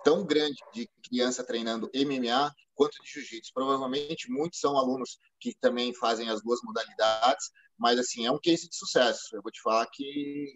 tão 0.03 0.26
grande 0.26 0.58
de 0.74 0.89
criança 1.08 1.41
treinando 1.41 1.89
MMA 1.95 2.53
quanto 2.74 3.01
de 3.01 3.10
jiu-jitsu. 3.10 3.53
Provavelmente 3.53 4.30
muitos 4.30 4.60
são 4.60 4.78
alunos 4.78 5.18
que 5.39 5.56
também 5.62 5.93
fazem 5.93 6.30
as 6.30 6.43
duas 6.43 6.60
modalidades, 6.64 7.49
mas 7.78 7.97
assim 7.97 8.26
é 8.26 8.32
um 8.32 8.39
case 8.39 8.68
de 8.68 8.76
sucesso. 8.76 9.34
Eu 9.34 9.41
vou 9.41 9.53
te 9.53 9.62
falar 9.62 9.88
que 9.89 10.53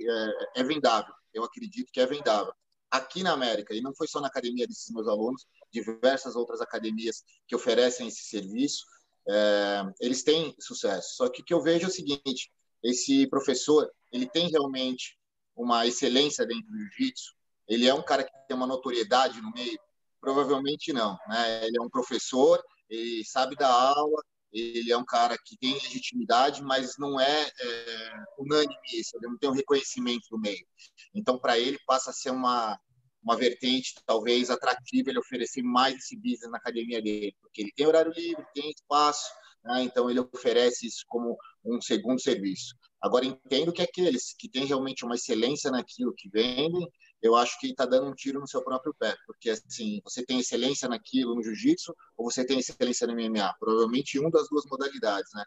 é, 0.55 0.59
é 0.59 0.63
vendável. 0.65 1.13
Eu 1.33 1.45
acredito 1.45 1.89
que 1.89 2.01
é 2.01 2.05
vendável. 2.05 2.53
Aqui 2.91 3.21
na 3.21 3.33
América, 3.33 3.73
e 3.73 3.81
não 3.81 3.93
foi 3.93 4.07
só 4.07 4.19
na 4.19 4.27
academia 4.27 4.67
desses 4.67 4.89
meus 4.91 5.07
alunos, 5.07 5.45
diversas 5.71 6.35
outras 6.35 6.59
academias 6.61 7.23
que 7.47 7.55
oferecem 7.55 8.07
esse 8.07 8.23
serviço, 8.23 8.85
é, 9.27 9.83
eles 9.99 10.23
têm 10.23 10.55
sucesso. 10.59 11.15
Só 11.15 11.29
que 11.29 11.41
o 11.41 11.45
que 11.45 11.53
eu 11.53 11.61
vejo 11.61 11.85
é 11.85 11.89
o 11.89 11.91
seguinte: 11.91 12.51
esse 12.83 13.27
professor 13.27 13.89
ele 14.11 14.27
tem 14.27 14.49
realmente 14.49 15.17
uma 15.55 15.85
excelência 15.85 16.45
dentro 16.45 16.71
do 16.71 16.77
jiu-jitsu? 16.77 17.35
Ele 17.67 17.87
é 17.87 17.93
um 17.93 18.01
cara 18.01 18.23
que 18.23 18.31
tem 18.47 18.57
uma 18.57 18.65
notoriedade 18.65 19.39
no 19.41 19.51
meio? 19.51 19.79
Provavelmente 20.19 20.91
não. 20.91 21.17
Né? 21.27 21.67
Ele 21.67 21.77
é 21.77 21.81
um 21.81 21.89
professor, 21.89 22.63
ele 22.89 23.23
sabe 23.23 23.55
dar 23.55 23.69
aula, 23.69 24.23
ele 24.51 24.91
é 24.91 24.97
um 24.97 25.05
cara 25.05 25.37
que 25.45 25.57
tem 25.57 25.73
legitimidade, 25.73 26.63
mas 26.63 26.97
não 26.97 27.19
é, 27.19 27.43
é 27.47 28.13
unânime 28.37 28.75
isso, 28.93 29.15
ele 29.15 29.27
não 29.27 29.37
tem 29.37 29.49
um 29.49 29.53
reconhecimento 29.53 30.27
no 30.31 30.39
meio. 30.39 30.65
Então, 31.13 31.39
para 31.39 31.59
ele, 31.59 31.77
passa 31.85 32.09
a 32.09 32.13
ser 32.13 32.31
uma, 32.31 32.79
uma 33.23 33.35
vertente 33.35 33.95
talvez 34.05 34.49
atrativa 34.49 35.09
ele 35.09 35.19
oferecer 35.19 35.61
mais 35.61 35.95
esse 35.95 36.15
business 36.15 36.49
na 36.49 36.57
academia 36.57 37.01
dele, 37.01 37.35
porque 37.41 37.61
ele 37.61 37.71
tem 37.75 37.85
horário 37.85 38.11
livre, 38.11 38.43
tem 38.53 38.69
espaço, 38.69 39.29
né? 39.63 39.83
então 39.83 40.09
ele 40.09 40.19
oferece 40.19 40.87
isso 40.87 41.03
como 41.07 41.37
um 41.63 41.81
segundo 41.81 42.21
serviço. 42.21 42.75
Agora, 43.01 43.25
entendo 43.25 43.71
que 43.71 43.81
aqueles 43.81 44.33
que 44.37 44.49
têm 44.49 44.65
realmente 44.65 45.05
uma 45.05 45.15
excelência 45.15 45.71
naquilo 45.71 46.13
que 46.15 46.29
vendem, 46.29 46.87
eu 47.21 47.35
acho 47.35 47.59
que 47.59 47.67
está 47.67 47.85
dando 47.85 48.07
um 48.07 48.13
tiro 48.13 48.39
no 48.39 48.47
seu 48.47 48.63
próprio 48.63 48.93
pé, 48.97 49.15
porque 49.25 49.49
assim, 49.49 49.99
você 50.03 50.25
tem 50.25 50.39
excelência 50.39 50.87
naquilo 50.87 51.35
no 51.35 51.43
jiu-jitsu 51.43 51.93
ou 52.17 52.29
você 52.29 52.45
tem 52.45 52.59
excelência 52.59 53.05
no 53.05 53.13
MMA? 53.13 53.53
Provavelmente 53.59 54.19
um 54.19 54.29
das 54.29 54.47
duas 54.49 54.65
modalidades, 54.65 55.29
né? 55.33 55.43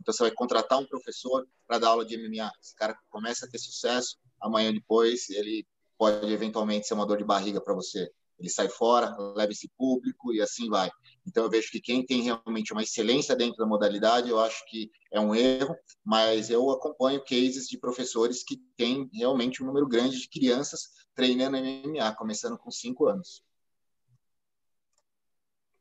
Então 0.00 0.12
você 0.12 0.24
vai 0.24 0.32
contratar 0.32 0.78
um 0.78 0.86
professor 0.86 1.46
para 1.66 1.78
dar 1.78 1.88
aula 1.88 2.04
de 2.04 2.16
MMA. 2.16 2.50
Esse 2.62 2.74
cara 2.76 2.94
começa 3.08 3.46
a 3.46 3.48
ter 3.48 3.58
sucesso, 3.58 4.18
amanhã 4.40 4.72
depois 4.72 5.30
ele 5.30 5.66
pode 5.96 6.30
eventualmente 6.30 6.86
ser 6.86 6.94
uma 6.94 7.06
dor 7.06 7.16
de 7.16 7.24
barriga 7.24 7.60
para 7.60 7.74
você. 7.74 8.10
Ele 8.38 8.50
sai 8.50 8.68
fora, 8.68 9.16
leva 9.34 9.52
esse 9.52 9.70
público 9.78 10.34
e 10.34 10.42
assim 10.42 10.68
vai. 10.68 10.90
Então 11.26 11.44
eu 11.44 11.50
vejo 11.50 11.70
que 11.70 11.80
quem 11.80 12.04
tem 12.04 12.20
realmente 12.20 12.72
uma 12.72 12.82
excelência 12.82 13.34
dentro 13.34 13.56
da 13.56 13.66
modalidade, 13.66 14.28
eu 14.28 14.38
acho 14.38 14.62
que 14.68 14.90
é 15.12 15.20
um 15.20 15.34
erro, 15.34 15.74
mas 16.04 16.50
eu 16.50 16.68
acompanho 16.70 17.24
cases 17.24 17.66
de 17.66 17.78
professores 17.78 18.42
que 18.42 18.58
têm 18.76 19.08
realmente 19.12 19.62
um 19.62 19.66
número 19.66 19.88
grande 19.88 20.20
de 20.20 20.28
crianças 20.28 20.88
treinando 21.14 21.56
MMA, 21.56 22.14
começando 22.16 22.58
com 22.58 22.70
cinco 22.70 23.06
anos. 23.06 23.44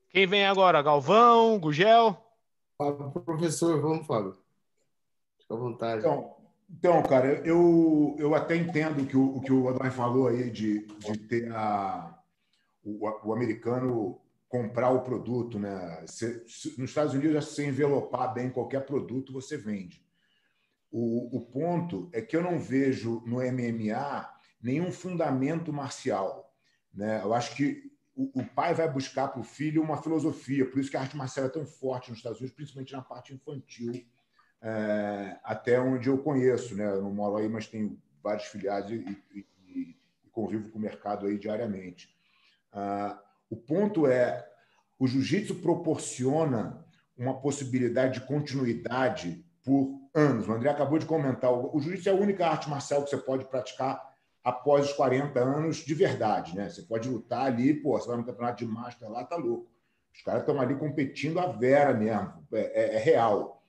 Quem 0.09 0.27
vem 0.27 0.45
agora? 0.45 0.81
Galvão, 0.81 1.59
Gugel? 1.59 2.15
Fábio, 2.77 3.11
professor, 3.11 3.81
vamos, 3.81 4.05
Fábio. 4.05 4.37
Fica 5.39 5.53
à 5.55 5.57
vontade. 5.57 5.99
Então, 5.99 6.35
então, 6.69 7.03
cara, 7.03 7.41
eu, 7.45 8.15
eu 8.17 8.33
até 8.33 8.55
entendo 8.55 9.05
que 9.07 9.17
o, 9.17 9.37
o 9.37 9.41
que 9.41 9.51
o 9.51 9.69
Adorno 9.69 9.91
falou 9.91 10.27
aí 10.27 10.49
de, 10.49 10.85
de 10.85 11.17
ter 11.17 11.51
a, 11.51 12.17
o, 12.83 13.07
o 13.23 13.33
americano 13.33 14.19
comprar 14.47 14.91
o 14.91 15.01
produto, 15.01 15.57
né? 15.57 16.03
Se, 16.05 16.43
se, 16.47 16.79
nos 16.79 16.91
Estados 16.91 17.13
Unidos, 17.13 17.45
se 17.45 17.55
você 17.55 17.65
envelopar 17.67 18.33
bem 18.33 18.51
qualquer 18.51 18.85
produto, 18.85 19.33
você 19.33 19.57
vende. 19.57 20.03
O, 20.91 21.37
o 21.37 21.41
ponto 21.41 22.07
é 22.13 22.21
que 22.21 22.35
eu 22.35 22.43
não 22.43 22.59
vejo 22.59 23.23
no 23.25 23.37
MMA 23.37 24.29
nenhum 24.63 24.91
fundamento 24.91 25.71
marcial. 25.71 26.51
Né? 26.93 27.21
Eu 27.21 27.33
acho 27.33 27.55
que 27.55 27.91
o, 28.15 28.41
o 28.41 28.45
pai 28.45 28.73
vai 28.73 28.89
buscar 28.89 29.27
para 29.27 29.41
o 29.41 29.43
filho 29.43 29.83
uma 29.83 30.01
filosofia, 30.01 30.69
por 30.69 30.79
isso 30.79 30.89
que 30.89 30.97
a 30.97 31.01
arte 31.01 31.17
marcial 31.17 31.45
é 31.47 31.49
tão 31.49 31.65
forte 31.65 32.09
nos 32.09 32.19
Estados 32.19 32.39
Unidos, 32.39 32.55
principalmente 32.55 32.93
na 32.93 33.01
parte 33.01 33.33
infantil 33.33 33.91
é, 34.63 35.37
até 35.43 35.79
onde 35.79 36.07
eu 36.07 36.17
conheço, 36.17 36.73
né? 36.75 36.85
Eu 36.85 37.01
não 37.01 37.13
moro 37.13 37.35
aí, 37.35 37.49
mas 37.49 37.67
tenho 37.67 38.01
vários 38.23 38.45
filiados 38.45 38.91
e, 38.91 39.21
e, 39.33 39.45
e 39.67 39.97
convivo 40.31 40.69
com 40.69 40.79
o 40.79 40.81
mercado 40.81 41.27
aí 41.27 41.37
diariamente. 41.37 42.09
Ah, 42.71 43.21
o 43.49 43.57
ponto 43.57 44.07
é, 44.07 44.47
o 44.97 45.05
jiu-jitsu 45.05 45.55
proporciona 45.55 46.83
uma 47.17 47.39
possibilidade 47.41 48.21
de 48.21 48.25
continuidade 48.25 49.45
por 49.61 49.99
anos. 50.15 50.47
O 50.47 50.53
André 50.53 50.69
acabou 50.69 50.97
de 50.97 51.05
comentar, 51.05 51.51
o 51.51 51.77
jiu-jitsu 51.81 52.09
é 52.09 52.11
a 52.13 52.15
única 52.15 52.47
arte 52.47 52.69
marcial 52.69 53.03
que 53.03 53.09
você 53.09 53.17
pode 53.17 53.45
praticar 53.45 54.12
após 54.43 54.87
os 54.87 54.93
40 54.93 55.39
anos 55.39 55.77
de 55.77 55.93
verdade, 55.93 56.55
né? 56.55 56.69
Você 56.69 56.81
pode 56.81 57.07
lutar 57.07 57.45
ali, 57.45 57.73
pô, 57.73 57.97
você 57.97 58.07
vai 58.07 58.17
no 58.17 58.25
campeonato 58.25 58.65
de 58.65 58.69
master 58.69 59.09
lá, 59.09 59.23
tá 59.23 59.37
louco. 59.37 59.71
Os 60.13 60.21
caras 60.21 60.41
estão 60.41 60.59
ali 60.59 60.75
competindo 60.75 61.39
a 61.39 61.47
vera 61.47 61.93
mesmo, 61.93 62.45
é, 62.51 62.59
é, 62.59 62.95
é 62.95 62.97
real. 62.99 63.63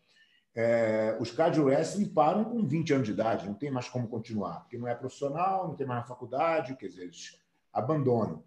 É, 0.55 1.17
os 1.21 1.31
caras 1.31 1.59
wrestling 1.59 2.09
param 2.09 2.45
com 2.45 2.67
20 2.67 2.93
anos 2.93 3.07
de 3.07 3.13
idade, 3.13 3.47
não 3.47 3.55
tem 3.55 3.71
mais 3.71 3.89
como 3.89 4.07
continuar, 4.07 4.61
porque 4.61 4.79
não 4.79 4.87
é 4.87 4.95
profissional, 4.95 5.69
não 5.69 5.75
tem 5.75 5.87
mais 5.87 6.01
na 6.01 6.07
faculdade, 6.07 6.77
quer 6.77 6.89
dizer, 6.89 7.05
eles 7.05 7.41
abandonam. 7.73 8.43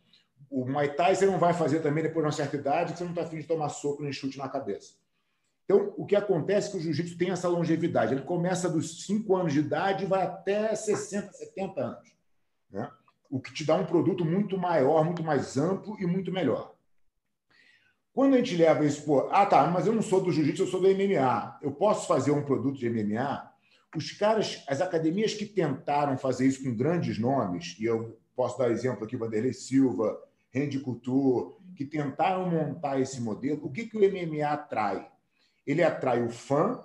O 0.49 0.65
Muay 0.65 0.93
Thai 0.93 1.15
você 1.15 1.25
não 1.25 1.39
vai 1.39 1.53
fazer 1.53 1.81
também 1.81 2.03
depois 2.03 2.23
de 2.23 2.27
uma 2.27 2.31
certa 2.31 2.55
idade, 2.55 2.93
que 2.93 2.99
você 2.99 3.03
não 3.03 3.11
está 3.11 3.23
afim 3.23 3.39
de 3.39 3.47
tomar 3.47 3.69
soco 3.69 4.03
nem 4.03 4.13
chute 4.13 4.37
na 4.37 4.47
cabeça. 4.47 4.93
Então, 5.65 5.93
o 5.97 6.05
que 6.05 6.15
acontece 6.15 6.69
é 6.69 6.71
que 6.71 6.77
o 6.77 6.79
jiu-jitsu 6.79 7.17
tem 7.17 7.29
essa 7.29 7.49
longevidade. 7.49 8.13
Ele 8.13 8.21
começa 8.21 8.69
dos 8.69 9.05
5 9.05 9.35
anos 9.35 9.51
de 9.51 9.59
idade 9.59 10.05
e 10.05 10.07
vai 10.07 10.23
até 10.23 10.73
60, 10.73 11.33
70 11.33 11.81
anos. 11.81 12.16
Né? 12.69 12.89
O 13.29 13.39
que 13.39 13.53
te 13.53 13.65
dá 13.65 13.75
um 13.75 13.85
produto 13.85 14.23
muito 14.23 14.57
maior, 14.57 15.03
muito 15.03 15.23
mais 15.23 15.57
amplo 15.57 15.97
e 15.99 16.05
muito 16.05 16.31
melhor. 16.31 16.75
Quando 18.13 18.33
a 18.33 18.37
gente 18.37 18.55
leva 18.55 18.83
isso, 18.83 19.05
pô, 19.05 19.29
ah, 19.31 19.45
tá, 19.45 19.67
mas 19.67 19.85
eu 19.85 19.93
não 19.93 20.01
sou 20.01 20.21
do 20.21 20.31
jiu-jitsu, 20.31 20.63
eu 20.63 20.67
sou 20.67 20.81
do 20.81 20.87
MMA. 20.87 21.59
Eu 21.61 21.71
posso 21.71 22.07
fazer 22.07 22.31
um 22.31 22.43
produto 22.43 22.79
de 22.79 22.89
MMA? 22.89 23.51
Os 23.95 24.11
caras, 24.11 24.63
as 24.67 24.81
academias 24.81 25.33
que 25.33 25.45
tentaram 25.45 26.17
fazer 26.17 26.47
isso 26.47 26.63
com 26.63 26.75
grandes 26.75 27.19
nomes, 27.19 27.75
e 27.79 27.85
eu 27.85 28.19
posso 28.35 28.57
dar 28.57 28.71
exemplo 28.71 29.03
aqui, 29.03 29.15
Vanderlei 29.15 29.53
Silva, 29.53 30.19
Randy 30.53 30.79
Couture, 30.79 31.53
que 31.75 31.85
tentaram 31.85 32.49
montar 32.49 32.99
esse 32.99 33.21
modelo, 33.21 33.65
o 33.65 33.71
que, 33.71 33.85
que 33.85 33.97
o 33.97 34.01
MMA 34.01 34.47
atrai? 34.47 35.07
Ele 35.65 35.83
atrai 35.83 36.23
o 36.23 36.29
fã, 36.29 36.83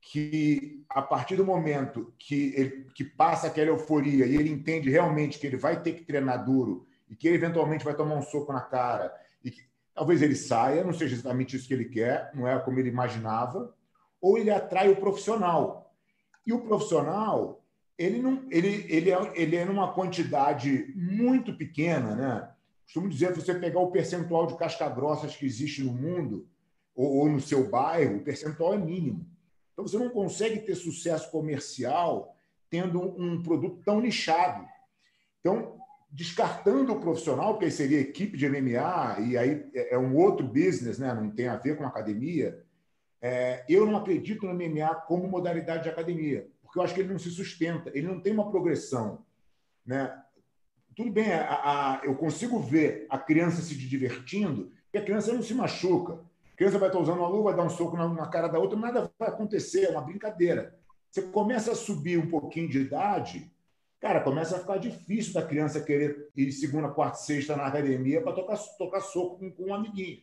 que 0.00 0.84
a 0.88 1.02
partir 1.02 1.36
do 1.36 1.44
momento 1.44 2.12
que 2.18 2.54
ele 2.56 2.86
que 2.94 3.04
passa 3.04 3.48
aquela 3.48 3.68
euforia 3.68 4.26
e 4.26 4.36
ele 4.36 4.50
entende 4.50 4.90
realmente 4.90 5.38
que 5.38 5.46
ele 5.46 5.56
vai 5.56 5.82
ter 5.82 5.92
que 5.92 6.04
treinar 6.04 6.44
duro 6.44 6.86
e 7.08 7.16
que 7.16 7.26
ele 7.26 7.36
eventualmente 7.36 7.84
vai 7.84 7.94
tomar 7.94 8.14
um 8.14 8.22
soco 8.22 8.52
na 8.52 8.60
cara 8.60 9.12
e 9.44 9.50
que 9.50 9.62
talvez 9.94 10.22
ele 10.22 10.36
saia, 10.36 10.84
não 10.84 10.92
seja 10.92 11.14
exatamente 11.14 11.56
isso 11.56 11.66
que 11.66 11.74
ele 11.74 11.86
quer, 11.86 12.30
não 12.34 12.46
é 12.46 12.58
como 12.60 12.78
ele 12.78 12.88
imaginava, 12.88 13.74
ou 14.20 14.38
ele 14.38 14.50
atrai 14.50 14.88
o 14.88 14.96
profissional. 14.96 15.92
E 16.46 16.52
o 16.52 16.60
profissional, 16.60 17.64
ele 17.98 18.22
não 18.22 18.46
ele 18.50 18.86
ele 18.88 19.10
é, 19.10 19.32
ele 19.34 19.56
é 19.56 19.64
numa 19.64 19.92
quantidade 19.92 20.92
muito 20.94 21.56
pequena, 21.56 22.14
né? 22.14 22.50
Costumo 22.84 23.08
dizer, 23.08 23.34
você 23.34 23.54
pegar 23.54 23.80
o 23.80 23.90
percentual 23.90 24.46
de 24.46 24.56
casca-grossas 24.56 25.36
que 25.36 25.44
existe 25.44 25.82
no 25.82 25.92
mundo, 25.92 26.48
ou, 26.94 27.18
ou, 27.18 27.28
no 27.28 27.38
seu 27.38 27.68
bairro, 27.68 28.16
o 28.16 28.24
percentual 28.24 28.72
é 28.72 28.78
mínimo. 28.78 29.26
Então, 29.78 29.86
você 29.86 29.96
não 29.96 30.10
consegue 30.10 30.58
ter 30.58 30.74
sucesso 30.74 31.30
comercial 31.30 32.34
tendo 32.68 33.00
um 33.00 33.40
produto 33.40 33.80
tão 33.84 34.00
nichado. 34.00 34.66
Então, 35.38 35.78
descartando 36.10 36.92
o 36.92 37.00
profissional, 37.00 37.56
que 37.56 37.70
seria 37.70 38.00
equipe 38.00 38.36
de 38.36 38.48
MMA, 38.48 39.20
e 39.20 39.38
aí 39.38 39.70
é, 39.72 39.94
é 39.94 39.98
um 39.98 40.16
outro 40.16 40.44
business, 40.44 40.98
né? 40.98 41.14
não 41.14 41.30
tem 41.30 41.46
a 41.46 41.56
ver 41.56 41.76
com 41.76 41.86
academia, 41.86 42.60
é, 43.22 43.64
eu 43.68 43.86
não 43.86 43.96
acredito 43.96 44.46
no 44.46 44.52
MMA 44.52 44.96
como 45.06 45.28
modalidade 45.28 45.84
de 45.84 45.90
academia, 45.90 46.50
porque 46.60 46.76
eu 46.76 46.82
acho 46.82 46.92
que 46.92 47.00
ele 47.00 47.12
não 47.12 47.18
se 47.20 47.30
sustenta, 47.30 47.88
ele 47.94 48.08
não 48.08 48.20
tem 48.20 48.32
uma 48.32 48.50
progressão. 48.50 49.24
Né? 49.86 50.12
tudo 50.96 51.12
bem, 51.12 51.32
a, 51.32 51.52
a, 51.54 52.00
eu 52.02 52.16
consigo 52.16 52.58
ver 52.58 53.06
a 53.08 53.16
criança 53.16 53.62
se 53.62 53.76
divertindo, 53.76 54.72
e 54.92 54.98
a 54.98 55.04
criança 55.04 55.32
não 55.32 55.40
se 55.40 55.54
machuca. 55.54 56.18
Criança 56.58 56.76
vai 56.76 56.88
estar 56.88 56.98
usando 56.98 57.18
uma 57.18 57.28
luva, 57.28 57.44
vai 57.44 57.56
dar 57.56 57.62
um 57.62 57.70
soco 57.70 57.96
na 57.96 58.26
cara 58.26 58.48
da 58.48 58.58
outra, 58.58 58.76
nada 58.76 59.08
vai 59.16 59.28
acontecer, 59.28 59.84
é 59.84 59.90
uma 59.90 60.00
brincadeira. 60.00 60.76
Você 61.08 61.22
começa 61.22 61.70
a 61.70 61.76
subir 61.76 62.18
um 62.18 62.28
pouquinho 62.28 62.68
de 62.68 62.80
idade, 62.80 63.48
cara, 64.00 64.20
começa 64.20 64.56
a 64.56 64.58
ficar 64.58 64.76
difícil 64.78 65.34
da 65.34 65.46
criança 65.46 65.80
querer 65.80 66.28
ir 66.36 66.50
segunda, 66.50 66.88
quarta, 66.88 67.18
sexta 67.18 67.54
na 67.54 67.64
academia 67.64 68.20
para 68.20 68.32
tocar, 68.32 68.58
tocar 68.76 69.00
soco 69.00 69.38
com, 69.38 69.52
com 69.52 69.66
um 69.66 69.74
amiguinho. 69.74 70.20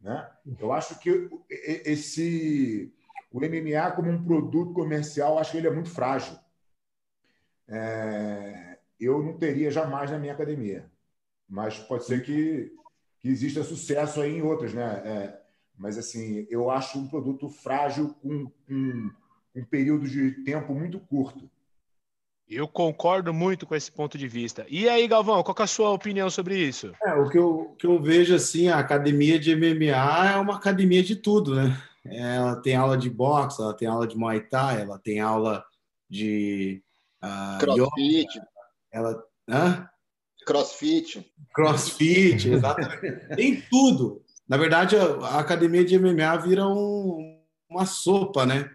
Né? 0.00 0.28
Eu 0.58 0.72
acho 0.72 0.98
que 0.98 1.30
esse 1.48 2.92
o 3.30 3.38
MMA 3.38 3.92
como 3.94 4.10
um 4.10 4.24
produto 4.24 4.72
comercial, 4.72 5.38
acho 5.38 5.52
que 5.52 5.58
ele 5.58 5.68
é 5.68 5.72
muito 5.72 5.90
frágil. 5.90 6.36
É, 7.68 8.76
eu 8.98 9.22
não 9.22 9.38
teria 9.38 9.70
jamais 9.70 10.10
na 10.10 10.18
minha 10.18 10.32
academia, 10.32 10.90
mas 11.48 11.78
pode 11.78 12.06
ser 12.06 12.24
que, 12.24 12.74
que 13.20 13.28
exista 13.28 13.62
sucesso 13.62 14.20
aí 14.20 14.38
em 14.38 14.42
outras, 14.42 14.74
né? 14.74 15.02
É, 15.04 15.39
mas 15.80 15.96
assim, 15.96 16.46
eu 16.50 16.70
acho 16.70 16.98
um 16.98 17.08
produto 17.08 17.48
frágil 17.48 18.14
com, 18.22 18.46
com 18.68 19.10
um 19.56 19.64
período 19.64 20.06
de 20.06 20.32
tempo 20.44 20.74
muito 20.74 21.00
curto. 21.00 21.50
Eu 22.46 22.68
concordo 22.68 23.32
muito 23.32 23.66
com 23.66 23.74
esse 23.74 23.90
ponto 23.90 24.18
de 24.18 24.28
vista. 24.28 24.66
E 24.68 24.88
aí, 24.88 25.08
Galvão, 25.08 25.42
qual 25.42 25.56
é 25.58 25.62
a 25.62 25.66
sua 25.66 25.90
opinião 25.90 26.28
sobre 26.28 26.58
isso? 26.58 26.92
É, 27.02 27.14
o 27.14 27.30
que 27.30 27.38
eu, 27.38 27.74
que 27.78 27.86
eu 27.86 28.02
vejo 28.02 28.34
assim, 28.34 28.68
a 28.68 28.78
academia 28.78 29.38
de 29.38 29.56
MMA 29.56 30.32
é 30.32 30.36
uma 30.36 30.56
academia 30.56 31.02
de 31.02 31.16
tudo, 31.16 31.54
né? 31.54 31.80
Ela 32.04 32.56
tem 32.56 32.74
aula 32.74 32.98
de 32.98 33.08
boxe, 33.08 33.62
ela 33.62 33.72
tem 33.72 33.88
aula 33.88 34.06
de 34.06 34.16
Muay 34.16 34.40
Thai, 34.40 34.82
ela 34.82 34.98
tem 34.98 35.20
aula 35.20 35.64
de 36.10 36.82
uh, 37.22 37.58
CrossFit. 37.58 38.36
Yoga, 38.36 38.48
ela, 38.92 39.24
hã? 39.48 39.88
CrossFit. 40.44 41.32
CrossFit, 41.54 42.48
exatamente. 42.50 43.36
tem 43.36 43.62
tudo. 43.70 44.24
Na 44.50 44.56
verdade, 44.56 44.96
a, 44.96 45.38
academia 45.38 45.84
de 45.84 45.96
MMA 45.96 46.36
vira 46.38 46.66
um, 46.66 47.40
uma 47.68 47.86
sopa, 47.86 48.44
né? 48.44 48.68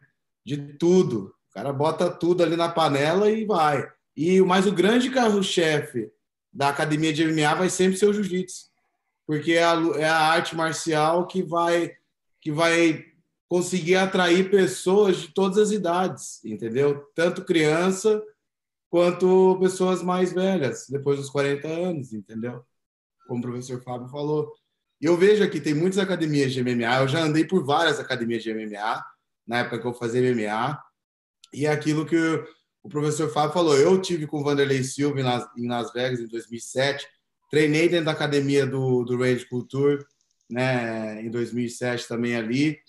De 0.46 0.56
tudo. 0.78 1.36
O 1.50 1.54
cara 1.54 1.74
bota 1.74 2.10
tudo 2.10 2.42
ali 2.42 2.56
na 2.56 2.70
panela 2.70 3.30
e 3.30 3.44
vai. 3.44 3.86
E 4.16 4.40
mais 4.40 4.66
o 4.66 4.72
grande 4.72 5.12
carro-chefe 5.12 6.10
da 6.54 6.70
academia 6.70 7.12
de 7.12 7.28
MMA 7.28 7.56
vai 7.56 7.70
sempre 7.70 7.98
ser 7.98 8.06
o 8.06 8.14
jiu-jitsu, 8.14 8.68
porque 9.28 9.52
é 9.52 9.66
a, 9.66 9.74
é 9.98 10.06
a 10.06 10.18
arte 10.18 10.56
marcial 10.56 11.28
que 11.28 11.44
vai 11.44 11.94
que 12.40 12.54
vai 12.54 13.04
conseguir 13.50 13.96
atrair 13.96 14.50
pessoas 14.50 15.18
de 15.18 15.28
todas 15.34 15.58
as 15.58 15.72
idades, 15.72 16.46
entendeu? 16.46 17.06
Tanto 17.14 17.44
criança 17.44 18.24
quanto 18.90 19.58
pessoas 19.60 20.02
mais 20.02 20.32
velhas, 20.32 20.86
depois 20.88 21.18
dos 21.18 21.30
40 21.30 21.68
anos, 21.68 22.14
entendeu? 22.14 22.64
Como 23.28 23.40
o 23.40 23.42
professor 23.42 23.82
Fábio 23.82 24.08
falou. 24.08 24.54
Eu 25.02 25.18
vejo 25.18 25.44
aqui, 25.44 25.60
tem 25.60 25.74
muitas 25.74 26.00
academias 26.00 26.54
de 26.54 26.64
MMA, 26.64 27.02
eu 27.02 27.08
já 27.08 27.20
andei 27.20 27.46
por 27.46 27.64
várias 27.66 28.00
academias 28.00 28.44
de 28.44 28.54
MMA, 28.54 29.04
na 29.46 29.60
época 29.60 29.80
que 29.80 29.88
eu 29.88 29.94
fazia 29.94 30.22
MMA, 30.22 30.82
e 31.54 31.66
é 31.66 31.72
aquilo 31.72 32.06
que 32.06 32.16
o 32.82 32.90
professor 32.90 33.30
Fábio 33.32 33.54
falou, 33.54 33.78
eu 33.78 34.02
tive 34.02 34.26
com 34.26 34.40
o 34.40 34.44
Vanderlei 34.44 34.84
Silva 34.84 35.20
em 35.58 35.68
Las 35.68 35.92
Vegas 35.94 36.20
em 36.20 36.28
2007, 36.28 37.06
treinei 37.50 37.90
dentro 37.90 38.06
da 38.06 38.12
academia 38.12 38.66
do, 38.66 39.04
do 39.04 39.18
Rage 39.18 39.46
Culture, 39.48 40.04
né, 40.50 41.22
em 41.22 41.30
2007 41.30 42.08
também 42.08 42.36
ali, 42.36 42.80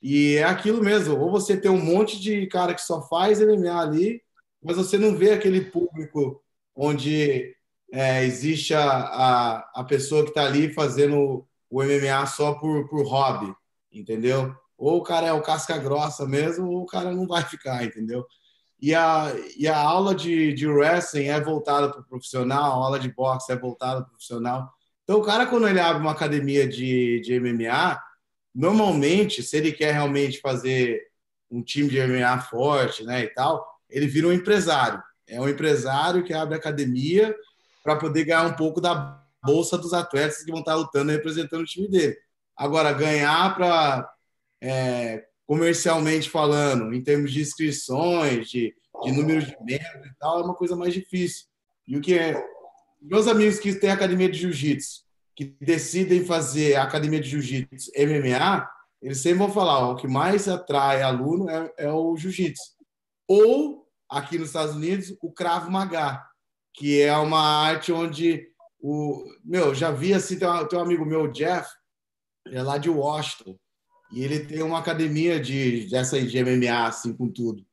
e 0.00 0.36
é 0.36 0.44
aquilo 0.44 0.82
mesmo, 0.82 1.18
ou 1.18 1.30
você 1.30 1.56
tem 1.56 1.70
um 1.70 1.82
monte 1.82 2.20
de 2.20 2.46
cara 2.46 2.74
que 2.74 2.82
só 2.82 3.06
faz 3.08 3.40
MMA 3.40 3.80
ali, 3.80 4.22
mas 4.62 4.76
você 4.76 4.98
não 4.98 5.16
vê 5.16 5.32
aquele 5.32 5.62
público 5.62 6.42
onde 6.74 7.54
é, 7.92 8.24
existe 8.24 8.74
a, 8.74 8.82
a, 8.82 9.70
a 9.74 9.84
pessoa 9.84 10.22
que 10.22 10.30
está 10.30 10.44
ali 10.44 10.72
fazendo 10.72 11.46
o 11.70 11.82
MMA 11.82 12.26
só 12.26 12.54
por, 12.54 12.88
por 12.88 13.06
hobby, 13.06 13.54
entendeu? 13.92 14.54
Ou 14.78 14.98
o 14.98 15.02
cara 15.02 15.26
é 15.26 15.32
o 15.32 15.42
casca 15.42 15.78
grossa 15.78 16.26
mesmo, 16.26 16.68
ou 16.68 16.82
o 16.82 16.86
cara 16.86 17.12
não 17.12 17.26
vai 17.26 17.42
ficar, 17.42 17.84
entendeu? 17.84 18.26
E 18.80 18.94
a, 18.94 19.32
e 19.56 19.66
a 19.66 19.78
aula 19.78 20.14
de, 20.14 20.52
de 20.52 20.66
wrestling 20.66 21.28
é 21.28 21.40
voltada 21.40 21.90
para 21.90 22.00
o 22.00 22.04
profissional, 22.04 22.72
a 22.72 22.84
aula 22.84 22.98
de 22.98 23.10
boxe 23.10 23.50
é 23.50 23.56
voltada 23.56 24.02
para 24.02 24.08
o 24.08 24.10
profissional. 24.10 24.70
Então, 25.04 25.18
o 25.18 25.22
cara, 25.22 25.46
quando 25.46 25.66
ele 25.66 25.80
abre 25.80 26.02
uma 26.02 26.12
academia 26.12 26.68
de, 26.68 27.20
de 27.20 27.40
MMA, 27.40 27.98
normalmente, 28.54 29.42
se 29.42 29.56
ele 29.56 29.72
quer 29.72 29.92
realmente 29.92 30.40
fazer 30.40 31.00
um 31.50 31.62
time 31.62 31.88
de 31.88 32.00
MMA 32.00 32.40
forte, 32.42 33.04
né, 33.04 33.22
e 33.22 33.28
tal, 33.28 33.66
ele 33.88 34.06
vira 34.06 34.26
um 34.26 34.32
empresário. 34.32 35.02
É 35.26 35.40
um 35.40 35.48
empresário 35.48 36.22
que 36.22 36.34
abre 36.34 36.56
academia 36.56 37.34
para 37.82 37.96
poder 37.96 38.24
ganhar 38.24 38.46
um 38.46 38.54
pouco 38.54 38.80
da 38.80 39.22
bolsa 39.46 39.78
dos 39.78 39.92
atletas 39.94 40.42
que 40.42 40.50
vão 40.50 40.60
estar 40.60 40.74
lutando 40.74 41.12
representando 41.12 41.62
o 41.62 41.66
time 41.66 41.88
dele. 41.88 42.16
Agora, 42.56 42.92
ganhar 42.92 43.54
para, 43.54 44.10
é, 44.60 45.24
comercialmente 45.46 46.28
falando, 46.28 46.92
em 46.92 47.02
termos 47.02 47.32
de 47.32 47.40
inscrições, 47.40 48.48
de, 48.48 48.74
de 49.02 49.12
número 49.12 49.44
de 49.44 49.56
membros 49.60 50.06
e 50.06 50.14
tal, 50.18 50.40
é 50.40 50.42
uma 50.42 50.54
coisa 50.54 50.74
mais 50.74 50.92
difícil. 50.92 51.46
E 51.86 51.96
o 51.96 52.00
que 52.00 52.18
é. 52.18 52.42
Meus 53.00 53.28
amigos 53.28 53.60
que 53.60 53.74
têm 53.74 53.90
academia 53.90 54.28
de 54.28 54.38
jiu-jitsu, 54.38 55.04
que 55.34 55.56
decidem 55.60 56.24
fazer 56.24 56.76
academia 56.76 57.20
de 57.20 57.28
jiu-jitsu 57.28 57.92
MMA, 57.96 58.68
eles 59.00 59.18
sempre 59.18 59.38
vão 59.38 59.52
falar: 59.52 59.86
ó, 59.86 59.92
o 59.92 59.96
que 59.96 60.08
mais 60.08 60.48
atrai 60.48 61.02
aluno 61.02 61.48
é, 61.48 61.72
é 61.78 61.92
o 61.92 62.16
jiu-jitsu. 62.16 62.74
Ou, 63.28 63.86
aqui 64.08 64.38
nos 64.38 64.48
Estados 64.48 64.74
Unidos, 64.74 65.14
o 65.22 65.30
Krav 65.30 65.68
Maga, 65.70 66.22
que 66.74 67.00
é 67.00 67.16
uma 67.16 67.40
arte 67.40 67.92
onde 67.92 68.48
o 68.80 69.24
meu 69.44 69.74
já 69.74 69.90
vi 69.90 70.12
assim 70.14 70.38
tem, 70.38 70.48
um, 70.48 70.66
tem 70.66 70.78
um 70.78 70.82
amigo 70.82 71.04
meu 71.04 71.28
Jeff 71.28 71.68
é 72.48 72.62
lá 72.62 72.78
de 72.78 72.88
Washington 72.88 73.56
e 74.12 74.22
ele 74.22 74.40
tem 74.40 74.62
uma 74.62 74.78
academia 74.78 75.40
de 75.40 75.88
dessa 75.88 76.20
de 76.20 76.44
MMA 76.44 76.86
assim 76.86 77.12
com 77.12 77.28
tudo 77.28 77.64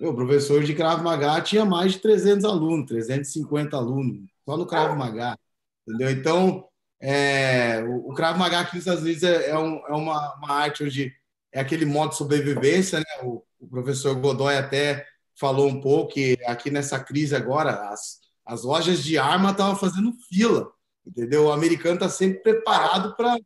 meu 0.00 0.14
professor 0.14 0.62
de 0.62 0.74
Krav 0.74 1.02
Maga 1.02 1.40
tinha 1.40 1.64
mais 1.64 1.92
de 1.92 1.98
300 1.98 2.44
alunos 2.44 2.86
350 2.86 3.76
alunos 3.76 4.28
só 4.44 4.56
no 4.56 4.66
Krav 4.66 4.96
Maga 4.96 5.38
entendeu 5.86 6.10
então 6.10 6.68
é, 7.04 7.82
o, 7.82 8.10
o 8.10 8.14
Krav 8.14 8.38
Maga 8.38 8.60
aqui 8.60 8.76
nos 8.76 8.86
Estados 8.86 9.02
Unidos 9.02 9.24
é, 9.24 9.50
é, 9.50 9.58
um, 9.58 9.84
é 9.88 9.92
uma, 9.92 10.36
uma, 10.36 10.52
arte 10.52 10.84
onde 10.84 11.12
é 11.50 11.60
aquele 11.60 11.84
modo 11.84 12.10
de 12.10 12.16
sobrevivência, 12.16 13.00
né? 13.00 13.24
O, 13.24 13.42
o, 13.58 13.66
professor 13.66 14.14
Godoy 14.14 14.56
até 14.56 15.04
falou 15.34 15.66
um 15.66 15.80
pouco 15.80 16.14
que 16.14 16.38
aqui 16.46 16.70
nessa 16.70 17.00
crise 17.00 17.34
agora 17.34 17.88
as, 17.90 18.20
as 18.52 18.64
lojas 18.64 19.02
de 19.02 19.16
arma 19.16 19.50
estavam 19.50 19.74
fazendo 19.74 20.12
fila, 20.28 20.70
entendeu? 21.06 21.46
O 21.46 21.52
americano 21.52 21.94
está 21.94 22.08
sempre 22.08 22.40
preparado 22.40 23.16
para 23.16 23.38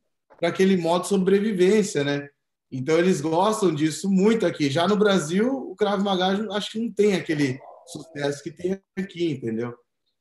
aquele 0.42 0.76
modo 0.76 1.02
de 1.02 1.08
sobrevivência, 1.08 2.02
né? 2.02 2.28
Então 2.72 2.98
eles 2.98 3.20
gostam 3.20 3.72
disso 3.72 4.10
muito 4.10 4.44
aqui. 4.44 4.68
Já 4.68 4.88
no 4.88 4.96
Brasil, 4.96 5.48
o 5.48 5.76
Krav 5.76 6.02
Maga 6.02 6.52
acho 6.56 6.72
que 6.72 6.80
não 6.80 6.92
tem 6.92 7.14
aquele 7.14 7.60
sucesso 7.86 8.42
que 8.42 8.50
tem 8.50 8.80
aqui, 8.98 9.30
entendeu? 9.30 9.72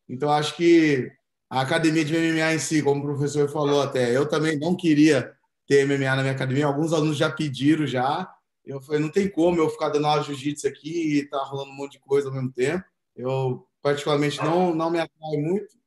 Então 0.07 0.32
acho 0.32 0.56
que 0.56 1.12
a 1.49 1.62
academia 1.62 2.06
de 2.06 2.14
MMA 2.14 2.53
em 2.53 2.60
si, 2.60 2.84
como 2.84 3.02
o 3.02 3.06
professor 3.07 3.49
falou 3.49 3.82
até, 3.82 4.16
eu 4.16 4.30
também 4.30 4.60
não 4.60 4.76
queria 4.76 5.34
ter 5.68 5.84
MMA 5.84 6.16
na 6.16 6.22
minha 6.22 6.34
academia. 6.34 6.68
Alguns 6.68 6.94
alunos 6.94 7.18
já 7.18 7.32
pediram 7.32 7.88
já. 7.88 8.32
Eu 8.64 8.80
falei, 8.80 9.02
não 9.02 9.10
tem 9.10 9.28
como 9.28 9.57
eu 9.57 9.68
ficar 9.68 9.90
dando 9.90 10.06
aula 10.06 10.22
de 10.22 10.28
jiu-jitsu 10.28 10.68
aqui 10.68 11.18
e 11.18 11.26
tá 11.28 11.40
rolando 11.40 11.72
um 11.72 11.76
monte 11.76 11.94
de 11.94 11.99
coisa 11.99 12.28
ao 12.28 12.34
mesmo 12.36 12.52
tempo. 12.52 12.84
Eu 13.16 13.66
particularmente 13.86 14.44
não 14.44 14.74
não 14.74 14.90
me 14.90 14.99
atrai 14.99 15.38
muito, 15.38 15.78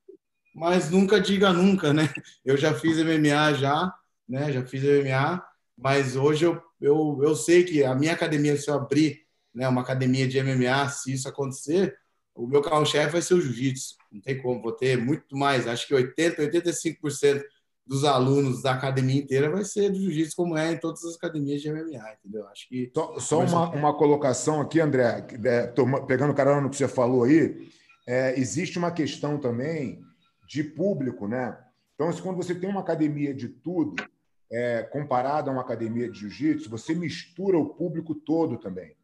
mas 0.54 0.88
nunca 0.88 1.20
diga 1.20 1.52
nunca, 1.52 1.92
né? 1.92 2.08
Eu 2.44 2.56
já 2.56 2.72
fiz 2.72 2.96
MMA 2.98 3.54
já, 3.54 3.92
né? 4.28 4.52
Já 4.52 4.64
fiz 4.64 4.84
MMA, 4.84 5.44
mas 5.76 6.14
hoje 6.14 6.44
eu, 6.44 6.62
eu, 6.80 7.18
eu 7.20 7.34
sei 7.34 7.64
que 7.64 7.82
a 7.82 7.96
minha 7.96 8.12
academia 8.12 8.56
se 8.56 8.70
eu 8.70 8.74
abrir, 8.74 9.22
né, 9.52 9.66
uma 9.66 9.80
academia 9.80 10.28
de 10.28 10.40
MMA, 10.40 10.88
se 10.90 11.12
isso 11.12 11.28
acontecer, 11.28 11.98
o 12.36 12.46
meu 12.46 12.62
carro-chefe 12.62 13.10
vai 13.10 13.20
ser 13.20 13.34
o 13.34 13.40
jiu-jitsu. 13.40 13.96
Não 14.12 14.20
tem 14.20 14.40
como, 14.40 14.62
vou 14.62 14.70
ter 14.70 14.96
muito 14.96 15.36
mais, 15.36 15.66
acho 15.66 15.88
que 15.88 15.92
80, 15.92 16.40
85% 16.42 17.42
dos 17.84 18.04
alunos 18.04 18.62
da 18.62 18.74
academia 18.74 19.20
inteira 19.20 19.50
vai 19.50 19.64
ser 19.64 19.90
do 19.90 19.98
jiu-jitsu, 19.98 20.36
como 20.36 20.56
é 20.56 20.70
em 20.70 20.78
todas 20.78 21.04
as 21.04 21.16
academias 21.16 21.60
de 21.60 21.72
MMA, 21.72 22.12
entendeu? 22.20 22.46
Acho 22.46 22.68
que. 22.68 22.92
Só, 22.94 23.18
só 23.18 23.40
uma, 23.40 23.70
uma 23.70 23.98
colocação 23.98 24.60
aqui, 24.60 24.78
André, 24.78 25.26
é, 25.44 25.72
pegando 26.06 26.32
carona 26.32 26.60
no 26.60 26.70
que 26.70 26.76
você 26.76 26.86
falou 26.86 27.24
aí, 27.24 27.68
é, 28.08 28.40
existe 28.40 28.78
uma 28.78 28.90
questão 28.90 29.36
também 29.38 30.02
de 30.48 30.64
público, 30.64 31.28
né? 31.28 31.58
Então, 31.94 32.10
quando 32.22 32.38
você 32.38 32.54
tem 32.54 32.70
uma 32.70 32.80
academia 32.80 33.34
de 33.34 33.48
tudo, 33.48 34.02
é, 34.50 34.82
comparado 34.82 35.50
a 35.50 35.52
uma 35.52 35.60
academia 35.60 36.10
de 36.10 36.20
jiu-jitsu, 36.20 36.70
você 36.70 36.94
mistura 36.94 37.58
o 37.58 37.74
público 37.74 38.14
todo 38.14 38.56
também. 38.56 38.96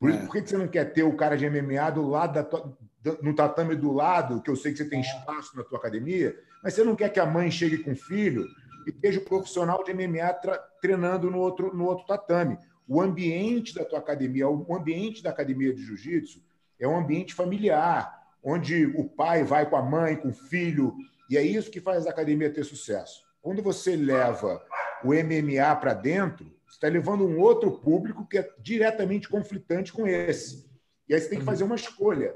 Por, 0.00 0.10
é. 0.10 0.16
por 0.24 0.32
que 0.32 0.48
você 0.48 0.56
não 0.56 0.68
quer 0.68 0.86
ter 0.86 1.02
o 1.02 1.14
cara 1.14 1.36
de 1.36 1.48
MMA 1.50 1.90
do 1.90 2.08
lado 2.08 2.32
da 2.32 2.44
tua, 2.44 2.78
no 3.20 3.34
tatame 3.34 3.76
do 3.76 3.92
lado, 3.92 4.40
que 4.40 4.50
eu 4.50 4.56
sei 4.56 4.72
que 4.72 4.78
você 4.78 4.88
tem 4.88 5.02
espaço 5.02 5.54
na 5.54 5.62
tua 5.62 5.78
academia, 5.78 6.34
mas 6.64 6.72
você 6.72 6.82
não 6.82 6.96
quer 6.96 7.10
que 7.10 7.20
a 7.20 7.26
mãe 7.26 7.50
chegue 7.50 7.78
com 7.78 7.92
o 7.92 7.96
filho 7.96 8.46
e 8.86 8.90
esteja 8.90 9.20
o 9.20 9.24
profissional 9.24 9.84
de 9.84 9.92
MMA 9.92 10.34
treinando 10.80 11.30
no 11.30 11.38
outro, 11.40 11.76
no 11.76 11.84
outro 11.84 12.06
tatame. 12.06 12.56
O 12.88 13.02
ambiente 13.02 13.74
da 13.74 13.84
tua 13.84 13.98
academia, 13.98 14.48
o 14.48 14.74
ambiente 14.74 15.22
da 15.22 15.28
academia 15.28 15.74
de 15.74 15.84
jiu-jitsu 15.84 16.42
é 16.80 16.88
um 16.88 16.96
ambiente 16.96 17.34
familiar, 17.34 18.25
onde 18.42 18.86
o 18.86 19.08
pai 19.08 19.42
vai 19.42 19.68
com 19.68 19.76
a 19.76 19.82
mãe, 19.82 20.16
com 20.16 20.28
o 20.28 20.34
filho, 20.34 20.94
e 21.28 21.36
é 21.36 21.42
isso 21.42 21.70
que 21.70 21.80
faz 21.80 22.06
a 22.06 22.10
academia 22.10 22.52
ter 22.52 22.64
sucesso. 22.64 23.24
Quando 23.42 23.62
você 23.62 23.96
leva 23.96 24.64
o 25.04 25.08
MMA 25.08 25.76
para 25.76 25.94
dentro, 25.94 26.46
você 26.66 26.76
está 26.76 26.88
levando 26.88 27.26
um 27.26 27.38
outro 27.40 27.72
público 27.78 28.26
que 28.26 28.38
é 28.38 28.50
diretamente 28.58 29.28
conflitante 29.28 29.92
com 29.92 30.06
esse. 30.06 30.68
E 31.08 31.14
aí 31.14 31.20
você 31.20 31.28
tem 31.28 31.38
que 31.38 31.44
fazer 31.44 31.64
uma 31.64 31.76
escolha. 31.76 32.34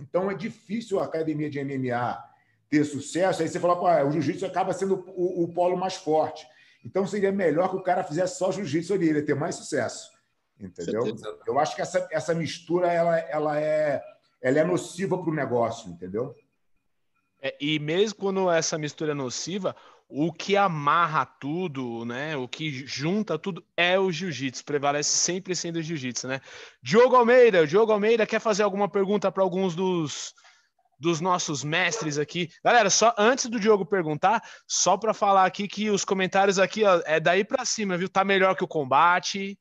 Então 0.00 0.30
é 0.30 0.34
difícil 0.34 0.98
a 0.98 1.04
academia 1.04 1.48
de 1.48 1.62
MMA 1.62 2.22
ter 2.68 2.84
sucesso. 2.84 3.42
Aí 3.42 3.48
você 3.48 3.60
fala, 3.60 3.76
Pô, 3.76 4.08
o 4.08 4.10
jiu-jitsu 4.10 4.44
acaba 4.44 4.72
sendo 4.72 5.04
o, 5.14 5.44
o, 5.44 5.52
polo 5.52 5.76
mais 5.76 5.94
forte. 5.94 6.46
Então 6.84 7.06
seria 7.06 7.32
melhor 7.32 7.70
que 7.70 7.76
o 7.76 7.82
cara 7.82 8.02
fizesse 8.02 8.36
só 8.36 8.50
jiu-jitsu 8.50 8.94
ali, 8.94 9.08
ele 9.08 9.20
ia 9.20 9.24
ter 9.24 9.34
mais 9.34 9.54
sucesso. 9.54 10.10
Entendeu? 10.58 11.02
Eu 11.46 11.58
acho 11.58 11.74
que 11.74 11.82
essa, 11.82 12.06
essa 12.10 12.34
mistura 12.34 12.92
ela, 12.92 13.18
ela, 13.18 13.60
é, 13.60 14.02
ela 14.44 14.60
é 14.60 14.64
nociva 14.64 15.16
para 15.16 15.30
o 15.30 15.34
negócio, 15.34 15.90
entendeu? 15.90 16.36
É, 17.40 17.56
e 17.58 17.78
mesmo 17.78 18.18
quando 18.18 18.50
essa 18.50 18.76
mistura 18.76 19.12
é 19.12 19.14
nociva, 19.14 19.74
o 20.06 20.30
que 20.30 20.54
amarra 20.54 21.24
tudo, 21.24 22.04
né? 22.04 22.36
O 22.36 22.46
que 22.46 22.86
junta 22.86 23.38
tudo 23.38 23.64
é 23.74 23.98
o 23.98 24.12
jiu-jitsu, 24.12 24.62
prevalece 24.62 25.16
sempre 25.16 25.56
sendo 25.56 25.76
o 25.76 25.82
jiu-jitsu, 25.82 26.28
né? 26.28 26.42
Diogo 26.82 27.16
Almeida, 27.16 27.66
Diogo 27.66 27.90
Almeida 27.90 28.26
quer 28.26 28.38
fazer 28.38 28.62
alguma 28.64 28.86
pergunta 28.86 29.32
para 29.32 29.42
alguns 29.42 29.74
dos, 29.74 30.34
dos 31.00 31.22
nossos 31.22 31.64
mestres 31.64 32.18
aqui. 32.18 32.50
Galera, 32.62 32.90
só 32.90 33.14
antes 33.16 33.46
do 33.46 33.58
Diogo 33.58 33.86
perguntar, 33.86 34.42
só 34.68 34.98
para 34.98 35.14
falar 35.14 35.46
aqui 35.46 35.66
que 35.66 35.88
os 35.88 36.04
comentários 36.04 36.58
aqui 36.58 36.84
ó, 36.84 37.00
é 37.06 37.18
daí 37.18 37.44
para 37.44 37.64
cima, 37.64 37.96
viu? 37.96 38.10
Tá 38.10 38.22
melhor 38.22 38.54
que 38.54 38.64
o 38.64 38.68
combate 38.68 39.58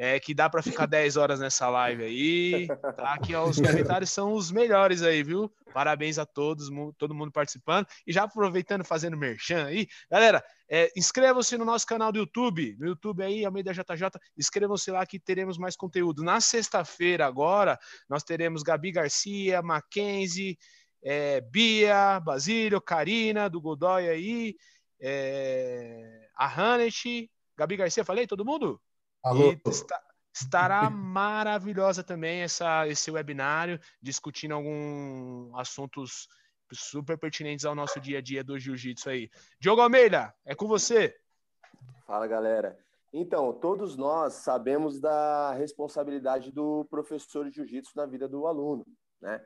é, 0.00 0.20
que 0.20 0.32
dá 0.32 0.48
para 0.48 0.62
ficar 0.62 0.86
10 0.86 1.16
horas 1.16 1.40
nessa 1.40 1.68
live 1.68 2.04
aí. 2.04 2.68
Tá? 2.68 3.14
Aqui 3.14 3.34
ó, 3.34 3.44
os 3.44 3.60
comentários 3.60 4.10
são 4.10 4.32
os 4.32 4.52
melhores 4.52 5.02
aí, 5.02 5.24
viu? 5.24 5.52
Parabéns 5.74 6.20
a 6.20 6.24
todos, 6.24 6.68
todo 6.96 7.14
mundo 7.16 7.32
participando. 7.32 7.84
E 8.06 8.12
já 8.12 8.22
aproveitando, 8.22 8.84
fazendo 8.84 9.16
merchan 9.16 9.66
aí, 9.66 9.88
galera, 10.08 10.42
é, 10.70 10.88
inscrevam-se 10.96 11.58
no 11.58 11.64
nosso 11.64 11.84
canal 11.84 12.12
do 12.12 12.20
YouTube, 12.20 12.76
no 12.78 12.86
YouTube 12.86 13.24
aí, 13.24 13.44
Almeida 13.44 13.72
JJ, 13.72 14.20
inscrevam-se 14.38 14.88
lá 14.92 15.04
que 15.04 15.18
teremos 15.18 15.58
mais 15.58 15.74
conteúdo. 15.74 16.22
Na 16.22 16.40
sexta-feira, 16.40 17.26
agora, 17.26 17.76
nós 18.08 18.22
teremos 18.22 18.62
Gabi 18.62 18.92
Garcia, 18.92 19.60
Mackenzie, 19.62 20.56
é, 21.02 21.40
Bia, 21.40 22.20
Basílio, 22.20 22.80
Karina, 22.80 23.50
do 23.50 23.60
Godoy 23.60 24.08
aí, 24.08 24.54
é, 25.00 26.28
a 26.36 26.46
Hanet, 26.46 27.28
Gabi 27.56 27.76
Garcia, 27.76 28.04
falei, 28.04 28.28
todo 28.28 28.44
mundo? 28.44 28.80
Alô. 29.22 29.52
Está, 29.66 30.00
estará 30.34 30.88
maravilhosa 30.88 32.02
também 32.04 32.40
essa, 32.40 32.86
esse 32.86 33.10
webinário, 33.10 33.80
discutindo 34.00 34.54
alguns 34.54 35.52
assuntos 35.54 36.28
super 36.72 37.18
pertinentes 37.18 37.64
ao 37.64 37.74
nosso 37.74 38.00
dia 38.00 38.18
a 38.18 38.22
dia 38.22 38.44
do 38.44 38.58
jiu-jitsu 38.58 39.08
aí. 39.08 39.30
Diogo 39.60 39.80
Almeida, 39.80 40.34
é 40.44 40.54
com 40.54 40.66
você. 40.66 41.16
Fala, 42.06 42.26
galera. 42.26 42.78
Então, 43.12 43.52
todos 43.52 43.96
nós 43.96 44.34
sabemos 44.34 45.00
da 45.00 45.52
responsabilidade 45.54 46.52
do 46.52 46.84
professor 46.90 47.48
de 47.48 47.56
jiu-jitsu 47.56 47.92
na 47.96 48.04
vida 48.04 48.28
do 48.28 48.46
aluno, 48.46 48.86
né? 49.20 49.42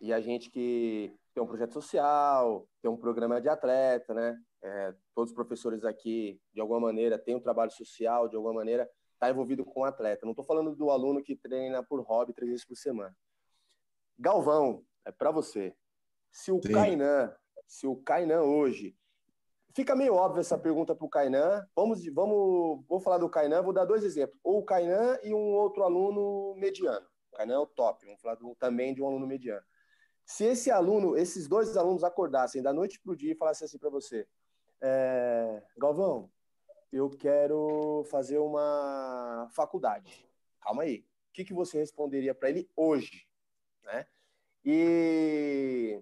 E 0.00 0.12
a 0.12 0.20
gente 0.20 0.50
que 0.50 1.10
tem 1.34 1.42
um 1.42 1.46
projeto 1.46 1.72
social, 1.72 2.68
tem 2.82 2.90
um 2.90 2.96
programa 2.96 3.40
de 3.40 3.48
atleta, 3.48 4.12
né? 4.12 4.38
É, 4.62 4.94
todos 5.14 5.30
os 5.30 5.34
professores 5.34 5.84
aqui, 5.84 6.38
de 6.52 6.60
alguma 6.60 6.80
maneira, 6.80 7.18
têm 7.18 7.34
um 7.34 7.40
trabalho 7.40 7.70
social, 7.70 8.28
de 8.28 8.36
alguma 8.36 8.52
maneira, 8.52 8.88
está 9.16 9.30
envolvido 9.30 9.64
com 9.64 9.80
o 9.80 9.84
atleta. 9.84 10.24
Não 10.24 10.32
estou 10.32 10.44
falando 10.44 10.74
do 10.76 10.90
aluno 10.90 11.22
que 11.22 11.34
treina 11.34 11.82
por 11.82 12.00
hobby 12.02 12.32
três 12.32 12.50
vezes 12.50 12.64
por 12.64 12.76
semana. 12.76 13.16
Galvão, 14.18 14.84
é 15.04 15.10
para 15.10 15.30
você. 15.30 15.74
Se 16.30 16.52
o 16.52 16.60
Sim. 16.62 16.72
Kainan, 16.72 17.34
se 17.66 17.86
o 17.86 17.96
Kainan 17.96 18.42
hoje 18.42 18.96
Fica 19.76 19.94
meio 19.94 20.14
óbvio 20.14 20.40
essa 20.40 20.56
pergunta 20.56 20.94
para 20.94 21.04
o 21.04 21.10
Kainan. 21.10 21.68
Vamos, 21.76 22.02
vamos, 22.06 22.82
vou 22.88 22.98
falar 22.98 23.18
do 23.18 23.28
Kainan, 23.28 23.60
vou 23.60 23.74
dar 23.74 23.84
dois 23.84 24.02
exemplos. 24.02 24.40
Ou 24.42 24.60
o 24.60 24.64
Kainan 24.64 25.18
e 25.22 25.34
um 25.34 25.52
outro 25.52 25.82
aluno 25.82 26.54
mediano. 26.56 27.06
O 27.30 27.36
Kainan 27.36 27.56
é 27.56 27.58
o 27.58 27.66
top, 27.66 28.06
vamos 28.06 28.22
falar 28.22 28.36
do, 28.36 28.54
também 28.54 28.94
de 28.94 29.02
um 29.02 29.06
aluno 29.06 29.26
mediano. 29.26 29.62
Se 30.24 30.44
esse 30.46 30.70
aluno, 30.70 31.14
esses 31.14 31.46
dois 31.46 31.76
alunos 31.76 32.02
acordassem 32.02 32.62
da 32.62 32.72
noite 32.72 32.98
para 32.98 33.12
o 33.12 33.16
dia 33.16 33.32
e 33.32 33.36
falassem 33.36 33.66
assim 33.66 33.76
para 33.76 33.90
você, 33.90 34.26
é, 34.80 35.62
Galvão, 35.76 36.30
eu 36.92 37.10
quero 37.10 38.04
fazer 38.10 38.38
uma 38.38 39.48
faculdade. 39.52 40.26
Calma 40.60 40.82
aí. 40.82 41.00
O 41.30 41.32
que, 41.32 41.44
que 41.44 41.54
você 41.54 41.78
responderia 41.78 42.34
para 42.34 42.48
ele 42.50 42.68
hoje? 42.74 43.26
Né? 43.84 44.06
E, 44.64 46.00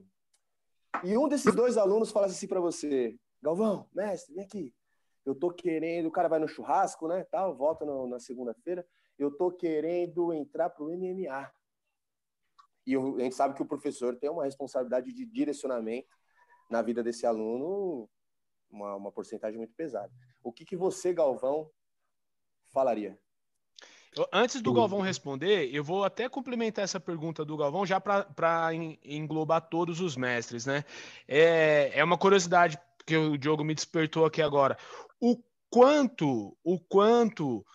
e 1.03 1.19
um 1.19 1.29
desses 1.29 1.55
dois 1.55 1.77
alunos 1.77 2.11
falasse 2.11 2.35
assim 2.35 2.47
para 2.47 2.61
você, 2.61 3.19
Galvão, 3.43 3.89
mestre, 3.93 4.35
vem 4.35 4.45
aqui. 4.45 4.75
Eu 5.25 5.35
tô 5.35 5.51
querendo, 5.51 6.07
o 6.07 6.11
cara 6.11 6.29
vai 6.29 6.39
no 6.39 6.49
churrasco, 6.49 7.09
né, 7.09 7.25
tal, 7.25 7.55
volta 7.57 7.85
no, 7.85 8.07
na 8.07 8.19
segunda-feira. 8.19 8.87
Eu 9.19 9.31
tô 9.31 9.51
querendo 9.51 10.33
entrar 10.33 10.71
pro 10.71 10.89
MMA. 10.89 11.53
E 12.87 12.97
a 12.97 13.23
gente 13.23 13.35
sabe 13.35 13.55
que 13.55 13.63
o 13.63 13.67
professor 13.67 14.17
tem 14.17 14.31
uma 14.31 14.45
responsabilidade 14.45 15.13
de 15.13 15.25
direcionamento 15.25 16.15
na 16.71 16.83
vida 16.83 17.03
desse 17.03 17.27
aluno 17.27 18.09
uma, 18.71 18.97
uma 18.97 19.13
porcentagem 19.13 19.57
muito 19.57 19.75
pesada. 19.75 20.13
O 20.45 20.53
que, 20.53 20.65
que 20.65 20.77
você, 20.77 21.13
Galvão, 21.13 21.71
falaria? 22.67 23.19
Antes 24.33 24.63
do 24.63 24.73
Galvão 24.73 25.01
responder, 25.01 25.75
eu 25.75 25.83
vou 25.83 26.05
até 26.05 26.29
complementar 26.29 26.85
essa 26.85 27.01
pergunta 27.01 27.45
do 27.45 27.57
Galvão 27.57 27.85
já 27.85 28.01
para 28.01 28.71
englobar 29.03 29.63
todos 29.63 30.01
os 30.01 30.17
mestres, 30.17 30.67
né? 30.67 30.85
É, 31.27 31.91
é 31.95 32.05
uma 32.05 32.17
curiosidade 32.17 32.79
que 33.05 33.17
o 33.17 33.37
Diogo 33.37 33.65
me 33.65 33.75
despertou 33.75 34.25
aqui 34.25 34.41
agora. 34.41 34.79
O 35.19 35.43
quanto, 35.69 36.57
o 36.63 36.79
quanto 36.79 37.67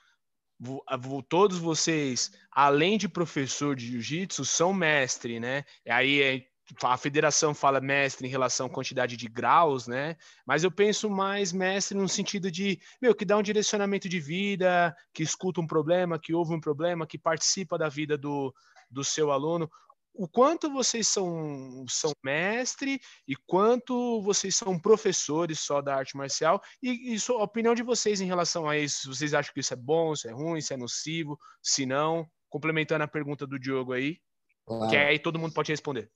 todos 1.28 1.58
vocês, 1.58 2.32
além 2.52 2.98
de 2.98 3.10
professor 3.10 3.76
de 3.76 3.88
jiu-jitsu, 3.88 4.46
são 4.46 4.74
mestre, 4.74 5.40
né? 5.40 5.66
Aí 5.88 6.22
é 6.22 6.49
a 6.84 6.98
federação 6.98 7.54
fala 7.54 7.82
mestre 7.82 8.28
em 8.28 8.30
relação 8.30 8.68
à 8.68 8.70
quantidade 8.70 9.18
de 9.18 9.28
graus, 9.28 9.88
né? 9.88 10.16
Mas 10.46 10.64
eu 10.64 10.72
penso 10.72 11.10
mais 11.10 11.52
mestre 11.52 11.98
no 11.98 12.08
sentido 12.08 12.52
de, 12.52 12.80
meu, 13.02 13.16
que 13.16 13.26
dá 13.26 13.38
um 13.38 13.44
direcionamento 13.44 14.08
de 14.08 14.20
vida, 14.20 14.96
que 15.14 15.24
escuta 15.24 15.62
um 15.62 15.68
problema, 15.68 16.20
que 16.20 16.34
ouve 16.34 16.54
um 16.54 16.62
problema, 16.62 17.08
que 17.08 17.18
participa 17.18 17.78
da 17.78 17.90
vida 17.90 18.18
do, 18.18 18.54
do 18.90 19.04
seu 19.04 19.32
aluno. 19.32 19.70
O 20.14 20.28
quanto 20.28 20.70
vocês 20.70 21.08
são, 21.08 21.86
são 21.88 22.12
mestre 22.24 23.00
e 23.28 23.36
quanto 23.48 24.22
vocês 24.22 24.56
são 24.56 24.78
professores 24.78 25.60
só 25.60 25.82
da 25.82 25.96
arte 25.96 26.18
marcial 26.18 26.62
e, 26.84 27.16
e 27.16 27.18
a 27.30 27.44
opinião 27.44 27.74
de 27.74 27.84
vocês 27.84 28.20
em 28.20 28.26
relação 28.26 28.68
a 28.68 28.78
isso. 28.78 29.14
Vocês 29.14 29.34
acham 29.34 29.54
que 29.54 29.62
isso 29.62 29.74
é 29.74 29.78
bom, 29.78 30.16
se 30.16 30.28
é 30.28 30.32
ruim, 30.32 30.60
se 30.60 30.74
é 30.74 30.78
nocivo, 30.78 31.40
se 31.64 31.86
não? 31.86 32.28
Complementando 32.50 33.04
a 33.04 33.08
pergunta 33.08 33.48
do 33.48 33.60
Diogo 33.60 33.94
aí, 33.94 34.18
claro. 34.66 34.90
que 34.90 34.98
aí 34.98 35.20
todo 35.20 35.40
mundo 35.40 35.54
pode 35.54 35.72
responder. 35.72 36.12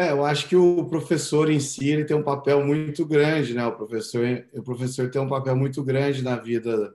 É, 0.00 0.12
eu 0.12 0.24
acho 0.24 0.48
que 0.48 0.56
o 0.56 0.86
professor 0.86 1.50
em 1.50 1.60
si 1.60 1.90
ele 1.90 2.06
tem 2.06 2.16
um 2.16 2.22
papel 2.22 2.64
muito 2.64 3.04
grande, 3.04 3.52
né? 3.52 3.66
O 3.66 3.76
professor, 3.76 4.24
o 4.54 4.62
professor 4.62 5.10
tem 5.10 5.20
um 5.20 5.28
papel 5.28 5.54
muito 5.54 5.84
grande 5.84 6.22
na 6.22 6.36
vida 6.36 6.94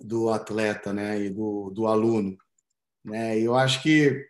do 0.00 0.30
atleta, 0.30 0.94
né? 0.94 1.20
E 1.20 1.28
do, 1.28 1.68
do 1.68 1.86
aluno, 1.86 2.38
né? 3.04 3.38
E 3.38 3.44
eu 3.44 3.54
acho 3.54 3.82
que 3.82 4.26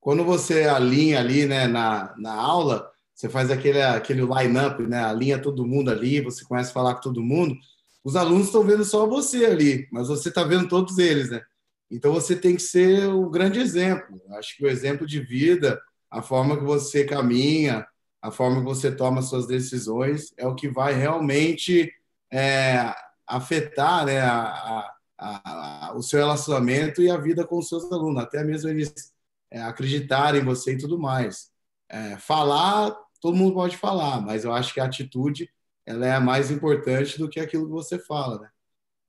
quando 0.00 0.24
você 0.24 0.64
alinha 0.64 1.20
ali, 1.20 1.46
né? 1.46 1.68
Na, 1.68 2.12
na 2.18 2.34
aula, 2.34 2.90
você 3.14 3.28
faz 3.28 3.48
aquele 3.48 3.80
aquele 3.80 4.22
line-up, 4.22 4.82
né? 4.82 5.04
Alinha 5.04 5.40
todo 5.40 5.64
mundo 5.64 5.88
ali, 5.88 6.20
você 6.20 6.44
começa 6.44 6.70
a 6.70 6.74
falar 6.74 6.96
com 6.96 7.02
todo 7.02 7.22
mundo. 7.22 7.56
Os 8.02 8.16
alunos 8.16 8.46
estão 8.46 8.64
vendo 8.64 8.84
só 8.84 9.06
você 9.06 9.44
ali, 9.44 9.86
mas 9.92 10.08
você 10.08 10.30
está 10.30 10.42
vendo 10.42 10.68
todos 10.68 10.98
eles, 10.98 11.30
né? 11.30 11.40
Então 11.88 12.12
você 12.12 12.34
tem 12.34 12.56
que 12.56 12.62
ser 12.62 13.06
o 13.06 13.30
grande 13.30 13.60
exemplo. 13.60 14.20
Eu 14.26 14.34
acho 14.34 14.56
que 14.56 14.64
o 14.64 14.68
exemplo 14.68 15.06
de 15.06 15.20
vida 15.20 15.80
a 16.10 16.22
forma 16.22 16.56
que 16.56 16.64
você 16.64 17.04
caminha, 17.04 17.86
a 18.20 18.30
forma 18.30 18.58
que 18.58 18.64
você 18.64 18.90
toma 18.94 19.22
suas 19.22 19.46
decisões 19.46 20.32
é 20.36 20.46
o 20.46 20.54
que 20.54 20.68
vai 20.68 20.92
realmente 20.94 21.92
é, 22.30 22.92
afetar 23.26 24.04
né, 24.04 24.20
a, 24.20 24.92
a, 25.18 25.88
a, 25.88 25.94
o 25.94 26.02
seu 26.02 26.18
relacionamento 26.18 27.00
e 27.02 27.10
a 27.10 27.16
vida 27.16 27.46
com 27.46 27.58
os 27.58 27.68
seus 27.68 27.90
alunos, 27.90 28.22
até 28.22 28.42
mesmo 28.44 28.68
eles 28.68 29.12
é, 29.50 29.60
acreditarem 29.62 30.40
em 30.40 30.44
você 30.44 30.72
e 30.72 30.78
tudo 30.78 30.98
mais. 30.98 31.50
É, 31.88 32.16
falar, 32.18 32.94
todo 33.20 33.36
mundo 33.36 33.54
pode 33.54 33.76
falar, 33.76 34.20
mas 34.20 34.44
eu 34.44 34.52
acho 34.52 34.74
que 34.74 34.80
a 34.80 34.84
atitude 34.84 35.50
ela 35.86 36.06
é 36.06 36.18
mais 36.20 36.50
importante 36.50 37.18
do 37.18 37.28
que 37.28 37.40
aquilo 37.40 37.66
que 37.66 37.72
você 37.72 37.98
fala. 37.98 38.40
Né? 38.40 38.48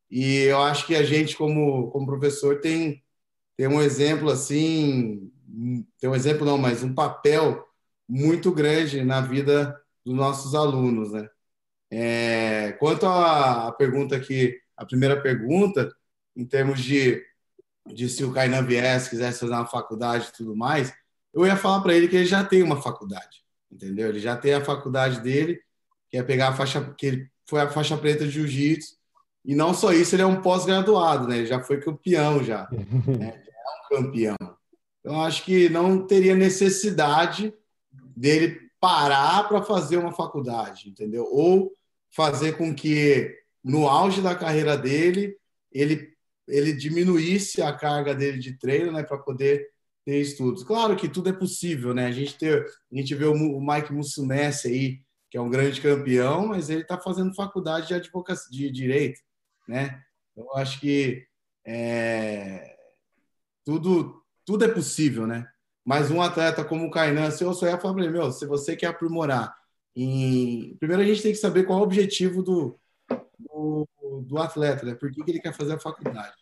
E 0.09 0.43
eu 0.43 0.61
acho 0.61 0.85
que 0.87 0.95
a 0.95 1.03
gente, 1.03 1.35
como, 1.37 1.89
como 1.91 2.05
professor, 2.05 2.59
tem, 2.59 3.03
tem 3.55 3.67
um 3.67 3.81
exemplo 3.81 4.29
assim 4.29 5.31
tem 5.99 6.09
um 6.09 6.15
exemplo 6.15 6.45
não, 6.45 6.57
mas 6.57 6.83
um 6.83 6.93
papel 6.93 7.67
muito 8.07 8.51
grande 8.51 9.03
na 9.03 9.21
vida 9.21 9.79
dos 10.05 10.15
nossos 10.15 10.55
alunos, 10.55 11.11
né? 11.11 11.29
É, 11.91 12.71
quanto 12.79 13.05
à 13.05 13.71
pergunta 13.77 14.15
aqui, 14.15 14.57
a 14.77 14.85
primeira 14.85 15.21
pergunta, 15.21 15.91
em 16.35 16.45
termos 16.45 16.81
de, 16.81 17.21
de 17.93 18.09
se 18.09 18.23
o 18.23 18.31
Kainan 18.31 18.63
viesse, 18.63 19.09
quisesse 19.09 19.41
fazer 19.41 19.51
uma 19.51 19.65
faculdade 19.65 20.29
e 20.29 20.37
tudo 20.37 20.55
mais, 20.55 20.93
eu 21.33 21.45
ia 21.45 21.55
falar 21.55 21.81
para 21.81 21.93
ele 21.93 22.07
que 22.07 22.15
ele 22.15 22.25
já 22.25 22.43
tem 22.43 22.63
uma 22.63 22.81
faculdade, 22.81 23.43
entendeu? 23.71 24.09
Ele 24.09 24.19
já 24.19 24.37
tem 24.37 24.53
a 24.53 24.63
faculdade 24.63 25.19
dele, 25.19 25.59
que 26.09 26.17
é 26.17 26.23
pegar 26.23 26.49
a 26.49 26.53
faixa, 26.53 26.93
que 26.97 27.05
ele 27.05 27.31
foi 27.45 27.61
a 27.61 27.69
faixa 27.69 27.97
preta 27.97 28.25
de 28.25 28.31
jiu-jitsu, 28.31 28.95
e 29.43 29.55
não 29.55 29.73
só 29.73 29.91
isso, 29.91 30.15
ele 30.15 30.21
é 30.21 30.25
um 30.25 30.41
pós-graduado, 30.41 31.27
né? 31.27 31.39
Ele 31.39 31.47
já 31.47 31.59
foi 31.59 31.79
campeão 31.79 32.43
já, 32.43 32.67
né? 32.71 32.85
já 33.45 33.51
é 33.51 33.95
um 33.95 34.03
campeão. 34.03 34.60
Eu 35.03 35.15
acho 35.21 35.43
que 35.43 35.69
não 35.69 36.05
teria 36.05 36.35
necessidade 36.35 37.53
dele 38.15 38.59
parar 38.79 39.47
para 39.47 39.61
fazer 39.61 39.97
uma 39.97 40.11
faculdade, 40.11 40.89
entendeu? 40.89 41.27
Ou 41.31 41.71
fazer 42.09 42.57
com 42.57 42.73
que 42.73 43.35
no 43.63 43.87
auge 43.87 44.21
da 44.21 44.35
carreira 44.35 44.77
dele 44.77 45.35
ele 45.71 46.11
ele 46.47 46.73
diminuísse 46.73 47.61
a 47.61 47.71
carga 47.71 48.13
dele 48.13 48.37
de 48.37 48.57
treino, 48.57 48.91
né, 48.91 49.03
para 49.03 49.17
poder 49.17 49.69
ter 50.03 50.19
estudos. 50.19 50.63
Claro 50.63 50.95
que 50.95 51.07
tudo 51.07 51.29
é 51.29 51.33
possível, 51.33 51.93
né? 51.93 52.07
A 52.07 52.11
gente 52.11 52.37
ter, 52.37 52.65
a 52.91 52.95
gente 52.95 53.15
vê 53.15 53.25
o 53.25 53.61
Mike 53.61 53.93
Musumeci 53.93 54.67
aí, 54.67 55.01
que 55.29 55.37
é 55.37 55.41
um 55.41 55.49
grande 55.49 55.79
campeão, 55.79 56.47
mas 56.47 56.69
ele 56.69 56.81
está 56.81 56.99
fazendo 56.99 57.33
faculdade 57.33 57.87
de 57.87 57.93
advocacia, 57.93 58.49
de 58.51 58.71
direito, 58.71 59.21
né? 59.67 60.01
Eu 60.35 60.53
acho 60.55 60.79
que 60.79 61.25
é, 61.65 62.75
tudo 63.63 64.20
tudo 64.45 64.65
é 64.65 64.67
possível, 64.67 65.27
né? 65.27 65.47
Mas 65.83 66.11
um 66.11 66.21
atleta 66.21 66.63
como 66.63 66.85
o 66.85 66.91
Kainan, 66.91 67.31
se 67.31 67.43
eu 67.43 67.53
sou 67.53 67.67
eu 67.67 67.79
falei, 67.79 68.09
meu, 68.09 68.31
se 68.31 68.45
você 68.45 68.75
quer 68.75 68.87
aprimorar, 68.87 69.55
em... 69.95 70.75
primeiro 70.79 71.03
a 71.03 71.05
gente 71.05 71.23
tem 71.23 71.31
que 71.31 71.37
saber 71.37 71.63
qual 71.63 71.79
é 71.79 71.81
o 71.81 71.85
objetivo 71.85 72.43
do, 72.43 72.79
do, 73.39 73.87
do 74.21 74.37
atleta, 74.37 74.85
né? 74.85 74.95
Por 74.95 75.11
que, 75.11 75.23
que 75.23 75.31
ele 75.31 75.41
quer 75.41 75.53
fazer 75.53 75.73
a 75.73 75.79
faculdade? 75.79 76.35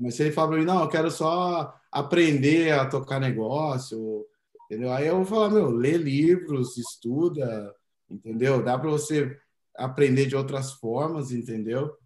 Mas 0.00 0.14
se 0.14 0.22
ele 0.22 0.32
fala 0.32 0.48
para 0.48 0.58
mim, 0.58 0.64
não, 0.64 0.82
eu 0.82 0.88
quero 0.88 1.10
só 1.10 1.74
aprender 1.90 2.72
a 2.72 2.86
tocar 2.86 3.20
negócio, 3.20 4.24
entendeu? 4.64 4.92
Aí 4.92 5.06
eu 5.06 5.16
vou 5.16 5.24
falar, 5.24 5.50
meu, 5.50 5.70
lê 5.70 5.96
livros, 5.96 6.76
estuda, 6.76 7.74
entendeu? 8.08 8.62
Dá 8.62 8.78
para 8.78 8.90
você 8.90 9.36
aprender 9.76 10.26
de 10.26 10.36
outras 10.36 10.72
formas, 10.72 11.32
entendeu? 11.32 11.96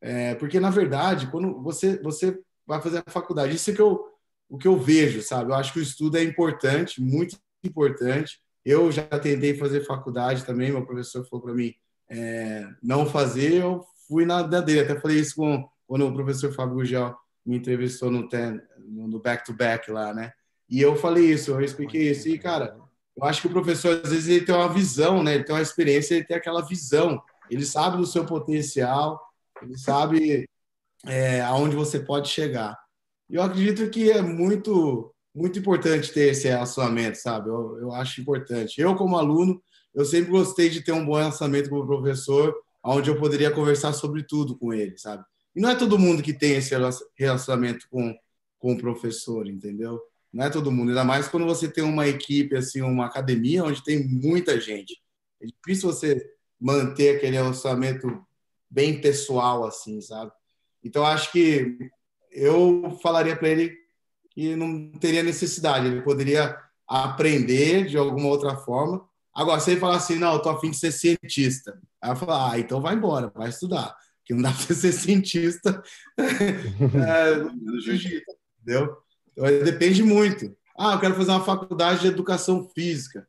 É, 0.00 0.34
porque 0.36 0.60
na 0.60 0.70
verdade, 0.70 1.28
quando 1.30 1.60
você 1.62 2.00
você 2.02 2.38
vai 2.66 2.80
fazer 2.80 3.02
a 3.06 3.10
faculdade, 3.10 3.54
isso 3.54 3.72
que 3.74 3.80
eu 3.80 4.04
o 4.48 4.56
que 4.56 4.66
eu 4.66 4.78
vejo, 4.78 5.22
sabe? 5.22 5.50
Eu 5.50 5.54
acho 5.54 5.72
que 5.72 5.78
o 5.78 5.82
estudo 5.82 6.16
é 6.16 6.22
importante, 6.22 7.00
muito 7.00 7.36
importante. 7.62 8.40
Eu 8.64 8.90
já 8.90 9.02
tentei 9.04 9.54
fazer 9.54 9.84
faculdade 9.84 10.44
também, 10.44 10.72
meu 10.72 10.84
professor 10.84 11.26
falou 11.26 11.44
para 11.44 11.54
mim 11.54 11.74
é, 12.10 12.66
não 12.82 13.06
fazer, 13.06 13.62
eu 13.62 13.84
fui 14.06 14.24
na 14.24 14.42
dele. 14.42 14.80
Até 14.80 14.98
falei 14.98 15.18
isso 15.18 15.36
com 15.36 15.68
quando 15.86 16.06
o 16.06 16.12
professor 16.12 16.52
Fábio 16.52 16.76
Gugel 16.76 17.16
me 17.44 17.56
entrevistou 17.56 18.10
no 18.10 18.28
ten, 18.28 18.60
no 18.78 19.20
back 19.20 19.44
to 19.44 19.52
back 19.52 19.90
lá, 19.90 20.12
né? 20.12 20.32
E 20.68 20.80
eu 20.80 20.96
falei 20.96 21.32
isso, 21.32 21.52
eu 21.52 21.60
expliquei 21.60 22.10
isso 22.10 22.28
e 22.28 22.38
cara, 22.38 22.76
eu 23.16 23.24
acho 23.24 23.40
que 23.40 23.46
o 23.46 23.52
professor 23.52 24.00
às 24.04 24.10
vezes 24.10 24.28
ele 24.28 24.44
tem 24.44 24.54
uma 24.54 24.72
visão, 24.72 25.22
né? 25.22 25.34
Ele 25.34 25.44
tem 25.44 25.54
uma 25.54 25.62
experiência, 25.62 26.14
ele 26.14 26.24
tem 26.24 26.36
aquela 26.36 26.60
visão, 26.60 27.22
ele 27.50 27.64
sabe 27.64 27.96
do 27.96 28.06
seu 28.06 28.24
potencial, 28.24 29.20
ele 29.62 29.78
sabe 29.78 30.48
é, 31.06 31.40
aonde 31.42 31.74
você 31.74 31.98
pode 31.98 32.28
chegar. 32.28 32.76
Eu 33.28 33.42
acredito 33.42 33.88
que 33.90 34.10
é 34.10 34.22
muito 34.22 35.14
muito 35.34 35.58
importante 35.58 36.12
ter 36.12 36.32
esse 36.32 36.48
relacionamento, 36.48 37.18
sabe? 37.18 37.48
Eu, 37.48 37.78
eu 37.78 37.92
acho 37.92 38.20
importante. 38.20 38.80
Eu 38.80 38.96
como 38.96 39.16
aluno, 39.16 39.62
eu 39.94 40.04
sempre 40.04 40.30
gostei 40.30 40.68
de 40.68 40.82
ter 40.82 40.92
um 40.92 41.04
bom 41.04 41.16
relacionamento 41.16 41.70
com 41.70 41.78
o 41.78 41.86
professor, 41.86 42.54
onde 42.82 43.08
eu 43.08 43.18
poderia 43.18 43.50
conversar 43.50 43.92
sobre 43.92 44.24
tudo 44.24 44.56
com 44.56 44.72
ele, 44.72 44.98
sabe? 44.98 45.24
E 45.54 45.60
não 45.60 45.70
é 45.70 45.74
todo 45.74 45.98
mundo 45.98 46.22
que 46.22 46.32
tem 46.32 46.56
esse 46.56 46.74
relacionamento 47.16 47.86
com, 47.90 48.14
com 48.58 48.72
o 48.72 48.78
professor, 48.78 49.46
entendeu? 49.46 50.00
Não 50.32 50.44
é 50.44 50.50
todo 50.50 50.72
mundo, 50.72 50.90
ainda 50.90 51.04
mais 51.04 51.28
quando 51.28 51.46
você 51.46 51.68
tem 51.68 51.84
uma 51.84 52.06
equipe, 52.06 52.56
assim, 52.56 52.82
uma 52.82 53.06
academia 53.06 53.64
onde 53.64 53.82
tem 53.82 54.06
muita 54.06 54.60
gente. 54.60 55.00
É 55.40 55.46
difícil 55.46 55.90
você 55.90 56.24
manter 56.60 57.16
aquele 57.16 57.36
relacionamento 57.36 58.08
bem 58.70 59.00
pessoal, 59.00 59.64
assim, 59.64 60.00
sabe? 60.00 60.30
Então, 60.84 61.04
acho 61.04 61.32
que 61.32 61.90
eu 62.30 62.98
falaria 63.02 63.36
para 63.36 63.48
ele 63.48 63.76
que 64.30 64.54
não 64.54 64.92
teria 64.92 65.22
necessidade, 65.22 65.86
ele 65.86 66.02
poderia 66.02 66.56
aprender 66.86 67.86
de 67.86 67.96
alguma 67.96 68.28
outra 68.28 68.56
forma. 68.56 69.06
Agora, 69.34 69.60
se 69.60 69.70
ele 69.70 69.80
falar 69.80 69.96
assim, 69.96 70.16
não, 70.16 70.34
eu 70.34 70.38
tô 70.40 70.48
afim 70.48 70.70
de 70.70 70.78
ser 70.78 70.92
cientista, 70.92 71.80
aí 72.00 72.10
eu 72.10 72.16
falo, 72.16 72.32
ah, 72.32 72.58
então 72.58 72.80
vai 72.80 72.94
embora, 72.94 73.32
vai 73.34 73.48
estudar 73.48 73.94
que 74.28 74.34
não 74.34 74.42
dá 74.42 74.52
para 74.52 74.76
ser 74.76 74.92
cientista 74.92 75.82
é, 76.18 77.34
no 77.36 77.80
jiu-jitsu, 77.80 78.36
entendeu? 78.60 78.98
Então, 79.32 79.64
depende 79.64 80.02
muito. 80.02 80.54
Ah, 80.78 80.92
eu 80.92 81.00
quero 81.00 81.14
fazer 81.14 81.30
uma 81.30 81.44
faculdade 81.44 82.02
de 82.02 82.08
educação 82.08 82.68
física. 82.74 83.26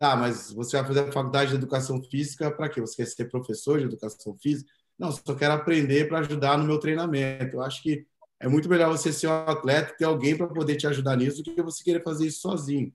Ah, 0.00 0.16
mas 0.16 0.50
você 0.50 0.76
vai 0.78 0.86
fazer 0.86 1.00
a 1.00 1.12
faculdade 1.12 1.50
de 1.50 1.56
educação 1.56 2.02
física 2.02 2.50
para 2.50 2.68
quê? 2.68 2.80
Você 2.80 2.96
quer 2.96 3.06
ser 3.06 3.26
professor 3.26 3.78
de 3.78 3.84
educação 3.84 4.36
física? 4.38 4.68
Não, 4.98 5.12
só 5.12 5.34
quero 5.34 5.52
aprender 5.52 6.08
para 6.08 6.20
ajudar 6.20 6.58
no 6.58 6.64
meu 6.64 6.78
treinamento. 6.78 7.56
Eu 7.56 7.62
acho 7.62 7.82
que 7.82 8.04
é 8.40 8.48
muito 8.48 8.68
melhor 8.68 8.90
você 8.90 9.12
ser 9.12 9.26
um 9.26 9.32
atleta, 9.32 9.94
ter 9.96 10.04
alguém 10.04 10.36
para 10.36 10.46
poder 10.46 10.76
te 10.76 10.86
ajudar 10.86 11.16
nisso, 11.16 11.42
do 11.42 11.54
que 11.54 11.62
você 11.62 11.82
querer 11.82 12.02
fazer 12.02 12.26
isso 12.26 12.40
sozinho. 12.40 12.92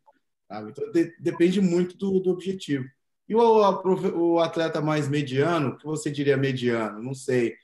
Sabe? 0.48 0.72
Então, 0.72 0.92
de, 0.92 1.14
depende 1.20 1.60
muito 1.60 1.98
do, 1.98 2.20
do 2.20 2.30
objetivo. 2.30 2.86
E 3.28 3.36
o, 3.36 3.42
o 3.42 4.40
atleta 4.40 4.82
mais 4.82 5.08
mediano, 5.08 5.70
o 5.70 5.78
que 5.78 5.86
você 5.86 6.12
diria 6.12 6.38
mediano? 6.38 7.02
Não 7.02 7.14
sei. 7.14 7.56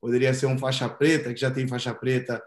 Poderia 0.00 0.34
ser 0.34 0.46
um 0.46 0.58
faixa 0.58 0.88
preta, 0.88 1.32
que 1.32 1.40
já 1.40 1.50
tem 1.50 1.66
faixa 1.66 1.94
preta, 1.94 2.42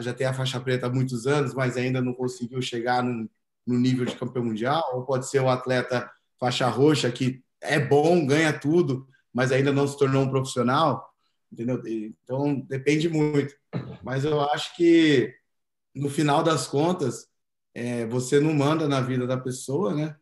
já 0.00 0.12
tem 0.12 0.26
a 0.26 0.34
faixa 0.34 0.60
preta 0.60 0.86
há 0.86 0.90
muitos 0.90 1.26
anos, 1.26 1.54
mas 1.54 1.76
ainda 1.76 2.02
não 2.02 2.12
conseguiu 2.12 2.60
chegar 2.60 3.02
no, 3.02 3.28
no 3.66 3.78
nível 3.78 4.04
de 4.04 4.16
campeão 4.16 4.44
mundial. 4.44 4.82
Ou 4.92 5.04
pode 5.04 5.28
ser 5.28 5.40
o 5.40 5.48
atleta 5.48 6.10
faixa 6.38 6.68
roxa, 6.68 7.10
que 7.10 7.42
é 7.60 7.78
bom, 7.78 8.26
ganha 8.26 8.52
tudo, 8.52 9.06
mas 9.32 9.52
ainda 9.52 9.72
não 9.72 9.86
se 9.86 9.98
tornou 9.98 10.22
um 10.22 10.30
profissional. 10.30 11.09
Entendeu? 11.52 11.82
Então, 11.84 12.60
depende 12.60 13.08
muito. 13.08 13.54
Mas 14.02 14.24
eu 14.24 14.40
acho 14.40 14.76
que, 14.76 15.34
no 15.94 16.08
final 16.08 16.42
das 16.42 16.68
contas, 16.68 17.28
é, 17.74 18.06
você 18.06 18.40
não 18.40 18.54
manda 18.54 18.88
na 18.88 19.00
vida 19.00 19.26
da 19.26 19.36
pessoa, 19.36 19.94
né? 19.94 20.16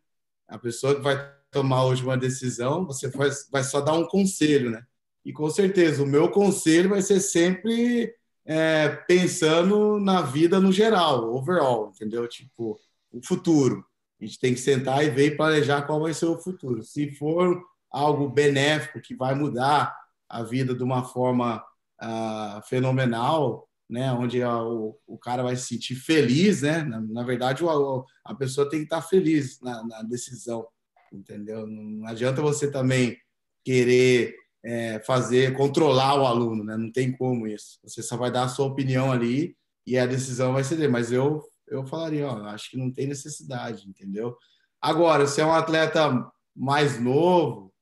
A 0.47 0.57
pessoa 0.57 0.95
que 0.95 1.01
vai 1.01 1.15
tomar 1.51 1.85
hoje 1.85 2.03
uma 2.03 2.17
decisão, 2.17 2.85
você 2.85 3.07
vai, 3.09 3.29
vai 3.51 3.63
só 3.63 3.81
dar 3.81 3.93
um 3.93 4.07
conselho, 4.07 4.71
né? 4.71 4.85
E 5.23 5.33
com 5.33 5.49
certeza, 5.49 6.03
o 6.03 6.07
meu 6.07 6.29
conselho 6.31 6.89
vai 6.89 7.01
ser 7.01 7.19
sempre 7.19 8.13
é, 8.45 8.89
pensando 8.89 9.99
na 9.99 10.21
vida 10.21 10.59
no 10.59 10.71
geral, 10.71 11.33
overall, 11.35 11.91
entendeu? 11.93 12.27
Tipo, 12.27 12.79
o 13.11 13.21
futuro. 13.23 13.85
A 14.19 14.25
gente 14.25 14.39
tem 14.39 14.53
que 14.53 14.59
sentar 14.59 15.03
e 15.05 15.09
ver 15.09 15.27
e 15.27 15.37
planejar 15.37 15.83
qual 15.83 16.01
vai 16.01 16.13
ser 16.13 16.25
o 16.25 16.37
futuro. 16.39 16.83
Se 16.83 17.11
for 17.11 17.61
algo 17.91 18.29
benéfico 18.29 19.01
que 19.01 19.15
vai 19.15 19.33
mudar 19.33 19.95
a 20.29 20.43
vida 20.43 20.75
de 20.75 20.83
uma 20.83 21.03
forma 21.03 21.63
uh, 22.01 22.61
fenomenal, 22.67 23.67
né, 23.89 24.11
onde 24.13 24.43
a, 24.43 24.63
o, 24.63 24.97
o 25.07 25.17
cara 25.17 25.41
vai 25.41 25.55
se 25.55 25.65
sentir 25.65 25.95
feliz, 25.95 26.61
né? 26.61 26.83
Na, 26.83 27.01
na 27.01 27.23
verdade, 27.23 27.63
o, 27.63 28.05
a 28.23 28.35
pessoa 28.35 28.69
tem 28.69 28.79
que 28.79 28.85
estar 28.85 29.01
feliz 29.01 29.59
na, 29.61 29.83
na 29.83 30.03
decisão 30.03 30.67
entendeu? 31.13 31.65
Não 31.67 32.07
adianta 32.07 32.41
você 32.41 32.69
também 32.69 33.17
querer 33.63 34.35
é, 34.63 34.99
fazer, 34.99 35.55
controlar 35.55 36.15
o 36.15 36.25
aluno, 36.25 36.63
né? 36.63 36.77
Não 36.77 36.91
tem 36.91 37.11
como 37.11 37.47
isso. 37.47 37.79
Você 37.83 38.01
só 38.01 38.17
vai 38.17 38.31
dar 38.31 38.43
a 38.43 38.49
sua 38.49 38.65
opinião 38.65 39.11
ali 39.11 39.55
e 39.85 39.97
a 39.97 40.05
decisão 40.05 40.53
vai 40.53 40.63
dele. 40.63 40.87
Mas 40.87 41.11
eu, 41.11 41.43
eu 41.67 41.85
falaria, 41.85 42.27
ó, 42.27 42.45
acho 42.47 42.71
que 42.71 42.77
não 42.77 42.91
tem 42.91 43.07
necessidade, 43.07 43.87
entendeu? 43.87 44.35
Agora, 44.81 45.27
se 45.27 45.41
é 45.41 45.45
um 45.45 45.53
atleta 45.53 46.09
mais 46.55 46.99
novo, 46.99 47.73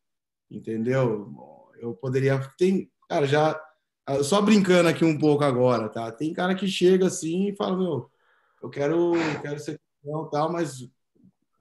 entendeu? 0.49 1.33
Eu 1.79 1.93
poderia. 1.93 2.39
Tem, 2.57 2.89
cara, 3.09 3.25
já. 3.25 3.61
Só 4.23 4.41
brincando 4.41 4.87
aqui 4.87 5.03
um 5.03 5.17
pouco 5.17 5.43
agora, 5.43 5.89
tá? 5.89 6.09
Tem 6.11 6.31
cara 6.33 6.55
que 6.55 6.65
chega 6.65 7.07
assim 7.07 7.49
e 7.49 7.55
fala, 7.55 7.77
meu, 7.77 8.09
eu 8.63 8.69
quero, 8.69 9.13
quero 9.41 9.59
ser 9.59 9.77
campeão 10.01 10.29
tal, 10.29 10.49
mas 10.49 10.87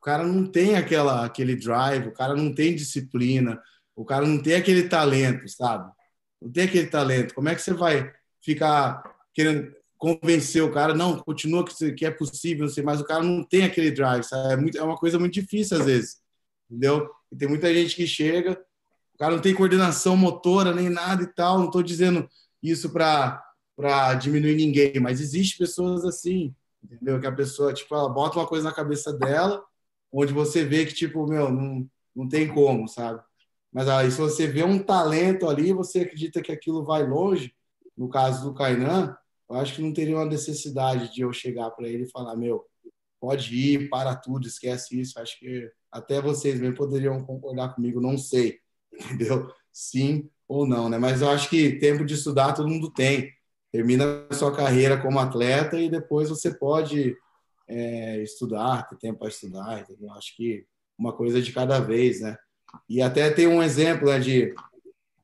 cara 0.06 0.24
não 0.24 0.46
tem 0.46 0.76
aquela, 0.76 1.24
aquele 1.24 1.56
drive, 1.56 2.06
o 2.06 2.12
cara 2.12 2.32
não 2.36 2.54
tem 2.54 2.76
disciplina, 2.76 3.60
o 3.96 4.04
cara 4.04 4.24
não 4.24 4.40
tem 4.40 4.54
aquele 4.54 4.88
talento, 4.88 5.48
sabe? 5.48 5.92
Não 6.40 6.48
tem 6.48 6.62
aquele 6.62 6.86
talento. 6.86 7.34
Como 7.34 7.48
é 7.48 7.56
que 7.56 7.60
você 7.60 7.74
vai 7.74 8.12
ficar 8.40 9.02
querendo 9.34 9.74
convencer 9.98 10.62
o 10.62 10.70
cara? 10.70 10.94
Não, 10.94 11.18
continua 11.18 11.64
que, 11.64 11.92
que 11.92 12.06
é 12.06 12.10
possível, 12.12 12.66
não 12.66 12.72
sei, 12.72 12.84
mas 12.84 13.00
o 13.00 13.04
cara 13.04 13.24
não 13.24 13.42
tem 13.42 13.64
aquele 13.64 13.90
drive, 13.90 14.22
sabe? 14.22 14.52
É, 14.52 14.56
muito, 14.56 14.78
é 14.78 14.82
uma 14.82 14.96
coisa 14.96 15.18
muito 15.18 15.34
difícil 15.34 15.76
às 15.76 15.86
vezes, 15.86 16.18
entendeu? 16.70 17.10
E 17.32 17.36
tem 17.36 17.48
muita 17.48 17.74
gente 17.74 17.96
que 17.96 18.06
chega, 18.06 18.56
o 19.16 19.18
cara 19.18 19.34
não 19.34 19.40
tem 19.40 19.54
coordenação 19.54 20.14
motora 20.14 20.74
nem 20.74 20.90
nada 20.90 21.22
e 21.22 21.26
tal. 21.26 21.58
Não 21.58 21.66
estou 21.66 21.82
dizendo 21.82 22.28
isso 22.62 22.90
para 22.90 24.14
diminuir 24.20 24.54
ninguém, 24.54 25.00
mas 25.00 25.22
existe 25.22 25.56
pessoas 25.56 26.04
assim, 26.04 26.54
entendeu? 26.84 27.18
Que 27.18 27.26
a 27.26 27.32
pessoa 27.32 27.72
tipo 27.72 27.94
ela 27.94 28.10
bota 28.10 28.38
uma 28.38 28.46
coisa 28.46 28.68
na 28.68 28.74
cabeça 28.74 29.12
dela 29.12 29.64
onde 30.12 30.32
você 30.34 30.64
vê 30.64 30.84
que, 30.84 30.94
tipo, 30.94 31.26
meu, 31.26 31.50
não, 31.50 31.88
não 32.14 32.28
tem 32.28 32.46
como, 32.46 32.86
sabe? 32.88 33.22
Mas 33.72 33.88
aí, 33.88 34.10
se 34.10 34.18
você 34.18 34.46
vê 34.46 34.62
um 34.62 34.78
talento 34.78 35.48
ali, 35.48 35.72
você 35.72 36.00
acredita 36.00 36.42
que 36.42 36.52
aquilo 36.52 36.84
vai 36.84 37.06
longe, 37.06 37.54
no 37.96 38.08
caso 38.08 38.44
do 38.44 38.54
Kainan, 38.54 39.16
eu 39.48 39.56
acho 39.56 39.74
que 39.74 39.82
não 39.82 39.92
teria 39.92 40.16
uma 40.16 40.24
necessidade 40.24 41.12
de 41.12 41.22
eu 41.22 41.32
chegar 41.32 41.70
para 41.70 41.88
ele 41.88 42.04
e 42.04 42.10
falar, 42.10 42.36
meu, 42.36 42.66
pode 43.20 43.54
ir, 43.54 43.88
para 43.88 44.14
tudo, 44.14 44.46
esquece 44.46 45.00
isso. 45.00 45.18
Acho 45.18 45.38
que 45.38 45.70
até 45.90 46.20
vocês 46.20 46.60
mesmo 46.60 46.76
poderiam 46.76 47.22
concordar 47.24 47.74
comigo, 47.74 48.00
não 48.00 48.18
sei, 48.18 48.60
entendeu? 49.00 49.50
Sim 49.72 50.28
ou 50.48 50.66
não, 50.66 50.88
né? 50.88 50.98
Mas 50.98 51.20
eu 51.20 51.28
acho 51.28 51.48
que 51.50 51.78
tempo 51.78 52.04
de 52.04 52.14
estudar 52.14 52.52
todo 52.52 52.68
mundo 52.68 52.90
tem. 52.90 53.32
Termina 53.72 54.26
a 54.30 54.34
sua 54.34 54.54
carreira 54.54 55.00
como 55.00 55.18
atleta 55.18 55.78
e 55.78 55.90
depois 55.90 56.28
você 56.30 56.54
pode 56.54 57.16
é, 57.68 58.22
estudar, 58.22 58.88
ter 58.88 58.96
tempo 58.96 59.18
para 59.18 59.28
estudar. 59.28 59.80
Entendeu? 59.80 60.10
Acho 60.12 60.34
que 60.36 60.64
uma 60.98 61.12
coisa 61.12 61.42
de 61.42 61.52
cada 61.52 61.78
vez, 61.80 62.20
né? 62.20 62.36
E 62.88 63.02
até 63.02 63.30
tem 63.30 63.46
um 63.46 63.62
exemplo 63.62 64.08
né, 64.08 64.18
de 64.18 64.54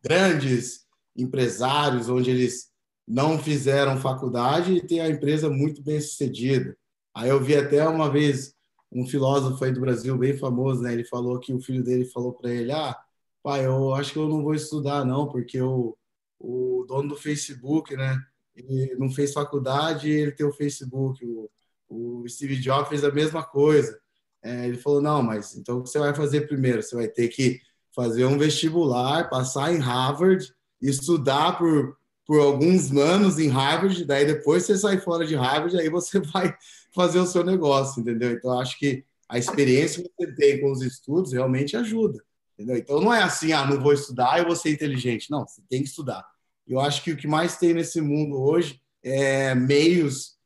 grandes 0.03 0.87
empresários 1.17 2.09
onde 2.09 2.31
eles 2.31 2.71
não 3.07 3.39
fizeram 3.39 4.01
faculdade 4.01 4.75
e 4.75 4.87
têm 4.87 5.01
a 5.01 5.09
empresa 5.09 5.51
muito 5.51 5.83
bem 5.83 6.01
sucedida. 6.01 6.77
Aí 7.15 7.29
eu 7.29 7.43
vi 7.43 7.57
até 7.57 7.87
uma 7.87 8.11
vez 8.11 8.55
um 8.91 9.07
filósofo 9.07 9.65
aí 9.65 9.73
do 9.73 9.81
Brasil 9.81 10.17
bem 10.17 10.37
famoso, 10.37 10.83
né? 10.83 10.93
Ele 10.93 11.05
falou 11.05 11.39
que 11.39 11.53
o 11.53 11.61
filho 11.61 11.83
dele 11.83 12.05
falou 12.05 12.33
para 12.33 12.51
ele: 12.51 12.73
Ah, 12.73 12.97
pai, 13.43 13.67
eu 13.67 13.95
acho 13.95 14.13
que 14.13 14.19
eu 14.19 14.29
não 14.29 14.43
vou 14.43 14.55
estudar, 14.55 15.05
não, 15.05 15.29
porque 15.29 15.61
o, 15.61 15.97
o 16.39 16.85
dono 16.89 17.11
do 17.11 17.17
Facebook, 17.17 17.97
né? 17.97 18.19
Ele 18.55 18.95
não 18.97 19.11
fez 19.11 19.33
faculdade 19.33 20.09
e 20.09 20.13
ele 20.13 20.33
tem 20.33 20.47
o 20.47 20.53
Facebook. 20.53 21.25
O, 21.25 21.51
o 21.89 22.29
Steve 22.29 22.57
Jobs 22.57 22.89
fez 22.89 23.05
a 23.05 23.11
mesma 23.11 23.43
coisa. 23.43 23.99
É, 24.43 24.67
ele 24.67 24.77
falou: 24.77 25.01
Não, 25.01 25.23
mas 25.23 25.57
então 25.57 25.79
o 25.79 25.83
que 25.83 25.91
você 25.91 25.99
vai 25.99 26.15
fazer 26.15 26.47
primeiro? 26.47 26.83
Você 26.83 26.95
vai 26.95 27.09
ter 27.09 27.29
que 27.29 27.61
fazer 27.95 28.25
um 28.25 28.39
vestibular, 28.39 29.29
passar 29.29 29.73
em 29.73 29.79
Harvard, 29.79 30.53
estudar 30.81 31.59
por, 31.59 31.97
por 32.27 32.41
alguns 32.41 32.91
anos 32.93 33.39
em 33.39 33.49
Harvard, 33.49 34.05
daí 34.05 34.25
depois 34.27 34.65
você 34.65 34.77
sai 34.77 34.99
fora 34.99 35.27
de 35.27 35.35
Harvard, 35.35 35.77
aí 35.79 35.89
você 35.89 36.19
vai 36.33 36.57
fazer 36.95 37.19
o 37.21 37.27
seu 37.27 37.45
negócio, 37.45 38.01
entendeu? 38.01 38.33
Então, 38.33 38.59
acho 38.59 38.79
que 38.79 39.05
a 39.29 39.39
experiência 39.39 40.03
que 40.03 40.11
você 40.17 40.35
tem 40.35 40.61
com 40.61 40.71
os 40.71 40.83
estudos 40.83 41.33
realmente 41.33 41.77
ajuda, 41.77 42.23
entendeu? 42.63 42.77
Então, 42.77 43.01
não 43.01 43.13
é 43.13 43.23
assim, 43.23 43.53
ah, 43.53 43.67
não 43.67 43.81
vou 43.81 43.93
estudar, 43.93 44.39
eu 44.39 44.47
vou 44.47 44.57
ser 44.57 44.71
inteligente. 44.71 45.31
Não, 45.31 45.47
você 45.47 45.61
tem 45.69 45.83
que 45.83 45.89
estudar. 45.89 46.25
Eu 46.67 46.81
acho 46.81 47.03
que 47.03 47.11
o 47.11 47.17
que 47.17 47.27
mais 47.27 47.57
tem 47.57 47.75
nesse 47.75 48.01
mundo 48.01 48.41
hoje 48.41 48.81
é 49.03 49.55
meios 49.55 50.37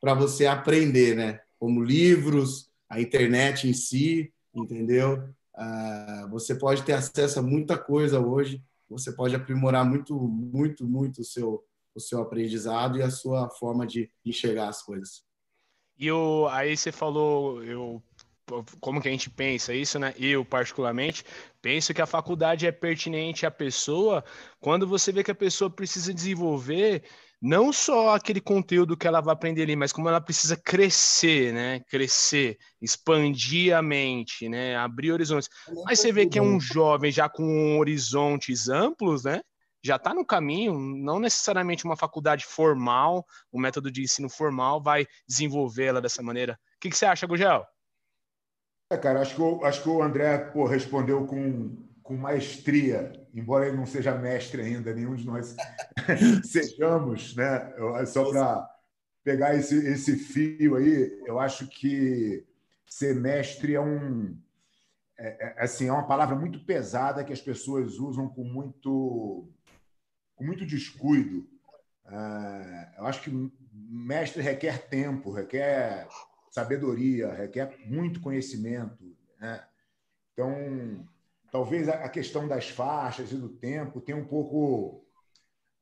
para 0.00 0.14
você 0.14 0.46
aprender, 0.46 1.16
né? 1.16 1.40
Como 1.58 1.82
livros, 1.82 2.70
a 2.88 3.00
internet 3.00 3.68
em 3.68 3.72
si, 3.72 4.32
entendeu? 4.54 5.28
Uh, 5.56 6.28
você 6.30 6.54
pode 6.54 6.82
ter 6.82 6.92
acesso 6.92 7.38
a 7.38 7.42
muita 7.42 7.78
coisa 7.78 8.20
hoje, 8.20 8.62
você 8.88 9.12
pode 9.12 9.34
aprimorar 9.34 9.84
muito, 9.84 10.14
muito, 10.14 10.86
muito 10.86 11.22
o 11.22 11.24
seu, 11.24 11.64
o 11.94 12.00
seu 12.00 12.20
aprendizado 12.20 12.98
e 12.98 13.02
a 13.02 13.10
sua 13.10 13.48
forma 13.48 13.86
de 13.86 14.10
enxergar 14.24 14.68
as 14.68 14.82
coisas. 14.82 15.24
E 15.98 16.10
o, 16.10 16.48
aí 16.48 16.76
você 16.76 16.90
falou, 16.90 17.62
eu, 17.62 18.02
como 18.80 19.00
que 19.00 19.08
a 19.08 19.10
gente 19.10 19.30
pensa 19.30 19.74
isso, 19.74 19.98
né? 19.98 20.14
Eu, 20.18 20.44
particularmente, 20.44 21.24
penso 21.60 21.94
que 21.94 22.02
a 22.02 22.06
faculdade 22.06 22.66
é 22.66 22.72
pertinente 22.72 23.46
à 23.46 23.50
pessoa 23.50 24.24
quando 24.60 24.86
você 24.86 25.12
vê 25.12 25.22
que 25.22 25.30
a 25.30 25.34
pessoa 25.34 25.70
precisa 25.70 26.12
desenvolver 26.12 27.04
não 27.40 27.72
só 27.72 28.14
aquele 28.14 28.40
conteúdo 28.40 28.96
que 28.96 29.06
ela 29.06 29.20
vai 29.20 29.32
aprender 29.32 29.62
ali, 29.62 29.74
mas 29.74 29.92
como 29.92 30.08
ela 30.08 30.20
precisa 30.20 30.56
crescer, 30.56 31.52
né? 31.52 31.80
Crescer, 31.88 32.56
expandir 32.80 33.76
a 33.76 33.82
mente, 33.82 34.48
né? 34.48 34.76
Abrir 34.76 35.12
horizontes. 35.12 35.48
Mas 35.84 35.98
você 35.98 36.12
vê 36.12 36.26
que 36.26 36.38
é 36.38 36.42
um 36.42 36.60
jovem 36.60 37.10
já 37.10 37.28
com 37.28 37.78
horizontes 37.78 38.68
amplos, 38.68 39.24
né? 39.24 39.40
já 39.84 39.96
está 39.96 40.14
no 40.14 40.24
caminho, 40.24 40.78
não 40.78 41.18
necessariamente 41.18 41.84
uma 41.84 41.96
faculdade 41.96 42.44
formal, 42.46 43.26
um 43.52 43.60
método 43.60 43.90
de 43.90 44.02
ensino 44.02 44.28
formal 44.28 44.80
vai 44.80 45.06
desenvolvê-la 45.26 46.00
dessa 46.00 46.22
maneira. 46.22 46.52
O 46.76 46.80
que, 46.80 46.88
que, 46.88 46.96
você 46.96 47.04
acha, 47.04 47.26
Gugel? 47.26 47.66
É, 48.92 48.98
cara, 48.98 49.22
acho 49.22 49.34
que, 49.34 49.40
o, 49.40 49.64
acho 49.64 49.82
que 49.82 49.88
o 49.88 50.02
André 50.02 50.36
pô, 50.36 50.66
respondeu 50.66 51.26
com, 51.26 51.74
com 52.02 52.14
maestria, 52.14 53.10
embora 53.32 53.66
ele 53.66 53.76
não 53.78 53.86
seja 53.86 54.14
mestre 54.14 54.60
ainda, 54.60 54.92
nenhum 54.92 55.14
de 55.14 55.26
nós 55.26 55.56
sejamos, 56.44 57.34
né? 57.34 57.72
Só 58.06 58.30
para 58.30 58.68
pegar 59.24 59.54
esse, 59.54 59.74
esse 59.86 60.14
fio 60.16 60.76
aí, 60.76 61.10
eu 61.24 61.40
acho 61.40 61.66
que 61.68 62.44
ser 62.86 63.14
mestre 63.14 63.76
é 63.76 63.80
um. 63.80 64.36
É, 65.18 65.46
é, 65.46 65.62
assim, 65.62 65.88
é 65.88 65.92
uma 65.92 66.06
palavra 66.06 66.36
muito 66.36 66.62
pesada 66.62 67.24
que 67.24 67.32
as 67.32 67.40
pessoas 67.40 67.98
usam 67.98 68.28
com 68.28 68.44
muito 68.44 69.48
com 70.34 70.44
muito 70.44 70.66
descuido. 70.66 71.48
Uh, 72.04 72.98
eu 72.98 73.06
acho 73.06 73.22
que 73.22 73.52
mestre 73.72 74.42
requer 74.42 74.86
tempo, 74.86 75.32
requer 75.32 76.06
sabedoria, 76.52 77.32
requer 77.32 77.78
muito 77.86 78.20
conhecimento. 78.20 79.16
Né? 79.40 79.64
Então, 80.32 81.08
talvez 81.50 81.88
a 81.88 82.08
questão 82.10 82.46
das 82.46 82.68
faixas 82.68 83.32
e 83.32 83.36
do 83.36 83.48
tempo 83.48 84.02
tenha 84.02 84.18
um 84.18 84.26
pouco 84.26 85.02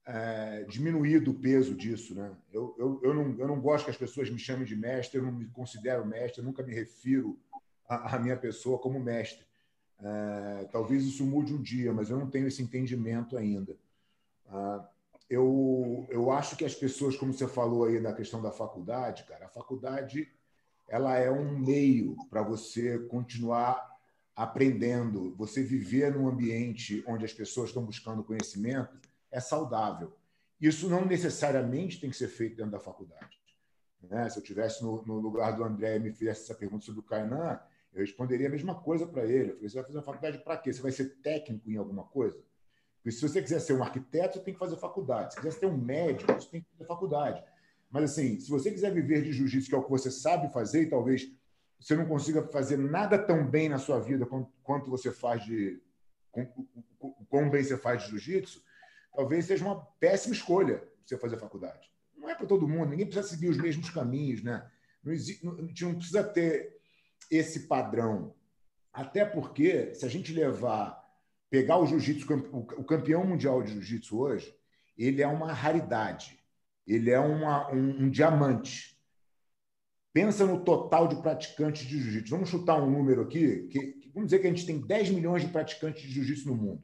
é, 0.07 0.65
diminuído 0.69 1.33
o 1.33 1.41
peso 1.41 1.75
disso. 1.75 2.15
Né? 2.15 2.33
Eu, 2.53 2.77
eu, 2.79 3.01
eu, 3.03 3.13
não, 3.13 3.37
eu 3.37 3.49
não 3.49 3.61
gosto 3.61 3.87
que 3.87 3.91
as 3.91 3.97
pessoas 3.97 4.31
me 4.31 4.39
chamem 4.39 4.65
de 4.65 4.77
mestre, 4.77 5.19
eu 5.19 5.25
não 5.25 5.33
me 5.33 5.47
considero 5.47 6.07
mestre, 6.07 6.41
nunca 6.41 6.63
me 6.63 6.73
refiro 6.73 7.37
à, 7.89 8.17
minha 8.21 8.37
pessoa 8.37 8.79
como 8.79 9.01
mestre. 9.01 9.45
É, 9.99 10.69
talvez 10.71 11.03
isso 11.05 11.27
mude 11.27 11.53
um 11.53 11.61
dia, 11.61 11.93
mas 11.93 12.11
eu 12.11 12.17
não 12.17 12.31
tenho 12.31 12.47
esse 12.47 12.63
entendimento 12.63 13.37
ainda. 13.37 13.77
Ah, 14.47 14.89
eu, 15.29 16.07
eu 16.09 16.31
acho 16.31 16.57
que 16.57 16.65
as 16.65 16.77
pessoas, 16.77 17.17
como 17.17 17.33
você 17.33 17.49
falou 17.49 17.85
aí 17.85 18.01
na 18.01 18.13
questão 18.13 18.41
da 18.41 18.53
faculdade, 18.53 19.25
cara, 19.25 19.47
a 19.47 19.49
faculdade 19.49 20.29
ela 20.91 21.17
é 21.17 21.31
um 21.31 21.57
meio 21.57 22.17
para 22.29 22.43
você 22.43 22.99
continuar 23.07 23.89
aprendendo, 24.35 25.35
você 25.37 25.63
viver 25.63 26.13
num 26.13 26.29
ambiente 26.29 27.05
onde 27.07 27.25
as 27.25 27.33
pessoas 27.33 27.69
estão 27.69 27.85
buscando 27.85 28.25
conhecimento 28.25 28.99
é 29.31 29.39
saudável. 29.39 30.13
Isso 30.61 30.91
não 30.91 31.07
necessariamente 31.07 32.01
tem 32.01 32.11
que 32.11 32.17
ser 32.17 32.27
feito 32.27 32.57
dentro 32.57 32.73
da 32.73 32.81
faculdade. 32.81 33.39
Né? 34.03 34.29
Se 34.29 34.39
eu 34.39 34.43
tivesse 34.43 34.83
no, 34.83 35.05
no, 35.07 35.21
lugar 35.21 35.53
do 35.53 35.63
André 35.63 35.97
e 35.97 36.01
me 36.01 36.13
fizesse 36.13 36.43
essa 36.43 36.55
pergunta 36.55 36.85
sobre 36.85 37.01
o 37.01 37.05
Kainan, 37.05 37.61
eu 37.93 38.01
responderia 38.01 38.49
a 38.49 38.51
mesma 38.51 38.75
coisa 38.75 39.07
para 39.07 39.25
ele. 39.25 39.51
Eu 39.51 39.55
falei, 39.55 39.69
você 39.69 39.77
vai 39.77 39.85
fazer 39.85 39.99
uma 39.99 40.05
faculdade 40.05 40.39
para 40.39 40.57
quê? 40.57 40.73
Você 40.73 40.83
vai 40.83 40.93
ser 40.93 41.21
técnico 41.23 41.71
em 41.71 41.77
alguma 41.77 42.05
coisa? 42.05 42.37
Porque 42.97 43.13
se 43.13 43.23
você 43.23 43.41
quiser 43.41 43.61
ser 43.61 43.75
um 43.75 43.83
arquiteto, 43.83 44.39
você 44.39 44.45
tem 44.45 44.55
que 44.55 44.61
fazer 44.61 44.77
faculdade. 44.77 45.35
Se 45.35 45.41
quiser 45.41 45.53
ser 45.53 45.67
um 45.67 45.77
médico, 45.77 46.33
você 46.33 46.49
tem 46.49 46.61
que 46.61 46.71
fazer 46.73 46.85
faculdade. 46.85 47.43
Mas, 47.91 48.13
assim, 48.13 48.39
se 48.39 48.49
você 48.49 48.71
quiser 48.71 48.93
viver 48.93 49.23
de 49.23 49.33
jiu-jitsu, 49.33 49.69
que 49.69 49.75
é 49.75 49.79
o 49.79 49.83
que 49.83 49.91
você 49.91 50.11
sabe 50.11 50.53
fazer, 50.53 50.83
e 50.83 50.91
talvez 50.91 51.29
você 51.81 51.97
não 51.97 52.07
consiga 52.07 52.43
fazer 52.49 52.77
nada 52.77 53.19
tão 53.19 53.49
bem 53.49 53.69
na 53.69 53.79
sua 53.79 53.99
vida 53.99 54.27
quanto 54.63 54.91
você 54.91 55.11
faz 55.11 55.45
de. 55.45 55.83
Quão 57.29 57.51
bem 57.51 57.65
você 57.65 57.77
faz 57.77 58.03
de 58.03 58.11
jiu-jitsu, 58.11 58.63
talvez 59.15 59.47
seja 59.47 59.65
uma 59.65 59.81
péssima 59.99 60.35
escolha 60.35 60.87
você 61.05 61.17
fazer 61.17 61.39
faculdade. 61.39 61.91
Não 62.17 62.29
é 62.29 62.35
para 62.35 62.47
todo 62.47 62.69
mundo, 62.69 62.91
ninguém 62.91 63.07
precisa 63.07 63.27
seguir 63.27 63.49
os 63.49 63.57
mesmos 63.57 63.91
caminhos, 63.91 64.43
né? 64.43 64.71
Não, 65.03 65.13
existe, 65.13 65.45
não, 65.45 65.55
não 65.55 65.95
precisa 65.95 66.23
ter 66.23 66.79
esse 67.31 67.67
padrão. 67.67 68.35
Até 68.93 69.25
porque, 69.25 69.95
se 69.95 70.05
a 70.05 70.09
gente 70.09 70.33
levar 70.33 71.01
pegar 71.49 71.79
o 71.79 71.87
jiu-jitsu, 71.87 72.33
o 72.53 72.85
campeão 72.85 73.25
mundial 73.25 73.63
de 73.63 73.73
jiu-jitsu 73.73 74.19
hoje, 74.19 74.55
ele 74.97 75.21
é 75.21 75.27
uma 75.27 75.53
raridade, 75.53 76.39
ele 76.87 77.11
é 77.11 77.19
uma, 77.19 77.71
um, 77.73 78.05
um 78.05 78.11
diamante. 78.11 78.99
Pensa 80.13 80.45
no 80.45 80.65
total 80.65 81.07
de 81.07 81.23
praticantes 81.23 81.87
de 81.87 82.01
jiu-jitsu. 82.01 82.31
Vamos 82.31 82.49
chutar 82.49 82.83
um 82.83 82.91
número 82.91 83.23
aqui, 83.23 83.69
que, 83.69 84.11
vamos 84.13 84.29
dizer 84.29 84.41
que 84.41 84.47
a 84.47 84.51
gente 84.51 84.67
tem 84.67 84.81
10 84.81 85.11
milhões 85.11 85.43
de 85.43 85.49
praticantes 85.49 86.03
de 86.03 86.11
jiu-jitsu 86.11 86.49
no 86.49 86.57
mundo. 86.57 86.83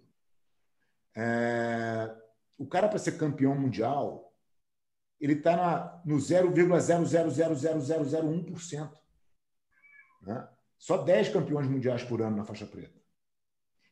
É, 1.17 2.15
o 2.57 2.67
cara, 2.67 2.89
para 2.89 2.99
ser 2.99 3.19
campeão 3.19 3.55
mundial, 3.55 4.33
ele 5.21 5.33
está 5.33 6.01
no 6.05 6.17
0,0000001%. 6.17 8.93
Né? 10.23 10.49
Só 10.79 10.99
10 10.99 11.31
campeões 11.31 11.67
mundiais 11.67 12.05
por 12.05 12.23
ano 12.23 12.37
na 12.37 12.45
faixa 12.45 12.67
preta. 12.67 12.95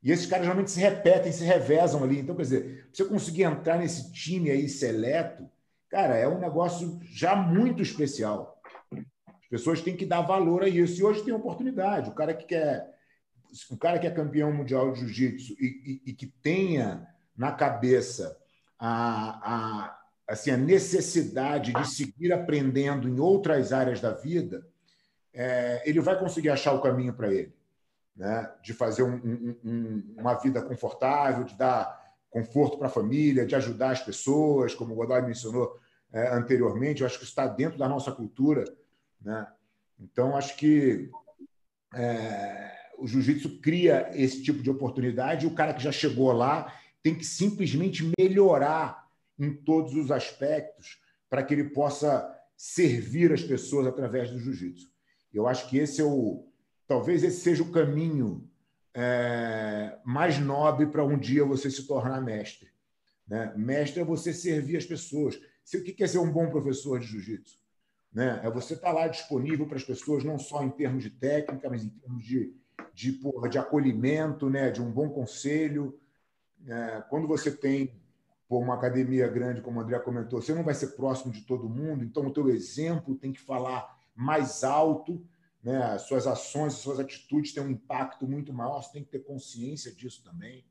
E 0.02 0.12
esses 0.12 0.26
caras 0.26 0.44
geralmente 0.44 0.70
se 0.70 0.78
repetem, 0.78 1.32
se 1.32 1.44
revezam 1.44 2.04
ali. 2.04 2.18
Então, 2.18 2.36
quer 2.36 2.42
dizer, 2.42 2.90
você 2.92 3.06
conseguir 3.06 3.44
entrar 3.44 3.78
nesse 3.78 4.12
time 4.12 4.50
aí 4.50 4.68
seleto, 4.68 5.50
cara, 5.94 6.16
é 6.16 6.26
um 6.26 6.40
negócio 6.40 6.98
já 7.04 7.36
muito 7.36 7.80
especial. 7.80 8.60
As 8.92 9.48
pessoas 9.48 9.80
têm 9.80 9.96
que 9.96 10.04
dar 10.04 10.22
valor 10.22 10.64
a 10.64 10.68
isso. 10.68 11.00
E 11.00 11.04
hoje 11.04 11.22
tem 11.22 11.32
oportunidade. 11.32 12.10
O 12.10 12.14
cara 12.14 12.34
que 12.34 12.46
quer, 12.46 12.92
o 13.70 13.76
cara 13.76 14.00
que 14.00 14.06
é 14.08 14.10
campeão 14.10 14.52
mundial 14.52 14.90
de 14.90 14.98
jiu-jitsu 14.98 15.52
e, 15.52 16.02
e, 16.04 16.10
e, 16.10 16.12
que 16.12 16.26
tenha 16.26 17.06
na 17.36 17.52
cabeça 17.52 18.36
a, 18.76 19.52
a, 19.54 20.00
assim, 20.26 20.50
a 20.50 20.56
necessidade 20.56 21.72
de 21.72 21.88
seguir 21.88 22.32
aprendendo 22.32 23.08
em 23.08 23.20
outras 23.20 23.72
áreas 23.72 24.00
da 24.00 24.10
vida, 24.10 24.66
é, 25.32 25.80
ele 25.88 26.00
vai 26.00 26.18
conseguir 26.18 26.50
achar 26.50 26.72
o 26.72 26.82
caminho 26.82 27.14
para 27.14 27.32
ele 27.32 27.54
né? 28.16 28.50
de 28.64 28.72
fazer 28.72 29.04
um, 29.04 29.54
um, 29.64 30.14
uma 30.18 30.34
vida 30.34 30.60
confortável, 30.60 31.44
de 31.44 31.54
dar 31.54 32.02
conforto 32.30 32.78
para 32.78 32.88
a 32.88 32.90
família, 32.90 33.46
de 33.46 33.54
ajudar 33.54 33.92
as 33.92 34.00
pessoas, 34.00 34.74
como 34.74 34.92
o 34.92 34.96
Godoy 34.96 35.22
mencionou 35.22 35.78
é, 36.14 36.34
anteriormente. 36.34 37.02
Eu 37.02 37.06
acho 37.06 37.18
que 37.18 37.24
está 37.24 37.46
dentro 37.46 37.78
da 37.78 37.86
nossa 37.86 38.10
cultura. 38.10 38.64
Né? 39.20 39.46
Então, 40.00 40.34
acho 40.34 40.56
que 40.56 41.10
é, 41.94 42.72
o 42.98 43.06
jiu-jitsu 43.06 43.60
cria 43.60 44.10
esse 44.14 44.42
tipo 44.42 44.62
de 44.62 44.70
oportunidade 44.70 45.44
e 45.44 45.48
o 45.48 45.54
cara 45.54 45.74
que 45.74 45.82
já 45.82 45.92
chegou 45.92 46.32
lá 46.32 46.74
tem 47.02 47.14
que 47.14 47.24
simplesmente 47.26 48.10
melhorar 48.18 49.06
em 49.38 49.52
todos 49.52 49.94
os 49.94 50.10
aspectos 50.10 51.02
para 51.28 51.42
que 51.42 51.52
ele 51.52 51.64
possa 51.64 52.32
servir 52.56 53.32
as 53.32 53.42
pessoas 53.42 53.86
através 53.86 54.30
do 54.30 54.38
jiu-jitsu. 54.38 54.88
Eu 55.32 55.46
acho 55.46 55.68
que 55.68 55.76
esse 55.76 56.00
é 56.00 56.04
o, 56.04 56.46
Talvez 56.86 57.24
esse 57.24 57.40
seja 57.40 57.62
o 57.62 57.72
caminho 57.72 58.48
é, 58.92 59.96
mais 60.04 60.38
nobre 60.38 60.86
para 60.86 61.04
um 61.04 61.18
dia 61.18 61.44
você 61.44 61.70
se 61.70 61.86
tornar 61.86 62.20
mestre. 62.20 62.68
Né? 63.26 63.52
Mestre 63.56 64.02
é 64.02 64.04
você 64.04 64.32
servir 64.32 64.76
as 64.76 64.84
pessoas. 64.84 65.40
O 65.72 65.82
que 65.82 66.04
é 66.04 66.06
ser 66.06 66.18
um 66.18 66.30
bom 66.30 66.50
professor 66.50 67.00
de 67.00 67.06
jiu-jitsu? 67.06 67.58
Né? 68.12 68.40
É 68.44 68.50
você 68.50 68.74
estar 68.74 68.88
tá 68.88 68.92
lá 68.92 69.08
disponível 69.08 69.66
para 69.66 69.76
as 69.76 69.84
pessoas, 69.84 70.22
não 70.22 70.38
só 70.38 70.62
em 70.62 70.70
termos 70.70 71.02
de 71.02 71.10
técnica, 71.10 71.68
mas 71.68 71.84
em 71.84 71.88
termos 71.88 72.24
de, 72.24 72.54
de, 72.92 73.12
porra, 73.12 73.48
de 73.48 73.58
acolhimento, 73.58 74.48
né? 74.48 74.70
de 74.70 74.80
um 74.80 74.90
bom 74.90 75.08
conselho. 75.08 75.98
É, 76.66 77.02
quando 77.08 77.26
você 77.26 77.50
tem 77.50 77.92
por 78.48 78.58
uma 78.58 78.74
academia 78.74 79.26
grande, 79.26 79.62
como 79.62 79.80
o 79.80 79.82
André 79.82 79.98
comentou, 79.98 80.40
você 80.40 80.54
não 80.54 80.62
vai 80.62 80.74
ser 80.74 80.88
próximo 80.88 81.32
de 81.32 81.40
todo 81.42 81.68
mundo, 81.68 82.04
então 82.04 82.26
o 82.26 82.32
teu 82.32 82.48
exemplo 82.50 83.16
tem 83.16 83.32
que 83.32 83.40
falar 83.40 83.98
mais 84.14 84.62
alto, 84.62 85.26
né? 85.62 85.98
suas 85.98 86.26
ações, 86.26 86.74
suas 86.74 87.00
atitudes 87.00 87.52
têm 87.52 87.62
um 87.62 87.70
impacto 87.70 88.28
muito 88.28 88.52
maior, 88.52 88.82
você 88.82 88.92
tem 88.92 89.02
que 89.02 89.10
ter 89.10 89.24
consciência 89.24 89.90
disso 89.92 90.22
também. 90.22 90.64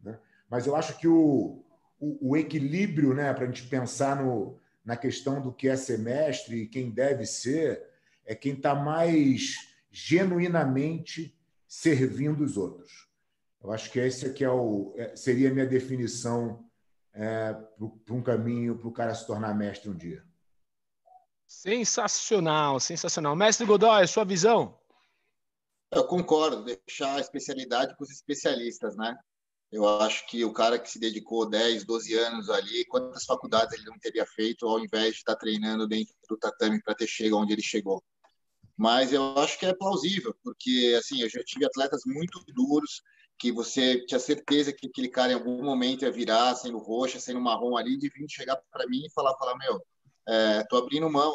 Né? 0.00 0.18
Mas 0.50 0.66
eu 0.66 0.74
acho 0.74 0.98
que 0.98 1.06
o, 1.06 1.62
o, 2.02 2.30
o 2.32 2.36
equilíbrio, 2.36 3.14
né, 3.14 3.32
para 3.32 3.44
a 3.44 3.46
gente 3.46 3.62
pensar 3.68 4.20
no, 4.20 4.58
na 4.84 4.96
questão 4.96 5.40
do 5.40 5.52
que 5.52 5.68
é 5.68 5.76
semestre 5.76 6.62
e 6.62 6.66
quem 6.66 6.90
deve 6.90 7.24
ser, 7.24 7.80
é 8.26 8.34
quem 8.34 8.54
está 8.54 8.74
mais 8.74 9.54
genuinamente 9.88 11.38
servindo 11.68 12.42
os 12.42 12.56
outros. 12.56 13.08
Eu 13.62 13.70
acho 13.70 13.88
que 13.92 14.00
esse 14.00 14.26
aqui 14.26 14.42
é 14.42 14.50
o, 14.50 14.92
é, 14.96 15.14
seria 15.14 15.48
a 15.48 15.54
minha 15.54 15.66
definição 15.66 16.68
é, 17.14 17.54
para 18.04 18.14
um 18.14 18.22
caminho 18.22 18.76
para 18.76 18.88
o 18.88 18.92
cara 18.92 19.14
se 19.14 19.24
tornar 19.24 19.54
mestre 19.54 19.88
um 19.88 19.96
dia. 19.96 20.24
Sensacional, 21.46 22.80
sensacional. 22.80 23.36
Mestre 23.36 23.64
Godoy, 23.64 24.08
sua 24.08 24.24
visão? 24.24 24.76
Eu 25.92 26.04
concordo, 26.06 26.64
deixar 26.64 27.16
a 27.16 27.20
especialidade 27.20 27.94
para 27.94 28.02
os 28.02 28.10
especialistas, 28.10 28.96
né? 28.96 29.16
Eu 29.72 29.88
acho 29.88 30.26
que 30.26 30.44
o 30.44 30.52
cara 30.52 30.78
que 30.78 30.90
se 30.90 30.98
dedicou 30.98 31.48
10, 31.48 31.84
12 31.84 32.12
anos 32.14 32.50
ali, 32.50 32.84
quantas 32.84 33.24
faculdades 33.24 33.72
ele 33.72 33.86
não 33.86 33.98
teria 33.98 34.26
feito 34.26 34.68
ao 34.68 34.78
invés 34.78 35.12
de 35.14 35.20
estar 35.20 35.34
treinando 35.34 35.88
dentro 35.88 36.14
do 36.28 36.36
tatame 36.36 36.82
para 36.82 36.94
ter 36.94 37.06
chegado 37.06 37.38
onde 37.38 37.54
ele 37.54 37.62
chegou. 37.62 38.04
Mas 38.76 39.14
eu 39.14 39.38
acho 39.38 39.58
que 39.58 39.64
é 39.64 39.74
plausível, 39.74 40.34
porque 40.44 40.94
assim, 40.98 41.22
eu 41.22 41.30
já 41.30 41.42
tive 41.42 41.64
atletas 41.64 42.02
muito 42.04 42.38
duros 42.48 43.02
que 43.38 43.50
você 43.50 44.04
tinha 44.04 44.20
certeza 44.20 44.74
que 44.74 44.88
aquele 44.88 45.08
cara 45.08 45.32
em 45.32 45.36
algum 45.36 45.64
momento 45.64 46.02
ia 46.02 46.12
virar 46.12 46.54
sendo 46.54 46.78
roxa, 46.78 47.18
sendo 47.18 47.40
marrom 47.40 47.76
ali, 47.76 47.96
de 47.96 48.10
vir 48.10 48.28
chegar 48.28 48.56
para 48.70 48.86
mim 48.86 49.06
e 49.06 49.12
falar, 49.12 49.34
falar, 49.38 49.56
meu, 49.56 49.82
é, 50.28 50.64
tô 50.64 50.76
abrindo 50.76 51.08
mão, 51.10 51.34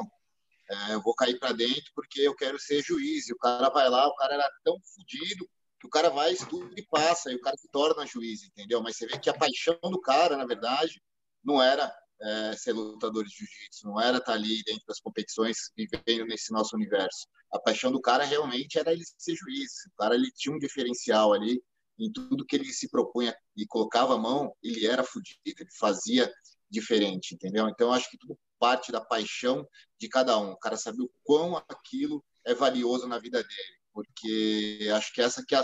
é, 0.69 0.93
eu 0.93 1.01
vou 1.01 1.15
cair 1.15 1.39
para 1.39 1.53
dentro 1.53 1.91
porque 1.95 2.21
eu 2.21 2.35
quero 2.35 2.59
ser 2.59 2.83
juiz. 2.83 3.27
E 3.27 3.33
o 3.33 3.37
cara 3.37 3.69
vai 3.69 3.89
lá, 3.89 4.07
o 4.07 4.15
cara 4.15 4.35
era 4.35 4.49
tão 4.63 4.77
fodido 4.95 5.49
que 5.79 5.87
o 5.87 5.89
cara 5.89 6.09
vai, 6.09 6.33
estuda 6.33 6.73
e 6.75 6.85
passa, 6.85 7.31
e 7.31 7.35
o 7.35 7.41
cara 7.41 7.55
se 7.57 7.67
torna 7.69 8.05
juiz, 8.05 8.43
entendeu? 8.43 8.81
Mas 8.81 8.97
você 8.97 9.07
vê 9.07 9.19
que 9.19 9.29
a 9.29 9.37
paixão 9.37 9.77
do 9.83 9.99
cara, 10.01 10.35
na 10.35 10.45
verdade, 10.45 11.01
não 11.43 11.61
era 11.61 11.93
é, 12.21 12.53
ser 12.57 12.73
lutador 12.73 13.23
de 13.23 13.29
jiu-jitsu, 13.29 13.87
não 13.87 14.01
era 14.01 14.17
estar 14.17 14.31
tá 14.31 14.33
ali 14.33 14.63
dentro 14.63 14.85
das 14.87 14.99
competições, 14.99 15.71
vivendo 15.75 16.25
nesse 16.25 16.51
nosso 16.51 16.75
universo. 16.75 17.27
A 17.51 17.59
paixão 17.59 17.91
do 17.91 18.01
cara 18.01 18.23
realmente 18.23 18.79
era 18.79 18.91
ele 18.91 19.03
ser 19.17 19.35
juiz. 19.35 19.85
O 19.93 19.97
cara 19.97 20.15
ele 20.15 20.31
tinha 20.35 20.55
um 20.55 20.59
diferencial 20.59 21.33
ali 21.33 21.61
em 21.99 22.11
tudo 22.11 22.45
que 22.45 22.55
ele 22.55 22.71
se 22.71 22.89
propunha 22.89 23.35
e 23.55 23.65
colocava 23.65 24.15
a 24.15 24.17
mão, 24.17 24.53
ele 24.61 24.85
era 24.85 25.03
fodido, 25.03 25.39
ele 25.45 25.69
fazia 25.79 26.31
diferente, 26.69 27.33
entendeu? 27.33 27.67
Então, 27.69 27.91
acho 27.91 28.09
que 28.09 28.17
tudo 28.17 28.37
parte 28.59 28.91
da 28.91 29.01
paixão 29.01 29.67
de 29.99 30.07
cada 30.07 30.37
um. 30.37 30.51
O 30.51 30.57
cara 30.57 30.75
saber 30.77 31.01
o 31.01 31.11
quão 31.23 31.57
aquilo 31.57 32.23
é 32.45 32.53
valioso 32.53 33.07
na 33.07 33.17
vida 33.17 33.41
dele 33.41 33.77
porque 33.97 34.87
acho 34.93 35.11
que 35.11 35.19
essa 35.19 35.43
que 35.43 35.55
é 35.55 35.57
a. 35.57 35.63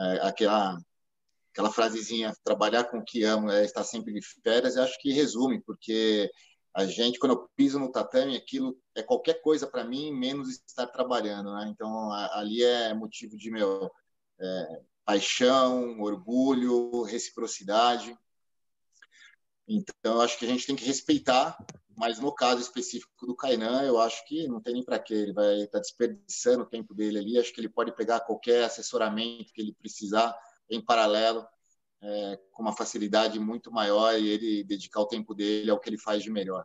É, 0.00 0.26
aquela, 0.26 0.76
aquela 1.52 1.70
frasezinha, 1.70 2.34
trabalhar 2.42 2.84
com 2.84 2.98
o 2.98 3.04
que 3.04 3.22
amo 3.22 3.48
é 3.48 3.64
estar 3.64 3.84
sempre 3.84 4.12
de 4.12 4.20
férias, 4.42 4.74
eu 4.74 4.82
acho 4.82 4.98
que 4.98 5.12
resume, 5.12 5.62
porque 5.62 6.28
a 6.74 6.84
gente, 6.84 7.16
quando 7.16 7.32
eu 7.32 7.48
piso 7.54 7.78
no 7.78 7.92
tatame, 7.92 8.36
aquilo 8.36 8.76
é 8.92 9.04
qualquer 9.04 9.40
coisa 9.40 9.68
para 9.68 9.84
mim, 9.84 10.12
menos 10.12 10.48
estar 10.66 10.88
trabalhando, 10.88 11.54
né? 11.54 11.68
Então, 11.68 12.10
ali 12.12 12.64
é 12.64 12.92
motivo 12.92 13.36
de, 13.36 13.52
meu, 13.52 13.88
é, 14.40 14.82
paixão, 15.04 16.00
orgulho, 16.00 17.02
reciprocidade. 17.02 18.16
Então, 19.68 20.20
acho 20.20 20.36
que 20.36 20.44
a 20.44 20.48
gente 20.48 20.66
tem 20.66 20.74
que 20.74 20.84
respeitar 20.84 21.56
mas 21.98 22.20
no 22.20 22.32
caso 22.32 22.60
específico 22.60 23.26
do 23.26 23.34
Kainan, 23.34 23.82
eu 23.82 23.98
acho 23.98 24.24
que 24.24 24.46
não 24.46 24.60
tem 24.60 24.74
nem 24.74 24.84
para 24.84 25.00
quê. 25.00 25.14
Ele 25.14 25.32
vai 25.32 25.62
estar 25.62 25.78
tá 25.78 25.80
desperdiçando 25.80 26.62
o 26.62 26.66
tempo 26.66 26.94
dele 26.94 27.18
ali. 27.18 27.36
Acho 27.36 27.52
que 27.52 27.60
ele 27.60 27.68
pode 27.68 27.90
pegar 27.90 28.20
qualquer 28.20 28.62
assessoramento 28.62 29.52
que 29.52 29.60
ele 29.60 29.72
precisar 29.72 30.32
em 30.70 30.80
paralelo, 30.80 31.44
é, 32.00 32.38
com 32.52 32.62
uma 32.62 32.72
facilidade 32.72 33.40
muito 33.40 33.72
maior 33.72 34.16
e 34.16 34.28
ele 34.28 34.62
dedicar 34.62 35.00
o 35.00 35.08
tempo 35.08 35.34
dele 35.34 35.72
ao 35.72 35.80
que 35.80 35.90
ele 35.90 35.98
faz 35.98 36.22
de 36.22 36.30
melhor. 36.30 36.64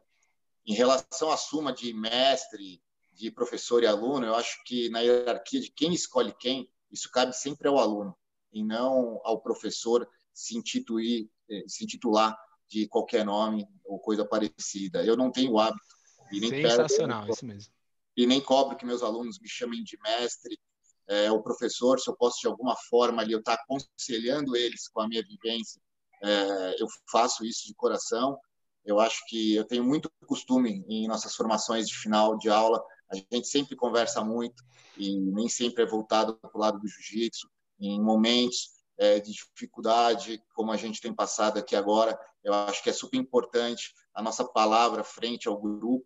Em 0.68 0.76
relação 0.76 1.32
à 1.32 1.38
suma 1.38 1.74
de 1.74 1.92
mestre, 1.94 2.80
de 3.12 3.32
professor 3.32 3.82
e 3.82 3.88
aluno, 3.88 4.28
eu 4.28 4.36
acho 4.36 4.64
que 4.64 4.88
na 4.90 5.00
hierarquia 5.00 5.60
de 5.60 5.72
quem 5.72 5.94
escolhe 5.94 6.32
quem, 6.40 6.70
isso 6.92 7.10
cabe 7.10 7.36
sempre 7.36 7.68
ao 7.68 7.80
aluno 7.80 8.16
e 8.52 8.64
não 8.64 9.20
ao 9.24 9.42
professor 9.42 10.08
se 10.32 10.56
intituir, 10.56 11.28
eh, 11.50 11.64
se 11.68 11.84
intitular 11.84 12.38
de 12.74 12.88
qualquer 12.88 13.24
nome 13.24 13.68
ou 13.86 14.00
coisa 14.00 14.26
parecida. 14.26 15.06
Eu 15.06 15.16
não 15.16 15.32
tenho 15.32 15.60
hábito. 15.60 15.94
E 16.32 16.40
nem 16.40 16.50
Sensacional, 16.50 17.30
isso 17.30 17.46
mesmo. 17.46 17.72
E 18.18 18.26
nem 18.26 18.42
cobro 18.42 18.76
que 18.76 18.86
meus 18.86 19.04
alunos 19.04 19.40
me 19.40 19.48
chamem 19.48 19.84
de 19.84 19.98
mestre 20.02 20.60
é, 21.08 21.32
ou 21.32 21.44
professor, 21.44 22.00
se 22.00 22.10
eu 22.10 22.16
posso 22.16 22.40
de 22.42 22.48
alguma 22.48 22.76
forma 22.90 23.22
ali 23.22 23.34
eu 23.34 23.40
estar 23.40 23.58
tá 23.58 23.64
aconselhando 23.64 24.56
eles 24.56 24.88
com 24.88 25.02
a 25.02 25.08
minha 25.08 25.22
vivência, 25.22 25.80
é, 26.24 26.82
eu 26.82 26.88
faço 27.12 27.46
isso 27.46 27.68
de 27.68 27.74
coração. 27.76 28.38
Eu 28.86 29.00
acho 29.00 29.22
que 29.28 29.56
eu 29.56 29.66
tenho 29.66 29.84
muito 29.84 30.12
costume 30.26 30.84
em 30.88 31.08
nossas 31.08 31.36
formações 31.36 31.88
de 31.88 31.96
final 31.98 32.38
de 32.38 32.50
aula, 32.50 32.84
a 33.12 33.16
gente 33.16 33.48
sempre 33.48 33.76
conversa 33.76 34.24
muito 34.24 34.64
e 34.98 35.20
nem 35.20 35.48
sempre 35.48 35.84
é 35.84 35.86
voltado 35.86 36.38
para 36.38 36.52
o 36.54 36.60
lado 36.60 36.80
do 36.80 36.88
jiu-jitsu. 36.88 37.48
Em 37.80 38.02
momentos 38.02 38.70
é, 38.98 39.20
de 39.20 39.32
dificuldade, 39.32 40.44
como 40.54 40.72
a 40.72 40.78
gente 40.78 41.02
tem 41.02 41.14
passado 41.14 41.58
aqui 41.58 41.76
agora, 41.76 42.20
eu 42.44 42.54
acho 42.54 42.84
que 42.84 42.90
é 42.90 42.94
super 42.94 43.18
importante 43.18 43.94
a 44.14 44.22
nossa 44.22 44.44
palavra 44.46 45.04
frente 45.04 45.48
ao 45.48 45.60
grupo. 45.60 46.06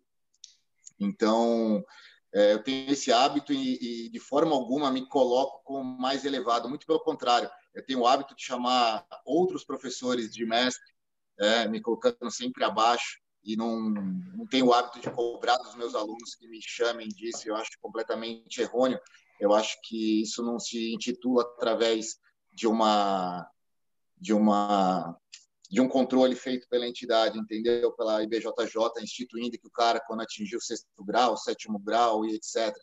Então, 0.98 1.84
é, 2.34 2.54
eu 2.54 2.62
tenho 2.62 2.90
esse 2.90 3.12
hábito 3.12 3.52
e, 3.52 4.06
e, 4.06 4.08
de 4.08 4.18
forma 4.18 4.54
alguma, 4.54 4.90
me 4.90 5.06
coloco 5.06 5.62
como 5.64 5.98
mais 5.98 6.24
elevado. 6.24 6.68
Muito 6.68 6.86
pelo 6.86 7.00
contrário, 7.00 7.50
eu 7.74 7.84
tenho 7.84 8.00
o 8.00 8.06
hábito 8.06 8.34
de 8.34 8.42
chamar 8.42 9.06
outros 9.24 9.64
professores 9.64 10.32
de 10.32 10.44
mestre, 10.44 10.92
é, 11.38 11.68
me 11.68 11.80
colocando 11.80 12.30
sempre 12.30 12.64
abaixo 12.64 13.20
e 13.44 13.56
não, 13.56 13.78
não 13.80 14.46
tenho 14.46 14.66
o 14.66 14.72
hábito 14.72 15.00
de 15.00 15.10
cobrar 15.10 15.56
dos 15.58 15.74
meus 15.74 15.94
alunos 15.94 16.34
que 16.34 16.48
me 16.48 16.60
chamem 16.60 17.08
disso. 17.08 17.48
Eu 17.48 17.56
acho 17.56 17.70
completamente 17.80 18.60
errôneo. 18.60 19.00
Eu 19.40 19.54
acho 19.54 19.78
que 19.84 20.22
isso 20.22 20.42
não 20.42 20.58
se 20.58 20.92
intitula 20.92 21.42
através 21.42 22.18
de 22.58 22.66
uma 22.66 23.48
de 24.20 24.34
uma 24.34 25.16
de 25.70 25.80
um 25.80 25.88
controle 25.88 26.34
feito 26.34 26.66
pela 26.68 26.88
entidade, 26.88 27.38
entendeu? 27.38 27.92
Pela 27.92 28.22
IBJJ, 28.22 29.02
instituindo 29.02 29.58
que 29.58 29.66
o 29.66 29.70
cara, 29.70 30.00
quando 30.00 30.22
atingiu 30.22 30.58
o 30.58 30.62
sexto 30.62 31.04
grau, 31.04 31.36
sétimo 31.36 31.78
grau 31.78 32.24
e 32.24 32.34
etc., 32.34 32.74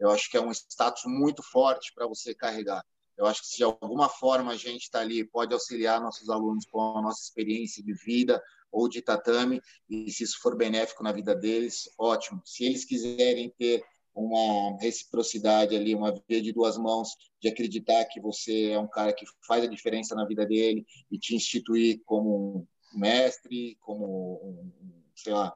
eu 0.00 0.10
acho 0.10 0.30
que 0.30 0.36
é 0.36 0.40
um 0.40 0.50
status 0.50 1.02
muito 1.04 1.42
forte 1.42 1.92
para 1.94 2.06
você 2.06 2.34
carregar. 2.34 2.82
Eu 3.16 3.26
acho 3.26 3.42
que 3.42 3.48
se 3.48 3.58
de 3.58 3.64
alguma 3.64 4.08
forma 4.08 4.50
a 4.50 4.56
gente 4.56 4.84
está 4.84 5.00
ali, 5.00 5.24
pode 5.24 5.52
auxiliar 5.52 6.00
nossos 6.00 6.28
alunos 6.30 6.64
com 6.64 6.80
a 6.96 7.02
nossa 7.02 7.22
experiência 7.22 7.84
de 7.84 7.92
vida 7.92 8.42
ou 8.72 8.88
de 8.88 9.02
tatame, 9.02 9.60
e 9.88 10.10
se 10.10 10.24
isso 10.24 10.40
for 10.40 10.56
benéfico 10.56 11.04
na 11.04 11.12
vida 11.12 11.34
deles, 11.34 11.90
ótimo. 11.98 12.40
Se 12.46 12.64
eles 12.64 12.86
quiserem 12.86 13.54
ter 13.58 13.84
uma 14.14 14.76
reciprocidade 14.78 15.74
ali, 15.74 15.94
uma 15.94 16.12
via 16.28 16.42
de 16.42 16.52
duas 16.52 16.76
mãos, 16.76 17.16
de 17.40 17.48
acreditar 17.48 18.04
que 18.06 18.20
você 18.20 18.70
é 18.70 18.78
um 18.78 18.86
cara 18.86 19.12
que 19.12 19.24
faz 19.46 19.64
a 19.64 19.68
diferença 19.68 20.14
na 20.14 20.26
vida 20.26 20.44
dele 20.46 20.86
e 21.10 21.18
te 21.18 21.34
instituir 21.34 22.02
como 22.04 22.66
um 22.94 22.98
mestre, 22.98 23.76
como 23.80 24.34
um, 24.44 24.70
sei 25.16 25.32
lá, 25.32 25.54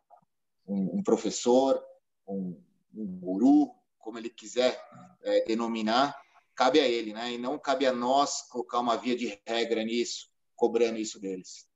um, 0.66 0.99
um 0.99 1.03
professor, 1.03 1.83
um, 2.27 2.59
um, 2.95 3.07
guru, 3.19 3.70
como 3.99 4.19
ele 4.19 4.31
quiser 4.31 4.81
é, 5.23 5.45
denominar, 5.45 6.16
cabe 6.55 6.81
a 6.81 6.89
ele, 6.89 7.12
né? 7.12 7.33
E 7.33 7.39
não 7.39 7.59
cabe 7.59 7.87
a 7.87 7.93
nós 7.93 8.43
colocar 8.49 8.81
uma 8.81 8.97
via 8.97 9.16
de 9.16 9.39
regra 9.47 9.85
nisso, 9.85 10.28
cobrando 10.55 10.99
isso 10.99 11.20
deles. 11.20 11.69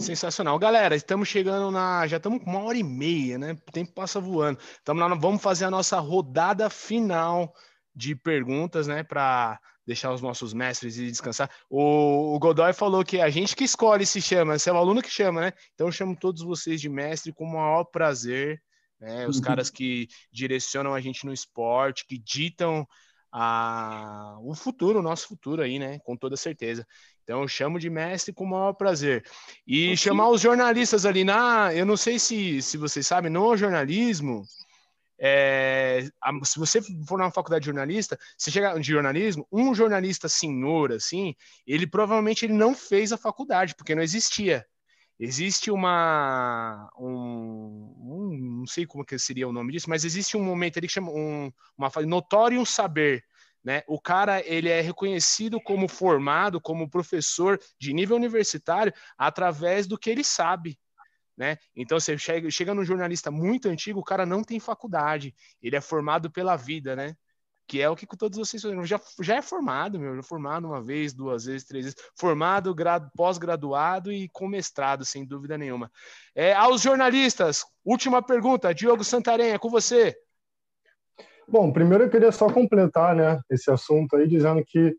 Sensacional. 0.00 0.58
Galera, 0.58 0.96
estamos 0.96 1.28
chegando 1.28 1.70
na. 1.70 2.06
Já 2.08 2.16
estamos 2.16 2.42
com 2.42 2.50
uma 2.50 2.64
hora 2.64 2.76
e 2.76 2.82
meia, 2.82 3.38
né? 3.38 3.52
O 3.52 3.72
tempo 3.72 3.92
passa 3.92 4.20
voando. 4.20 4.58
Estamos 4.58 5.20
vamos 5.20 5.40
fazer 5.40 5.66
a 5.66 5.70
nossa 5.70 6.00
rodada 6.00 6.68
final 6.68 7.54
de 7.94 8.16
perguntas, 8.16 8.88
né? 8.88 9.04
Para 9.04 9.60
deixar 9.86 10.12
os 10.12 10.20
nossos 10.20 10.52
mestres 10.52 10.98
e 10.98 11.06
descansar. 11.06 11.48
O, 11.70 12.34
o, 12.34 12.38
Godoy 12.40 12.72
falou 12.72 13.04
que 13.04 13.20
a 13.20 13.30
gente 13.30 13.54
que 13.54 13.64
escolhe 13.64 14.04
se 14.04 14.20
chama, 14.20 14.58
se 14.58 14.68
é 14.68 14.72
o 14.72 14.76
aluno 14.76 15.02
que 15.02 15.10
chama, 15.10 15.42
né? 15.42 15.52
Então 15.74 15.86
eu 15.86 15.92
chamo 15.92 16.16
todos 16.16 16.42
vocês 16.42 16.80
de 16.80 16.88
mestre 16.88 17.32
com 17.32 17.44
o 17.44 17.52
maior 17.52 17.84
prazer. 17.84 18.60
Né? 18.98 19.28
Os 19.28 19.36
uhum. 19.36 19.42
caras 19.42 19.70
que 19.70 20.08
direcionam 20.32 20.94
a 20.94 21.00
gente 21.00 21.24
no 21.26 21.32
esporte, 21.32 22.06
que 22.06 22.18
ditam 22.18 22.86
a, 23.30 24.36
o 24.40 24.54
futuro, 24.54 24.98
o 24.98 25.02
nosso 25.02 25.28
futuro 25.28 25.62
aí, 25.62 25.78
né? 25.78 25.98
Com 26.00 26.16
toda 26.16 26.36
certeza. 26.36 26.86
Então 27.24 27.40
eu 27.40 27.48
chamo 27.48 27.80
de 27.80 27.88
mestre 27.88 28.32
com 28.32 28.44
o 28.44 28.48
maior 28.48 28.74
prazer. 28.74 29.24
E 29.66 29.86
okay. 29.86 29.96
chamar 29.96 30.28
os 30.28 30.40
jornalistas 30.40 31.06
ali 31.06 31.24
na. 31.24 31.74
Eu 31.74 31.86
não 31.86 31.96
sei 31.96 32.18
se, 32.18 32.60
se 32.62 32.76
vocês 32.76 33.06
sabem, 33.06 33.30
no 33.30 33.56
jornalismo. 33.56 34.44
É, 35.18 36.06
se 36.42 36.58
você 36.58 36.82
for 37.06 37.18
na 37.18 37.30
faculdade 37.30 37.62
de 37.62 37.66
jornalista, 37.66 38.18
você 38.36 38.50
chega 38.50 38.78
de 38.78 38.86
jornalismo, 38.86 39.46
um 39.50 39.74
jornalista 39.74 40.28
senhor 40.28 40.92
assim, 40.92 41.34
ele 41.66 41.86
provavelmente 41.86 42.44
ele 42.44 42.52
não 42.52 42.74
fez 42.74 43.12
a 43.12 43.16
faculdade, 43.16 43.74
porque 43.74 43.94
não 43.94 44.02
existia. 44.02 44.66
Existe 45.18 45.70
uma 45.70 46.90
um, 46.98 47.94
um, 48.00 48.38
não 48.58 48.66
sei 48.66 48.84
como 48.84 49.04
que 49.04 49.16
seria 49.18 49.48
o 49.48 49.52
nome 49.52 49.72
disso, 49.72 49.88
mas 49.88 50.04
existe 50.04 50.36
um 50.36 50.42
momento 50.42 50.78
ali 50.78 50.88
que 50.88 50.92
chama 50.92 51.12
um, 51.12 51.50
uma 51.78 51.90
notório 52.04 52.66
saber 52.66 53.24
né? 53.64 53.82
O 53.88 53.98
cara 53.98 54.46
ele 54.46 54.68
é 54.68 54.80
reconhecido 54.82 55.58
como 55.60 55.88
formado, 55.88 56.60
como 56.60 56.88
professor 56.88 57.58
de 57.80 57.94
nível 57.94 58.16
universitário 58.16 58.92
através 59.16 59.86
do 59.86 59.98
que 59.98 60.10
ele 60.10 60.22
sabe. 60.22 60.78
Né? 61.36 61.56
Então 61.74 61.98
você 61.98 62.16
chega, 62.16 62.48
chega 62.50 62.74
num 62.74 62.84
jornalista 62.84 63.30
muito 63.30 63.68
antigo, 63.68 63.98
o 63.98 64.04
cara 64.04 64.24
não 64.24 64.44
tem 64.44 64.60
faculdade, 64.60 65.34
ele 65.60 65.74
é 65.74 65.80
formado 65.80 66.30
pela 66.30 66.54
vida, 66.54 66.94
né? 66.94 67.16
Que 67.66 67.80
é 67.80 67.88
o 67.88 67.96
que 67.96 68.06
todos 68.06 68.38
vocês 68.38 68.62
já, 68.86 69.00
já 69.20 69.36
é 69.36 69.42
formado, 69.42 69.98
meu, 69.98 70.12
já 70.14 70.20
é 70.20 70.22
formado 70.22 70.66
uma 70.68 70.82
vez, 70.82 71.14
duas 71.14 71.46
vezes, 71.46 71.66
três 71.66 71.86
vezes, 71.86 71.98
formado, 72.14 72.76
pós-graduado 73.16 74.12
e 74.12 74.28
com 74.28 74.46
mestrado, 74.46 75.04
sem 75.04 75.26
dúvida 75.26 75.56
nenhuma. 75.56 75.90
É, 76.34 76.52
aos 76.52 76.82
jornalistas, 76.82 77.64
última 77.82 78.22
pergunta, 78.22 78.74
Diogo 78.74 79.02
Santarém, 79.02 79.52
é 79.52 79.58
com 79.58 79.70
você. 79.70 80.14
Bom, 81.48 81.72
primeiro 81.72 82.04
eu 82.04 82.10
queria 82.10 82.32
só 82.32 82.50
completar 82.50 83.14
né, 83.14 83.40
esse 83.50 83.70
assunto 83.70 84.16
aí, 84.16 84.26
dizendo 84.26 84.64
que 84.66 84.96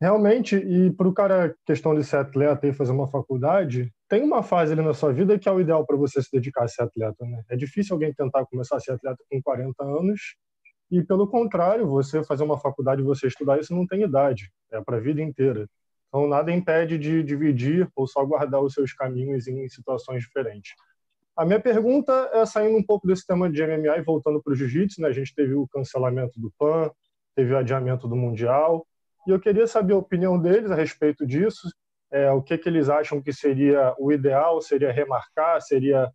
realmente, 0.00 0.56
e 0.56 0.90
para 0.90 1.08
o 1.08 1.14
cara, 1.14 1.54
questão 1.64 1.94
de 1.94 2.04
ser 2.04 2.16
atleta 2.16 2.66
e 2.66 2.72
fazer 2.72 2.92
uma 2.92 3.08
faculdade, 3.08 3.92
tem 4.08 4.22
uma 4.22 4.42
fase 4.42 4.72
ali 4.72 4.82
na 4.82 4.92
sua 4.92 5.12
vida 5.12 5.38
que 5.38 5.48
é 5.48 5.52
o 5.52 5.60
ideal 5.60 5.86
para 5.86 5.96
você 5.96 6.20
se 6.20 6.28
dedicar 6.32 6.64
a 6.64 6.68
ser 6.68 6.82
atleta. 6.82 7.24
Né? 7.24 7.42
É 7.48 7.56
difícil 7.56 7.94
alguém 7.94 8.12
tentar 8.12 8.44
começar 8.46 8.76
a 8.76 8.80
ser 8.80 8.92
atleta 8.92 9.22
com 9.30 9.40
40 9.40 9.82
anos 9.84 10.36
e, 10.90 11.02
pelo 11.02 11.28
contrário, 11.28 11.86
você 11.86 12.22
fazer 12.24 12.44
uma 12.44 12.58
faculdade 12.58 13.02
você 13.02 13.28
estudar 13.28 13.58
isso 13.58 13.74
não 13.74 13.86
tem 13.86 14.02
idade, 14.02 14.50
é 14.72 14.80
para 14.80 14.96
a 14.96 15.00
vida 15.00 15.22
inteira. 15.22 15.68
Então, 16.08 16.28
nada 16.28 16.52
impede 16.52 16.98
de 16.98 17.22
dividir 17.22 17.88
ou 17.96 18.06
só 18.06 18.24
guardar 18.24 18.60
os 18.62 18.74
seus 18.74 18.92
caminhos 18.92 19.48
em 19.48 19.68
situações 19.68 20.22
diferentes. 20.22 20.72
A 21.36 21.44
minha 21.44 21.58
pergunta 21.58 22.30
é 22.32 22.46
saindo 22.46 22.78
um 22.78 22.82
pouco 22.82 23.06
desse 23.08 23.26
tema 23.26 23.50
de 23.50 23.60
MMA 23.66 23.98
e 23.98 24.02
voltando 24.02 24.40
para 24.40 24.52
o 24.52 24.56
jiu-jitsu, 24.56 25.00
né? 25.00 25.08
A 25.08 25.12
gente 25.12 25.34
teve 25.34 25.54
o 25.54 25.66
cancelamento 25.66 26.40
do 26.40 26.52
PAN, 26.56 26.90
teve 27.34 27.52
o 27.52 27.58
adiamento 27.58 28.06
do 28.06 28.14
Mundial, 28.14 28.86
e 29.26 29.30
eu 29.30 29.40
queria 29.40 29.66
saber 29.66 29.94
a 29.94 29.98
opinião 29.98 30.38
deles 30.38 30.70
a 30.70 30.76
respeito 30.76 31.26
disso, 31.26 31.68
é, 32.12 32.30
o 32.30 32.40
que, 32.40 32.56
que 32.56 32.68
eles 32.68 32.88
acham 32.88 33.20
que 33.20 33.32
seria 33.32 33.94
o 33.98 34.12
ideal, 34.12 34.60
seria 34.60 34.92
remarcar, 34.92 35.60
seria 35.60 36.08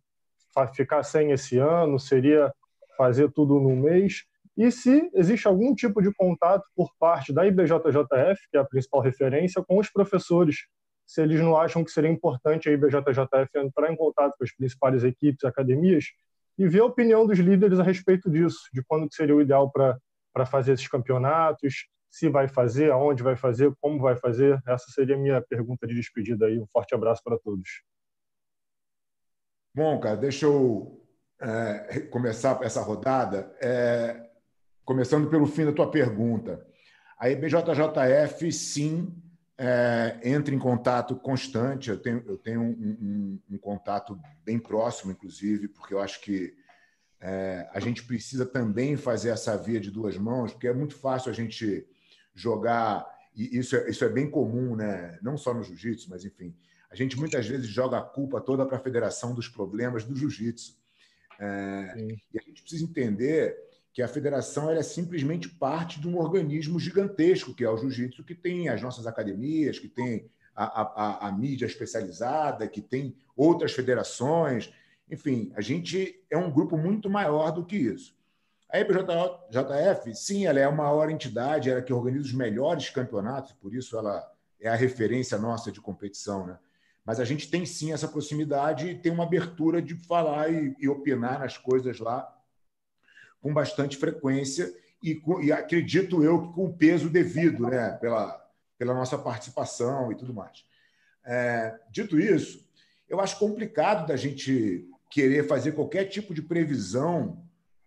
ficar 0.74 1.02
sem 1.02 1.32
esse 1.32 1.58
ano, 1.58 1.98
seria 1.98 2.50
fazer 2.96 3.30
tudo 3.32 3.60
num 3.60 3.76
mês, 3.76 4.24
e 4.56 4.70
se 4.70 5.10
existe 5.14 5.46
algum 5.46 5.74
tipo 5.74 6.00
de 6.00 6.12
contato 6.14 6.64
por 6.74 6.90
parte 6.98 7.32
da 7.32 7.46
IBJJF, 7.46 8.48
que 8.50 8.56
é 8.56 8.60
a 8.60 8.64
principal 8.64 9.00
referência, 9.00 9.62
com 9.62 9.78
os 9.78 9.90
professores 9.90 10.66
se 11.10 11.20
eles 11.20 11.40
não 11.40 11.56
acham 11.56 11.82
que 11.82 11.90
seria 11.90 12.08
importante 12.08 12.68
a 12.68 12.72
IBJJF 12.72 13.50
entrar 13.56 13.92
em 13.92 13.96
contato 13.96 14.32
com 14.38 14.44
as 14.44 14.52
principais 14.52 15.02
equipes, 15.02 15.42
academias, 15.42 16.04
e 16.56 16.68
ver 16.68 16.82
a 16.82 16.84
opinião 16.84 17.26
dos 17.26 17.36
líderes 17.36 17.80
a 17.80 17.82
respeito 17.82 18.30
disso, 18.30 18.60
de 18.72 18.80
quando 18.84 19.12
seria 19.12 19.34
o 19.34 19.42
ideal 19.42 19.68
para 19.72 20.46
fazer 20.46 20.74
esses 20.74 20.86
campeonatos, 20.86 21.88
se 22.08 22.28
vai 22.28 22.46
fazer, 22.46 22.92
aonde 22.92 23.24
vai 23.24 23.34
fazer, 23.34 23.72
como 23.80 24.00
vai 24.00 24.16
fazer. 24.16 24.62
Essa 24.64 24.88
seria 24.92 25.16
a 25.16 25.18
minha 25.18 25.42
pergunta 25.42 25.84
de 25.84 25.96
despedida 25.96 26.46
aí. 26.46 26.60
Um 26.60 26.66
forte 26.68 26.94
abraço 26.94 27.22
para 27.24 27.36
todos. 27.38 27.82
Bom, 29.74 29.98
cara, 29.98 30.16
deixa 30.16 30.46
eu 30.46 31.04
é, 31.40 32.06
começar 32.12 32.62
essa 32.62 32.82
rodada, 32.82 33.52
é, 33.60 34.30
começando 34.84 35.28
pelo 35.28 35.46
fim 35.46 35.64
da 35.64 35.72
tua 35.72 35.90
pergunta. 35.90 36.64
A 37.18 37.28
IBJJF, 37.28 38.52
sim, 38.52 39.12
é, 39.62 40.18
entre 40.24 40.56
em 40.56 40.58
contato 40.58 41.14
constante. 41.14 41.90
Eu 41.90 41.98
tenho, 41.98 42.24
eu 42.26 42.38
tenho 42.38 42.62
um, 42.62 42.70
um, 42.70 43.40
um, 43.50 43.58
contato 43.58 44.18
bem 44.42 44.58
próximo, 44.58 45.12
inclusive, 45.12 45.68
porque 45.68 45.92
eu 45.92 46.00
acho 46.00 46.18
que 46.22 46.56
é, 47.20 47.68
a 47.70 47.78
gente 47.78 48.02
precisa 48.04 48.46
também 48.46 48.96
fazer 48.96 49.28
essa 49.28 49.54
via 49.58 49.78
de 49.78 49.90
duas 49.90 50.16
mãos, 50.16 50.52
porque 50.52 50.66
é 50.66 50.72
muito 50.72 50.94
fácil 50.94 51.30
a 51.30 51.34
gente 51.34 51.86
jogar, 52.34 53.06
e 53.36 53.58
isso 53.58 53.76
é, 53.76 53.90
isso 53.90 54.02
é 54.02 54.08
bem 54.08 54.30
comum, 54.30 54.74
né? 54.74 55.18
não 55.20 55.36
só 55.36 55.52
no 55.52 55.62
jiu-jitsu, 55.62 56.08
mas 56.08 56.24
enfim. 56.24 56.56
A 56.90 56.96
gente 56.96 57.18
muitas 57.18 57.46
vezes 57.46 57.66
joga 57.66 57.98
a 57.98 58.02
culpa 58.02 58.40
toda 58.40 58.64
para 58.64 58.78
a 58.78 58.80
federação 58.80 59.34
dos 59.34 59.46
problemas 59.46 60.04
do 60.04 60.16
jiu-jitsu. 60.16 60.74
É, 61.38 61.94
e 62.32 62.38
a 62.38 62.42
gente 62.42 62.62
precisa 62.62 62.84
entender 62.84 63.56
que 64.00 64.02
a 64.02 64.08
federação 64.08 64.70
é 64.70 64.82
simplesmente 64.82 65.46
parte 65.46 66.00
de 66.00 66.08
um 66.08 66.16
organismo 66.16 66.80
gigantesco, 66.80 67.52
que 67.52 67.62
é 67.62 67.68
o 67.68 67.76
jiu-jitsu, 67.76 68.24
que 68.24 68.34
tem 68.34 68.70
as 68.70 68.80
nossas 68.80 69.06
academias, 69.06 69.78
que 69.78 69.88
tem 69.88 70.30
a, 70.56 70.64
a, 70.64 71.28
a, 71.28 71.32
mídia 71.32 71.66
especializada, 71.66 72.66
que 72.66 72.80
tem 72.80 73.14
outras 73.36 73.72
federações. 73.72 74.72
Enfim, 75.10 75.52
a 75.54 75.60
gente 75.60 76.18
é 76.30 76.38
um 76.38 76.50
grupo 76.50 76.78
muito 76.78 77.10
maior 77.10 77.50
do 77.50 77.62
que 77.62 77.76
isso. 77.76 78.16
A 78.70 78.80
IBJJF, 78.80 80.14
sim, 80.14 80.46
ela 80.46 80.58
é 80.58 80.64
a 80.64 80.72
maior 80.72 81.10
entidade, 81.10 81.68
ela 81.68 81.82
que 81.82 81.92
organiza 81.92 82.24
os 82.24 82.32
melhores 82.32 82.88
campeonatos, 82.88 83.52
por 83.52 83.74
isso 83.74 83.98
ela 83.98 84.26
é 84.58 84.70
a 84.70 84.76
referência 84.76 85.36
nossa 85.36 85.70
de 85.70 85.78
competição, 85.78 86.46
né? 86.46 86.58
Mas 87.04 87.20
a 87.20 87.24
gente 87.26 87.50
tem 87.50 87.66
sim 87.66 87.92
essa 87.92 88.08
proximidade 88.08 88.88
e 88.88 88.94
tem 88.94 89.12
uma 89.12 89.24
abertura 89.24 89.82
de 89.82 89.94
falar 89.94 90.50
e, 90.50 90.74
e 90.80 90.88
opinar 90.88 91.40
nas 91.40 91.58
coisas 91.58 91.98
lá 91.98 92.34
com 93.40 93.52
bastante 93.52 93.96
frequência 93.96 94.72
e, 95.02 95.20
e 95.42 95.52
acredito 95.52 96.22
eu 96.22 96.42
que 96.42 96.54
com 96.54 96.66
o 96.66 96.72
peso 96.72 97.08
devido, 97.08 97.66
né, 97.66 97.92
pela, 97.92 98.40
pela 98.78 98.94
nossa 98.94 99.16
participação 99.18 100.12
e 100.12 100.14
tudo 100.14 100.34
mais. 100.34 100.64
É, 101.24 101.78
dito 101.90 102.18
isso, 102.18 102.68
eu 103.08 103.20
acho 103.20 103.38
complicado 103.38 104.06
da 104.06 104.16
gente 104.16 104.88
querer 105.10 105.46
fazer 105.46 105.72
qualquer 105.72 106.04
tipo 106.04 106.32
de 106.32 106.42
previsão 106.42 107.44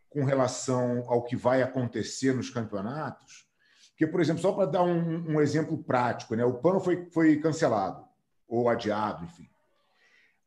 com 0.10 0.24
relação 0.24 1.04
ao 1.08 1.24
que 1.24 1.36
vai 1.36 1.62
acontecer 1.62 2.34
nos 2.34 2.50
campeonatos. 2.50 3.48
Porque, 3.90 4.06
por 4.06 4.20
exemplo, 4.20 4.42
só 4.42 4.52
para 4.52 4.70
dar 4.70 4.84
um, 4.84 5.34
um, 5.34 5.42
exemplo 5.42 5.78
prático, 5.82 6.36
né? 6.36 6.44
o 6.44 6.56
PAN 6.56 6.80
foi, 6.80 7.08
foi 7.12 7.38
cancelado 7.38 8.06
ou 8.48 8.70
adiado, 8.70 9.24
enfim. 9.24 9.50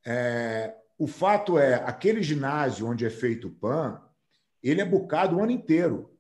É, 0.05 0.74
o 0.99 1.07
fato 1.07 1.59
é, 1.59 1.74
aquele 1.74 2.23
ginásio 2.23 2.87
onde 2.87 3.05
é 3.05 3.11
feito 3.11 3.49
o 3.49 3.53
PAN, 3.53 4.01
ele 4.70 4.80
é 4.80 4.84
bucado 4.84 5.36
o 5.36 5.43
ano 5.43 5.52
inteiro. 5.52 6.10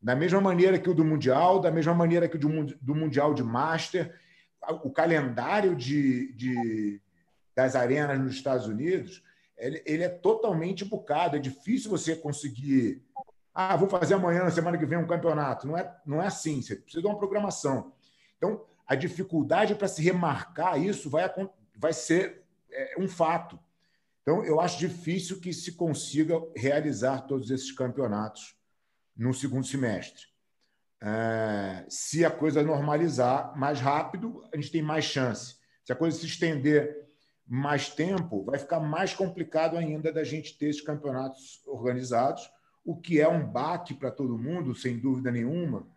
Da 0.00 0.16
mesma 0.16 0.40
maneira 0.40 0.78
que 0.78 0.88
o 0.88 0.94
do 0.94 1.04
Mundial, 1.04 1.60
da 1.60 1.70
mesma 1.70 1.94
maneira 1.94 2.28
que 2.28 2.36
o 2.36 2.40
do 2.80 2.94
Mundial 2.94 3.34
de 3.34 3.42
Master. 3.42 4.18
O 4.82 4.90
calendário 4.90 5.74
de, 5.74 6.32
de 6.34 7.00
das 7.54 7.74
arenas 7.74 8.18
nos 8.18 8.34
Estados 8.34 8.66
Unidos 8.66 9.22
ele, 9.60 9.82
ele, 9.84 10.02
é 10.02 10.08
totalmente 10.08 10.84
bucado. 10.84 11.36
É 11.36 11.38
difícil 11.38 11.90
você 11.90 12.16
conseguir. 12.16 13.02
Ah, 13.54 13.76
vou 13.76 13.88
fazer 13.88 14.14
amanhã, 14.14 14.44
na 14.44 14.50
semana 14.50 14.78
que 14.78 14.86
vem, 14.86 14.98
um 14.98 15.06
campeonato. 15.06 15.66
Não 15.66 15.76
é, 15.76 15.94
não 16.04 16.20
é 16.20 16.26
assim. 16.26 16.62
Você 16.62 16.76
precisa 16.76 17.02
de 17.02 17.06
uma 17.06 17.18
programação. 17.18 17.92
Então, 18.38 18.64
a 18.86 18.94
dificuldade 18.94 19.74
para 19.74 19.86
se 19.86 20.02
remarcar 20.02 20.80
isso 20.80 21.10
vai, 21.10 21.30
vai 21.76 21.92
ser 21.92 22.42
é, 22.72 22.94
um 22.98 23.06
fato. 23.06 23.58
Então, 24.30 24.44
eu 24.44 24.60
acho 24.60 24.78
difícil 24.78 25.40
que 25.40 25.52
se 25.52 25.72
consiga 25.72 26.40
realizar 26.54 27.22
todos 27.22 27.50
esses 27.50 27.72
campeonatos 27.72 28.54
no 29.16 29.34
segundo 29.34 29.66
semestre. 29.66 30.22
É, 31.02 31.84
se 31.88 32.24
a 32.24 32.30
coisa 32.30 32.62
normalizar 32.62 33.58
mais 33.58 33.80
rápido, 33.80 34.48
a 34.54 34.56
gente 34.56 34.70
tem 34.70 34.82
mais 34.82 35.04
chance. 35.04 35.56
Se 35.84 35.92
a 35.92 35.96
coisa 35.96 36.16
se 36.16 36.26
estender 36.26 37.08
mais 37.44 37.88
tempo, 37.88 38.44
vai 38.44 38.56
ficar 38.56 38.78
mais 38.78 39.12
complicado 39.12 39.76
ainda 39.76 40.12
da 40.12 40.22
gente 40.22 40.56
ter 40.56 40.66
esses 40.66 40.80
campeonatos 40.80 41.60
organizados, 41.66 42.48
o 42.84 42.96
que 42.96 43.20
é 43.20 43.26
um 43.26 43.44
baque 43.44 43.94
para 43.94 44.12
todo 44.12 44.38
mundo, 44.38 44.76
sem 44.76 44.96
dúvida 44.96 45.32
nenhuma, 45.32 45.88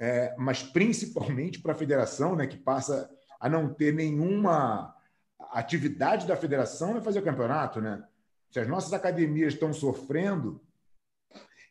é, 0.00 0.34
mas 0.36 0.64
principalmente 0.64 1.60
para 1.60 1.74
a 1.74 1.78
federação, 1.78 2.34
né, 2.34 2.48
que 2.48 2.56
passa 2.56 3.08
a 3.38 3.48
não 3.48 3.72
ter 3.72 3.94
nenhuma 3.94 4.97
a 5.50 5.58
atividade 5.58 6.26
da 6.26 6.36
federação 6.36 6.96
é 6.96 7.00
fazer 7.00 7.20
o 7.20 7.24
campeonato, 7.24 7.80
né? 7.80 8.02
Se 8.50 8.60
as 8.60 8.68
nossas 8.68 8.92
academias 8.92 9.54
estão 9.54 9.72
sofrendo, 9.72 10.60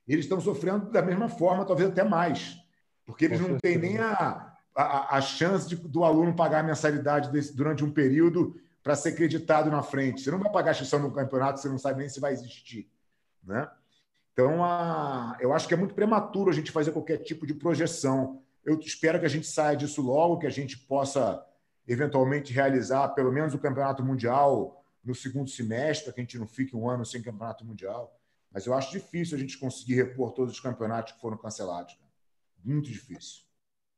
eles 0.08 0.26
estão 0.26 0.40
sofrendo 0.40 0.91
da 0.91 1.02
mesma 1.02 1.28
forma, 1.28 1.66
talvez 1.66 1.90
até 1.90 2.04
mais, 2.04 2.58
porque 3.06 3.26
eles 3.26 3.40
não 3.40 3.58
têm 3.58 3.78
nem 3.78 3.98
a, 3.98 4.56
a, 4.76 5.18
a 5.18 5.22
chance 5.22 5.68
de, 5.68 5.76
do 5.76 6.04
aluno 6.04 6.36
pagar 6.36 6.60
a 6.60 6.64
mensalidade 6.64 7.32
desse, 7.32 7.56
durante 7.56 7.84
um 7.84 7.91
período 7.91 8.60
para 8.84 8.95
ser 8.95 9.10
acreditado 9.10 9.70
na 9.70 9.82
frente. 9.82 10.22
Você 10.22 10.32
não 10.32 10.40
vai 10.40 10.52
pagar 10.52 10.70
a 10.70 10.72
inscrição 10.72 10.99
no 10.99 11.12
campeonato, 11.12 11.60
você 11.60 11.68
não 11.68 11.78
sabe 11.78 11.99
nem 11.99 12.10
se 12.10 12.20
vai 12.20 12.34
existir, 12.34 12.90
né? 13.44 13.70
Então, 14.34 14.64
a, 14.64 15.36
eu 15.40 15.52
acho 15.52 15.68
que 15.68 15.74
é 15.74 15.78
muito 15.78 15.95
prematuro 15.95 16.52
a 16.52 16.54
gente 16.54 16.72
fazer 16.72 16.91
qualquer 16.91 17.18
tipo 17.18 17.45
de 17.45 17.56
projeção. 17.56 18.44
Eu 18.64 18.80
espero 18.80 19.20
que 19.20 19.26
a 19.26 19.30
gente 19.30 19.48
saia 19.48 19.76
disso 19.76 20.02
logo, 20.02 20.38
que 20.38 20.45
a 20.45 20.52
gente 20.52 20.78
possa 20.78 21.44
eventualmente 21.88 22.52
realizar 22.52 23.10
pelo 23.10 23.32
menos 23.32 23.54
o 23.54 23.60
campeonato 23.60 24.04
mundial 24.04 24.84
no 25.04 25.16
segundo 25.16 25.50
semestre, 25.50 26.06
para 26.06 26.14
que 26.14 26.20
a 26.20 26.24
gente 26.24 26.38
não 26.38 26.48
fique 26.48 26.76
um 26.76 26.90
ano 26.90 27.06
sem 27.06 27.22
campeonato 27.22 27.64
mundial. 27.64 28.14
Mas 28.52 28.66
eu 28.66 28.74
acho 28.74 28.92
difícil 28.92 29.38
a 29.38 29.40
gente 29.40 29.58
conseguir 29.58 29.96
repor 29.96 30.32
todos 30.32 30.54
os 30.54 30.60
campeonatos 30.60 31.14
que 31.14 31.22
foram 31.22 31.38
cancelados. 31.38 31.98
Muito 32.64 32.90
difícil. 32.90 33.48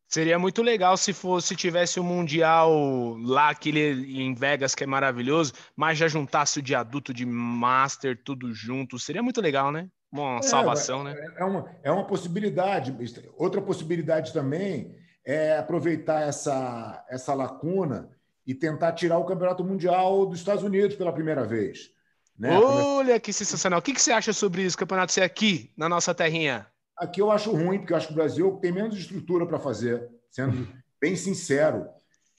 Seria 0.08 0.40
muito 0.40 0.64
legal 0.64 0.98
se 0.98 1.14
fosse 1.14 1.56
tivesse 1.56 2.00
o 2.00 2.04
um 2.04 2.06
mundial 2.06 3.16
lá 3.18 3.50
aquele 3.50 4.22
em 4.22 4.34
Vegas 4.34 4.74
que 4.74 4.84
é 4.84 4.88
maravilhoso, 4.88 5.54
mas 5.76 6.00
já 6.00 6.08
juntasse 6.08 6.60
o 6.60 6.62
de 6.64 6.74
adulto, 6.74 7.14
de 7.14 7.26
master, 7.28 8.20
tudo 8.24 8.52
junto. 8.54 8.98
Seria 8.98 9.22
muito 9.22 9.40
legal, 9.40 9.72
né? 9.72 9.88
Uma 10.12 10.38
é, 10.38 10.42
salvação, 10.42 11.08
é, 11.08 11.14
né? 11.14 11.34
É 11.38 11.46
uma, 11.46 11.76
é 11.84 11.92
uma 11.92 12.06
possibilidade. 12.06 12.96
Outra 13.38 13.62
possibilidade 13.62 14.34
também 14.34 14.96
é 15.30 15.60
aproveitar 15.60 16.28
essa, 16.28 17.06
essa 17.08 17.36
lacuna 17.36 18.10
e 18.48 18.56
tentar 18.56 18.94
tirar 18.94 19.20
o 19.20 19.26
campeonato 19.26 19.64
mundial 19.64 20.26
dos 20.26 20.40
Estados 20.40 20.64
Unidos 20.64 20.96
pela 20.96 21.14
primeira 21.14 21.46
vez. 21.46 21.92
Né? 22.36 22.58
Olha 22.58 23.20
que 23.20 23.32
sensacional. 23.32 23.78
O 23.78 23.82
que, 23.82 23.94
que 23.94 24.02
você 24.02 24.12
acha 24.12 24.34
sobre 24.34 24.64
isso, 24.64 24.76
campeonato 24.76 25.12
ser 25.12 25.22
aqui, 25.22 25.72
na 25.78 25.88
nossa 25.88 26.16
terrinha? 26.16 26.66
Aqui 26.98 27.22
eu 27.22 27.30
acho 27.30 27.52
ruim, 27.52 27.78
porque 27.78 27.94
eu 27.94 27.98
acho 27.98 28.08
que 28.08 28.14
o 28.14 28.16
Brasil 28.16 28.58
tem 28.60 28.72
menos 28.72 28.98
estrutura 28.98 29.46
para 29.46 29.60
fazer, 29.60 30.10
sendo 30.32 30.68
bem 31.00 31.16
sincero. 31.16 31.88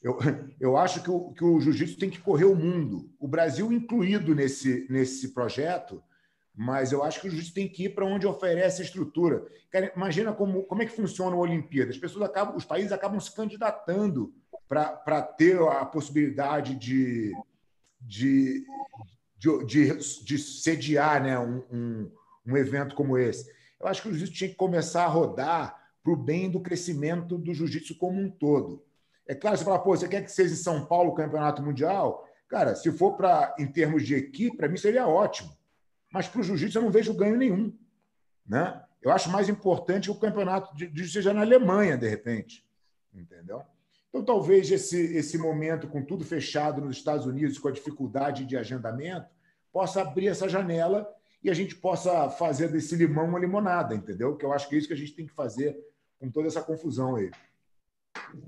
Eu, 0.02 0.18
eu 0.58 0.76
acho 0.76 1.00
que 1.00 1.10
o, 1.12 1.32
que 1.32 1.44
o 1.44 1.60
jiu-jitsu 1.60 1.96
tem 1.96 2.10
que 2.10 2.18
correr 2.18 2.46
o 2.46 2.56
mundo, 2.56 3.08
o 3.20 3.28
Brasil 3.28 3.72
incluído 3.72 4.34
nesse, 4.34 4.88
nesse 4.90 5.32
projeto, 5.32 6.02
mas 6.60 6.92
eu 6.92 7.02
acho 7.02 7.22
que 7.22 7.26
o 7.26 7.30
jiu-jitsu 7.30 7.54
tem 7.54 7.66
que 7.66 7.84
ir 7.84 7.94
para 7.94 8.04
onde 8.04 8.26
oferece 8.26 8.82
estrutura. 8.82 9.46
Cara, 9.70 9.90
imagina 9.96 10.30
como, 10.30 10.62
como 10.64 10.82
é 10.82 10.84
que 10.84 10.92
funciona 10.92 11.34
a 11.34 11.38
Olimpíada. 11.38 11.90
As 11.90 11.96
pessoas 11.96 12.28
acabam, 12.28 12.54
os 12.54 12.66
países 12.66 12.92
acabam 12.92 13.18
se 13.18 13.34
candidatando 13.34 14.30
para 14.68 15.22
ter 15.22 15.58
a 15.58 15.86
possibilidade 15.86 16.74
de, 16.74 17.32
de, 17.98 18.62
de, 19.38 19.64
de, 19.64 20.22
de 20.22 20.38
sediar 20.38 21.22
né, 21.22 21.38
um, 21.38 21.64
um, 21.72 22.12
um 22.48 22.56
evento 22.58 22.94
como 22.94 23.16
esse. 23.16 23.50
Eu 23.80 23.86
acho 23.86 24.02
que 24.02 24.08
o 24.08 24.12
jiu-jitsu 24.12 24.36
tinha 24.36 24.50
que 24.50 24.56
começar 24.56 25.04
a 25.04 25.08
rodar 25.08 25.82
para 26.02 26.12
o 26.12 26.16
bem 26.16 26.50
do 26.50 26.60
crescimento 26.60 27.38
do 27.38 27.54
jiu-jitsu 27.54 27.96
como 27.96 28.20
um 28.20 28.30
todo. 28.30 28.84
É 29.26 29.34
claro, 29.34 29.56
você 29.56 29.64
fala, 29.64 29.78
pô, 29.78 29.96
você 29.96 30.06
quer 30.06 30.22
que 30.22 30.30
seja 30.30 30.52
em 30.52 30.58
São 30.58 30.84
Paulo 30.84 31.12
o 31.12 31.14
campeonato 31.14 31.62
mundial? 31.62 32.28
Cara, 32.46 32.74
se 32.74 32.92
for 32.92 33.16
para 33.16 33.54
em 33.58 33.66
termos 33.66 34.06
de 34.06 34.14
equipe, 34.14 34.58
para 34.58 34.68
mim 34.68 34.76
seria 34.76 35.08
ótimo. 35.08 35.58
Mas 36.12 36.28
para 36.28 36.40
o 36.40 36.44
jiu-jitsu 36.44 36.78
eu 36.78 36.82
não 36.82 36.90
vejo 36.90 37.14
ganho 37.14 37.36
nenhum. 37.36 37.76
Né? 38.46 38.82
Eu 39.00 39.12
acho 39.12 39.30
mais 39.30 39.48
importante 39.48 40.04
que 40.04 40.10
o 40.10 40.20
campeonato 40.20 40.74
de 40.74 40.86
jiu-jitsu 40.86 41.12
seja 41.12 41.32
na 41.32 41.42
Alemanha, 41.42 41.96
de 41.96 42.08
repente. 42.08 42.66
Entendeu? 43.14 43.62
Então, 44.08 44.24
talvez 44.24 44.70
esse, 44.70 44.98
esse 45.16 45.38
momento, 45.38 45.86
com 45.86 46.04
tudo 46.04 46.24
fechado 46.24 46.80
nos 46.80 46.96
Estados 46.96 47.26
Unidos, 47.26 47.58
com 47.58 47.68
a 47.68 47.72
dificuldade 47.72 48.44
de 48.44 48.56
agendamento, 48.56 49.28
possa 49.72 50.02
abrir 50.02 50.26
essa 50.26 50.48
janela 50.48 51.08
e 51.42 51.48
a 51.48 51.54
gente 51.54 51.76
possa 51.76 52.28
fazer 52.28 52.68
desse 52.68 52.96
limão 52.96 53.26
uma 53.26 53.38
limonada, 53.38 53.94
entendeu? 53.94 54.36
Que 54.36 54.44
eu 54.44 54.52
acho 54.52 54.68
que 54.68 54.74
é 54.74 54.78
isso 54.78 54.88
que 54.88 54.94
a 54.94 54.96
gente 54.96 55.14
tem 55.14 55.26
que 55.26 55.32
fazer 55.32 55.78
com 56.18 56.28
toda 56.28 56.48
essa 56.48 56.60
confusão 56.60 57.16
aí. 57.16 57.30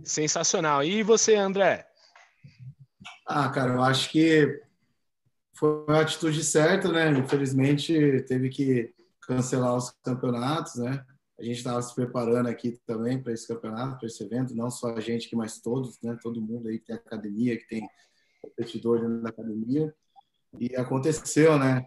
Sensacional. 0.02 0.82
E 0.82 1.02
você, 1.02 1.36
André? 1.36 1.86
Ah, 3.26 3.48
cara, 3.48 3.74
eu 3.74 3.82
acho 3.82 4.10
que 4.10 4.60
foi 5.62 5.97
a 5.97 6.01
atitude 6.01 6.43
certa, 6.43 6.90
né? 6.90 7.09
Infelizmente, 7.12 8.22
teve 8.26 8.48
que 8.48 8.93
cancelar 9.20 9.76
os 9.76 9.90
campeonatos, 10.02 10.74
né? 10.74 11.06
A 11.39 11.44
gente 11.44 11.59
estava 11.59 11.80
se 11.80 11.94
preparando 11.94 12.48
aqui 12.48 12.80
também 12.84 13.22
para 13.22 13.32
esse 13.32 13.47
campeonato, 13.47 13.97
para 13.97 14.09
esse 14.09 14.24
evento, 14.24 14.56
não 14.56 14.68
só 14.72 14.89
a 14.89 15.01
gente 15.01 15.28
que 15.28 15.36
mais 15.36 15.60
todos, 15.60 16.01
né? 16.02 16.18
Todo 16.20 16.43
mundo 16.43 16.68
aí 16.68 16.80
que 16.80 16.86
tem 16.86 16.97
academia, 16.97 17.56
que 17.56 17.68
tem 17.68 17.89
competidor 18.40 19.01
dentro 19.01 19.22
da 19.22 19.28
academia. 19.28 19.94
E 20.59 20.74
aconteceu, 20.74 21.56
né? 21.56 21.86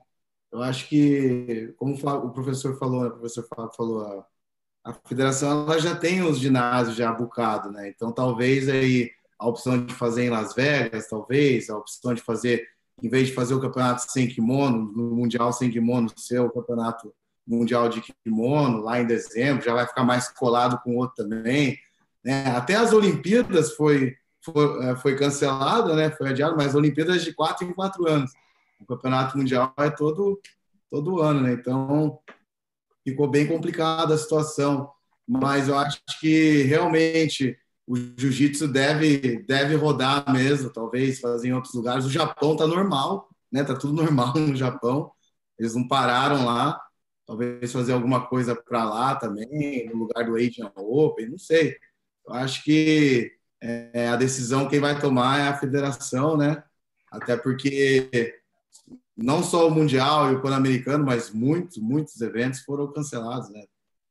Eu 0.54 0.62
acho 0.62 0.88
que, 0.88 1.74
como 1.76 1.96
o 1.96 2.32
professor 2.32 2.80
falou, 2.80 3.04
né, 3.04 3.08
o 3.10 3.12
professor 3.12 3.46
falou, 3.76 4.02
a, 4.06 4.26
a 4.86 4.94
federação 4.94 5.64
ela 5.64 5.80
já 5.80 5.96
tem 5.98 6.22
os 6.22 6.40
ginásios 6.40 6.96
já 6.96 7.12
bucado, 7.12 7.72
né? 7.72 7.90
Então, 7.90 8.10
talvez 8.14 8.70
aí 8.70 9.12
a 9.38 9.48
opção 9.50 9.86
de 9.86 9.94
fazer 9.94 10.24
em 10.24 10.30
Las 10.30 10.56
Vegas, 10.56 11.10
talvez, 11.10 11.70
a 11.70 11.78
opção 11.78 12.14
de 12.14 12.22
fazer, 12.22 12.66
em 13.02 13.10
vez 13.10 13.28
de 13.28 13.34
fazer 13.34 13.54
o 13.54 13.62
campeonato 13.62 14.12
sem 14.12 14.28
kimono, 14.28 14.92
no 14.92 15.16
Mundial 15.16 15.52
sem 15.52 15.70
kimono, 15.70 16.10
ser 16.16 16.40
o 16.40 16.50
campeonato 16.50 17.14
mundial 17.48 17.88
de 17.88 18.02
kimono 18.02 18.82
lá 18.82 19.00
em 19.00 19.06
dezembro, 19.06 19.64
já 19.64 19.74
vai 19.74 19.86
ficar 19.86 20.04
mais 20.04 20.30
colado 20.30 20.80
com 20.84 20.96
o 20.96 20.98
outro 20.98 21.24
também. 21.24 21.78
Né? 22.24 22.48
Até 22.48 22.76
as 22.76 22.92
Olimpíadas 22.92 23.74
foi, 23.74 24.16
foi, 24.44 24.86
é, 24.86 24.96
foi 24.96 25.16
cancelada, 25.16 25.96
né? 25.96 26.10
foi 26.10 26.30
adiado, 26.30 26.56
mas 26.58 26.74
Olimpíadas 26.74 27.24
de 27.24 27.34
quatro 27.34 27.68
em 27.68 27.74
quatro 27.74 28.08
anos. 28.08 28.32
O 28.80 28.86
campeonato 28.86 29.38
mundial 29.38 29.74
é 29.78 29.90
todo, 29.90 30.42
todo 30.90 31.22
ano, 31.22 31.42
né? 31.42 31.54
Então 31.54 32.20
ficou 33.08 33.30
bem 33.30 33.48
complicada 33.48 34.14
a 34.14 34.18
situação. 34.18 34.92
Mas 35.28 35.68
eu 35.68 35.78
acho 35.78 36.02
que 36.20 36.64
realmente 36.64 37.58
o 37.88 37.96
jiu-jitsu 37.96 38.68
deve, 38.68 39.44
deve 39.44 39.76
rodar 39.76 40.32
mesmo, 40.32 40.72
talvez 40.72 41.20
fazer 41.20 41.50
em 41.50 41.54
outros 41.54 41.74
lugares. 41.74 42.06
O 42.06 42.10
Japão 42.10 42.56
tá 42.56 42.66
normal, 42.66 43.30
né? 43.52 43.64
Tá 43.64 43.76
tudo 43.76 43.94
normal 43.94 44.34
no 44.38 44.56
Japão. 44.56 45.12
Eles 45.58 45.76
não 45.76 45.88
pararam 45.88 46.46
lá. 46.46 46.82
Talvez 47.28 47.72
fazer 47.72 47.94
alguma 47.94 48.28
coisa 48.28 48.56
para 48.56 48.84
lá 48.84 49.16
também, 49.16 49.90
no 49.90 49.98
lugar 49.98 50.26
do 50.26 50.36
Asian 50.36 50.72
Open, 50.76 51.30
não 51.30 51.40
sei. 51.40 51.76
Eu 52.28 52.34
acho 52.36 52.64
que 52.64 53.32
é, 53.62 54.10
a 54.10 54.16
decisão 54.16 54.68
quem 54.68 54.80
vai 54.80 55.00
tomar 55.00 55.40
é 55.40 55.48
a 55.48 55.58
federação, 55.58 56.38
né? 56.38 56.64
Até 57.12 57.36
porque 57.36 58.40
não 59.18 59.42
só 59.44 59.68
o 59.68 59.72
Mundial 59.72 60.32
e 60.32 60.36
o 60.36 60.42
Pan-Americano, 60.42 61.06
mas 61.06 61.32
muitos, 61.32 61.78
muitos 61.78 62.20
eventos 62.22 62.62
foram 62.62 62.92
cancelados, 62.92 63.50
né? 63.50 63.64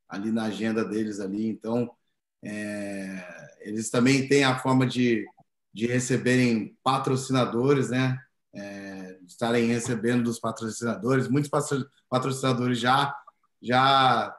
Ali 0.08 0.32
na 0.32 0.44
agenda 0.44 0.84
deles 0.84 1.20
ali. 1.20 1.48
Então, 1.48 1.90
é, 2.44 3.58
eles 3.60 3.90
também 3.90 4.28
têm 4.28 4.44
a 4.44 4.58
forma 4.58 4.86
de, 4.86 5.26
de 5.72 5.86
receberem 5.86 6.76
patrocinadores, 6.82 7.90
né? 7.90 8.18
É, 8.54 9.18
estarem 9.26 9.66
recebendo 9.66 10.24
dos 10.24 10.38
patrocinadores. 10.38 11.28
Muitos 11.28 11.50
patrocinadores 12.08 12.78
já 12.78 13.14
já 13.60 14.36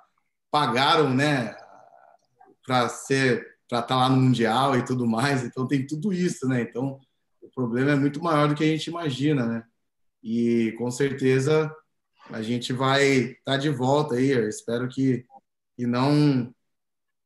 pagaram, 0.51 1.13
né? 1.13 1.55
Para 2.65 2.87
ser 2.89 3.55
para 3.67 3.79
estar 3.79 3.95
tá 3.95 3.95
lá 3.95 4.09
no 4.09 4.21
mundial 4.21 4.77
e 4.77 4.85
tudo 4.85 5.07
mais. 5.07 5.43
Então 5.43 5.67
tem 5.67 5.85
tudo 5.85 6.13
isso, 6.13 6.47
né? 6.47 6.61
Então 6.61 6.99
o 7.41 7.49
problema 7.49 7.91
é 7.91 7.95
muito 7.95 8.21
maior 8.21 8.47
do 8.47 8.55
que 8.55 8.63
a 8.63 8.67
gente 8.67 8.87
imagina, 8.87 9.45
né? 9.45 9.63
E 10.23 10.73
com 10.77 10.89
certeza 10.91 11.73
a 12.29 12.41
gente 12.41 12.71
vai 12.73 13.05
estar 13.05 13.53
tá 13.53 13.57
de 13.57 13.69
volta 13.69 14.15
aí. 14.15 14.29
Eu 14.29 14.47
espero 14.47 14.87
que, 14.87 15.25
que 15.75 15.85
não, 15.85 16.53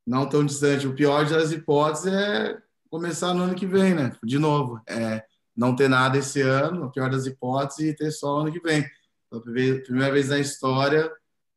não 0.09 0.27
tão 0.27 0.43
distante. 0.43 0.87
O 0.87 0.95
pior 0.95 1.23
das 1.29 1.51
hipóteses 1.51 2.11
é 2.11 2.59
começar 2.89 3.31
no 3.31 3.43
ano 3.43 3.53
que 3.53 3.67
vem, 3.67 3.93
né? 3.93 4.11
De 4.23 4.39
novo. 4.39 4.81
É, 4.87 5.23
não 5.55 5.75
ter 5.75 5.87
nada 5.87 6.17
esse 6.17 6.41
ano, 6.41 6.85
a 6.85 6.89
pior 6.89 7.11
das 7.11 7.27
hipóteses, 7.27 7.91
e 7.91 7.95
ter 7.95 8.11
só 8.11 8.39
ano 8.39 8.51
que 8.51 8.59
vem. 8.59 8.83
Então, 9.27 9.39
primeira 9.39 10.11
vez 10.11 10.29
na 10.29 10.39
história 10.39 11.11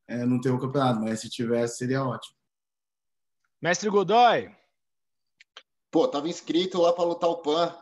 é, 0.07 0.27
não 0.27 0.39
ter 0.39 0.51
o 0.51 0.59
campeonato, 0.59 1.01
mas 1.01 1.21
se 1.21 1.31
tivesse 1.31 1.79
seria 1.79 2.05
ótimo. 2.05 2.37
Mestre 3.61 3.89
Godoy. 3.89 4.55
Pô, 5.91 6.07
tava 6.07 6.29
inscrito 6.29 6.83
lá 6.83 6.93
para 6.93 7.05
lutar 7.05 7.31
o 7.31 7.39
PAN. 7.39 7.75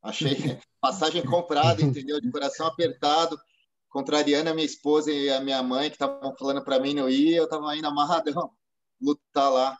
Achei 0.00 0.36
passagem 0.80 1.24
comprada, 1.24 1.82
entendeu? 1.82 2.20
De 2.20 2.30
coração 2.30 2.66
apertado, 2.66 3.40
contrariando 3.88 4.50
a 4.50 4.54
minha 4.54 4.66
esposa 4.66 5.10
e 5.10 5.28
a 5.28 5.40
minha 5.40 5.62
mãe, 5.62 5.88
que 5.88 5.96
estavam 5.96 6.36
falando 6.36 6.62
para 6.62 6.78
mim 6.78 6.94
não 6.94 7.08
ir, 7.08 7.34
eu 7.34 7.44
estava 7.44 7.76
indo 7.76 7.88
amarradão 7.88 8.52
lutar 9.02 9.50
lá. 9.50 9.76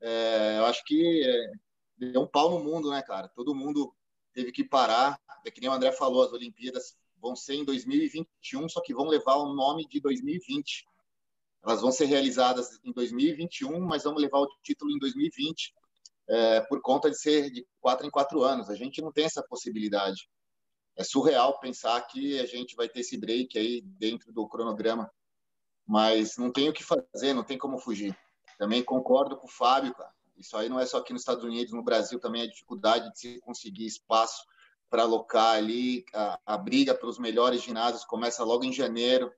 É, 0.00 0.58
eu 0.58 0.66
acho 0.66 0.82
que 0.84 1.22
é, 1.24 1.52
deu 1.98 2.22
um 2.22 2.26
pau 2.26 2.50
no 2.50 2.64
mundo, 2.64 2.90
né, 2.90 3.02
cara? 3.02 3.28
Todo 3.28 3.54
mundo 3.54 3.94
teve 4.32 4.50
que 4.50 4.64
parar. 4.64 5.20
É 5.44 5.50
que 5.50 5.60
nem 5.60 5.70
o 5.70 5.72
André 5.72 5.92
falou, 5.92 6.22
as 6.22 6.32
Olimpíadas 6.32 6.96
vão 7.20 7.36
ser 7.36 7.54
em 7.54 7.64
2021, 7.64 8.68
só 8.68 8.80
que 8.80 8.94
vão 8.94 9.06
levar 9.06 9.36
o 9.36 9.54
nome 9.54 9.86
de 9.88 10.00
2020. 10.00 10.86
Elas 11.64 11.80
vão 11.80 11.92
ser 11.92 12.06
realizadas 12.06 12.80
em 12.82 12.92
2021, 12.92 13.78
mas 13.80 14.02
vamos 14.02 14.20
levar 14.20 14.38
o 14.38 14.48
título 14.62 14.90
em 14.90 14.98
2020 14.98 15.72
é, 16.28 16.60
por 16.62 16.80
conta 16.80 17.10
de 17.10 17.18
ser 17.18 17.50
de 17.50 17.66
quatro 17.80 18.06
em 18.06 18.10
quatro 18.10 18.42
anos. 18.42 18.70
A 18.70 18.74
gente 18.74 19.00
não 19.00 19.12
tem 19.12 19.24
essa 19.24 19.42
possibilidade. 19.42 20.28
É 20.96 21.04
surreal 21.04 21.58
pensar 21.60 22.00
que 22.02 22.38
a 22.40 22.46
gente 22.46 22.74
vai 22.74 22.88
ter 22.88 23.00
esse 23.00 23.16
break 23.16 23.58
aí 23.58 23.80
dentro 23.82 24.32
do 24.32 24.48
cronograma, 24.48 25.10
mas 25.86 26.36
não 26.36 26.50
tem 26.52 26.68
o 26.68 26.72
que 26.72 26.84
fazer, 26.84 27.32
não 27.32 27.44
tem 27.44 27.56
como 27.56 27.78
fugir. 27.78 28.16
Também 28.62 28.80
concordo 28.80 29.36
com 29.36 29.48
o 29.48 29.50
Fábio, 29.50 29.92
cara. 29.92 30.14
Isso 30.36 30.56
aí 30.56 30.68
não 30.68 30.78
é 30.78 30.86
só 30.86 30.98
aqui 30.98 31.12
nos 31.12 31.22
Estados 31.22 31.42
Unidos, 31.42 31.72
no 31.72 31.82
Brasil 31.82 32.20
também 32.20 32.42
a 32.42 32.46
dificuldade 32.46 33.10
de 33.10 33.18
se 33.18 33.40
conseguir 33.40 33.86
espaço 33.86 34.44
para 34.88 35.02
alocar 35.02 35.56
ali. 35.56 36.04
A, 36.14 36.38
a 36.46 36.56
briga 36.56 36.94
pelos 36.94 37.18
melhores 37.18 37.60
ginásios 37.60 38.04
começa 38.04 38.44
logo 38.44 38.62
em 38.62 38.72
janeiro, 38.72 39.32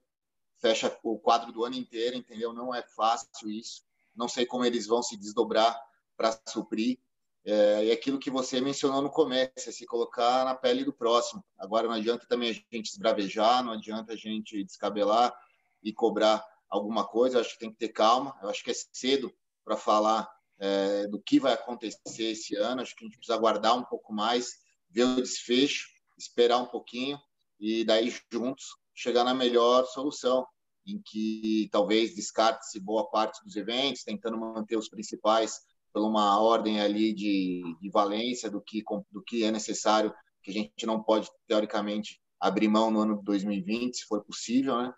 fecha 0.61 0.95
o 1.03 1.19
quadro 1.19 1.51
do 1.53 1.65
ano 1.65 1.75
inteiro, 1.75 2.15
entendeu? 2.15 2.53
Não 2.53 2.75
é 2.75 2.83
fácil 2.83 3.49
isso. 3.49 3.83
Não 4.15 4.29
sei 4.29 4.45
como 4.45 4.63
eles 4.63 4.87
vão 4.87 5.03
se 5.03 5.17
desdobrar 5.17 5.75
para 6.19 6.39
suprir. 6.47 6.99
é, 7.47 7.87
e 7.87 7.93
aquilo 7.93 8.19
que 8.19 8.31
você 8.31 8.61
mencionou 8.61 9.01
no 9.01 9.09
começo, 9.09 9.71
é 9.71 9.73
se 9.73 9.87
colocar 9.87 10.45
na 10.45 10.55
pele 10.55 10.85
do 10.85 10.93
próximo. 10.93 11.43
Agora 11.59 11.89
não 11.89 11.95
adianta 11.95 12.27
também 12.27 12.51
a 12.51 12.77
gente 12.77 12.91
esbravejar, 12.91 13.65
não 13.65 13.73
adianta 13.73 14.13
a 14.13 14.17
gente 14.17 14.63
descabelar 14.63 15.35
e 15.83 15.95
cobrar 15.95 16.45
alguma 16.75 17.07
coisa. 17.07 17.41
Acho 17.41 17.55
que 17.55 17.61
tem 17.61 17.71
que 17.71 17.79
ter 17.79 17.89
calma. 17.89 18.37
Eu 18.43 18.49
acho 18.49 18.63
que 18.63 18.71
é 18.71 18.75
cedo 18.93 19.33
para 19.65 19.77
falar 19.77 20.29
é, 20.59 21.07
do 21.07 21.21
que 21.21 21.41
vai 21.41 21.53
acontecer 21.53 22.25
esse 22.25 22.57
ano. 22.57 22.83
Acho 22.83 22.95
que 22.95 23.05
a 23.05 23.09
gente 23.09 23.17
precisa 23.17 23.37
aguardar 23.37 23.77
um 23.77 23.85
pouco 23.85 24.13
mais, 24.13 24.55
ver 24.91 25.05
o 25.05 25.17
desfecho, 25.17 25.89
esperar 26.19 26.59
um 26.59 26.67
pouquinho 26.67 27.19
e 27.59 27.85
daí 27.85 28.13
juntos 28.33 28.65
chegar 28.95 29.25
na 29.25 29.35
melhor 29.35 29.85
solução, 29.87 30.47
em 30.87 31.01
que 31.03 31.69
talvez 31.73 32.15
descarte-se 32.15 32.79
boa 32.79 33.11
parte 33.11 33.43
dos 33.45 33.57
eventos, 33.57 34.05
tentando 34.05 34.39
manter 34.39 34.77
os 34.77 34.89
principais 34.89 35.61
por 35.93 36.03
uma 36.03 36.41
ordem 36.41 36.81
ali 36.81 37.13
de, 37.13 37.63
de 37.81 37.91
valência 37.91 38.51
do 38.51 38.61
que, 38.61 38.83
do 39.11 39.23
que 39.23 39.45
é 39.45 39.51
necessário, 39.51 40.15
que 40.43 40.51
a 40.51 40.55
gente 40.55 40.85
não 40.85 41.03
pode, 41.03 41.29
teoricamente, 41.47 42.21
abrir 42.39 42.69
mão 42.69 42.91
no 42.91 43.01
ano 43.01 43.19
de 43.19 43.25
2020, 43.25 43.97
se 43.97 44.05
for 44.05 44.23
possível, 44.23 44.77
né? 44.83 44.93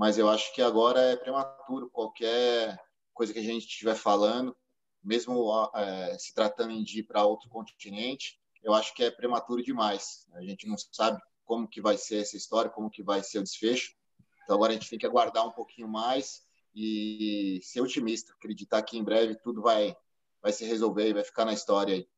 Mas 0.00 0.16
eu 0.16 0.30
acho 0.30 0.50
que 0.54 0.62
agora 0.62 0.98
é 0.98 1.14
prematuro 1.14 1.90
qualquer 1.90 2.74
coisa 3.12 3.34
que 3.34 3.38
a 3.38 3.42
gente 3.42 3.66
estiver 3.66 3.94
falando, 3.94 4.56
mesmo 5.04 5.52
é, 5.74 6.16
se 6.18 6.32
tratando 6.32 6.82
de 6.82 7.00
ir 7.00 7.02
para 7.02 7.26
outro 7.26 7.50
continente, 7.50 8.40
eu 8.62 8.72
acho 8.72 8.94
que 8.94 9.04
é 9.04 9.10
prematuro 9.10 9.62
demais. 9.62 10.26
A 10.32 10.40
gente 10.40 10.66
não 10.66 10.76
sabe 10.90 11.20
como 11.44 11.68
que 11.68 11.82
vai 11.82 11.98
ser 11.98 12.22
essa 12.22 12.34
história, 12.34 12.70
como 12.70 12.88
que 12.88 13.02
vai 13.02 13.22
ser 13.22 13.40
o 13.40 13.42
desfecho. 13.42 13.94
Então 14.42 14.56
agora 14.56 14.72
a 14.72 14.74
gente 14.74 14.88
tem 14.88 14.98
que 14.98 15.04
aguardar 15.04 15.46
um 15.46 15.52
pouquinho 15.52 15.86
mais 15.86 16.46
e 16.74 17.60
ser 17.62 17.82
otimista, 17.82 18.32
acreditar 18.32 18.80
que 18.80 18.96
em 18.96 19.04
breve 19.04 19.34
tudo 19.34 19.60
vai 19.60 19.94
vai 20.40 20.50
se 20.50 20.64
resolver 20.64 21.10
e 21.10 21.12
vai 21.12 21.24
ficar 21.24 21.44
na 21.44 21.52
história 21.52 21.96
aí. 21.96 22.08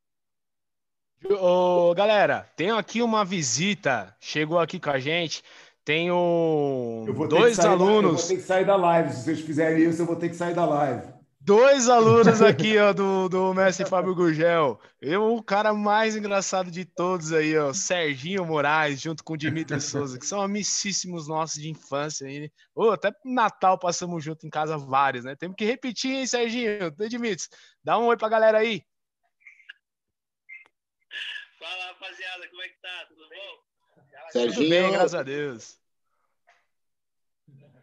Ô, 1.37 1.93
galera, 1.95 2.49
tenho 2.57 2.77
aqui 2.77 3.03
uma 3.03 3.25
visita, 3.25 4.17
chegou 4.21 4.61
aqui 4.61 4.79
com 4.79 4.91
a 4.91 5.01
gente. 5.01 5.43
Tenho 5.85 7.05
dois 7.29 7.59
alunos. 7.59 8.03
Da, 8.03 8.09
eu 8.09 8.17
vou 8.17 8.29
ter 8.29 8.37
que 8.37 8.43
sair 8.43 8.65
da 8.65 8.77
live. 8.77 9.13
Se 9.13 9.25
vocês 9.25 9.41
fizerem 9.41 9.89
isso, 9.89 10.03
eu 10.03 10.07
vou 10.07 10.17
ter 10.17 10.29
que 10.29 10.37
sair 10.37 10.55
da 10.55 10.65
live. 10.65 11.13
Dois 11.45 11.89
alunos 11.89 12.41
aqui, 12.41 12.79
ó, 12.79 12.93
do, 12.93 13.29
do 13.29 13.53
mestre 13.53 13.85
Fábio 13.85 14.15
Gurgel. 14.15 14.81
Eu, 15.01 15.35
o 15.35 15.43
cara 15.43 15.75
mais 15.75 16.15
engraçado 16.15 16.71
de 16.71 16.85
todos 16.85 17.33
aí, 17.33 17.59
ó, 17.59 17.73
Serginho 17.73 18.47
Moraes, 18.47 19.01
junto 19.01 19.25
com 19.25 19.33
o 19.33 19.37
Dimitri 19.37 19.81
Souza, 19.83 20.21
que 20.21 20.25
são 20.25 20.41
amicíssimos 20.41 21.27
nossos 21.27 21.61
de 21.61 21.69
infância. 21.69 22.29
Aí. 22.29 22.49
Oh, 22.77 22.91
até 22.91 23.13
Natal 23.25 23.77
passamos 23.77 24.23
junto 24.23 24.47
em 24.47 24.51
casa 24.51 24.79
vários, 24.79 25.25
né? 25.25 25.35
Temos 25.35 25.57
que 25.57 25.65
repetir, 25.65 26.13
hein, 26.13 26.27
Serginho? 26.29 26.93
Dimitri, 27.09 27.49
dá 27.83 27.99
um 27.99 28.07
oi 28.07 28.17
pra 28.17 28.29
galera 28.29 28.59
aí. 28.59 28.85
Fala, 31.59 31.87
rapaziada, 31.87 32.49
como 32.49 32.63
é 32.63 32.69
que 32.69 32.81
tá? 32.81 33.07
Tudo 33.09 33.29
bom? 33.29 33.62
Serginho. 34.33 34.55
Tudo 34.55 34.71
bem, 34.71 34.93
graças 34.93 35.15
a 35.15 35.23
Deus. 35.23 35.79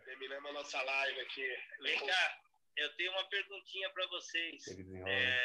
Terminamos 0.06 0.50
a 0.50 0.54
nossa 0.54 0.82
live 0.82 1.20
aqui. 1.22 1.48
Vem 1.82 2.00
cá 2.06 2.40
eu 2.80 2.90
tenho 2.96 3.12
uma 3.12 3.26
perguntinha 3.26 3.90
para 3.90 4.08
vocês. 4.08 4.64
É, 5.06 5.38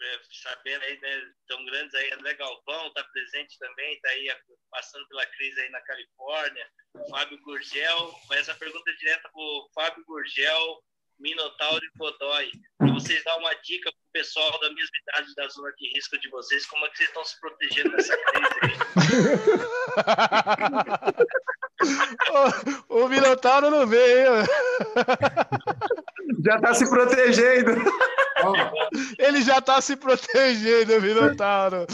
é, 0.00 0.20
sabendo 0.30 0.84
aí, 0.84 1.00
né, 1.00 1.32
tão 1.46 1.64
grandes 1.64 1.94
aí, 1.94 2.12
André 2.12 2.34
Galvão 2.34 2.88
está 2.88 3.02
presente 3.04 3.58
também, 3.58 3.94
está 3.94 4.08
aí 4.10 4.28
passando 4.70 5.08
pela 5.08 5.26
crise 5.26 5.60
aí 5.60 5.70
na 5.70 5.80
Califórnia, 5.80 6.70
Fábio 7.10 7.40
Gurgel, 7.42 8.20
essa 8.32 8.54
pergunta 8.54 8.90
é 8.90 8.94
direta 8.94 9.28
para 9.28 9.40
o 9.40 9.70
Fábio 9.74 10.04
Gurgel, 10.04 10.84
Minotauro 11.18 11.84
e 11.84 11.98
Godoy, 11.98 12.50
para 12.78 12.92
vocês 12.92 13.22
dar 13.24 13.36
uma 13.38 13.52
dica 13.54 13.90
para 13.90 13.98
o 13.98 14.12
pessoal 14.12 14.50
da 14.60 14.68
mesma 14.68 14.98
idade 15.02 15.34
da 15.34 15.48
zona 15.48 15.72
de 15.76 15.92
risco 15.94 16.18
de 16.20 16.28
vocês, 16.30 16.66
como 16.66 16.86
é 16.86 16.88
que 16.90 16.98
vocês 16.98 17.08
estão 17.08 17.24
se 17.24 17.40
protegendo 17.40 17.90
dessa 17.90 18.16
crise 18.16 18.54
aí? 18.62 18.76
o, 22.88 23.04
o 23.04 23.08
Minotauro 23.08 23.70
não 23.70 23.86
veio. 23.86 24.30
Já 26.44 26.56
está 26.56 26.74
se 26.74 26.88
protegendo. 26.88 27.72
Ele 29.18 29.42
já 29.42 29.58
está 29.58 29.80
se 29.80 29.96
protegendo, 29.96 31.00
Minotauro. 31.00 31.86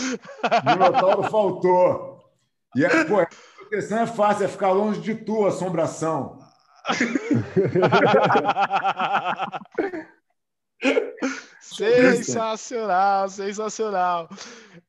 Minotauro 0.67 1.23
faltou. 1.31 2.15
E 2.77 2.85
é, 2.85 3.05
pô, 3.05 3.21
a 3.21 3.29
proteção 3.57 4.01
é 4.01 4.07
fácil, 4.07 4.45
é 4.45 4.49
ficar 4.49 4.73
longe 4.73 5.01
de 5.01 5.15
tua 5.15 5.49
assombração. 5.49 6.44
Sensacional, 11.61 13.29
sensacional. 13.29 14.29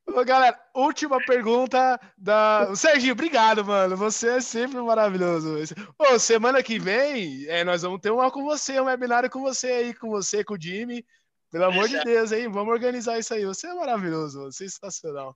Ô, 0.07 0.23
galera, 0.23 0.59
última 0.73 1.19
pergunta 1.25 1.99
da. 2.17 2.75
Serginho, 2.75 3.13
obrigado, 3.13 3.63
mano. 3.65 3.95
Você 3.97 4.29
é 4.29 4.41
sempre 4.41 4.81
maravilhoso. 4.81 5.55
Ô, 5.97 6.19
semana 6.19 6.61
que 6.61 6.77
vem, 6.79 7.45
é, 7.47 7.63
nós 7.63 7.81
vamos 7.81 8.01
ter 8.01 8.11
uma 8.11 8.29
com 8.31 8.43
você, 8.43 8.79
um 8.79 8.85
webinário 8.85 9.29
com 9.29 9.41
você 9.41 9.67
aí, 9.67 9.93
com 9.93 10.09
você, 10.09 10.43
com 10.43 10.55
o 10.55 10.61
Jimmy. 10.61 11.05
Pelo 11.51 11.65
amor 11.65 11.87
de 11.87 12.03
Deus, 12.03 12.31
hein? 12.31 12.49
Vamos 12.49 12.73
organizar 12.73 13.17
isso 13.17 13.33
aí. 13.33 13.45
Você 13.45 13.67
é 13.67 13.73
maravilhoso, 13.73 14.51
sensacional 14.51 15.35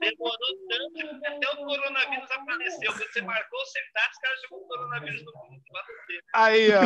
demorou 0.00 0.56
tanto 0.68 0.92
que 0.94 1.02
até 1.26 1.48
o 1.50 1.56
coronavírus 1.66 2.30
apareceu. 2.30 2.92
Quando 2.92 3.12
você 3.12 3.22
marcou 3.22 3.60
os 3.60 3.72
datas, 3.94 4.12
os 4.12 4.18
caras 4.18 4.40
jogou 4.42 4.58
o 4.64 4.68
coronavírus 4.68 5.24
no 5.24 5.32
mundo. 5.32 5.62
Aí, 6.34 6.70
ó. 6.72 6.80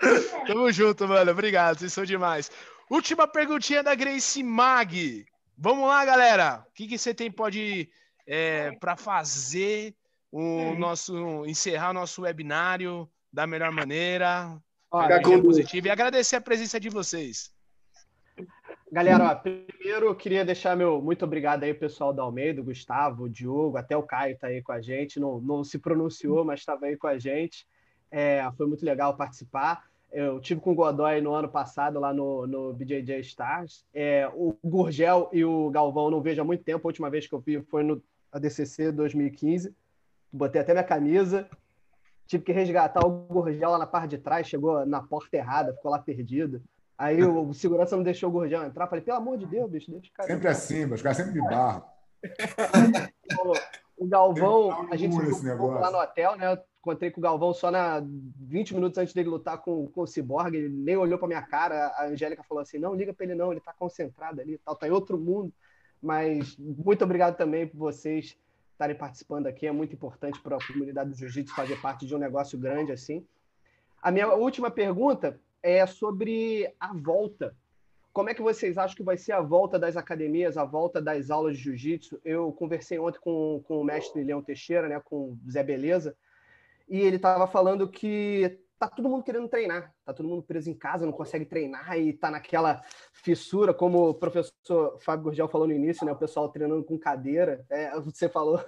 Tamo 0.46 0.72
junto, 0.72 1.08
mano. 1.08 1.30
Obrigado, 1.32 1.78
vocês 1.78 1.92
são 1.92 2.04
demais. 2.04 2.50
Última 2.90 3.26
perguntinha 3.26 3.82
da 3.82 3.94
Grace 3.94 4.42
Mag. 4.42 5.26
Vamos 5.56 5.88
lá, 5.88 6.04
galera. 6.04 6.64
O 6.68 6.72
que, 6.72 6.86
que 6.86 6.98
você 6.98 7.14
tem 7.14 7.30
pode 7.30 7.90
é, 8.26 8.72
para 8.72 8.96
fazer 8.96 9.94
o 10.32 10.74
nosso 10.74 11.44
encerrar 11.46 11.90
o 11.90 11.94
nosso 11.94 12.22
webinário 12.22 13.10
da 13.32 13.46
melhor 13.46 13.70
maneira, 13.70 14.60
Olha, 14.90 15.20
positivo 15.22 15.86
e 15.86 15.90
agradecer 15.90 16.36
a 16.36 16.40
presença 16.40 16.80
de 16.80 16.88
vocês. 16.88 17.52
Galera, 18.92 19.24
ó, 19.24 19.34
primeiro 19.36 20.06
eu 20.06 20.16
queria 20.16 20.44
deixar 20.44 20.76
meu 20.76 21.00
muito 21.00 21.24
obrigado 21.24 21.62
aí, 21.62 21.72
pessoal 21.72 22.12
da 22.12 22.24
Almeida, 22.24 22.60
Gustavo, 22.60 23.28
Diogo, 23.28 23.76
até 23.76 23.96
o 23.96 24.02
Caio 24.02 24.36
tá 24.36 24.48
aí 24.48 24.60
com 24.60 24.72
a 24.72 24.80
gente. 24.80 25.20
Não, 25.20 25.40
não 25.40 25.62
se 25.62 25.78
pronunciou, 25.78 26.44
mas 26.44 26.60
estava 26.60 26.86
aí 26.86 26.96
com 26.96 27.06
a 27.06 27.16
gente. 27.16 27.66
É, 28.10 28.42
foi 28.56 28.66
muito 28.66 28.84
legal 28.84 29.16
participar. 29.16 29.84
Eu 30.10 30.40
tive 30.40 30.60
com 30.60 30.72
o 30.72 30.74
Godoy 30.74 31.20
no 31.20 31.32
ano 31.32 31.48
passado 31.48 32.00
lá 32.00 32.12
no, 32.12 32.48
no 32.48 32.72
BJJ 32.72 33.20
Stars. 33.20 33.86
É, 33.94 34.28
o 34.34 34.56
Gurgel 34.64 35.30
e 35.32 35.44
o 35.44 35.70
Galvão 35.70 36.10
não 36.10 36.20
vejo 36.20 36.42
há 36.42 36.44
muito 36.44 36.64
tempo. 36.64 36.86
A 36.86 36.90
última 36.90 37.08
vez 37.08 37.28
que 37.28 37.32
eu 37.32 37.38
vi 37.38 37.62
foi 37.62 37.84
no 37.84 38.02
ADCC 38.32 38.90
2015. 38.90 39.72
Botei 40.32 40.60
até 40.60 40.72
minha 40.72 40.82
camisa. 40.82 41.48
Tive 42.26 42.42
que 42.42 42.52
resgatar 42.52 43.04
o 43.04 43.10
Gurgel 43.10 43.70
lá 43.70 43.78
na 43.78 43.86
parte 43.86 44.10
de 44.10 44.18
trás. 44.18 44.48
Chegou 44.48 44.84
na 44.84 45.00
porta 45.00 45.36
errada, 45.36 45.72
ficou 45.74 45.92
lá 45.92 45.98
perdido. 46.00 46.60
Aí 47.00 47.24
o, 47.24 47.54
segurança 47.54 47.96
não 47.96 48.02
deixou 48.02 48.28
o 48.28 48.32
Gurgel 48.32 48.62
entrar. 48.62 48.86
Falei, 48.86 49.02
pelo 49.02 49.16
amor 49.16 49.38
de 49.38 49.46
Deus, 49.46 49.70
bicho, 49.70 49.90
deixa 49.90 50.10
o 50.10 50.12
cara. 50.12 50.28
Sempre 50.28 50.48
assim, 50.48 50.84
os 50.84 51.00
caras 51.00 51.16
sempre 51.16 51.32
me 51.32 51.40
barram. 51.40 51.82
o, 53.96 54.06
Galvão, 54.06 54.86
a 54.92 54.96
gente 54.96 55.18
ficou 55.18 55.70
lá 55.70 55.90
no 55.90 55.96
hotel, 55.98 56.36
né? 56.36 56.52
Eu 56.52 56.58
encontrei 56.80 57.10
com 57.10 57.18
o 57.18 57.22
Galvão 57.22 57.54
só 57.54 57.70
na 57.70 58.02
20 58.04 58.74
minutos 58.74 58.98
antes 58.98 59.14
dele 59.14 59.30
lutar 59.30 59.56
com, 59.62 59.86
com 59.86 60.02
o 60.02 60.06
Cyborg. 60.06 60.54
Ele 60.54 60.68
nem 60.68 60.94
olhou 60.94 61.18
para 61.18 61.26
minha 61.26 61.40
cara. 61.40 61.86
A 61.96 62.04
Angélica 62.04 62.42
falou 62.42 62.60
assim: 62.60 62.76
não, 62.76 62.94
liga 62.94 63.14
para 63.14 63.24
ele, 63.24 63.34
não, 63.34 63.50
ele 63.50 63.60
está 63.60 63.72
concentrado 63.72 64.38
ali, 64.38 64.58
tal, 64.58 64.76
tá 64.76 64.86
em 64.86 64.90
outro 64.90 65.16
mundo. 65.16 65.50
Mas 66.02 66.54
muito 66.58 67.02
obrigado 67.02 67.34
também 67.34 67.66
por 67.66 67.78
vocês 67.78 68.36
estarem 68.72 68.94
participando 68.94 69.46
aqui. 69.46 69.66
É 69.66 69.72
muito 69.72 69.94
importante 69.94 70.38
para 70.38 70.58
a 70.58 70.66
comunidade 70.66 71.08
do 71.08 71.16
Jiu-Jitsu 71.16 71.54
fazer 71.54 71.80
parte 71.80 72.04
de 72.04 72.14
um 72.14 72.18
negócio 72.18 72.58
grande 72.58 72.92
assim. 72.92 73.26
A 74.02 74.10
minha 74.10 74.34
última 74.34 74.70
pergunta 74.70 75.40
é 75.62 75.86
sobre 75.86 76.72
a 76.78 76.92
volta. 76.94 77.54
Como 78.12 78.28
é 78.28 78.34
que 78.34 78.42
vocês 78.42 78.76
acham 78.76 78.96
que 78.96 79.02
vai 79.02 79.16
ser 79.16 79.32
a 79.32 79.40
volta 79.40 79.78
das 79.78 79.96
academias, 79.96 80.56
a 80.56 80.64
volta 80.64 81.00
das 81.00 81.30
aulas 81.30 81.56
de 81.56 81.64
jiu-jitsu? 81.64 82.20
Eu 82.24 82.52
conversei 82.52 82.98
ontem 82.98 83.20
com, 83.20 83.62
com 83.66 83.80
o 83.80 83.84
mestre 83.84 84.24
Leão 84.24 84.42
Teixeira, 84.42 84.88
né, 84.88 85.00
com 85.04 85.30
o 85.30 85.38
Zé 85.48 85.62
Beleza, 85.62 86.16
e 86.88 86.98
ele 86.98 87.16
estava 87.16 87.46
falando 87.46 87.88
que 87.88 88.58
tá 88.80 88.88
todo 88.88 89.08
mundo 89.08 89.22
querendo 89.22 89.46
treinar, 89.46 89.94
tá 90.04 90.12
todo 90.12 90.28
mundo 90.28 90.42
preso 90.42 90.70
em 90.70 90.74
casa, 90.74 91.06
não 91.06 91.12
consegue 91.12 91.44
treinar 91.44 91.96
e 91.98 92.14
tá 92.14 92.30
naquela 92.30 92.82
fissura, 93.12 93.72
como 93.72 94.08
o 94.08 94.14
professor 94.14 94.98
Fábio 95.00 95.24
Gurgel 95.24 95.48
falou 95.48 95.68
no 95.68 95.74
início, 95.74 96.04
né, 96.04 96.12
o 96.12 96.16
pessoal 96.16 96.48
treinando 96.48 96.82
com 96.82 96.98
cadeira. 96.98 97.64
É, 97.68 97.98
você 98.00 98.28
falou 98.28 98.58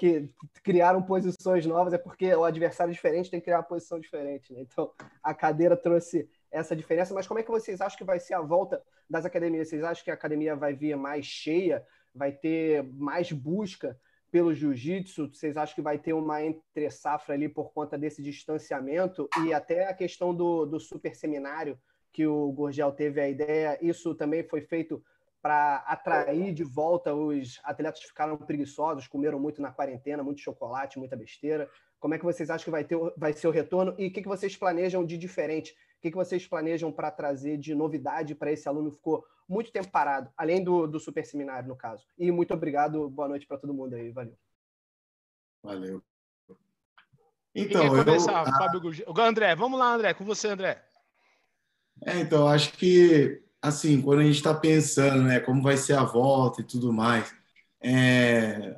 que 0.00 0.30
criaram 0.64 1.02
posições 1.02 1.66
novas, 1.66 1.92
é 1.92 1.98
porque 1.98 2.34
o 2.34 2.44
adversário 2.44 2.90
diferente 2.90 3.30
tem 3.30 3.38
que 3.38 3.44
criar 3.44 3.58
uma 3.58 3.64
posição 3.64 4.00
diferente. 4.00 4.50
Né? 4.50 4.62
Então, 4.62 4.90
a 5.22 5.34
cadeira 5.34 5.76
trouxe 5.76 6.26
essa 6.50 6.74
diferença. 6.74 7.12
Mas 7.12 7.26
como 7.26 7.38
é 7.38 7.42
que 7.42 7.50
vocês 7.50 7.82
acham 7.82 7.98
que 7.98 8.04
vai 8.04 8.18
ser 8.18 8.32
a 8.32 8.40
volta 8.40 8.82
das 9.10 9.26
academias? 9.26 9.68
Vocês 9.68 9.84
acham 9.84 10.02
que 10.02 10.10
a 10.10 10.14
academia 10.14 10.56
vai 10.56 10.72
vir 10.72 10.96
mais 10.96 11.26
cheia? 11.26 11.84
Vai 12.14 12.32
ter 12.32 12.82
mais 12.94 13.30
busca 13.30 13.94
pelo 14.30 14.54
jiu-jitsu? 14.54 15.28
Vocês 15.34 15.54
acham 15.58 15.74
que 15.74 15.82
vai 15.82 15.98
ter 15.98 16.14
uma 16.14 16.42
entre-safra 16.42 17.34
ali 17.34 17.46
por 17.46 17.70
conta 17.70 17.98
desse 17.98 18.22
distanciamento? 18.22 19.28
E 19.44 19.52
até 19.52 19.86
a 19.86 19.92
questão 19.92 20.34
do, 20.34 20.64
do 20.64 20.80
super 20.80 21.14
seminário 21.14 21.78
que 22.10 22.26
o 22.26 22.50
Gurgel 22.52 22.92
teve 22.92 23.20
a 23.20 23.28
ideia, 23.28 23.78
isso 23.82 24.14
também 24.14 24.42
foi 24.44 24.62
feito 24.62 25.04
para 25.42 25.76
atrair 25.86 26.52
de 26.52 26.64
volta 26.64 27.14
os 27.14 27.60
atletas 27.64 28.00
que 28.00 28.08
ficaram 28.08 28.36
preguiçosos, 28.36 29.08
comeram 29.08 29.38
muito 29.38 29.62
na 29.62 29.72
quarentena, 29.72 30.22
muito 30.22 30.40
chocolate, 30.40 30.98
muita 30.98 31.16
besteira. 31.16 31.70
Como 31.98 32.14
é 32.14 32.18
que 32.18 32.24
vocês 32.24 32.50
acham 32.50 32.64
que 32.64 32.70
vai, 32.70 32.84
ter, 32.84 32.98
vai 33.16 33.32
ser 33.32 33.48
o 33.48 33.50
retorno 33.50 33.94
e 33.98 34.06
o 34.06 34.12
que, 34.12 34.22
que 34.22 34.28
vocês 34.28 34.56
planejam 34.56 35.04
de 35.04 35.16
diferente? 35.16 35.72
O 35.98 36.00
que, 36.00 36.10
que 36.10 36.16
vocês 36.16 36.46
planejam 36.46 36.90
para 36.90 37.10
trazer 37.10 37.58
de 37.58 37.74
novidade 37.74 38.34
para 38.34 38.52
esse 38.52 38.66
aluno 38.68 38.90
que 38.90 38.96
ficou 38.96 39.24
muito 39.48 39.70
tempo 39.70 39.90
parado, 39.90 40.30
além 40.36 40.62
do, 40.62 40.86
do 40.86 40.98
super 40.98 41.24
seminário, 41.26 41.68
no 41.68 41.76
caso? 41.76 42.06
E 42.18 42.30
muito 42.30 42.54
obrigado, 42.54 43.10
boa 43.10 43.28
noite 43.28 43.46
para 43.46 43.58
todo 43.58 43.74
mundo 43.74 43.94
aí, 43.94 44.10
valeu. 44.10 44.36
Valeu. 45.62 46.02
Então, 47.54 47.82
Quem 47.82 47.90
quer 47.90 48.04
começar? 48.04 48.46
Eu, 48.46 48.52
Fábio. 48.52 49.22
André, 49.22 49.54
vamos 49.54 49.78
lá, 49.78 49.92
André, 49.92 50.14
com 50.14 50.24
você, 50.24 50.48
André. 50.48 50.82
É, 52.06 52.18
então, 52.18 52.48
acho 52.48 52.72
que, 52.72 53.42
assim, 53.60 54.00
quando 54.00 54.20
a 54.20 54.24
gente 54.24 54.36
está 54.36 54.54
pensando, 54.54 55.22
né, 55.22 55.40
como 55.40 55.62
vai 55.62 55.76
ser 55.76 55.94
a 55.94 56.04
volta 56.04 56.60
e 56.60 56.64
tudo 56.64 56.92
mais, 56.92 57.34
é... 57.82 58.76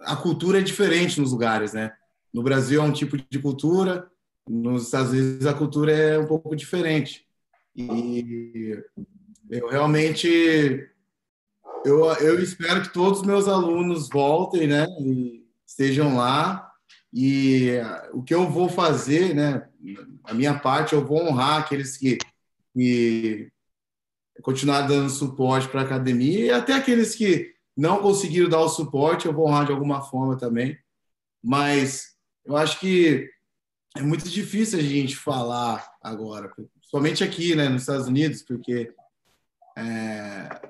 a 0.00 0.16
cultura 0.16 0.58
é 0.58 0.62
diferente 0.62 1.20
nos 1.20 1.32
lugares, 1.32 1.72
né? 1.72 1.92
No 2.32 2.42
Brasil 2.42 2.80
é 2.80 2.84
um 2.84 2.92
tipo 2.92 3.16
de 3.16 3.38
cultura, 3.38 4.10
nos 4.48 4.84
Estados 4.84 5.12
Unidos 5.12 5.46
a 5.46 5.54
cultura 5.54 5.92
é 5.92 6.18
um 6.18 6.26
pouco 6.26 6.54
diferente. 6.54 7.26
E 7.74 8.82
eu 9.50 9.68
realmente 9.68 10.88
eu, 11.84 12.04
eu 12.14 12.42
espero 12.42 12.82
que 12.82 12.92
todos 12.92 13.20
os 13.20 13.26
meus 13.26 13.46
alunos 13.46 14.08
voltem, 14.08 14.66
né, 14.66 14.86
e 15.00 15.46
estejam 15.66 16.16
lá 16.16 16.68
e 17.12 17.72
o 18.12 18.22
que 18.22 18.34
eu 18.34 18.48
vou 18.50 18.68
fazer, 18.68 19.34
né, 19.34 19.66
a 20.24 20.34
minha 20.34 20.58
parte, 20.58 20.94
eu 20.94 21.04
vou 21.04 21.26
honrar 21.26 21.60
aqueles 21.60 21.96
que, 21.96 22.18
que 22.78 23.50
continuaram 24.40 24.86
dando 24.86 25.10
suporte 25.10 25.66
para 25.68 25.80
a 25.80 25.84
academia 25.84 26.44
e 26.44 26.50
até 26.50 26.72
aqueles 26.72 27.14
que 27.16 27.52
não 27.76 28.00
conseguiram 28.00 28.48
dar 28.48 28.60
o 28.60 28.68
suporte, 28.68 29.26
eu 29.26 29.32
vou 29.32 29.48
honrar 29.48 29.66
de 29.66 29.72
alguma 29.72 30.00
forma 30.00 30.36
também. 30.36 30.78
Mas 31.42 32.14
eu 32.44 32.56
acho 32.56 32.78
que 32.78 33.28
é 33.96 34.02
muito 34.02 34.28
difícil 34.28 34.78
a 34.78 34.82
gente 34.82 35.16
falar 35.16 35.90
agora, 36.00 36.52
somente 36.82 37.24
aqui, 37.24 37.56
né, 37.56 37.68
nos 37.68 37.82
Estados 37.82 38.06
Unidos, 38.06 38.42
porque 38.42 38.92
é, 39.76 40.60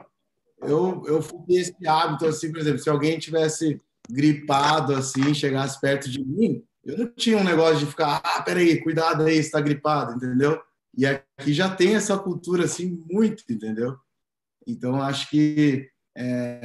eu, 0.62 1.02
eu 1.06 1.20
fui 1.20 1.38
esse 1.50 1.74
hábito, 1.86 2.26
assim, 2.26 2.50
por 2.50 2.60
exemplo, 2.60 2.78
se 2.78 2.88
alguém 2.88 3.18
tivesse 3.18 3.80
gripado 4.10 4.94
assim, 4.94 5.34
chegasse 5.34 5.78
perto 5.78 6.08
de 6.08 6.24
mim, 6.24 6.64
eu 6.84 6.96
não 6.96 7.06
tinha 7.12 7.36
um 7.36 7.44
negócio 7.44 7.78
de 7.78 7.86
ficar, 7.86 8.22
ah, 8.24 8.42
peraí, 8.42 8.82
cuidado 8.82 9.24
aí, 9.24 9.36
está 9.36 9.60
gripado, 9.60 10.14
entendeu? 10.14 10.58
E 10.98 11.06
aqui 11.06 11.52
já 11.52 11.72
tem 11.72 11.94
essa 11.94 12.18
cultura 12.18 12.64
assim 12.64 13.00
muito, 13.08 13.44
entendeu? 13.48 13.96
Então 14.66 15.00
acho 15.00 15.30
que 15.30 15.88
é, 16.16 16.60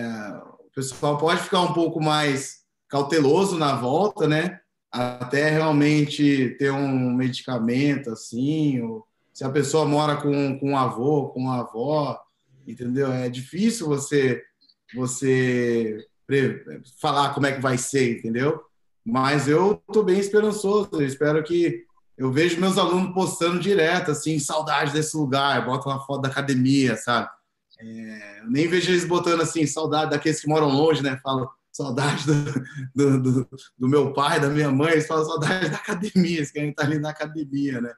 o 0.59 0.71
pessoal 0.73 1.19
pode 1.19 1.43
ficar 1.43 1.61
um 1.61 1.71
pouco 1.71 2.01
mais 2.01 2.63
cauteloso 2.89 3.59
na 3.59 3.75
volta, 3.75 4.27
né? 4.27 4.59
Até 4.91 5.51
realmente 5.51 6.55
ter 6.57 6.71
um 6.71 7.13
medicamento 7.13 8.09
assim, 8.09 8.81
ou 8.81 9.05
se 9.31 9.43
a 9.43 9.51
pessoa 9.51 9.85
mora 9.85 10.17
com, 10.17 10.57
com 10.57 10.71
um 10.71 10.77
avô, 10.77 11.29
com 11.29 11.41
uma 11.41 11.59
avó, 11.59 12.19
entendeu? 12.67 13.11
É 13.11 13.29
difícil 13.29 13.85
você 13.85 14.41
você 14.95 16.07
falar 16.99 17.35
como 17.35 17.45
é 17.45 17.51
que 17.51 17.61
vai 17.61 17.77
ser, 17.77 18.17
entendeu? 18.17 18.63
Mas 19.05 19.47
eu 19.47 19.79
estou 19.87 20.03
bem 20.03 20.17
esperançoso. 20.17 20.89
Eu 20.93 21.05
espero 21.05 21.43
que 21.43 21.85
eu 22.17 22.31
vejo 22.31 22.59
meus 22.59 22.77
alunos 22.77 23.13
postando 23.13 23.59
direto, 23.59 24.11
assim, 24.11 24.39
saudade 24.39 24.93
desse 24.93 25.15
lugar, 25.17 25.65
bota 25.65 25.89
uma 25.89 26.05
foto 26.05 26.21
da 26.21 26.29
academia, 26.29 26.95
sabe? 26.95 27.29
É, 27.79 28.41
nem 28.47 28.67
vejo 28.67 28.91
eles 28.91 29.05
botando 29.05 29.41
assim, 29.41 29.65
saudade 29.65 30.11
daqueles 30.11 30.39
que 30.39 30.47
moram 30.47 30.69
longe, 30.69 31.01
né? 31.01 31.19
Falam 31.23 31.49
saudade 31.71 32.25
do, 32.25 32.43
do, 32.95 33.21
do, 33.21 33.49
do, 33.77 33.87
meu 33.87 34.13
pai, 34.13 34.39
da 34.39 34.47
minha 34.47 34.71
mãe, 34.71 34.91
eles 34.91 35.07
falam 35.07 35.25
saudade 35.25 35.69
da 35.69 35.77
academia, 35.77 36.37
eles 36.37 36.51
querem 36.51 36.69
estar 36.69 36.83
ali 36.83 36.99
na 36.99 37.09
academia, 37.09 37.81
né? 37.81 37.93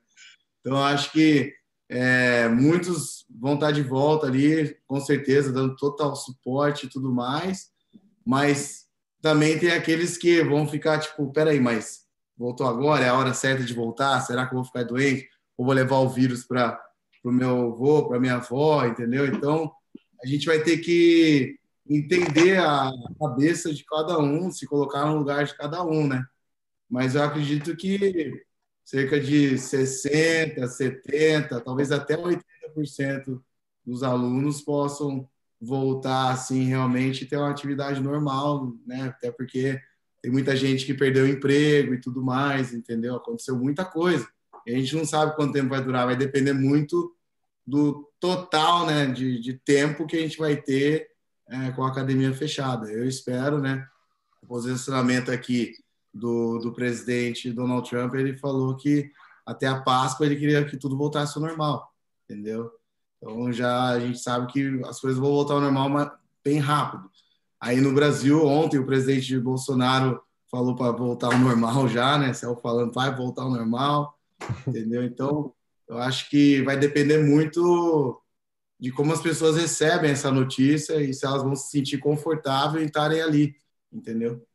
Então, 0.61 0.77
acho 0.83 1.11
que 1.11 1.53
é, 1.89 2.47
muitos 2.47 3.25
vão 3.29 3.55
estar 3.55 3.71
de 3.71 3.83
volta 3.83 4.27
ali, 4.27 4.75
com 4.87 4.99
certeza, 4.99 5.51
dando 5.51 5.75
total 5.75 6.15
suporte 6.15 6.85
e 6.85 6.89
tudo 6.89 7.13
mais 7.13 7.75
mas 8.25 8.85
também 9.21 9.59
tem 9.59 9.71
aqueles 9.71 10.17
que 10.17 10.43
vão 10.43 10.67
ficar 10.67 10.99
tipo, 10.99 11.31
peraí, 11.31 11.59
mas 11.59 12.04
voltou 12.37 12.67
agora, 12.67 13.05
é 13.05 13.09
a 13.09 13.17
hora 13.17 13.33
certa 13.33 13.63
de 13.63 13.73
voltar, 13.73 14.19
será 14.21 14.45
que 14.45 14.53
eu 14.53 14.57
vou 14.57 14.65
ficar 14.65 14.83
doente? 14.83 15.29
Ou 15.57 15.65
vou 15.65 15.73
levar 15.73 15.97
o 15.97 16.09
vírus 16.09 16.43
para 16.43 16.79
o 17.23 17.31
meu 17.31 17.71
avô, 17.71 18.07
para 18.07 18.19
minha 18.19 18.35
avó, 18.35 18.85
entendeu? 18.85 19.25
Então, 19.25 19.71
a 20.23 20.27
gente 20.27 20.45
vai 20.45 20.61
ter 20.61 20.77
que 20.79 21.57
entender 21.87 22.59
a 22.59 22.91
cabeça 23.19 23.73
de 23.73 23.83
cada 23.85 24.19
um, 24.19 24.51
se 24.51 24.65
colocar 24.65 25.05
no 25.05 25.17
lugar 25.17 25.45
de 25.45 25.55
cada 25.55 25.83
um, 25.83 26.07
né? 26.07 26.25
Mas 26.89 27.15
eu 27.15 27.23
acredito 27.23 27.75
que 27.75 28.43
cerca 28.83 29.19
de 29.19 29.57
60, 29.57 30.67
70, 30.67 31.61
talvez 31.61 31.91
até 31.91 32.15
80% 32.17 33.41
dos 33.85 34.03
alunos 34.03 34.61
possam 34.61 35.29
voltar 35.59 36.31
assim 36.31 36.63
realmente 36.65 37.25
ter 37.25 37.37
uma 37.37 37.49
atividade 37.49 38.01
normal, 38.01 38.73
né? 38.85 39.03
Até 39.03 39.31
porque 39.31 39.79
tem 40.25 40.31
muita 40.31 40.55
gente 40.55 40.87
que 40.87 40.93
perdeu 40.95 41.25
o 41.25 41.27
emprego 41.27 41.93
e 41.93 42.01
tudo 42.01 42.23
mais, 42.23 42.73
entendeu? 42.73 43.15
Aconteceu 43.15 43.55
muita 43.55 43.85
coisa. 43.85 44.27
E 44.65 44.73
a 44.73 44.75
gente 44.79 44.95
não 44.95 45.05
sabe 45.05 45.35
quanto 45.35 45.53
tempo 45.53 45.69
vai 45.69 45.83
durar, 45.83 46.07
vai 46.07 46.15
depender 46.15 46.51
muito 46.51 47.15
do 47.63 48.09
total, 48.19 48.87
né, 48.87 49.05
de, 49.05 49.39
de 49.39 49.53
tempo 49.53 50.07
que 50.07 50.17
a 50.17 50.19
gente 50.19 50.39
vai 50.39 50.55
ter 50.55 51.07
é, 51.47 51.69
com 51.73 51.83
a 51.83 51.89
academia 51.89 52.33
fechada. 52.33 52.91
Eu 52.91 53.07
espero, 53.07 53.59
né? 53.59 53.87
O 54.41 54.47
posicionamento 54.47 55.29
aqui 55.29 55.73
do, 56.11 56.57
do 56.57 56.73
presidente 56.73 57.53
Donald 57.53 57.87
Trump, 57.87 58.15
ele 58.15 58.35
falou 58.35 58.75
que 58.75 59.11
até 59.45 59.67
a 59.67 59.79
Páscoa 59.79 60.25
ele 60.25 60.37
queria 60.37 60.65
que 60.65 60.75
tudo 60.75 60.97
voltasse 60.97 61.37
ao 61.37 61.43
normal, 61.43 61.93
entendeu? 62.23 62.71
Então 63.17 63.53
já 63.53 63.89
a 63.89 63.99
gente 63.99 64.17
sabe 64.17 64.51
que 64.51 64.81
as 64.85 64.99
coisas 64.99 65.19
vão 65.19 65.29
voltar 65.29 65.53
ao 65.53 65.61
normal 65.61 66.19
bem 66.43 66.57
rápido. 66.57 67.11
Aí 67.65 67.81
no 67.81 67.95
Brasil, 67.95 68.45
ontem 68.45 68.77
o 68.77 68.85
presidente 68.85 69.39
Bolsonaro 69.39 70.21
falou 70.51 70.75
para 70.75 70.91
voltar 70.91 71.33
ao 71.33 71.39
normal 71.39 71.87
já, 71.89 72.15
né? 72.15 72.31
Saiu 72.31 72.55
falando, 72.57 72.93
vai 72.93 73.15
voltar 73.15 73.41
ao 73.41 73.49
normal, 73.49 74.15
entendeu? 74.67 75.03
Então, 75.03 75.51
eu 75.87 75.97
acho 75.97 76.29
que 76.29 76.61
vai 76.61 76.77
depender 76.77 77.23
muito 77.23 78.21
de 78.79 78.91
como 78.91 79.11
as 79.11 79.19
pessoas 79.19 79.57
recebem 79.57 80.11
essa 80.11 80.29
notícia 80.29 81.01
e 81.01 81.11
se 81.11 81.25
elas 81.25 81.41
vão 81.41 81.55
se 81.55 81.71
sentir 81.71 81.97
confortáveis 81.97 82.83
em 82.83 82.85
estarem 82.85 83.19
ali, 83.19 83.55
entendeu? 83.91 84.47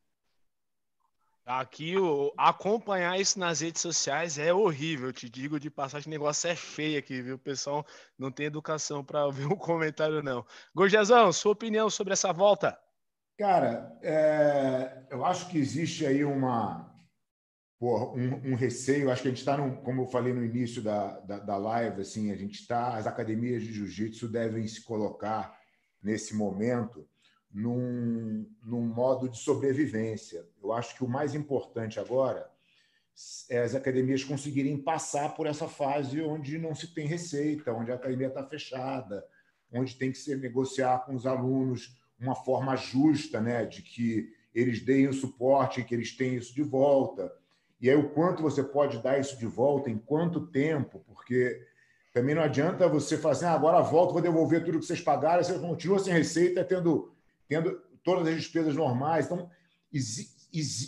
Aqui, 1.45 1.99
o, 1.99 2.33
acompanhar 2.39 3.21
isso 3.21 3.41
nas 3.41 3.59
redes 3.59 3.83
sociais 3.83 4.39
é 4.39 4.55
horrível, 4.55 5.13
te 5.13 5.29
digo 5.29 5.59
de 5.59 5.69
passagem, 5.69 6.07
o 6.07 6.11
negócio 6.11 6.49
é 6.49 6.55
feio 6.55 6.97
aqui, 6.97 7.21
viu? 7.21 7.35
O 7.35 7.41
pessoal 7.41 7.85
não 8.17 8.31
tem 8.31 8.47
educação 8.47 9.03
para 9.03 9.29
ver 9.35 9.47
um 9.47 9.57
comentário, 9.57 10.23
não. 10.23 10.47
Gorjazão, 10.73 11.33
sua 11.33 11.51
opinião 11.51 11.91
sobre 11.91 12.13
essa 12.13 12.33
volta? 12.33 12.79
Cara, 13.41 13.99
é, 14.03 15.07
eu 15.09 15.25
acho 15.25 15.49
que 15.49 15.57
existe 15.57 16.05
aí 16.05 16.23
uma, 16.23 16.95
porra, 17.79 18.11
um, 18.13 18.51
um, 18.53 18.55
receio, 18.55 19.11
acho 19.11 19.23
que 19.23 19.29
a 19.29 19.31
gente 19.31 19.41
está, 19.41 19.57
como 19.77 20.03
eu 20.03 20.07
falei 20.09 20.35
no 20.35 20.45
início 20.45 20.83
da, 20.83 21.19
da, 21.21 21.39
da 21.39 21.57
live, 21.57 22.03
assim, 22.03 22.31
a 22.31 22.37
gente 22.37 22.61
está, 22.61 22.99
as 22.99 23.07
academias 23.07 23.63
de 23.63 23.73
jiu-jitsu 23.73 24.29
devem 24.29 24.69
se 24.69 24.85
colocar 24.85 25.59
nesse 26.03 26.37
momento 26.37 27.09
num, 27.51 28.47
num 28.63 28.87
modo 28.87 29.27
de 29.27 29.39
sobrevivência. 29.39 30.47
Eu 30.63 30.75
acho 30.75 30.95
que 30.95 31.03
o 31.03 31.09
mais 31.09 31.35
importante 31.35 31.99
agora 31.99 32.47
é 33.49 33.61
as 33.61 33.75
academias 33.75 34.23
conseguirem 34.23 34.77
passar 34.77 35.35
por 35.35 35.47
essa 35.47 35.67
fase 35.67 36.21
onde 36.21 36.59
não 36.59 36.75
se 36.75 36.93
tem 36.93 37.07
receita, 37.07 37.73
onde 37.73 37.91
a 37.91 37.95
academia 37.95 38.29
está 38.29 38.47
fechada, 38.47 39.27
onde 39.73 39.97
tem 39.97 40.13
que 40.13 40.19
se 40.19 40.37
negociar 40.37 41.07
com 41.07 41.15
os 41.15 41.27
alunos 41.27 41.99
uma 42.21 42.35
forma 42.35 42.77
justa, 42.77 43.41
né, 43.41 43.65
de 43.65 43.83
que 43.83 44.33
eles 44.55 44.81
deem 44.81 45.09
o 45.09 45.13
suporte, 45.13 45.85
que 45.85 45.95
eles 45.95 46.17
tenham 46.17 46.37
isso 46.37 46.55
de 46.55 46.63
volta. 46.63 47.33
E 47.81 47.89
aí, 47.89 47.97
o 47.97 48.11
quanto 48.11 48.43
você 48.43 48.63
pode 48.63 48.99
dar 48.99 49.19
isso 49.19 49.39
de 49.39 49.47
volta, 49.47 49.89
em 49.89 49.99
quanto 49.99 50.47
tempo, 50.47 51.03
porque 51.07 51.67
também 52.13 52.35
não 52.35 52.43
adianta 52.43 52.89
você 52.89 53.17
falar 53.17 53.33
assim, 53.33 53.45
ah, 53.45 53.53
agora 53.53 53.81
volto, 53.81 54.13
vou 54.13 54.21
devolver 54.21 54.65
tudo 54.65 54.81
que 54.81 54.85
vocês 54.85 55.01
pagaram, 55.01 55.43
você 55.43 55.59
continua 55.59 55.99
sem 55.99 56.13
receita, 56.13 56.65
tendo 56.65 57.15
tendo 57.49 57.83
todas 58.05 58.29
as 58.29 58.37
despesas 58.37 58.77
normais. 58.77 59.27
Então, 59.27 59.51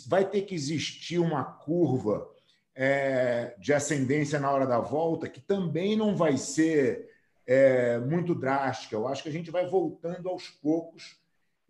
vai 0.07 0.29
ter 0.29 0.43
que 0.43 0.55
existir 0.55 1.19
uma 1.19 1.43
curva 1.43 2.29
é, 2.73 3.55
de 3.59 3.73
ascendência 3.73 4.39
na 4.39 4.49
hora 4.49 4.65
da 4.65 4.79
volta, 4.79 5.27
que 5.27 5.41
também 5.41 5.95
não 5.95 6.15
vai 6.15 6.37
ser 6.37 7.09
é, 7.45 7.99
muito 7.99 8.33
drástica. 8.33 8.95
Eu 8.95 9.07
acho 9.07 9.23
que 9.23 9.29
a 9.29 9.31
gente 9.31 9.51
vai 9.51 9.67
voltando 9.67 10.29
aos 10.29 10.47
poucos. 10.47 11.21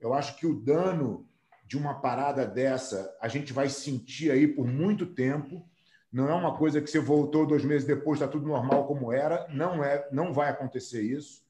Eu 0.04 0.14
acho 0.14 0.36
que 0.36 0.46
o 0.46 0.54
dano 0.54 1.26
de 1.66 1.78
uma 1.78 2.02
parada 2.02 2.46
dessa 2.46 3.16
a 3.22 3.30
gente 3.30 3.54
vai 3.54 3.70
sentir 3.70 4.30
aí 4.30 4.46
por 4.46 4.68
muito 4.68 5.06
tempo. 5.06 5.66
Não 6.12 6.30
é 6.30 6.34
uma 6.34 6.58
coisa 6.58 6.82
que 6.82 6.90
você 6.90 7.00
voltou 7.00 7.48
dois 7.48 7.64
meses 7.64 7.88
depois, 7.88 8.20
está 8.20 8.30
tudo 8.30 8.46
normal 8.46 8.86
como 8.86 9.14
era. 9.14 9.48
Não 9.48 9.82
é, 9.82 10.06
não 10.12 10.34
vai 10.34 10.50
acontecer 10.50 11.02
isso. 11.02 11.42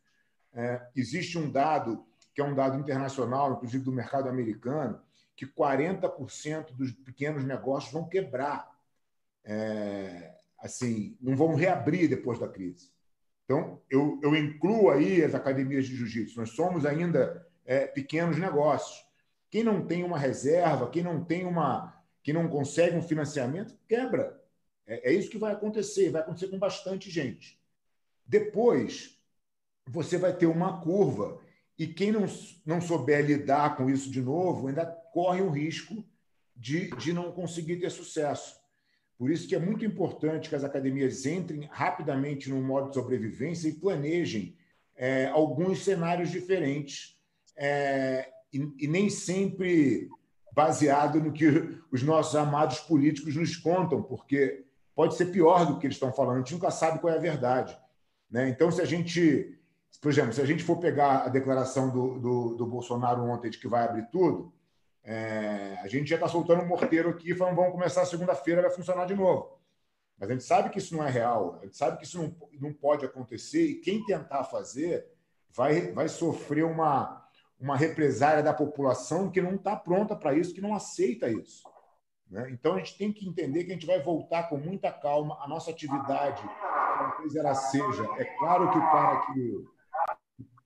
É, 0.54 0.88
existe 0.96 1.36
um 1.36 1.50
dado 1.50 2.06
que 2.34 2.42
é 2.42 2.44
um 2.44 2.54
dado 2.54 2.80
internacional, 2.80 3.54
inclusive 3.54 3.84
do 3.84 3.92
mercado 3.92 4.30
americano, 4.30 5.02
que 5.36 5.48
40% 5.48 6.74
dos 6.74 6.92
pequenos 6.92 7.44
negócios 7.44 7.92
vão 7.92 8.08
quebrar. 8.08 8.72
É, 9.44 10.32
assim, 10.60 11.18
não 11.20 11.36
vão 11.36 11.56
reabrir 11.56 12.08
depois 12.08 12.38
da 12.38 12.48
crise. 12.48 12.92
Então, 13.46 13.82
eu, 13.90 14.20
eu 14.24 14.36
incluo 14.36 14.92
aí 14.92 15.24
as 15.24 15.34
academias 15.34 15.86
de 15.86 15.96
jiu-jitsu. 15.96 16.40
Nós 16.40 16.52
somos 16.52 16.86
ainda 16.86 17.43
é, 17.66 17.88
pequenos 17.88 18.38
negócios. 18.38 19.06
Quem 19.50 19.64
não 19.64 19.86
tem 19.86 20.04
uma 20.04 20.18
reserva, 20.18 20.90
quem 20.90 21.04
não 21.04 21.24
tem 21.24 21.46
uma, 21.46 21.94
quem 22.24 22.34
não 22.34 22.48
consegue 22.48 22.96
um 22.96 23.02
financiamento, 23.02 23.78
quebra. 23.88 24.42
É, 24.86 25.12
é 25.12 25.14
isso 25.14 25.30
que 25.30 25.38
vai 25.38 25.54
acontecer. 25.54 26.10
Vai 26.10 26.22
acontecer 26.22 26.48
com 26.48 26.58
bastante 26.58 27.10
gente. 27.10 27.60
Depois, 28.26 29.20
você 29.88 30.18
vai 30.18 30.34
ter 30.34 30.48
uma 30.48 30.82
curva 30.82 31.40
e 31.78 31.88
quem 31.88 32.12
não, 32.12 32.26
não 32.66 32.80
souber 32.80 33.26
lidar 33.26 33.76
com 33.76 33.90
isso 33.90 34.10
de 34.12 34.22
novo 34.22 34.68
ainda 34.68 34.86
corre 34.86 35.42
o 35.42 35.50
risco 35.50 36.04
de, 36.56 36.90
de 36.92 37.12
não 37.12 37.32
conseguir 37.32 37.78
ter 37.78 37.90
sucesso. 37.90 38.62
Por 39.18 39.30
isso 39.30 39.48
que 39.48 39.56
é 39.56 39.60
muito 39.60 39.86
importante 39.86 40.50
que 40.50 40.56
as 40.56 40.64
academias 40.64 41.26
entrem 41.26 41.68
rapidamente 41.72 42.50
no 42.50 42.62
modo 42.62 42.90
de 42.90 42.96
sobrevivência 42.96 43.68
e 43.68 43.74
planejem 43.74 44.56
é, 44.96 45.28
alguns 45.28 45.84
cenários 45.84 46.30
diferentes 46.30 47.13
é, 47.56 48.30
e, 48.52 48.72
e, 48.80 48.88
nem 48.88 49.10
sempre 49.10 50.10
baseado 50.52 51.20
no 51.20 51.32
que 51.32 51.48
os 51.92 52.04
nossos 52.04 52.36
amados 52.36 52.80
políticos 52.80 53.36
nos 53.36 53.56
contam, 53.58 54.02
porque 54.02 54.66
pode 54.96 55.16
ser 55.16 55.28
pior 55.28 55.66
do 55.66 55.80
que 55.80 55.88
eles 55.88 55.96
estão 55.96 56.14
falando. 56.14 56.36
A 56.36 56.40
gente 56.40 56.54
nunca 56.54 56.72
sabe 56.72 57.00
qual 57.00 57.14
é 57.14 57.18
a 57.18 57.22
verdade. 57.22 57.78
Né? 58.30 58.50
Então, 58.50 58.72
se 58.72 58.82
a 58.82 58.86
gente 58.86 59.60
por 60.04 60.12
exemplo, 60.12 60.34
se 60.34 60.42
a 60.42 60.46
gente 60.46 60.64
for 60.64 60.78
pegar 60.78 61.24
a 61.24 61.30
declaração 61.30 61.90
do, 61.90 62.20
do, 62.20 62.56
do 62.56 62.66
Bolsonaro 62.66 63.24
ontem 63.24 63.50
de 63.50 63.58
que 63.58 63.70
vai 63.70 63.86
abrir 63.86 64.10
tudo, 64.12 64.54
é, 65.02 65.78
a 65.82 65.88
gente 65.88 66.10
já 66.10 66.16
está 66.16 66.28
soltando 66.28 66.62
um 66.62 66.68
morteiro 66.68 67.10
aqui 67.10 67.34
falando 67.34 67.56
vamos 67.56 67.72
começar 67.72 68.06
segunda-feira, 68.06 68.62
vai 68.62 68.72
funcionar 68.72 69.06
de 69.06 69.16
novo. 69.16 69.58
Mas 70.18 70.30
a 70.30 70.34
gente 70.34 70.44
sabe 70.44 70.70
que 70.70 70.78
isso 70.78 70.94
não 70.94 71.06
é 71.06 71.10
real, 71.10 71.58
a 71.62 71.66
gente 71.66 71.78
sabe 71.78 71.98
que 71.98 72.04
isso 72.04 72.18
não, 72.22 72.36
não 72.60 72.74
pode 72.74 73.06
acontecer 73.06 73.66
e 73.66 73.76
quem 73.76 74.04
tentar 74.06 74.44
fazer 74.44 75.08
vai, 75.50 75.92
vai 75.92 76.10
sofrer 76.10 76.66
uma, 76.66 77.23
uma 77.60 77.78
represária 77.78 78.44
da 78.44 78.54
população 78.54 79.30
que 79.30 79.42
não 79.42 79.56
está 79.56 79.76
pronta 79.76 80.16
para 80.16 80.34
isso, 80.34 80.54
que 80.54 80.62
não 80.62 80.76
aceita 80.76 81.30
isso. 81.30 81.64
Né? 82.30 82.50
Então 82.52 82.76
a 82.76 82.78
gente 82.78 82.98
tem 82.98 83.12
que 83.12 83.28
entender 83.28 83.64
que 83.64 83.72
a 83.72 83.74
gente 83.74 83.86
vai 83.86 84.02
voltar 84.02 84.50
com 84.50 84.58
muita 84.58 84.92
calma 84.92 85.38
a 85.42 85.48
nossa 85.48 85.72
atividade, 85.72 86.44
talvez 86.98 87.36
ela 87.36 87.54
seja. 87.56 88.08
É 88.18 88.26
claro 88.38 88.72
que 88.72 88.78
o 88.78 88.92
cara 88.92 89.22
que 89.28 89.74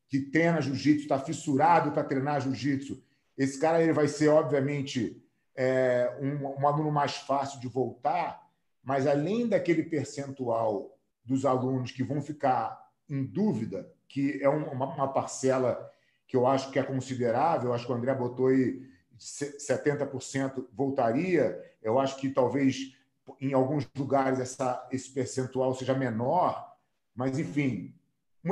que 0.10 0.22
treina 0.22 0.62
jiu-jitsu, 0.62 1.04
está 1.04 1.20
fissurado 1.20 1.92
para 1.92 2.04
treinar 2.04 2.42
jiu-jitsu, 2.42 3.04
esse 3.38 3.60
cara 3.60 3.82
ele 3.82 3.94
vai 3.94 4.08
ser, 4.08 4.30
obviamente, 4.30 5.22
é, 5.56 6.18
um, 6.22 6.62
um, 6.62 6.68
aluno 6.68 6.92
mais 6.92 7.18
fácil 7.18 7.60
de 7.60 7.68
voltar, 7.68 8.42
mas 8.84 9.06
além 9.06 9.48
daquele 9.48 9.84
percentual 9.84 10.98
dos 11.24 11.46
alunos 11.46 11.92
que 11.92 12.04
vão 12.04 12.22
ficar 12.22 12.90
em 13.10 13.24
dúvida, 13.24 13.92
que 14.08 14.42
é 14.42 14.48
uma, 14.48 14.86
uma 14.86 15.14
parcela 15.14 15.92
que 16.28 16.36
eu 16.36 16.46
acho 16.46 16.72
que 16.72 16.80
é 16.80 16.84
considerável, 16.84 17.70
eu 17.70 17.74
acho 17.74 17.86
que 17.86 17.92
o 17.92 17.96
André 17.96 18.14
botou 18.14 18.48
aí 18.48 18.86
70% 19.18 20.66
voltaria, 20.74 21.60
eu 21.82 21.98
acho 21.98 22.18
que 22.18 22.30
talvez 22.30 22.96
em 23.42 23.54
alguns 23.54 23.90
lugares 23.98 24.40
essa, 24.40 24.88
esse 24.92 25.10
percentual 25.10 25.74
seja 25.74 25.94
menor, 25.94 26.76
mas 27.16 27.40
enfim, 27.40 27.96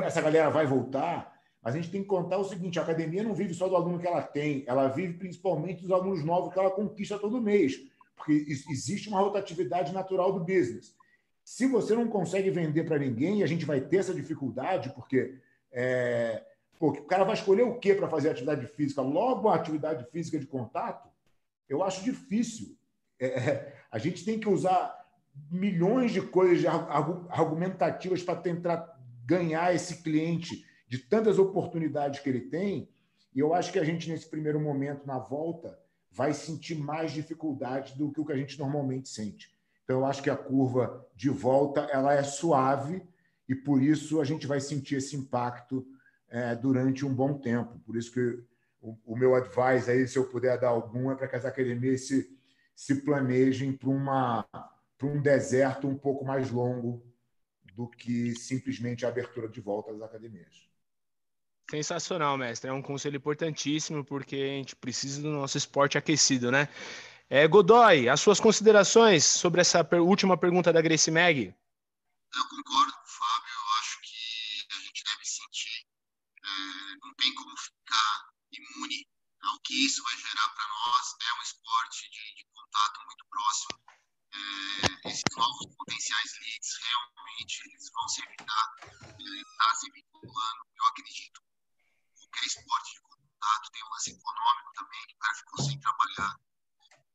essa 0.02 0.22
galera 0.22 0.50
vai 0.50 0.66
voltar 0.66 1.36
a 1.66 1.72
gente 1.72 1.90
tem 1.90 2.04
que 2.04 2.08
contar 2.08 2.38
o 2.38 2.44
seguinte: 2.44 2.78
a 2.78 2.84
academia 2.84 3.24
não 3.24 3.34
vive 3.34 3.56
só 3.56 3.68
do 3.68 3.76
aluno 3.76 3.98
que 3.98 4.06
ela 4.06 4.22
tem, 4.22 4.64
ela 4.68 4.88
vive 4.88 5.14
principalmente 5.16 5.82
dos 5.82 5.92
alunos 5.92 6.24
novos 6.24 6.54
que 6.54 6.60
ela 6.60 6.70
conquista 6.70 7.18
todo 7.18 7.42
mês, 7.42 7.82
porque 8.16 8.46
existe 8.70 9.10
uma 9.10 9.20
rotatividade 9.20 9.92
natural 9.92 10.32
do 10.32 10.42
business. 10.42 10.96
Se 11.44 11.66
você 11.66 11.96
não 11.96 12.08
consegue 12.08 12.52
vender 12.52 12.84
para 12.84 13.00
ninguém, 13.00 13.42
a 13.42 13.48
gente 13.48 13.66
vai 13.66 13.82
ter 13.82 13.98
essa 13.98 14.14
dificuldade, 14.14 14.94
porque 14.94 15.40
é, 15.72 16.44
pô, 16.80 16.90
o 16.90 17.06
cara 17.06 17.24
vai 17.24 17.36
escolher 17.36 17.64
o 17.64 17.80
que 17.80 17.94
para 17.96 18.08
fazer 18.08 18.30
atividade 18.30 18.68
física? 18.68 19.02
Logo 19.02 19.50
a 19.50 19.56
atividade 19.56 20.06
física 20.12 20.40
de 20.40 20.46
contato, 20.46 21.10
eu 21.68 21.84
acho 21.84 22.04
difícil. 22.04 22.78
É, 23.20 23.26
é 23.28 23.76
a 23.92 23.98
gente 23.98 24.26
tem 24.26 24.40
que 24.40 24.50
usar 24.50 25.06
milhões 25.50 26.12
de 26.12 26.22
coisas 26.22 26.66
argumentativas 27.30 28.24
para 28.24 28.36
tentar 28.36 29.00
ganhar 29.26 29.74
esse 29.74 30.02
cliente 30.02 30.66
de 30.88 31.00
tantas 31.00 31.40
oportunidades 31.40 32.20
que 32.20 32.30
ele 32.30 32.42
tem, 32.42 32.88
e 33.34 33.40
eu 33.40 33.54
acho 33.54 33.72
que 33.72 33.80
a 33.80 33.84
gente, 33.84 34.10
nesse 34.10 34.30
primeiro 34.30 34.60
momento, 34.60 35.06
na 35.06 35.18
volta, 35.18 35.78
vai 36.12 36.34
sentir 36.34 36.76
mais 36.76 37.12
dificuldade 37.12 37.98
do 37.98 38.12
que 38.12 38.22
o 38.22 38.26
que 38.26 38.32
a 38.32 38.38
gente 38.38 38.58
normalmente 38.58 39.10
sente. 39.10 39.54
Então, 39.84 40.00
eu 40.00 40.06
acho 40.06 40.24
que 40.24 40.30
a 40.30 40.38
curva 40.38 41.06
de 41.16 41.30
volta 41.30 41.82
ela 41.92 42.14
é 42.14 42.24
suave 42.24 43.04
e, 43.48 43.54
por 43.54 43.82
isso, 43.82 44.22
a 44.22 44.24
gente 44.24 44.48
vai 44.48 44.62
sentir 44.62 44.96
esse 44.96 45.16
impacto 45.16 45.86
é, 46.36 46.54
durante 46.54 47.06
um 47.06 47.14
bom 47.14 47.38
tempo. 47.38 47.80
Por 47.86 47.96
isso 47.96 48.12
que 48.12 48.44
o, 48.82 48.98
o, 49.06 49.16
meu 49.16 49.36
advice 49.36 49.90
aí, 49.90 50.06
se 50.06 50.18
eu 50.18 50.30
puder 50.30 50.60
dar 50.60 50.68
algum, 50.68 51.10
é 51.10 51.16
para 51.16 51.30
que 51.30 51.36
as 51.38 51.46
academias 51.46 52.08
se, 52.08 52.30
se 52.76 53.04
planejem 53.04 53.72
para 53.72 53.90
um 55.04 55.22
deserto 55.22 55.88
um 55.88 55.98
pouco 55.98 56.26
mais 56.26 56.52
longo 56.52 57.02
do 57.74 57.88
que 57.88 58.36
simplesmente 58.36 59.06
a 59.06 59.10
abertura 59.10 59.48
de 59.48 59.62
volta 59.62 59.94
das 59.94 60.02
academias. 60.02 60.68
Sensacional, 61.72 62.38
mestre. 62.38 62.70
É 62.70 62.74
um 62.74 62.82
conselho 62.82 63.16
importantíssimo 63.16 64.04
porque 64.04 64.36
a 64.36 64.58
gente 64.58 64.76
precisa 64.76 65.22
do 65.22 65.32
nosso 65.32 65.58
esporte 65.58 65.98
aquecido, 65.98 66.52
né? 66.52 66.68
É, 67.30 67.48
Godoy, 67.48 68.10
as 68.10 68.20
suas 68.20 68.42
considerações 68.42 69.24
sobre 69.24 69.62
essa 69.62 69.84
per 69.86 70.02
última 70.02 70.38
pergunta 70.38 70.72
da 70.72 70.82
Grace 70.82 71.10
Mag? 71.10 71.56
Eu 72.36 72.50
concordo 72.50 72.85
que 79.66 79.86
isso 79.86 80.02
vai 80.04 80.16
gerar 80.18 80.50
para 80.50 80.68
nós. 80.68 81.16
É 81.22 81.34
um 81.34 81.42
esporte 81.42 82.10
de, 82.10 82.36
de 82.36 82.46
contato 82.54 83.04
muito 83.06 83.26
próximo. 83.26 83.82
É, 84.32 85.10
esses 85.10 85.24
novos 85.36 85.76
potenciais 85.76 86.32
leads 86.40 86.78
realmente 86.84 87.62
eles 87.66 87.90
vão 87.92 88.08
se 88.10 88.22
evitar, 88.22 88.74
é, 88.84 89.58
tá 89.58 89.76
se 89.76 89.92
vinculando. 89.92 90.68
Eu 90.78 90.86
acredito 90.86 91.42
qualquer 92.14 92.46
esporte 92.46 92.94
de 92.94 93.02
contato 93.02 93.72
tem 93.72 93.84
um 93.84 93.90
lance 93.90 94.12
econômico 94.12 94.74
também, 94.76 95.08
que 95.08 95.16
o 95.16 95.20
cara 95.20 95.36
ficou 95.36 95.66
sem 95.66 95.80
trabalhar. 95.80 96.40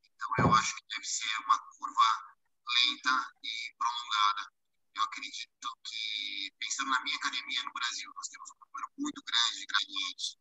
Então, 0.02 0.30
eu 0.38 0.54
acho 0.54 0.74
que 0.76 0.84
deve 0.88 1.04
ser 1.04 1.38
uma 1.44 1.58
curva 1.58 2.36
lenta 2.66 3.34
e 3.42 3.74
prolongada. 3.78 4.52
Eu 4.94 5.02
acredito 5.04 5.78
que, 5.84 6.54
pensando 6.58 6.90
na 6.90 7.00
minha 7.02 7.16
academia 7.16 7.62
no 7.62 7.72
Brasil, 7.72 8.10
nós 8.14 8.28
temos 8.28 8.50
um 8.50 8.58
número 8.66 8.92
muito 8.98 9.22
grande 9.22 9.58
de 9.60 9.66
graduados 9.66 10.38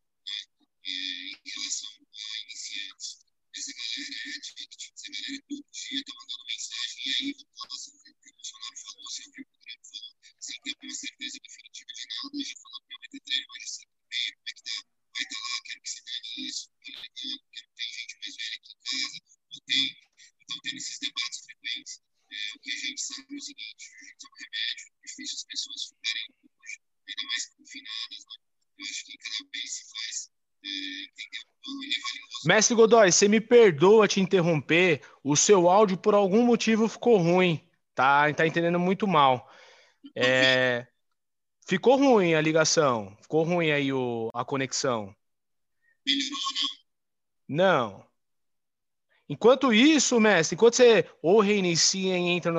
em 0.84 1.50
relação 1.50 1.90
a 1.90 2.38
iniciantes. 2.42 3.18
Essa 3.50 3.72
galera 3.72 4.14
é 4.14 4.30
addict, 4.30 4.92
essa 4.94 5.10
galera 5.10 5.42
todo 5.48 5.66
dia 5.72 6.00
está 6.00 6.14
mandando 6.14 6.44
mensagem, 6.46 7.02
e 7.04 7.10
aí 7.10 7.32
voltando 7.34 7.74
assim, 7.74 7.90
o 7.96 8.14
que 8.20 8.30
o 8.30 8.34
Bolsonaro 8.34 8.76
falou, 8.78 9.08
assim, 9.08 9.22
o 9.28 9.32
que 9.32 9.42
o 9.42 9.48
Rodrigo 9.50 9.84
falou, 9.90 10.16
sem 10.38 10.60
ter 10.62 10.76
uma 10.80 10.94
certeza 10.94 11.38
definitiva 11.42 11.92
de 11.92 12.06
nada, 12.06 12.44
já 12.44 12.56
falou 12.62 12.80
vai 12.88 13.08
ter 13.08 13.20
treino, 13.20 13.46
mas 13.48 13.64
assim, 13.64 13.86
meio, 14.08 14.32
como 14.36 14.48
é 14.48 14.52
que 14.54 14.62
tá? 14.62 14.76
Vai 15.10 15.22
estar 15.22 15.40
lá, 15.40 15.62
quero 15.64 15.80
que 15.82 15.90
se 15.90 16.04
dane 16.04 16.48
isso, 16.48 16.70
que 16.80 16.92
legal, 16.92 17.38
que 17.50 17.68
tem 17.74 17.92
gente 17.92 18.14
mais 18.20 18.36
velha 18.36 18.56
aqui 18.56 18.72
em 18.72 18.80
casa, 18.80 19.18
não 19.50 19.60
tem. 19.66 20.10
Então, 20.40 20.60
tendo 20.62 20.76
esses 20.76 20.98
debates 21.00 21.40
frequentes, 21.40 22.02
o 22.54 22.58
que 22.60 22.70
a 22.70 22.76
gente 22.76 23.02
sabe 23.02 23.34
é 23.34 23.36
o 23.36 23.40
seguinte, 23.40 23.84
a 23.90 24.04
gente 24.06 24.26
um 24.26 24.36
remédio, 24.38 24.86
é 24.86 25.06
difícil 25.06 25.36
as 25.36 25.44
pessoas 25.44 25.84
ficarem 25.90 26.28
ainda 27.10 27.22
mais 27.26 27.46
confinadas, 27.50 28.24
né? 28.24 28.36
Eu 28.78 28.86
acho 28.86 29.04
que 29.04 29.18
cada 29.18 29.50
vez 29.50 29.72
se 29.72 29.90
faz 29.90 29.99
Mestre 32.46 32.74
Godoy, 32.74 33.12
você 33.12 33.28
me 33.28 33.40
perdoa 33.40 34.08
te 34.08 34.20
interromper, 34.20 35.02
o 35.22 35.36
seu 35.36 35.68
áudio 35.68 35.96
por 35.96 36.14
algum 36.14 36.42
motivo 36.44 36.88
ficou 36.88 37.18
ruim, 37.18 37.60
tá? 37.94 38.32
Tá 38.32 38.46
entendendo 38.46 38.78
muito 38.78 39.06
mal. 39.06 39.50
É, 40.16 40.86
Ficou 41.70 41.96
ruim 41.96 42.34
a 42.34 42.40
ligação. 42.40 43.16
Ficou 43.22 43.44
ruim 43.44 43.70
aí 43.70 43.92
o, 43.92 44.28
a 44.34 44.44
conexão. 44.44 45.14
Não. 47.48 48.04
Enquanto 49.28 49.72
isso, 49.72 50.18
mestre, 50.18 50.56
enquanto 50.56 50.74
você 50.74 51.08
ou 51.22 51.38
reinicia 51.38 52.18
e 52.18 52.22
entra 52.22 52.50
no 52.50 52.58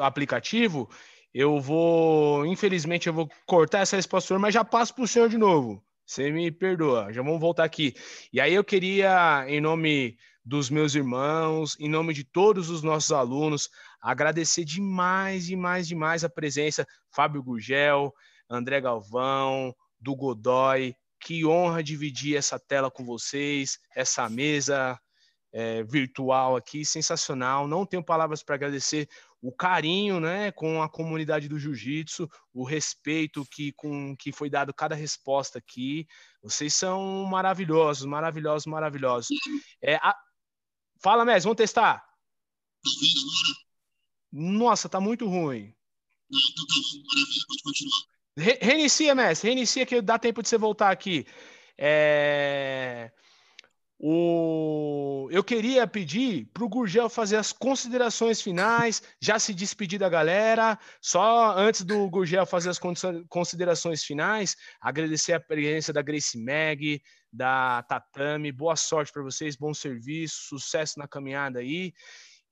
aplicativo, 0.00 0.88
eu 1.34 1.60
vou, 1.60 2.46
infelizmente, 2.46 3.08
eu 3.08 3.12
vou 3.12 3.28
cortar 3.44 3.80
essa 3.80 3.96
resposta, 3.96 4.38
mas 4.38 4.54
já 4.54 4.64
passo 4.64 4.94
para 4.94 5.02
o 5.02 5.08
senhor 5.08 5.28
de 5.28 5.36
novo. 5.36 5.84
Você 6.12 6.30
me 6.30 6.52
perdoa, 6.52 7.10
já 7.10 7.22
vamos 7.22 7.40
voltar 7.40 7.64
aqui. 7.64 7.94
E 8.30 8.38
aí 8.38 8.52
eu 8.52 8.62
queria, 8.62 9.46
em 9.48 9.62
nome 9.62 10.18
dos 10.44 10.68
meus 10.68 10.94
irmãos, 10.94 11.74
em 11.80 11.88
nome 11.88 12.12
de 12.12 12.22
todos 12.22 12.68
os 12.68 12.82
nossos 12.82 13.12
alunos, 13.12 13.70
agradecer 13.98 14.62
demais, 14.62 15.46
demais, 15.46 15.88
demais 15.88 16.22
a 16.22 16.28
presença 16.28 16.86
Fábio 17.10 17.42
Gugel, 17.42 18.12
André 18.46 18.78
Galvão, 18.82 19.74
do 19.98 20.14
Godoy. 20.14 20.94
Que 21.18 21.46
honra 21.46 21.82
dividir 21.82 22.36
essa 22.36 22.58
tela 22.58 22.90
com 22.90 23.06
vocês, 23.06 23.78
essa 23.96 24.28
mesa 24.28 25.00
é, 25.50 25.82
virtual 25.82 26.56
aqui, 26.56 26.84
sensacional. 26.84 27.66
Não 27.66 27.86
tenho 27.86 28.04
palavras 28.04 28.42
para 28.42 28.56
agradecer 28.56 29.08
o 29.42 29.50
carinho, 29.50 30.20
né, 30.20 30.52
com 30.52 30.80
a 30.80 30.88
comunidade 30.88 31.48
do 31.48 31.58
Jiu-Jitsu, 31.58 32.30
o 32.54 32.62
respeito 32.62 33.44
que 33.44 33.72
com 33.72 34.16
que 34.16 34.30
foi 34.30 34.48
dado 34.48 34.72
cada 34.72 34.94
resposta 34.94 35.58
aqui. 35.58 36.06
Vocês 36.40 36.72
são 36.72 37.24
maravilhosos, 37.24 38.06
maravilhosos, 38.06 38.66
maravilhosos. 38.66 39.36
É, 39.82 39.96
a... 39.96 40.16
Fala, 41.02 41.24
Messi, 41.24 41.44
vamos 41.44 41.56
testar. 41.56 42.06
Nossa, 44.30 44.88
tá 44.88 45.00
muito 45.00 45.26
ruim. 45.26 45.74
Re 48.36 48.58
reinicia, 48.62 49.12
Messi, 49.12 49.46
reinicia 49.48 49.84
que 49.84 50.00
dá 50.00 50.20
tempo 50.20 50.40
de 50.40 50.48
você 50.48 50.56
voltar 50.56 50.90
aqui. 50.90 51.26
É... 51.76 53.10
O... 54.04 55.28
Eu 55.30 55.44
queria 55.44 55.86
pedir 55.86 56.46
para 56.52 56.64
o 56.64 56.68
Gurgel 56.68 57.08
fazer 57.08 57.36
as 57.36 57.52
considerações 57.52 58.42
finais, 58.42 59.00
já 59.20 59.38
se 59.38 59.54
despedir 59.54 59.96
da 59.96 60.08
galera. 60.08 60.76
Só 61.00 61.56
antes 61.56 61.82
do 61.82 62.10
Gurgel 62.10 62.44
fazer 62.44 62.70
as 62.70 62.80
considerações 63.28 64.02
finais, 64.02 64.56
agradecer 64.80 65.34
a 65.34 65.40
presença 65.40 65.92
da 65.92 66.02
Grace 66.02 66.36
Mag, 66.36 67.00
da 67.32 67.84
Tatame. 67.84 68.50
Boa 68.50 68.74
sorte 68.74 69.12
para 69.12 69.22
vocês, 69.22 69.54
bom 69.54 69.72
serviço, 69.72 70.48
sucesso 70.48 70.98
na 70.98 71.06
caminhada 71.06 71.60
aí 71.60 71.94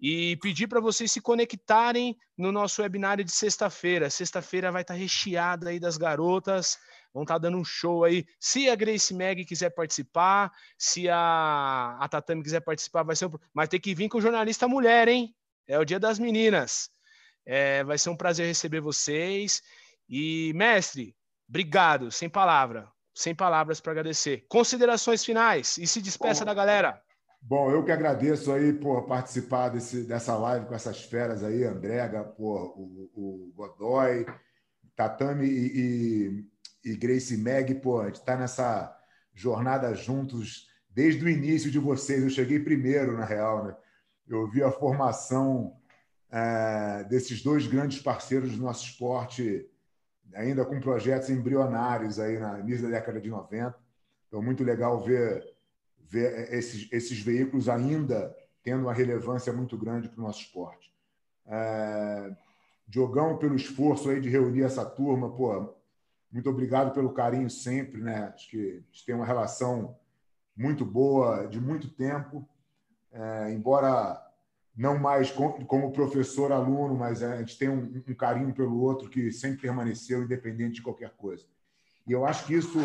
e 0.01 0.37
pedir 0.37 0.67
para 0.67 0.81
vocês 0.81 1.13
se 1.13 1.21
conectarem 1.21 2.17
no 2.37 2.51
nosso 2.51 2.81
webinário 2.81 3.23
de 3.23 3.31
sexta-feira. 3.31 4.09
Sexta-feira 4.09 4.73
vai 4.73 4.81
estar 4.81 4.95
tá 4.95 5.01
recheada 5.01 5.69
aí 5.69 5.79
das 5.79 5.99
garotas, 5.99 6.79
vão 7.13 7.23
estar 7.23 7.35
tá 7.35 7.39
dando 7.39 7.59
um 7.59 7.65
show 7.65 8.05
aí. 8.05 8.25
Se 8.39 8.71
a 8.71 8.75
Grace 8.75 9.13
Mag 9.13 9.45
quiser 9.45 9.71
participar, 9.71 10.51
se 10.79 11.09
a, 11.09 11.99
a 12.01 12.09
Tatame 12.09 12.43
quiser 12.43 12.61
participar, 12.61 13.03
vai 13.03 13.15
ser 13.15 13.27
um... 13.27 13.33
mas 13.53 13.69
tem 13.69 13.79
que 13.79 13.95
vir 13.95 14.09
com 14.09 14.19
o 14.19 14.23
jornalista 14.23 14.67
mulher, 14.67 15.07
hein? 15.07 15.35
É 15.69 15.79
o 15.79 15.85
dia 15.85 16.01
das 16.01 16.19
meninas. 16.19 16.89
É, 17.45 17.85
vai 17.85 17.99
ser 17.99 18.09
um 18.09 18.17
prazer 18.17 18.47
receber 18.47 18.81
vocês. 18.81 19.61
E, 20.09 20.53
mestre, 20.55 21.15
obrigado, 21.47 22.11
sem 22.11 22.29
palavra, 22.29 22.91
sem 23.15 23.35
palavras 23.35 23.81
para 23.81 23.93
agradecer. 23.93 24.47
Considerações 24.49 25.25
finais 25.25 25.77
e 25.77 25.87
se 25.87 26.01
despeça 26.01 26.41
Bom. 26.41 26.47
da 26.47 26.55
galera. 26.55 27.03
Bom, 27.43 27.71
eu 27.71 27.85
que 27.85 27.91
agradeço 27.91 28.53
aí 28.53 28.73
por 28.73 29.07
participar 29.07 29.71
desse, 29.71 30.05
dessa 30.05 30.37
live 30.37 30.67
com 30.67 30.75
essas 30.75 31.03
feras 31.03 31.43
aí, 31.43 31.65
Andrega, 31.65 32.23
por, 32.23 32.75
o, 32.77 33.11
o 33.15 33.53
Godoy, 33.55 34.27
Tatame 34.95 35.47
e, 35.47 36.45
e, 36.85 36.91
e 36.93 36.97
Grace 36.97 37.37
Meg, 37.37 37.75
pô, 37.77 38.01
a 38.01 38.07
gente 38.07 38.17
está 38.17 38.37
nessa 38.37 38.97
jornada 39.33 39.95
juntos 39.95 40.69
desde 40.91 41.25
o 41.25 41.29
início 41.29 41.71
de 41.71 41.79
vocês. 41.79 42.23
Eu 42.23 42.31
cheguei 42.31 42.61
primeiro, 42.61 43.17
na 43.17 43.25
real, 43.25 43.65
né? 43.65 43.77
Eu 44.29 44.47
vi 44.49 44.63
a 44.63 44.71
formação 44.71 45.77
é, 46.31 47.05
desses 47.05 47.43
dois 47.43 47.67
grandes 47.67 48.01
parceiros 48.01 48.57
do 48.57 48.63
nosso 48.63 48.85
esporte, 48.85 49.67
ainda 50.35 50.65
com 50.65 50.79
projetos 50.79 51.31
embrionários 51.31 52.21
aí 52.21 52.39
na 52.39 52.61
início 52.61 52.85
da 52.85 52.99
década 52.99 53.21
de 53.21 53.29
90. 53.29 53.77
Então, 54.29 54.43
muito 54.43 54.63
legal 54.63 55.03
ver 55.03 55.43
esses, 56.13 56.89
esses 56.93 57.21
veículos 57.21 57.69
ainda 57.69 58.35
tendo 58.63 58.83
uma 58.83 58.93
relevância 58.93 59.53
muito 59.53 59.77
grande 59.77 60.09
para 60.09 60.21
o 60.21 60.25
nosso 60.25 60.41
esporte. 60.41 60.93
É, 61.47 62.37
Diogão, 62.87 63.39
pelo 63.39 63.57
esforço 63.57 64.11
aí 64.11 64.21
de 64.21 64.29
reunir 64.29 64.63
essa 64.63 64.85
turma, 64.85 65.31
pô, 65.31 65.75
muito 66.31 66.49
obrigado 66.51 66.93
pelo 66.93 67.13
carinho 67.13 67.49
sempre, 67.49 68.01
né? 68.01 68.33
Acho 68.35 68.51
que 68.51 68.59
a 68.59 68.93
gente 68.93 69.05
tem 69.05 69.15
uma 69.15 69.25
relação 69.25 69.97
muito 70.57 70.85
boa 70.85 71.47
de 71.47 71.61
muito 71.61 71.89
tempo, 71.89 72.47
é, 73.13 73.53
embora 73.53 74.21
não 74.77 74.99
mais 74.99 75.31
como 75.31 75.93
professor-aluno, 75.93 76.95
mas 76.95 77.23
a 77.23 77.37
gente 77.39 77.59
tem 77.59 77.69
um, 77.69 78.03
um, 78.09 78.15
carinho 78.15 78.55
pelo 78.55 78.81
outro 78.81 79.09
que 79.09 79.31
sempre 79.33 79.61
permaneceu 79.61 80.23
independente 80.23 80.77
de 80.77 80.83
qualquer 80.83 81.11
coisa. 81.11 81.45
E 82.07 82.13
eu 82.13 82.25
acho 82.25 82.47
que 82.47 82.55
isso, 82.55 82.79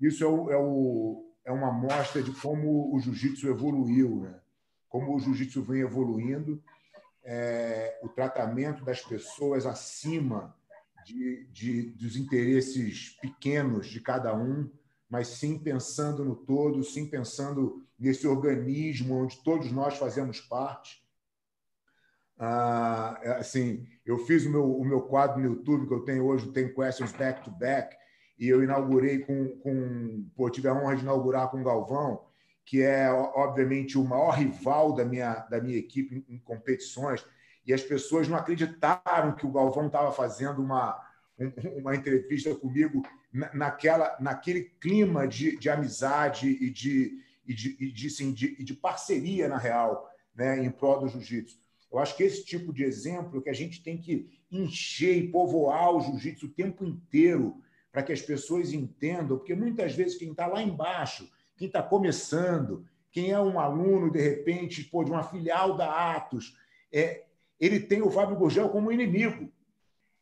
isso 0.00 0.24
é 0.24 0.26
o, 0.26 0.50
é 0.50 0.56
o 0.56 1.29
é 1.50 1.52
uma 1.52 1.68
amostra 1.68 2.22
de 2.22 2.30
como 2.30 2.94
o 2.94 3.00
jiu-jitsu 3.00 3.48
evoluiu, 3.48 4.20
né? 4.20 4.40
como 4.88 5.14
o 5.14 5.18
jiu-jitsu 5.18 5.62
vem 5.62 5.80
evoluindo, 5.80 6.62
é, 7.24 7.98
o 8.02 8.08
tratamento 8.08 8.84
das 8.84 9.00
pessoas 9.02 9.66
acima 9.66 10.56
de, 11.04 11.46
de, 11.52 11.82
dos 11.90 12.16
interesses 12.16 13.18
pequenos 13.20 13.88
de 13.88 14.00
cada 14.00 14.34
um, 14.34 14.70
mas 15.08 15.26
sim 15.26 15.58
pensando 15.58 16.24
no 16.24 16.36
todo, 16.36 16.84
sim 16.84 17.06
pensando 17.06 17.84
nesse 17.98 18.28
organismo 18.28 19.16
onde 19.16 19.42
todos 19.42 19.72
nós 19.72 19.96
fazemos 19.96 20.40
parte. 20.40 21.04
Ah, 22.38 23.20
é, 23.22 23.30
assim, 23.32 23.86
eu 24.06 24.18
fiz 24.18 24.46
o 24.46 24.50
meu, 24.50 24.78
o 24.78 24.84
meu 24.84 25.02
quadro 25.02 25.40
no 25.40 25.46
YouTube 25.46 25.88
que 25.88 25.94
eu 25.94 26.04
tenho 26.04 26.24
hoje, 26.24 26.52
tem 26.52 26.72
Questions 26.72 27.12
Back 27.12 27.42
to 27.42 27.50
Back, 27.50 27.96
e 28.40 28.48
eu 28.48 28.64
inaugurei 28.64 29.18
com, 29.18 29.48
com 29.58 30.24
pô, 30.34 30.48
tive 30.48 30.66
a 30.66 30.74
honra 30.74 30.96
de 30.96 31.02
inaugurar 31.02 31.50
com 31.50 31.60
o 31.60 31.64
Galvão, 31.64 32.24
que 32.64 32.80
é 32.80 33.12
obviamente 33.12 33.98
o 33.98 34.04
maior 34.04 34.30
rival 34.30 34.94
da 34.94 35.04
minha, 35.04 35.34
da 35.50 35.60
minha 35.60 35.76
equipe 35.76 36.24
em, 36.26 36.36
em 36.36 36.38
competições, 36.38 37.22
e 37.66 37.74
as 37.74 37.82
pessoas 37.82 38.26
não 38.26 38.38
acreditaram 38.38 39.36
que 39.36 39.44
o 39.44 39.52
Galvão 39.52 39.88
estava 39.88 40.10
fazendo 40.10 40.62
uma, 40.62 40.98
uma 41.76 41.94
entrevista 41.94 42.54
comigo 42.54 43.02
naquela, 43.52 44.16
naquele 44.18 44.62
clima 44.80 45.28
de, 45.28 45.58
de 45.58 45.68
amizade 45.68 46.48
e 46.48 46.70
de, 46.70 47.22
e 47.46 47.54
de, 47.54 47.76
e 47.78 47.92
de, 47.92 48.06
assim, 48.06 48.32
de, 48.32 48.64
de 48.64 48.72
parceria, 48.72 49.48
na 49.48 49.58
real, 49.58 50.08
né, 50.34 50.64
em 50.64 50.70
prol 50.70 51.00
do 51.00 51.08
jiu-jitsu. 51.08 51.60
Eu 51.92 51.98
acho 51.98 52.16
que 52.16 52.22
esse 52.22 52.42
tipo 52.42 52.72
de 52.72 52.84
exemplo 52.84 53.42
que 53.42 53.50
a 53.50 53.54
gente 53.54 53.82
tem 53.82 53.98
que 53.98 54.30
encher 54.50 55.16
e 55.18 55.28
povoar 55.28 55.94
o 55.94 56.00
jiu-jitsu 56.00 56.46
o 56.46 56.50
tempo 56.50 56.84
inteiro, 56.86 57.60
para 57.92 58.02
que 58.02 58.12
as 58.12 58.22
pessoas 58.22 58.72
entendam, 58.72 59.36
porque 59.38 59.54
muitas 59.54 59.94
vezes 59.94 60.16
quem 60.16 60.30
está 60.30 60.46
lá 60.46 60.62
embaixo, 60.62 61.30
quem 61.56 61.66
está 61.66 61.82
começando, 61.82 62.84
quem 63.10 63.32
é 63.32 63.40
um 63.40 63.58
aluno, 63.58 64.10
de 64.10 64.20
repente, 64.20 64.84
pô, 64.84 65.02
de 65.02 65.10
uma 65.10 65.22
filial 65.22 65.76
da 65.76 66.14
Atos, 66.14 66.56
é, 66.92 67.24
ele 67.58 67.80
tem 67.80 68.02
o 68.02 68.10
Fábio 68.10 68.36
Gurgel 68.36 68.68
como 68.68 68.92
inimigo. 68.92 69.52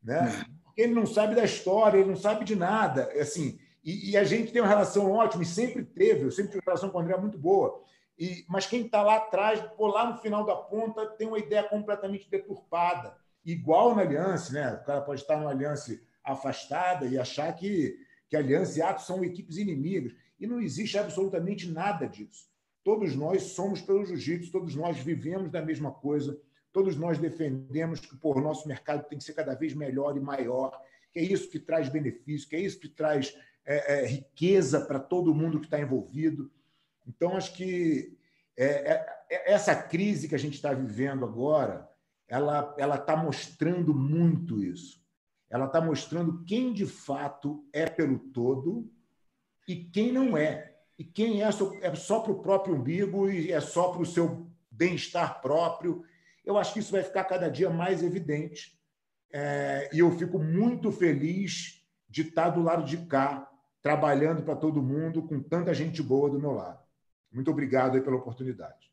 Né? 0.02 0.44
Ele 0.76 0.94
não 0.94 1.06
sabe 1.06 1.34
da 1.34 1.44
história, 1.44 1.98
ele 1.98 2.08
não 2.08 2.16
sabe 2.16 2.44
de 2.44 2.56
nada. 2.56 3.10
Assim, 3.20 3.58
e, 3.84 4.10
e, 4.10 4.16
a 4.16 4.24
gente 4.24 4.52
tem 4.52 4.62
uma 4.62 4.68
relação 4.68 5.10
ótima, 5.12 5.42
e 5.42 5.46
sempre 5.46 5.84
teve, 5.84 6.24
eu 6.24 6.30
sempre 6.30 6.52
tive 6.52 6.60
uma 6.60 6.72
relação 6.72 6.90
com 6.90 6.98
o 6.98 7.00
André 7.00 7.16
muito 7.16 7.38
boa. 7.38 7.82
E, 8.18 8.44
mas 8.48 8.66
quem 8.66 8.86
está 8.86 9.02
lá 9.02 9.16
atrás, 9.16 9.60
pô, 9.76 9.86
lá 9.86 10.10
no 10.10 10.18
final 10.18 10.44
da 10.44 10.56
ponta, 10.56 11.06
tem 11.06 11.28
uma 11.28 11.38
ideia 11.38 11.62
completamente 11.62 12.28
deturpada. 12.28 13.16
Igual 13.44 13.94
na 13.94 14.02
Aliança, 14.02 14.52
né? 14.52 14.72
O 14.74 14.84
cara 14.84 15.00
pode 15.00 15.20
estar 15.20 15.36
numa 15.36 15.50
Aliança 15.50 15.98
afastada 16.24 17.06
e 17.06 17.18
achar 17.18 17.52
que, 17.54 17.98
que 18.28 18.36
Aliança 18.36 18.78
e 18.78 18.82
Atos 18.82 19.06
são 19.06 19.24
equipes 19.24 19.56
inimigas. 19.56 20.14
E 20.38 20.46
não 20.46 20.60
existe 20.60 20.96
absolutamente 20.98 21.70
nada 21.70 22.06
disso. 22.06 22.48
Todos 22.84 23.14
nós 23.14 23.42
somos 23.42 23.80
pelo 23.80 24.04
jiu-jitsu, 24.04 24.52
todos 24.52 24.74
nós 24.74 24.98
vivemos 24.98 25.50
da 25.50 25.60
mesma 25.60 25.90
coisa, 25.90 26.40
todos 26.72 26.96
nós 26.96 27.18
defendemos 27.18 28.00
que 28.00 28.16
o 28.22 28.40
nosso 28.40 28.68
mercado 28.68 29.06
tem 29.08 29.18
que 29.18 29.24
ser 29.24 29.34
cada 29.34 29.54
vez 29.54 29.74
melhor 29.74 30.16
e 30.16 30.20
maior, 30.20 30.80
que 31.12 31.18
é 31.18 31.22
isso 31.22 31.50
que 31.50 31.58
traz 31.58 31.88
benefício, 31.88 32.48
que 32.48 32.56
é 32.56 32.60
isso 32.60 32.78
que 32.78 32.88
traz 32.88 33.36
é, 33.66 34.04
é, 34.04 34.06
riqueza 34.06 34.80
para 34.80 34.98
todo 34.98 35.34
mundo 35.34 35.60
que 35.60 35.66
está 35.66 35.80
envolvido. 35.80 36.50
Então, 37.06 37.36
acho 37.36 37.54
que 37.54 38.16
é, 38.56 38.64
é, 38.64 39.06
é 39.30 39.52
essa 39.52 39.74
crise 39.74 40.28
que 40.28 40.34
a 40.34 40.38
gente 40.38 40.54
está 40.54 40.72
vivendo 40.72 41.24
agora, 41.24 41.88
ela 42.26 42.96
está 42.96 43.16
mostrando 43.16 43.94
muito 43.94 44.62
isso. 44.62 44.97
Ela 45.50 45.66
está 45.66 45.80
mostrando 45.80 46.44
quem 46.44 46.72
de 46.72 46.86
fato 46.86 47.66
é 47.72 47.86
pelo 47.86 48.18
todo 48.18 48.90
e 49.66 49.76
quem 49.76 50.12
não 50.12 50.36
é. 50.36 50.74
E 50.98 51.04
quem 51.04 51.42
é 51.42 51.50
só, 51.50 51.72
é 51.80 51.94
só 51.94 52.20
para 52.20 52.32
o 52.32 52.42
próprio 52.42 52.74
umbigo 52.74 53.30
e 53.30 53.52
é 53.52 53.60
só 53.60 53.90
para 53.90 54.02
o 54.02 54.06
seu 54.06 54.50
bem-estar 54.70 55.40
próprio. 55.40 56.04
Eu 56.44 56.58
acho 56.58 56.72
que 56.72 56.80
isso 56.80 56.92
vai 56.92 57.02
ficar 57.02 57.24
cada 57.24 57.48
dia 57.48 57.70
mais 57.70 58.02
evidente. 58.02 58.78
É, 59.32 59.88
e 59.92 60.00
eu 60.00 60.10
fico 60.18 60.38
muito 60.38 60.90
feliz 60.90 61.84
de 62.08 62.22
estar 62.22 62.50
do 62.50 62.62
lado 62.62 62.84
de 62.84 62.96
cá, 63.06 63.48
trabalhando 63.82 64.42
para 64.42 64.56
todo 64.56 64.82
mundo, 64.82 65.22
com 65.22 65.40
tanta 65.42 65.72
gente 65.72 66.02
boa 66.02 66.28
do 66.28 66.40
meu 66.40 66.52
lado. 66.52 66.82
Muito 67.30 67.50
obrigado 67.50 68.00
pela 68.02 68.16
oportunidade. 68.16 68.90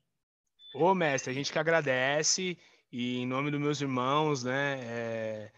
Ô, 0.73 0.93
mestre, 0.93 1.31
a 1.31 1.33
gente 1.33 1.51
que 1.51 1.57
agradece 1.57 2.57
e 2.91 3.19
em 3.19 3.25
nome 3.25 3.49
dos 3.49 3.59
meus 3.59 3.81
irmãos, 3.81 4.43
né? 4.43 4.79
É 4.83 5.51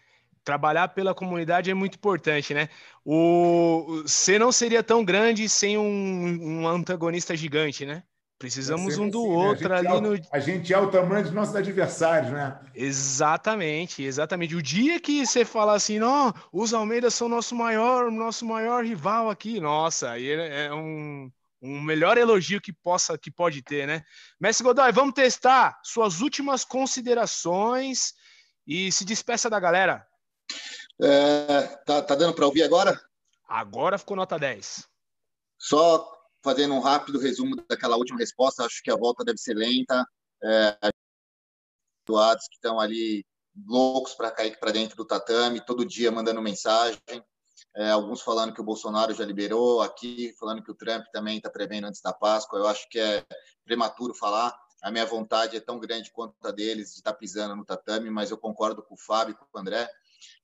trabalhar 0.48 0.88
pela 0.88 1.14
comunidade 1.14 1.70
é 1.70 1.74
muito 1.74 1.96
importante, 1.96 2.54
né? 2.54 2.70
O 3.04 4.00
você 4.02 4.38
não 4.38 4.50
seria 4.50 4.82
tão 4.82 5.04
grande 5.04 5.46
sem 5.46 5.76
um, 5.76 6.62
um 6.62 6.66
antagonista 6.66 7.36
gigante, 7.36 7.84
né? 7.84 8.02
Precisamos 8.38 8.96
um 8.96 9.10
do 9.10 9.18
assim, 9.18 9.28
né? 9.28 9.36
outro 9.36 9.74
ali 9.74 9.86
é 9.88 10.00
no. 10.00 10.18
A 10.32 10.38
gente 10.38 10.72
é 10.72 10.78
o 10.78 10.90
tamanho 10.90 11.24
dos 11.24 11.32
nossos 11.32 11.54
adversários, 11.54 12.32
né? 12.32 12.58
Exatamente, 12.74 14.02
exatamente. 14.02 14.56
O 14.56 14.62
dia 14.62 14.98
que 14.98 15.26
você 15.26 15.44
falar 15.44 15.74
assim, 15.74 15.98
não, 15.98 16.32
os 16.50 16.72
Almeida 16.72 17.10
são 17.10 17.28
nosso 17.28 17.54
maior, 17.54 18.10
nosso 18.10 18.46
maior 18.46 18.82
rival 18.82 19.28
aqui, 19.28 19.60
nossa, 19.60 20.12
aí 20.12 20.30
é, 20.30 20.66
é 20.66 20.72
um, 20.72 21.30
um 21.60 21.78
melhor 21.82 22.16
elogio 22.16 22.58
que 22.58 22.72
possa, 22.72 23.18
que 23.18 23.30
pode 23.30 23.60
ter, 23.60 23.86
né? 23.86 24.02
Mestre 24.40 24.64
Godoy, 24.64 24.92
vamos 24.92 25.12
testar 25.12 25.78
suas 25.84 26.22
últimas 26.22 26.64
considerações 26.64 28.14
e 28.66 28.90
se 28.90 29.04
despeça 29.04 29.50
da 29.50 29.60
galera. 29.60 30.07
É, 31.00 31.62
tá, 31.84 32.02
tá 32.02 32.14
dando 32.14 32.34
para 32.34 32.46
ouvir 32.46 32.62
agora? 32.62 33.00
Agora 33.46 33.98
ficou 33.98 34.16
nota 34.16 34.38
10. 34.38 34.86
Só 35.58 36.12
fazendo 36.42 36.74
um 36.74 36.80
rápido 36.80 37.18
resumo 37.18 37.56
daquela 37.68 37.96
última 37.96 38.18
resposta, 38.18 38.64
acho 38.64 38.82
que 38.82 38.90
a 38.90 38.96
volta 38.96 39.24
deve 39.24 39.38
ser 39.38 39.54
lenta. 39.54 40.06
É, 40.42 40.76
que 42.48 42.54
estão 42.54 42.80
ali 42.80 43.24
loucos 43.66 44.14
para 44.14 44.30
cair 44.30 44.58
para 44.58 44.70
dentro 44.70 44.96
do 44.96 45.04
tatame, 45.04 45.64
todo 45.64 45.84
dia 45.84 46.10
mandando 46.10 46.40
mensagem. 46.40 46.98
É, 47.76 47.90
alguns 47.90 48.22
falando 48.22 48.54
que 48.54 48.60
o 48.60 48.64
Bolsonaro 48.64 49.14
já 49.14 49.24
liberou, 49.24 49.82
aqui 49.82 50.34
falando 50.38 50.62
que 50.62 50.70
o 50.70 50.74
Trump 50.74 51.04
também 51.12 51.36
está 51.36 51.50
prevendo 51.50 51.86
antes 51.86 52.00
da 52.00 52.12
Páscoa. 52.12 52.58
Eu 52.58 52.66
acho 52.66 52.88
que 52.88 52.98
é 52.98 53.24
prematuro 53.64 54.14
falar. 54.14 54.56
A 54.82 54.90
minha 54.90 55.04
vontade 55.04 55.56
é 55.56 55.60
tão 55.60 55.78
grande 55.78 56.10
quanto 56.10 56.34
a 56.44 56.50
deles 56.50 56.92
de 56.92 56.98
estar 56.98 57.12
tá 57.12 57.18
pisando 57.18 57.54
no 57.54 57.64
tatame, 57.64 58.10
mas 58.10 58.30
eu 58.30 58.38
concordo 58.38 58.82
com 58.82 58.94
o 58.94 58.98
Fábio 58.98 59.32
e 59.32 59.34
com 59.34 59.44
o 59.52 59.60
André. 59.60 59.88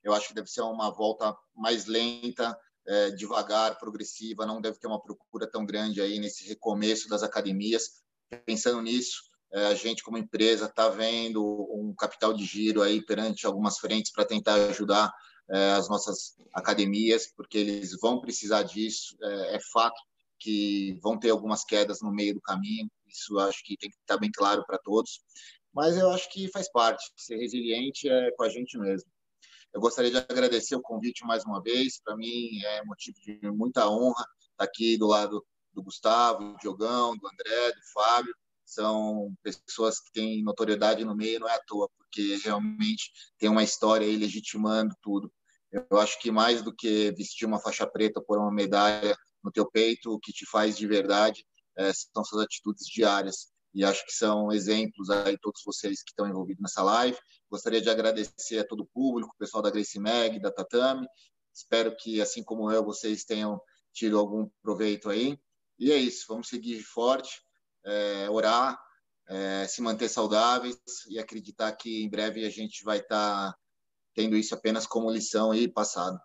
Eu 0.02 0.12
acho 0.12 0.28
que 0.28 0.34
deve 0.34 0.48
ser 0.48 0.62
uma 0.62 0.90
volta 0.90 1.36
mais 1.54 1.86
lenta, 1.86 2.56
é, 2.86 3.10
devagar, 3.10 3.78
progressiva, 3.78 4.46
não 4.46 4.60
deve 4.60 4.78
ter 4.78 4.86
uma 4.86 5.00
procura 5.00 5.46
tão 5.50 5.64
grande 5.64 6.00
aí 6.00 6.18
nesse 6.18 6.46
recomeço 6.46 7.08
das 7.08 7.22
academias. 7.22 8.02
Pensando 8.44 8.82
nisso, 8.82 9.22
é, 9.52 9.66
a 9.66 9.74
gente 9.74 10.02
como 10.02 10.18
empresa 10.18 10.66
está 10.66 10.88
vendo 10.88 11.42
um 11.70 11.94
capital 11.96 12.34
de 12.34 12.44
giro 12.44 12.82
aí 12.82 13.00
perante 13.00 13.46
algumas 13.46 13.78
frentes 13.78 14.12
para 14.12 14.24
tentar 14.24 14.54
ajudar 14.54 15.12
é, 15.48 15.72
as 15.72 15.88
nossas 15.88 16.36
academias, 16.52 17.26
porque 17.36 17.58
eles 17.58 17.96
vão 18.00 18.20
precisar 18.20 18.62
disso. 18.62 19.16
É, 19.22 19.56
é, 19.56 19.60
fato 19.72 20.00
que 20.38 20.98
vão 21.02 21.18
ter 21.18 21.30
algumas 21.30 21.64
quedas 21.64 22.00
no 22.02 22.12
meio 22.12 22.34
do 22.34 22.40
caminho. 22.40 22.90
Isso 23.06 23.38
acho 23.38 23.62
que 23.64 23.76
tem 23.76 23.90
que 23.90 23.96
estar 23.96 24.18
bem 24.18 24.30
claro 24.30 24.64
para 24.66 24.78
todos. 24.78 25.20
Mas 25.72 25.96
eu 25.96 26.10
acho 26.10 26.30
que 26.30 26.48
faz 26.48 26.70
parte. 26.70 27.12
Ser 27.16 27.36
resiliente 27.36 28.08
é 28.08 28.30
com 28.32 28.44
a 28.44 28.48
gente 28.48 28.78
mesmo. 28.78 29.10
Eu 29.74 29.80
gostaria 29.80 30.08
de 30.08 30.18
agradecer 30.18 30.76
o 30.76 30.80
convite 30.80 31.26
mais 31.26 31.44
uma 31.44 31.60
vez. 31.60 32.00
Para 32.00 32.16
mim 32.16 32.62
é 32.62 32.84
motivo 32.84 33.18
de 33.20 33.50
muita 33.50 33.88
honra 33.90 34.24
estar 34.52 34.64
aqui 34.64 34.96
do 34.96 35.08
lado 35.08 35.44
do 35.72 35.82
Gustavo, 35.82 36.52
do 36.52 36.58
Diogão, 36.58 37.16
do 37.16 37.26
André, 37.26 37.72
do 37.72 37.80
Fábio. 37.92 38.32
São 38.64 39.34
pessoas 39.42 39.98
que 40.00 40.12
têm 40.12 40.44
notoriedade 40.44 41.04
no 41.04 41.16
meio, 41.16 41.40
não 41.40 41.48
é 41.48 41.56
à 41.56 41.60
toa, 41.66 41.90
porque 41.98 42.36
realmente 42.44 43.10
tem 43.36 43.48
uma 43.48 43.64
história 43.64 44.06
aí 44.06 44.16
legitimando 44.16 44.94
tudo. 45.02 45.30
Eu 45.72 45.98
acho 45.98 46.20
que 46.20 46.30
mais 46.30 46.62
do 46.62 46.72
que 46.72 47.10
vestir 47.16 47.44
uma 47.44 47.58
faixa 47.58 47.84
preta 47.84 48.22
por 48.22 48.38
uma 48.38 48.52
medalha 48.52 49.16
no 49.42 49.50
teu 49.50 49.68
peito, 49.68 50.12
o 50.12 50.20
que 50.20 50.32
te 50.32 50.46
faz 50.46 50.76
de 50.76 50.86
verdade 50.86 51.44
é, 51.76 51.92
são 51.92 52.24
suas 52.24 52.44
atitudes 52.44 52.86
diárias 52.86 53.52
e 53.74 53.84
acho 53.84 54.06
que 54.06 54.12
são 54.12 54.52
exemplos 54.52 55.10
aí 55.10 55.36
todos 55.38 55.60
vocês 55.64 56.02
que 56.02 56.10
estão 56.10 56.28
envolvidos 56.28 56.62
nessa 56.62 56.82
live. 56.82 57.18
Gostaria 57.50 57.80
de 57.80 57.90
agradecer 57.90 58.58
a 58.58 58.66
todo 58.66 58.84
o 58.84 58.86
público, 58.86 59.32
o 59.34 59.38
pessoal 59.38 59.62
da 59.62 59.70
Grace 59.70 59.98
Mag, 59.98 60.38
da 60.38 60.50
Tatame. 60.50 61.06
Espero 61.52 61.94
que, 61.96 62.20
assim 62.20 62.44
como 62.44 62.70
eu, 62.70 62.84
vocês 62.84 63.24
tenham 63.24 63.60
tido 63.92 64.18
algum 64.18 64.48
proveito 64.62 65.10
aí. 65.10 65.36
E 65.78 65.90
é 65.90 65.96
isso, 65.96 66.26
vamos 66.28 66.48
seguir 66.48 66.82
forte, 66.82 67.42
é, 67.84 68.30
orar, 68.30 68.78
é, 69.28 69.66
se 69.66 69.82
manter 69.82 70.08
saudáveis 70.08 70.78
e 71.08 71.18
acreditar 71.18 71.72
que 71.72 72.04
em 72.04 72.08
breve 72.08 72.44
a 72.44 72.50
gente 72.50 72.84
vai 72.84 72.98
estar 72.98 73.52
tá 73.52 73.58
tendo 74.14 74.36
isso 74.36 74.54
apenas 74.54 74.86
como 74.86 75.10
lição 75.10 75.50
aí 75.50 75.66
passado. 75.66 76.18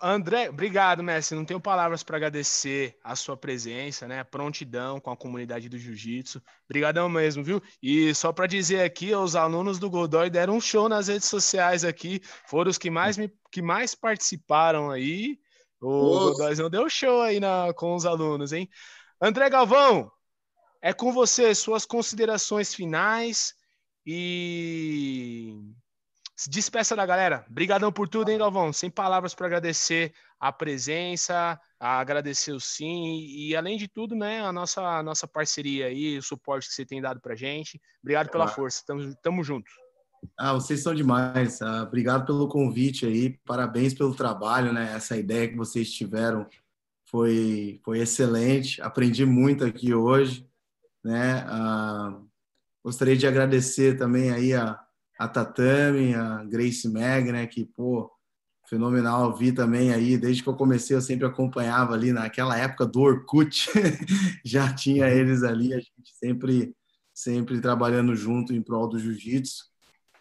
André, 0.00 0.48
obrigado, 0.48 1.02
Messi. 1.02 1.34
Não 1.34 1.44
tenho 1.44 1.60
palavras 1.60 2.02
para 2.02 2.16
agradecer 2.16 2.96
a 3.02 3.16
sua 3.16 3.36
presença, 3.36 4.06
né? 4.06 4.22
Prontidão 4.24 5.00
com 5.00 5.10
a 5.10 5.16
comunidade 5.16 5.68
do 5.68 5.78
Jiu-Jitsu. 5.78 6.42
Obrigadão 6.68 7.08
mesmo, 7.08 7.42
viu? 7.42 7.62
E 7.82 8.14
só 8.14 8.32
para 8.32 8.46
dizer 8.46 8.82
aqui, 8.82 9.14
os 9.14 9.36
alunos 9.36 9.78
do 9.78 9.90
Godoy 9.90 10.30
deram 10.30 10.56
um 10.56 10.60
show 10.60 10.88
nas 10.88 11.08
redes 11.08 11.28
sociais 11.28 11.84
aqui. 11.84 12.20
Foram 12.46 12.70
os 12.70 12.78
que 12.78 12.90
mais, 12.90 13.16
me, 13.16 13.32
que 13.50 13.62
mais 13.62 13.94
participaram 13.94 14.90
aí. 14.90 15.38
O 15.80 16.30
Godoy 16.30 16.54
não 16.56 16.70
deu 16.70 16.88
show 16.88 17.22
aí 17.22 17.38
na, 17.40 17.72
com 17.74 17.94
os 17.94 18.04
alunos, 18.04 18.52
hein? 18.52 18.68
André 19.20 19.50
Galvão, 19.50 20.10
é 20.80 20.92
com 20.92 21.12
você 21.12 21.54
suas 21.54 21.84
considerações 21.84 22.74
finais 22.74 23.54
e 24.06 25.54
se 26.38 26.48
despeça 26.48 26.94
da 26.94 27.04
galera. 27.04 27.44
Obrigadão 27.50 27.90
por 27.90 28.08
tudo, 28.08 28.30
hein, 28.30 28.38
Galvão? 28.38 28.72
Sem 28.72 28.88
palavras 28.88 29.34
para 29.34 29.46
agradecer 29.46 30.14
a 30.38 30.52
presença, 30.52 31.60
a 31.80 31.98
agradecer 31.98 32.52
o 32.52 32.60
sim 32.60 33.26
e, 33.26 33.56
além 33.56 33.76
de 33.76 33.88
tudo, 33.88 34.14
né, 34.14 34.40
a 34.40 34.52
nossa, 34.52 34.80
a 34.80 35.02
nossa 35.02 35.26
parceria 35.26 35.86
aí, 35.86 36.16
o 36.16 36.22
suporte 36.22 36.68
que 36.68 36.74
você 36.74 36.86
tem 36.86 37.02
dado 37.02 37.20
para 37.20 37.34
gente. 37.34 37.80
Obrigado 38.00 38.30
pela 38.30 38.46
força. 38.46 38.84
Tamo, 38.86 39.12
tamo 39.20 39.42
junto. 39.42 39.68
Ah, 40.38 40.52
vocês 40.52 40.80
são 40.80 40.94
demais. 40.94 41.60
Ah, 41.60 41.82
obrigado 41.82 42.24
pelo 42.24 42.46
convite 42.46 43.04
aí. 43.04 43.36
Parabéns 43.44 43.92
pelo 43.92 44.14
trabalho, 44.14 44.72
né? 44.72 44.92
Essa 44.94 45.16
ideia 45.16 45.48
que 45.48 45.56
vocês 45.56 45.92
tiveram 45.92 46.46
foi, 47.04 47.80
foi 47.84 47.98
excelente. 47.98 48.80
Aprendi 48.80 49.26
muito 49.26 49.64
aqui 49.64 49.92
hoje, 49.92 50.48
né? 51.04 51.44
Ah, 51.48 52.16
gostaria 52.84 53.16
de 53.16 53.26
agradecer 53.26 53.98
também 53.98 54.30
aí 54.30 54.54
a 54.54 54.78
a 55.18 55.26
Tatame, 55.26 56.14
a 56.14 56.44
Grace 56.44 56.88
Mag, 56.88 57.32
né? 57.32 57.46
Que, 57.46 57.64
pô, 57.64 58.10
fenomenal. 58.68 59.34
Vi 59.34 59.52
também 59.52 59.92
aí, 59.92 60.16
desde 60.16 60.42
que 60.42 60.48
eu 60.48 60.54
comecei, 60.54 60.94
eu 60.96 61.00
sempre 61.00 61.26
acompanhava 61.26 61.94
ali 61.94 62.12
naquela 62.12 62.56
época 62.56 62.86
do 62.86 63.00
Orkut, 63.00 63.68
já 64.44 64.72
tinha 64.72 65.06
uhum. 65.06 65.10
eles 65.10 65.42
ali, 65.42 65.74
a 65.74 65.78
gente 65.78 66.14
sempre, 66.14 66.74
sempre 67.12 67.60
trabalhando 67.60 68.14
junto 68.14 68.52
em 68.52 68.62
prol 68.62 68.88
do 68.88 68.98
jiu-jitsu. 68.98 69.64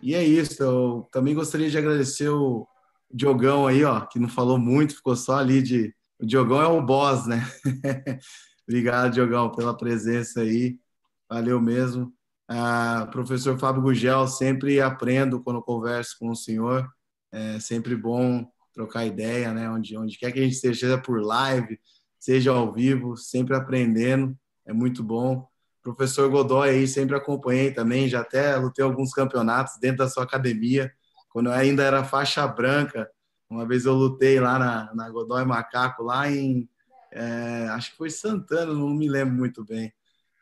E 0.01 0.15
é 0.15 0.23
isso, 0.23 0.61
eu 0.63 1.07
também 1.11 1.35
gostaria 1.35 1.69
de 1.69 1.77
agradecer 1.77 2.29
o 2.29 2.67
Diogão 3.11 3.67
aí, 3.67 3.83
ó, 3.83 4.01
que 4.01 4.19
não 4.19 4.29
falou 4.29 4.57
muito, 4.57 4.95
ficou 4.95 5.15
só 5.15 5.37
ali 5.37 5.61
de. 5.61 5.93
O 6.19 6.25
Diogão 6.25 6.61
é 6.61 6.67
o 6.67 6.81
boss, 6.81 7.27
né? 7.27 7.47
Obrigado, 8.67 9.13
Diogão, 9.13 9.51
pela 9.51 9.77
presença 9.77 10.41
aí. 10.41 10.79
Valeu 11.29 11.61
mesmo. 11.61 12.16
Ah, 12.47 13.09
professor 13.11 13.59
Fábio 13.59 13.81
Gugel, 13.81 14.25
sempre 14.27 14.79
aprendo 14.79 15.43
quando 15.43 15.61
converso 15.61 16.15
com 16.19 16.29
o 16.29 16.35
senhor. 16.35 16.87
É 17.31 17.59
sempre 17.59 17.95
bom 17.95 18.49
trocar 18.73 19.05
ideia, 19.05 19.53
né? 19.53 19.69
Onde, 19.69 19.97
onde 19.97 20.17
quer 20.17 20.31
que 20.31 20.39
a 20.39 20.43
gente 20.43 20.53
esteja, 20.53 20.79
seja 20.79 20.97
por 20.97 21.21
live, 21.21 21.79
seja 22.19 22.51
ao 22.51 22.71
vivo, 22.71 23.17
sempre 23.17 23.55
aprendendo. 23.55 24.37
É 24.65 24.71
muito 24.71 25.03
bom. 25.03 25.47
Professor 25.83 26.29
Godoy 26.29 26.69
aí, 26.69 26.87
sempre 26.87 27.15
acompanhei 27.15 27.71
também, 27.71 28.09
já 28.09 28.21
até 28.21 28.55
lutei 28.57 28.83
alguns 28.83 29.13
campeonatos 29.13 29.77
dentro 29.79 29.99
da 29.99 30.09
sua 30.09 30.23
academia, 30.23 30.91
quando 31.29 31.47
eu 31.47 31.53
ainda 31.53 31.83
era 31.83 32.03
faixa 32.03 32.45
branca. 32.47 33.09
Uma 33.49 33.65
vez 33.65 33.85
eu 33.85 33.93
lutei 33.93 34.39
lá 34.39 34.59
na, 34.59 34.93
na 34.93 35.09
Godoy 35.09 35.45
Macaco, 35.45 36.03
lá 36.03 36.29
em. 36.29 36.69
É, 37.11 37.67
acho 37.71 37.91
que 37.91 37.97
foi 37.97 38.09
Santana, 38.09 38.73
não 38.73 38.89
me 38.89 39.07
lembro 39.09 39.33
muito 39.33 39.63
bem, 39.65 39.93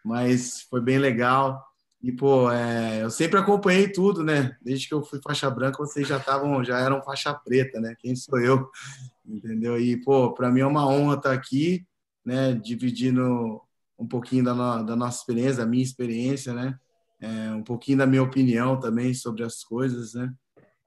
mas 0.04 0.62
foi 0.64 0.82
bem 0.82 0.98
legal. 0.98 1.64
E, 2.02 2.12
pô, 2.12 2.52
é, 2.52 3.02
eu 3.04 3.10
sempre 3.10 3.40
acompanhei 3.40 3.92
tudo, 3.92 4.24
né? 4.24 4.56
Desde 4.62 4.88
que 4.88 4.94
eu 4.94 5.04
fui 5.04 5.20
faixa 5.24 5.50
branca, 5.50 5.78
vocês 5.78 6.08
já 6.08 6.18
estavam, 6.18 6.64
já 6.64 6.80
eram 6.80 7.02
faixa 7.02 7.34
preta, 7.34 7.80
né? 7.80 7.96
Quem 7.98 8.16
sou 8.16 8.40
eu? 8.40 8.70
Entendeu? 9.26 9.80
E, 9.80 9.98
pô, 9.98 10.34
para 10.34 10.52
mim 10.52 10.60
é 10.60 10.66
uma 10.66 10.88
honra 10.88 11.16
estar 11.16 11.34
aqui, 11.34 11.86
né? 12.24 12.54
Dividindo 12.54 13.62
um 13.98 14.08
pouquinho 14.08 14.44
da, 14.44 14.54
no, 14.54 14.84
da 14.86 14.96
nossa 14.96 15.20
experiência, 15.20 15.58
da 15.58 15.66
minha 15.66 15.84
experiência, 15.84 16.54
né? 16.54 16.78
É, 17.20 17.52
um 17.52 17.64
pouquinho 17.64 17.98
da 17.98 18.06
minha 18.06 18.22
opinião 18.22 18.80
também 18.80 19.14
sobre 19.14 19.44
as 19.44 19.64
coisas, 19.64 20.14
né? 20.14 20.32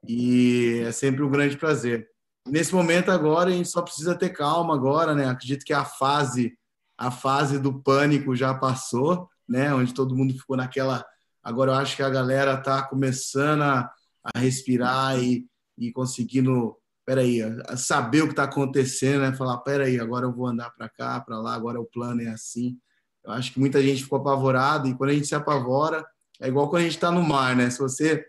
E 0.06 0.82
é 0.86 0.92
sempre 0.92 1.22
um 1.22 1.30
grande 1.30 1.56
prazer. 1.56 2.08
Nesse 2.46 2.74
momento 2.74 3.10
agora, 3.10 3.50
a 3.50 3.52
gente 3.52 3.68
só 3.68 3.82
precisa 3.82 4.14
ter 4.14 4.30
calma 4.30 4.74
agora, 4.74 5.14
né? 5.14 5.26
Acredito 5.26 5.64
que 5.64 5.72
a 5.72 5.84
fase, 5.84 6.56
a 6.96 7.10
fase 7.10 7.58
do 7.58 7.82
pânico 7.82 8.36
já 8.36 8.54
passou, 8.54 9.28
né? 9.48 9.72
Onde 9.74 9.94
todo 9.94 10.14
mundo 10.14 10.34
ficou 10.34 10.56
naquela. 10.56 11.04
Agora 11.42 11.72
eu 11.72 11.76
acho 11.76 11.96
que 11.96 12.02
a 12.02 12.10
galera 12.10 12.54
está 12.54 12.82
começando 12.82 13.62
a, 13.62 13.90
a 14.22 14.38
respirar 14.38 15.18
e, 15.18 15.46
e 15.78 15.90
conseguindo, 15.92 16.76
peraí, 17.06 17.40
saber 17.76 18.22
o 18.22 18.26
que 18.26 18.32
está 18.32 18.44
acontecendo, 18.44 19.22
né? 19.22 19.32
Falar, 19.32 19.58
peraí, 19.58 19.98
agora 19.98 20.26
eu 20.26 20.32
vou 20.32 20.46
andar 20.46 20.70
para 20.70 20.88
cá, 20.88 21.20
para 21.20 21.38
lá, 21.38 21.54
agora 21.54 21.80
o 21.80 21.86
plano 21.86 22.22
é 22.22 22.28
assim. 22.28 22.76
Eu 23.24 23.32
acho 23.32 23.52
que 23.52 23.60
muita 23.60 23.82
gente 23.82 24.04
ficou 24.04 24.18
apavorada 24.18 24.88
e 24.88 24.94
quando 24.94 25.10
a 25.10 25.14
gente 25.14 25.26
se 25.26 25.34
apavora, 25.34 26.04
é 26.40 26.48
igual 26.48 26.68
quando 26.68 26.80
a 26.80 26.84
gente 26.84 26.96
está 26.96 27.10
no 27.10 27.22
mar, 27.22 27.56
né? 27.56 27.70
Se 27.70 27.78
você 27.78 28.24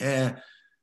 é, 0.00 0.36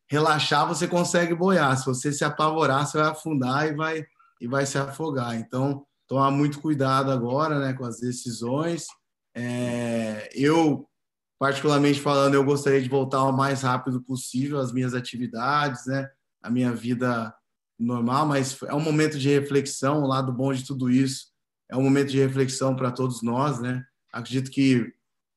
relaxar, 0.10 0.68
você 0.68 0.88
consegue 0.88 1.36
boiar. 1.36 1.78
Se 1.78 1.86
você 1.86 2.12
se 2.12 2.24
apavorar, 2.24 2.86
você 2.86 2.98
vai 2.98 3.08
afundar 3.08 3.68
e 3.68 3.76
vai, 3.76 4.06
e 4.42 4.48
vai 4.48 4.66
se 4.66 4.78
afogar. 4.78 5.36
Então, 5.36 5.86
tomar 6.08 6.32
muito 6.32 6.60
cuidado 6.60 7.12
agora, 7.12 7.60
né, 7.60 7.74
com 7.74 7.86
as 7.86 8.00
decisões. 8.00 8.88
É, 9.42 10.30
eu, 10.34 10.86
particularmente 11.40 12.02
falando, 12.02 12.34
eu 12.34 12.44
gostaria 12.44 12.82
de 12.82 12.90
voltar 12.90 13.24
o 13.24 13.32
mais 13.32 13.62
rápido 13.62 14.02
possível 14.02 14.60
às 14.60 14.74
minhas 14.74 14.94
atividades, 14.94 15.86
né, 15.86 16.10
a 16.42 16.50
minha 16.50 16.74
vida 16.74 17.34
normal, 17.80 18.26
mas 18.26 18.62
é 18.64 18.74
um 18.74 18.82
momento 18.82 19.18
de 19.18 19.30
reflexão. 19.30 20.04
O 20.04 20.08
lado 20.08 20.34
bom 20.34 20.52
de 20.52 20.66
tudo 20.66 20.92
isso 20.92 21.28
é 21.72 21.78
um 21.78 21.84
momento 21.84 22.10
de 22.10 22.20
reflexão 22.20 22.76
para 22.76 22.92
todos 22.92 23.22
nós, 23.22 23.62
né? 23.62 23.82
Acredito 24.12 24.52
que 24.52 24.92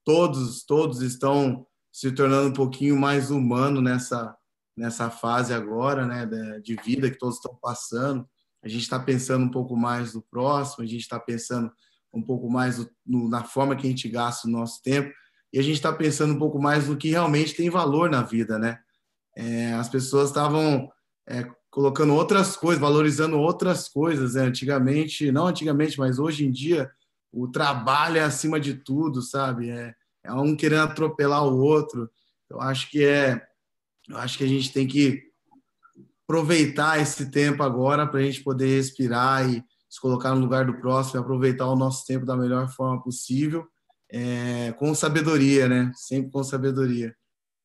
todos, 0.05 0.65
todos 0.65 1.01
estão 1.01 1.65
se 1.93 2.11
tornando 2.11 2.49
um 2.49 2.53
pouquinho 2.53 2.99
mais 2.99 3.31
humano 3.31 3.81
nessa 3.81 4.37
nessa 4.75 5.11
fase 5.11 5.53
agora, 5.53 6.07
né, 6.07 6.27
de 6.61 6.75
vida 6.77 7.11
que 7.11 7.19
todos 7.19 7.37
estão 7.37 7.55
passando. 7.61 8.27
A 8.65 8.69
gente 8.69 8.83
está 8.83 8.99
pensando 8.99 9.45
um 9.45 9.51
pouco 9.51 9.77
mais 9.77 10.15
no 10.15 10.23
próximo, 10.23 10.83
a 10.83 10.87
gente 10.87 11.03
está 11.03 11.21
pensando 11.21 11.71
um 12.13 12.23
pouco 12.23 12.51
mais 12.51 12.79
no, 13.07 13.29
na 13.29 13.45
forma 13.45 13.75
que 13.75 13.87
a 13.87 13.91
gente 13.91 14.09
gasta 14.09 14.47
o 14.47 14.51
nosso 14.51 14.83
tempo 14.83 15.13
e 15.53 15.59
a 15.59 15.63
gente 15.63 15.75
está 15.75 15.93
pensando 15.93 16.35
um 16.35 16.39
pouco 16.39 16.61
mais 16.61 16.89
no 16.89 16.97
que 16.97 17.11
realmente 17.11 17.55
tem 17.55 17.69
valor 17.69 18.11
na 18.11 18.23
vida, 18.23 18.59
né? 18.59 18.79
É, 19.37 19.73
as 19.75 19.89
pessoas 19.89 20.29
estavam 20.29 20.91
é, 21.27 21.47
colocando 21.71 22.15
outras 22.15 22.57
coisas, 22.57 22.81
valorizando 22.81 23.39
outras 23.39 23.89
coisas, 23.89 24.35
né? 24.35 24.43
Antigamente, 24.43 25.33
não 25.33 25.47
antigamente, 25.47 25.99
mas 25.99 26.19
hoje 26.19 26.45
em 26.45 26.51
dia, 26.51 26.91
o 27.33 27.49
trabalho 27.49 28.19
é 28.19 28.23
acima 28.23 28.61
de 28.61 28.75
tudo, 28.75 29.23
sabe? 29.23 29.71
É, 29.71 29.95
é 30.25 30.33
um 30.33 30.55
querendo 30.57 30.83
atropelar 30.83 31.45
o 31.47 31.59
outro. 31.59 32.11
Eu 32.49 32.61
acho 32.61 32.91
que 32.91 33.05
é, 33.05 33.47
eu 34.09 34.17
acho 34.19 34.37
que 34.37 34.45
a 34.45 34.49
gente 34.49 34.73
tem 34.73 34.87
que 34.87 35.23
aproveitar 36.25 37.01
esse 37.01 37.31
tempo 37.31 37.63
agora 37.63 38.07
para 38.07 38.21
a 38.21 38.23
gente 38.23 38.43
poder 38.43 38.77
respirar 38.77 39.51
e 39.51 39.63
se 39.93 40.01
colocar 40.01 40.35
no 40.35 40.41
lugar 40.41 40.65
do 40.65 40.79
próximo, 40.79 41.21
aproveitar 41.21 41.67
o 41.67 41.77
nosso 41.77 42.07
tempo 42.07 42.25
da 42.25 42.35
melhor 42.35 42.67
forma 42.67 43.03
possível, 43.03 43.69
é, 44.11 44.73
com 44.79 44.95
sabedoria, 44.95 45.69
né? 45.69 45.93
Sempre 45.95 46.31
com 46.31 46.43
sabedoria. 46.43 47.15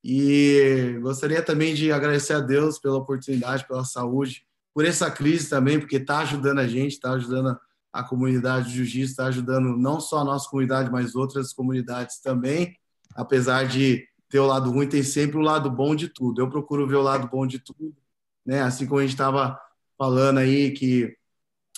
E 0.03 0.99
gostaria 1.01 1.41
também 1.41 1.73
de 1.73 1.89
agradecer 1.89 2.33
a 2.33 2.41
Deus 2.41 2.79
pela 2.79 2.97
oportunidade, 2.97 3.65
pela 3.65 3.85
saúde, 3.85 4.45
por 4.73 4.83
essa 4.83 5.09
crise 5.09 5.49
também, 5.49 5.79
porque 5.79 5.95
está 5.95 6.17
ajudando 6.17 6.59
a 6.59 6.67
gente, 6.67 6.91
está 6.91 7.11
ajudando 7.11 7.57
a 7.93 8.03
comunidade 8.03 8.67
de 8.67 8.75
jiu-jitsu, 8.75 9.11
está 9.11 9.27
ajudando 9.27 9.77
não 9.77 10.01
só 10.01 10.17
a 10.19 10.25
nossa 10.25 10.49
comunidade, 10.49 10.91
mas 10.91 11.15
outras 11.15 11.53
comunidades 11.53 12.19
também. 12.19 12.75
Apesar 13.15 13.65
de 13.65 14.05
ter 14.27 14.39
o 14.39 14.45
lado 14.45 14.69
ruim, 14.69 14.89
tem 14.89 15.01
sempre 15.01 15.37
o 15.37 15.41
lado 15.41 15.71
bom 15.71 15.95
de 15.95 16.09
tudo. 16.09 16.41
Eu 16.41 16.49
procuro 16.49 16.85
ver 16.85 16.97
o 16.97 17.01
lado 17.01 17.29
bom 17.29 17.47
de 17.47 17.57
tudo, 17.57 17.95
né? 18.45 18.63
Assim 18.63 18.85
como 18.85 18.99
a 18.99 19.03
gente 19.03 19.13
estava 19.13 19.57
falando 19.97 20.39
aí 20.39 20.71
que 20.71 21.15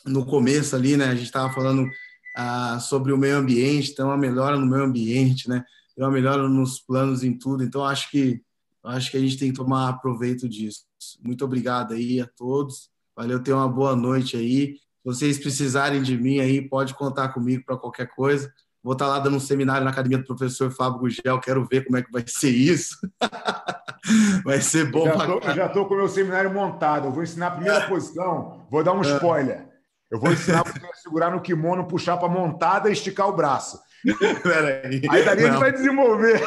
no 0.06 0.26
começo 0.26 0.76
ali, 0.76 0.96
né? 0.98 1.06
A 1.06 1.16
gente 1.16 1.26
estava 1.26 1.54
falando 1.54 1.90
ah, 2.36 2.80
sobre 2.80 3.12
o 3.12 3.18
meio 3.18 3.38
ambiente, 3.38 3.92
então 3.92 4.12
a 4.12 4.18
melhora 4.18 4.58
no 4.58 4.66
meio 4.66 4.84
ambiente, 4.84 5.50
né? 5.50 5.64
Tem 5.96 6.06
uma 6.06 6.12
melhora 6.12 6.48
nos 6.48 6.80
planos 6.80 7.24
em 7.24 7.38
tudo. 7.38 7.64
Então 7.64 7.84
acho 7.84 8.10
que 8.10 8.42
acho 8.84 9.12
que 9.12 9.18
a 9.18 9.20
gente 9.20 9.38
tem 9.38 9.52
que 9.52 9.58
tomar 9.58 10.00
proveito 10.00 10.48
disso. 10.48 10.84
Muito 11.22 11.44
obrigado 11.44 11.94
aí 11.94 12.22
a 12.22 12.28
todos. 12.28 12.90
Valeu, 13.16 13.42
tenham 13.42 13.60
uma 13.60 13.68
boa 13.68 13.96
noite 13.96 14.38
aí. 14.38 14.76
Se 14.76 15.06
vocês 15.06 15.38
precisarem 15.38 16.02
de 16.02 16.18
mim 16.18 16.40
aí, 16.40 16.62
pode 16.62 16.94
contar 16.94 17.30
comigo 17.30 17.64
para 17.66 17.78
qualquer 17.78 18.08
coisa. 18.08 18.52
Vou 18.82 18.94
estar 18.94 19.06
tá 19.06 19.12
lá 19.12 19.20
dando 19.20 19.36
um 19.36 19.42
seminário 19.42 19.84
na 19.84 19.92
academia 19.92 20.18
do 20.18 20.26
professor 20.26 20.72
Fábio 20.72 21.00
Gugel, 21.00 21.40
quero 21.42 21.66
ver 21.66 21.86
como 21.86 21.98
é 21.98 22.02
que 22.02 22.12
vai 22.12 22.24
ser 22.26 22.52
isso. 22.52 22.96
vai 24.46 24.62
ser 24.62 24.90
bom. 24.90 25.06
Eu 25.08 25.56
já 25.56 25.66
estou 25.66 25.86
com 25.86 25.96
o 25.96 25.98
meu 25.98 26.08
seminário 26.08 26.54
montado. 26.54 27.08
Eu 27.08 27.12
vou 27.12 27.24
ensinar 27.24 27.48
a 27.48 27.52
primeira 27.52 27.88
posição. 27.90 28.66
Vou 28.72 28.84
dar 28.84 28.94
um 28.94 29.04
é. 29.04 29.16
spoiler. 29.16 29.69
Eu 30.10 30.20
vou 30.20 30.32
ensinar 30.32 30.64
você 30.64 30.84
a 30.84 30.96
segurar 30.96 31.32
no 31.32 31.42
kimono, 31.42 31.88
puxar 31.88 32.18
para 32.18 32.28
montada 32.28 32.90
e 32.90 32.94
esticar 32.94 33.28
o 33.28 33.36
braço. 33.36 33.80
Peraí. 34.44 35.02
Aí 35.10 35.26
dali 35.26 35.46
a 35.46 35.52
gente 35.52 35.60
vai 35.60 35.72
desenvolver 35.72 36.42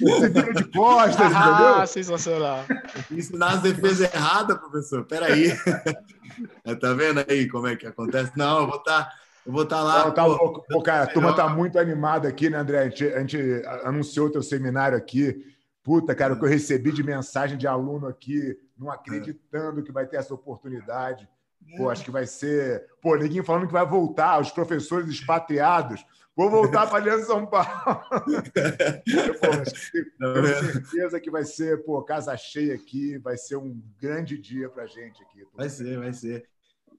esse 0.00 0.28
vira 0.28 0.52
de 0.52 0.64
costas, 0.64 1.20
ah, 1.20 1.26
entendeu? 1.26 1.74
Ah, 1.74 1.86
sensacional. 1.86 2.64
Ensinar 3.10 3.54
as 3.54 3.62
defesas 3.62 4.12
erradas, 4.12 4.58
professor. 4.58 5.04
Peraí. 5.04 5.52
tá 6.80 6.92
vendo 6.92 7.24
aí 7.28 7.48
como 7.48 7.66
é 7.66 7.76
que 7.76 7.86
acontece? 7.86 8.32
Não, 8.36 8.60
eu 8.60 8.66
vou 8.66 8.78
estar. 8.78 9.04
Tá... 9.04 9.12
Eu 9.46 9.52
vou 9.52 9.62
estar 9.62 9.76
tá 9.76 9.82
lá. 9.82 10.04
Não, 10.04 10.10
tá 10.12 10.26
louco. 10.26 10.62
Pô, 10.68 10.82
cara, 10.82 11.04
a 11.04 11.06
turma 11.06 11.34
tá 11.34 11.48
muito 11.48 11.78
animada 11.78 12.28
aqui, 12.28 12.50
né, 12.50 12.58
André? 12.58 12.80
A 12.80 12.84
gente, 12.90 13.06
a 13.06 13.20
gente 13.20 13.62
anunciou 13.82 14.26
o 14.26 14.30
teu 14.30 14.42
seminário 14.42 14.98
aqui. 14.98 15.42
Puta, 15.82 16.14
cara, 16.14 16.34
o 16.34 16.38
que 16.38 16.44
eu 16.44 16.50
recebi 16.50 16.92
de 16.92 17.02
mensagem 17.02 17.56
de 17.56 17.66
aluno 17.66 18.06
aqui, 18.06 18.58
não 18.76 18.90
acreditando 18.90 19.82
que 19.82 19.90
vai 19.90 20.06
ter 20.06 20.18
essa 20.18 20.34
oportunidade. 20.34 21.26
Pô, 21.76 21.90
acho 21.90 22.04
que 22.04 22.10
vai 22.10 22.26
ser. 22.26 22.86
Pô, 23.00 23.16
ninguém 23.16 23.42
falando 23.42 23.66
que 23.66 23.72
vai 23.72 23.86
voltar, 23.86 24.40
os 24.40 24.50
professores 24.50 25.08
expatriados. 25.08 26.04
Vou 26.38 26.48
voltar 26.48 26.86
para 26.86 26.98
Aliança 26.98 27.26
São 27.26 27.44
Paulo. 27.46 27.66
pô, 29.40 30.32
tenho 30.32 30.72
certeza 30.72 31.20
que 31.20 31.30
vai 31.30 31.44
ser, 31.44 31.82
pô, 31.84 32.00
casa 32.04 32.36
cheia 32.36 32.76
aqui, 32.76 33.18
vai 33.18 33.36
ser 33.36 33.56
um 33.56 33.82
grande 34.00 34.38
dia 34.38 34.68
para 34.68 34.86
gente 34.86 35.20
aqui. 35.20 35.44
Vai 35.52 35.68
ser, 35.68 35.98
vai 35.98 36.12
ser. 36.12 36.48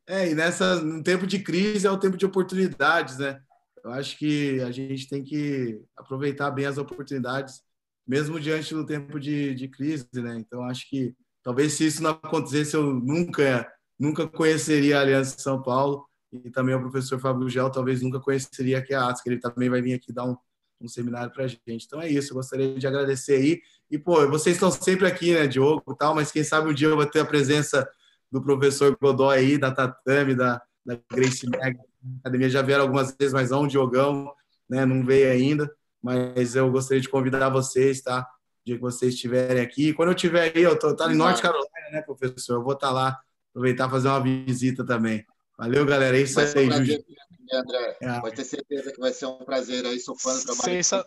É, 0.06 0.30
e 0.30 0.36
nessa, 0.36 0.82
no 0.82 1.02
tempo 1.02 1.26
de 1.26 1.40
crise 1.40 1.88
é 1.88 1.92
o 1.92 1.98
tempo 1.98 2.18
de 2.18 2.26
oportunidades, 2.26 3.18
né? 3.18 3.40
Eu 3.82 3.92
acho 3.92 4.18
que 4.18 4.60
a 4.62 4.72
gente 4.72 5.08
tem 5.08 5.24
que 5.24 5.82
aproveitar 5.96 6.52
bem 6.52 6.66
as 6.66 6.78
oportunidades, 6.78 7.62
mesmo 8.06 8.40
diante 8.40 8.74
do 8.74 8.86
tempo 8.86 9.20
de, 9.20 9.56
de 9.56 9.68
crise, 9.70 10.06
né? 10.16 10.36
Então, 10.38 10.64
acho 10.64 10.90
que 10.90 11.16
talvez 11.42 11.74
se 11.74 11.86
isso 11.86 12.04
não 12.04 12.12
acontecesse, 12.12 12.76
eu 12.76 12.94
nunca 12.94 13.72
nunca 14.00 14.26
conheceria 14.28 14.98
a 14.98 15.02
Aliança 15.02 15.36
de 15.36 15.42
São 15.42 15.62
Paulo 15.62 16.08
e 16.32 16.50
também 16.50 16.76
o 16.76 16.80
professor 16.80 17.20
Fábio 17.20 17.50
Gel 17.50 17.70
talvez 17.70 18.02
nunca 18.02 18.20
conheceria 18.20 18.78
aqui 18.78 18.94
a 18.94 19.10
ATS, 19.10 19.22
que 19.22 19.30
ele 19.30 19.40
também 19.40 19.70
vai 19.70 19.82
vir 19.82 19.94
aqui 19.94 20.14
dar 20.14 20.26
um, 20.26 20.38
um 20.80 20.88
seminário 20.88 21.34
para 21.34 21.44
a 21.44 21.48
gente. 21.48 21.86
Então 21.86 22.02
é 22.02 22.08
isso, 22.08 22.32
eu 22.32 22.36
gostaria 22.36 22.78
de 22.78 22.88
agradecer 22.88 23.34
aí. 23.34 23.62
E, 23.92 23.98
pô, 23.98 24.28
vocês 24.30 24.56
estão 24.56 24.72
sempre 24.72 25.08
aqui, 25.08 25.34
né, 25.34 25.48
Diogo 25.48 25.84
e 25.92 25.98
tal, 25.98 26.14
mas 26.16 26.32
quem 26.32 26.44
sabe 26.44 26.70
um 26.70 26.74
dia 26.74 26.88
eu 26.88 26.96
vou 26.96 27.06
ter 27.06 27.20
a 27.20 27.26
presença 27.26 27.90
do 28.32 28.42
professor 28.42 28.96
Godoy 29.02 29.38
aí, 29.38 29.58
da 29.58 29.72
Tatame, 29.72 30.36
da, 30.36 30.62
da 30.86 30.98
Grace 31.12 31.50
Mega. 31.50 31.80
Academia 32.22 32.50
já 32.50 32.62
vieram 32.62 32.84
algumas 32.84 33.14
vezes, 33.18 33.34
mas 33.34 33.50
não, 33.50 33.64
o 33.64 33.68
Diogão, 33.68 34.32
né, 34.70 34.86
não 34.86 35.04
veio 35.04 35.32
ainda. 35.32 35.70
Mas 36.02 36.56
eu 36.56 36.72
gostaria 36.72 37.02
de 37.02 37.10
convidar 37.10 37.50
vocês, 37.50 38.02
tá? 38.02 38.26
Dia 38.66 38.76
que 38.76 38.82
vocês 38.82 39.16
estiverem 39.16 39.62
aqui. 39.62 39.94
Quando 39.94 40.10
eu 40.10 40.16
estiver 40.16 40.56
aí, 40.56 40.64
eu 40.64 40.78
tô, 40.78 40.96
tô 40.96 41.10
em 41.10 41.16
Norte 41.16 41.42
Carolina, 41.42 41.68
né, 41.92 42.02
professor? 42.04 42.54
Eu 42.54 42.64
vou 42.64 42.74
estar 42.74 42.88
tá 42.88 42.94
lá 42.94 43.20
aproveitar 43.50 43.88
e 43.88 43.92
fazer 43.92 44.08
uma 44.08 44.22
visita 44.22 44.86
também. 44.86 45.26
Valeu, 45.58 45.86
galera. 45.86 46.18
É 46.18 46.22
isso 46.22 46.36
vai 46.36 46.46
aí, 46.46 46.66
um 46.66 46.70
prazer, 46.70 47.06
André. 47.54 47.98
É. 48.02 48.20
Pode 48.22 48.36
ter 48.36 48.46
certeza 48.46 48.92
que 48.94 49.00
vai 49.00 49.12
ser 49.12 49.26
um 49.26 49.40
prazer 49.40 49.86
aí. 49.86 50.00
Sou 50.00 50.18
fã 50.18 50.34
do 50.34 50.44
trabalho. 50.46 50.64
Sensa... 50.64 51.06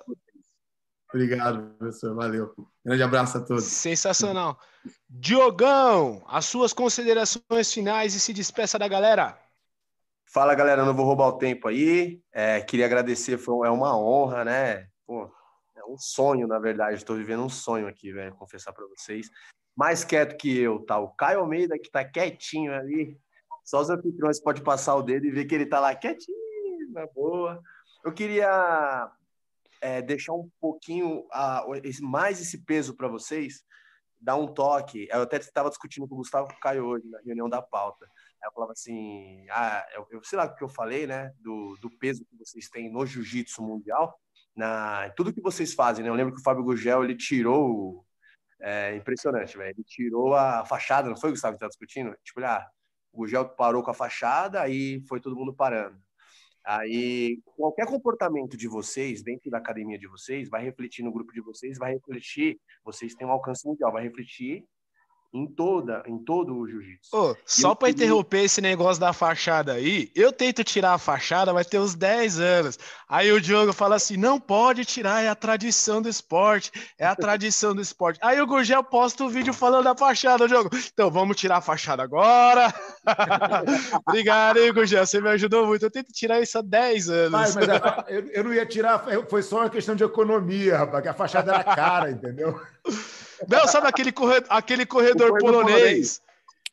Obrigado, 1.09 1.74
professor. 1.78 2.14
Valeu. 2.14 2.55
Grande 2.85 3.02
abraço 3.02 3.39
a 3.39 3.40
todos. 3.40 3.64
Sensacional. 3.64 4.59
Diogão, 5.09 6.23
as 6.27 6.47
suas 6.47 6.73
considerações 6.73 7.73
finais 7.73 8.14
e 8.14 8.20
se 8.20 8.32
despeça 8.32 8.78
da 8.78 8.89
galera. 8.89 9.39
Fala, 10.27 10.55
galera. 10.55 10.85
Não 10.85 10.94
vou 10.94 11.06
roubar 11.06 11.28
o 11.28 11.39
tempo 11.39 11.69
aí. 11.69 12.20
É, 12.32 12.60
queria 12.60 12.86
agradecer. 12.86 13.39
Foi, 13.39 13.66
é 13.66 13.70
uma 13.70 13.97
honra, 13.97 14.44
né? 14.44 14.86
Pô, 15.06 15.31
é 15.77 15.85
um 15.85 15.97
sonho, 15.98 16.47
na 16.47 16.59
verdade. 16.59 16.97
Estou 16.97 17.16
vivendo 17.16 17.43
um 17.43 17.48
sonho 17.48 17.86
aqui, 17.86 18.12
velho. 18.12 18.35
Confessar 18.35 18.73
para 18.73 18.86
vocês 18.86 19.31
mais 19.77 20.05
quieto 20.05 20.36
que 20.36 20.59
eu, 20.59 20.81
tá? 20.85 20.99
O 20.99 21.09
Caio 21.09 21.40
Almeida, 21.40 21.78
que 21.78 21.90
tá 21.90 22.05
quietinho 22.05 22.73
ali. 22.73 23.19
Só 23.65 23.81
os 23.81 23.90
anfitriões 23.90 24.40
podem 24.40 24.62
passar 24.62 24.94
o 24.97 25.03
dedo 25.03 25.27
e 25.27 25.31
ver 25.31 25.44
que 25.44 25.55
ele 25.55 25.66
tá 25.66 25.81
lá 25.81 25.94
quietinho, 25.94 26.36
na 26.90 27.07
boa. 27.07 27.62
Eu 28.05 28.12
queria 28.12 29.11
é, 29.81 30.03
deixar 30.03 30.32
um 30.32 30.51
pouquinho 30.61 31.27
a, 31.31 31.65
mais 32.01 32.40
esse 32.40 32.65
peso 32.65 32.97
para 32.97 33.09
vocês, 33.09 33.65
dar 34.20 34.36
um 34.36 34.47
toque. 34.47 35.09
Eu 35.11 35.23
até 35.23 35.36
estava 35.36 35.69
discutindo 35.69 36.07
com 36.09 36.15
o 36.15 36.19
Gustavo 36.19 36.49
com 36.49 36.55
o 36.55 36.61
Caio 36.61 36.86
hoje, 36.86 37.09
na 37.09 37.20
reunião 37.20 37.49
da 37.49 37.62
pauta. 37.62 38.07
Eu 38.44 38.53
falava 38.53 38.73
assim, 38.73 39.47
ah, 39.51 39.86
eu, 39.94 40.07
eu 40.11 40.24
sei 40.24 40.36
lá 40.36 40.47
o 40.47 40.55
que 40.55 40.65
eu 40.65 40.69
falei, 40.69 41.07
né, 41.07 41.32
do, 41.39 41.77
do 41.81 41.89
peso 41.99 42.24
que 42.24 42.36
vocês 42.36 42.69
têm 42.69 42.90
no 42.90 43.07
jiu-jitsu 43.07 43.62
mundial, 43.62 44.19
na 44.55 45.11
tudo 45.11 45.32
que 45.32 45.40
vocês 45.40 45.73
fazem, 45.74 46.03
né? 46.05 46.11
Eu 46.11 46.15
lembro 46.15 46.35
que 46.35 46.40
o 46.40 46.43
Fábio 46.43 46.65
Gugel, 46.65 47.05
ele 47.05 47.16
tirou 47.16 48.05
é 48.62 48.94
impressionante, 48.97 49.59
velho. 49.59 49.70
Ele 49.70 49.84
tirou 49.84 50.34
a 50.34 50.64
fachada, 50.64 51.09
não 51.09 51.16
foi 51.16 51.30
o 51.30 51.32
Gustavo 51.32 51.55
que 51.55 51.60
tá 51.60 51.68
discutindo? 51.68 52.16
Tipo, 52.22 52.40
ah, 52.44 52.66
o 53.12 53.18
Gugel 53.18 53.48
parou 53.51 53.82
com 53.82 53.90
a 53.90 53.94
fachada, 53.94 54.62
aí 54.62 55.02
foi 55.09 55.20
todo 55.20 55.36
mundo 55.36 55.52
parando. 55.52 56.01
Aí, 56.64 57.40
qualquer 57.56 57.86
comportamento 57.86 58.56
de 58.56 58.68
vocês, 58.68 59.22
dentro 59.22 59.51
da 59.51 59.59
academia 59.59 59.98
de 59.98 60.06
vocês, 60.06 60.48
vai 60.48 60.62
refletir 60.62 61.02
no 61.02 61.12
grupo 61.12 61.32
de 61.32 61.40
vocês, 61.40 61.76
vai 61.76 61.94
refletir, 61.94 62.60
vocês 62.84 63.14
têm 63.14 63.26
um 63.26 63.32
alcance 63.32 63.66
mundial, 63.66 63.93
vai 63.93 64.05
refletir 64.05 64.64
em 65.35 65.47
toda, 65.47 66.03
em 66.07 66.19
todo 66.19 66.55
o 66.55 66.69
jiu-jitsu. 66.69 67.09
Oh, 67.11 67.35
só 67.47 67.75
para 67.75 67.89
queria... 67.89 68.05
interromper 68.05 68.45
esse 68.45 68.61
negócio 68.61 69.01
da 69.01 69.15
fachada 69.15 69.73
aí, 69.73 70.11
eu 70.15 70.31
tento 70.31 70.63
tirar 70.63 70.93
a 70.93 70.99
fachada, 70.99 71.55
vai 71.55 71.65
ter 71.65 71.79
uns 71.79 71.95
10 71.95 72.39
anos. 72.39 72.79
Aí 73.09 73.33
o 73.33 73.41
Diogo 73.41 73.73
fala 73.73 73.97
assim: 73.97 74.19
não 74.19 74.39
pode 74.39 74.85
tirar, 74.85 75.23
é 75.23 75.29
a 75.29 75.35
tradição 75.35 76.03
do 76.03 76.09
esporte, 76.09 76.71
é 76.99 77.07
a 77.07 77.17
tradição 77.17 77.75
do 77.75 77.81
esporte. 77.81 78.19
Aí 78.23 78.41
o 78.41 78.47
Gurgel 78.47 78.85
posta 78.85 79.25
o 79.25 79.27
um 79.27 79.31
vídeo 79.31 79.55
falando 79.55 79.85
da 79.85 79.97
fachada, 79.97 80.47
Diogo. 80.47 80.69
Então 80.93 81.11
vamos 81.11 81.37
tirar 81.37 81.57
a 81.57 81.63
fachada 81.63 82.03
agora. 82.03 82.73
Obrigado, 84.07 84.59
hein, 84.59 84.73
Gurgel, 84.73 85.07
você 85.07 85.21
me 85.21 85.31
ajudou 85.31 85.67
muito. 85.67 85.87
Eu 85.87 85.91
tento 85.91 86.13
tirar 86.13 86.41
isso 86.41 86.59
há 86.59 86.63
10 86.63 87.09
anos. 87.09 87.31
Mas, 87.31 87.57
mas 87.57 87.69
eu, 88.09 88.29
eu 88.29 88.45
não 88.45 88.53
ia 88.53 88.67
tirar, 88.67 89.03
foi 89.29 89.43
só 89.43 89.61
uma 89.61 89.71
questão 89.71 89.95
de 89.95 90.05
economia, 90.05 90.77
rapaz, 90.77 91.03
que 91.03 91.09
a 91.09 91.15
fachada 91.15 91.53
era 91.53 91.65
cara, 91.65 92.11
entendeu? 92.11 92.61
Não, 93.48 93.66
sabe 93.66 93.89
aquele 93.89 94.12
corredor, 94.12 94.47
aquele 94.51 94.86
corredor 94.86 95.39
polonês? 95.39 95.77
polonês? 95.77 96.23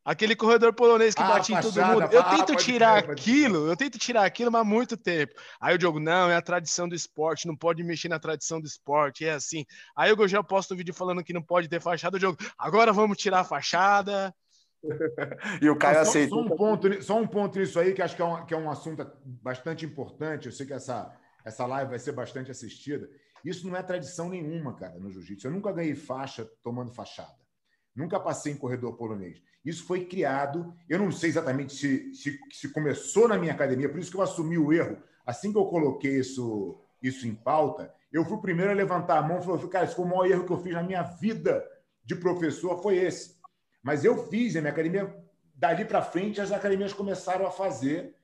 Aquele 0.03 0.35
corredor 0.35 0.73
polonês 0.73 1.13
que 1.13 1.21
ah, 1.21 1.27
bate 1.27 1.53
em 1.53 1.61
todo 1.61 1.85
mundo. 1.85 2.01
Eu 2.11 2.23
tento 2.23 2.53
ah, 2.53 2.55
tirar 2.55 2.97
aquilo, 2.97 3.67
eu 3.67 3.75
tento 3.75 3.99
tirar 3.99 4.25
aquilo, 4.25 4.51
mas 4.51 4.61
há 4.61 4.63
muito 4.63 4.97
tempo. 4.97 5.33
Aí 5.61 5.75
o 5.75 5.77
Diogo, 5.77 5.99
não, 5.99 6.31
é 6.31 6.35
a 6.35 6.41
tradição 6.41 6.89
do 6.89 6.95
esporte, 6.95 7.45
não 7.45 7.55
pode 7.55 7.83
mexer 7.83 8.07
na 8.07 8.17
tradição 8.17 8.59
do 8.59 8.65
esporte, 8.65 9.25
é 9.25 9.33
assim. 9.33 9.65
Aí 9.95 10.09
eu 10.09 10.27
já 10.27 10.41
posto 10.41 10.73
um 10.73 10.77
vídeo 10.77 10.93
falando 10.93 11.23
que 11.23 11.33
não 11.33 11.43
pode 11.43 11.67
ter 11.67 11.79
fachada, 11.79 12.17
o 12.17 12.19
Diogo, 12.19 12.37
agora 12.57 12.91
vamos 12.91 13.17
tirar 13.17 13.41
a 13.41 13.43
fachada. 13.43 14.33
e 15.61 15.69
o 15.69 15.75
Caio 15.75 15.99
aceita. 15.99 16.29
Só 16.29 16.41
um, 16.41 16.49
ponto, 16.49 17.03
só 17.03 17.17
um 17.19 17.27
ponto 17.27 17.59
nisso 17.59 17.79
aí, 17.79 17.93
que 17.93 18.01
acho 18.01 18.15
que 18.15 18.21
é, 18.21 18.25
um, 18.25 18.45
que 18.45 18.53
é 18.53 18.57
um 18.57 18.71
assunto 18.71 19.05
bastante 19.23 19.85
importante. 19.85 20.47
Eu 20.47 20.51
sei 20.51 20.65
que 20.65 20.73
essa, 20.73 21.13
essa 21.45 21.65
live 21.65 21.91
vai 21.91 21.99
ser 21.99 22.13
bastante 22.13 22.49
assistida. 22.49 23.07
Isso 23.43 23.67
não 23.67 23.75
é 23.75 23.83
tradição 23.83 24.29
nenhuma, 24.29 24.75
cara, 24.75 24.99
no 24.99 25.11
jiu-jitsu. 25.11 25.47
Eu 25.47 25.51
nunca 25.51 25.71
ganhei 25.71 25.95
faixa 25.95 26.49
tomando 26.63 26.91
fachada. 26.91 27.37
Nunca 27.95 28.19
passei 28.19 28.53
em 28.53 28.57
corredor 28.57 28.95
polonês. 28.95 29.41
Isso 29.63 29.85
foi 29.85 30.05
criado, 30.05 30.73
eu 30.87 30.97
não 30.97 31.11
sei 31.11 31.29
exatamente 31.29 31.73
se, 31.73 32.13
se, 32.13 32.39
se, 32.51 32.69
começou 32.71 33.27
na 33.27 33.37
minha 33.37 33.51
academia, 33.51 33.89
por 33.89 33.99
isso 33.99 34.09
que 34.09 34.17
eu 34.17 34.21
assumi 34.21 34.57
o 34.57 34.71
erro. 34.71 34.97
Assim 35.25 35.51
que 35.51 35.57
eu 35.57 35.65
coloquei 35.65 36.17
isso, 36.19 36.79
isso 37.01 37.27
em 37.27 37.35
pauta, 37.35 37.93
eu 38.11 38.23
fui 38.23 38.37
o 38.37 38.41
primeiro 38.41 38.71
a 38.71 38.75
levantar 38.75 39.17
a 39.17 39.21
mão 39.21 39.39
e 39.39 39.43
falei, 39.43 39.67
cara, 39.67 39.85
esse 39.85 39.95
foi 39.95 40.05
o 40.05 40.07
maior 40.07 40.25
erro 40.25 40.45
que 40.45 40.53
eu 40.53 40.61
fiz 40.63 40.73
na 40.73 40.83
minha 40.83 41.03
vida 41.03 41.63
de 42.03 42.15
professor, 42.15 42.81
foi 42.81 42.97
esse. 42.97 43.37
Mas 43.83 44.03
eu 44.03 44.27
fiz, 44.29 44.55
a 44.55 44.61
minha 44.61 44.71
academia, 44.71 45.13
dali 45.53 45.85
para 45.85 46.01
frente, 46.01 46.41
as 46.41 46.51
academias 46.51 46.93
começaram 46.93 47.45
a 47.45 47.51
fazer, 47.51 48.15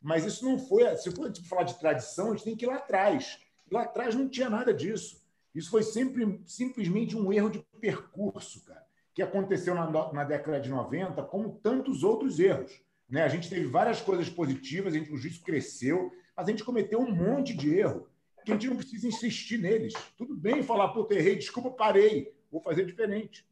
mas 0.00 0.24
isso 0.24 0.44
não 0.44 0.58
foi, 0.58 0.96
se 0.96 1.10
for 1.10 1.30
tipo, 1.30 1.48
falar 1.48 1.64
de 1.64 1.78
tradição, 1.78 2.28
a 2.28 2.30
gente 2.30 2.44
tem 2.44 2.56
que 2.56 2.64
ir 2.64 2.68
lá 2.68 2.76
atrás. 2.76 3.38
Lá 3.74 3.82
atrás 3.82 4.14
não 4.14 4.28
tinha 4.28 4.48
nada 4.48 4.72
disso. 4.72 5.20
Isso 5.52 5.68
foi 5.68 5.82
sempre, 5.82 6.40
simplesmente 6.46 7.16
um 7.16 7.32
erro 7.32 7.50
de 7.50 7.58
percurso, 7.80 8.64
cara, 8.64 8.86
que 9.12 9.20
aconteceu 9.20 9.74
na, 9.74 9.90
na 10.12 10.22
década 10.22 10.60
de 10.60 10.70
90, 10.70 11.20
como 11.24 11.58
tantos 11.60 12.04
outros 12.04 12.38
erros. 12.38 12.80
Né? 13.08 13.24
A 13.24 13.28
gente 13.28 13.50
teve 13.50 13.66
várias 13.66 14.00
coisas 14.00 14.30
positivas, 14.30 14.94
a 14.94 14.96
gente, 14.96 15.12
o 15.12 15.16
juízo 15.16 15.42
cresceu, 15.42 16.12
mas 16.36 16.46
a 16.46 16.50
gente 16.52 16.62
cometeu 16.62 17.00
um 17.00 17.10
monte 17.10 17.52
de 17.52 17.76
erro 17.76 18.06
que 18.44 18.52
a 18.52 18.54
gente 18.54 18.68
não 18.68 18.76
precisa 18.76 19.08
insistir 19.08 19.58
neles. 19.58 19.92
Tudo 20.16 20.36
bem 20.36 20.62
falar, 20.62 20.88
pô, 20.90 21.08
errei, 21.10 21.34
desculpa, 21.34 21.70
parei, 21.70 22.32
vou 22.52 22.60
fazer 22.60 22.86
diferente. 22.86 23.44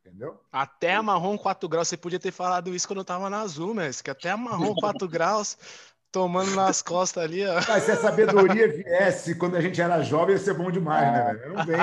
Entendeu? 0.00 0.38
Até 0.52 0.94
a 0.94 1.02
marrom 1.02 1.38
4 1.38 1.66
graus, 1.70 1.88
você 1.88 1.96
podia 1.96 2.20
ter 2.20 2.32
falado 2.32 2.74
isso 2.74 2.86
quando 2.86 2.98
eu 2.98 3.02
estava 3.02 3.30
na 3.30 3.40
Azul, 3.40 3.72
mas 3.72 4.02
que 4.02 4.10
até 4.10 4.28
a 4.28 4.36
marrom 4.36 4.74
4 4.74 5.08
graus 5.08 5.56
tomando 6.14 6.54
nas 6.54 6.80
costas 6.80 7.24
ali, 7.24 7.44
ó. 7.44 7.54
Mas 7.68 7.82
se 7.82 7.90
a 7.90 7.96
sabedoria 7.96 8.68
viesse 8.68 9.34
quando 9.34 9.56
a 9.56 9.60
gente 9.60 9.80
era 9.80 10.00
jovem, 10.00 10.36
ia 10.36 10.38
ser 10.40 10.54
bom 10.54 10.70
demais, 10.70 11.12
né, 11.12 11.34
velho? 11.34 11.54
Não 11.54 11.66
vem, 11.66 11.76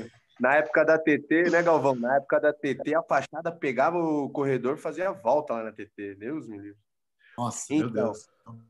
é 0.00 0.10
Na 0.40 0.54
época 0.54 0.82
da 0.86 0.98
TT, 0.98 1.50
né, 1.50 1.62
Galvão? 1.62 1.94
Na 1.94 2.16
época 2.16 2.40
da 2.40 2.54
TT, 2.54 2.94
a 2.94 3.02
fachada 3.02 3.52
pegava 3.52 3.98
o 3.98 4.30
corredor 4.30 4.78
e 4.78 4.80
fazia 4.80 5.10
a 5.10 5.12
volta 5.12 5.52
lá 5.52 5.64
na 5.64 5.72
TT. 5.72 6.14
Deus 6.14 6.48
me 6.48 6.56
livre. 6.56 6.78
Nossa, 7.36 7.66
então, 7.68 7.90
meu 7.90 8.04
Deus. 8.04 8.26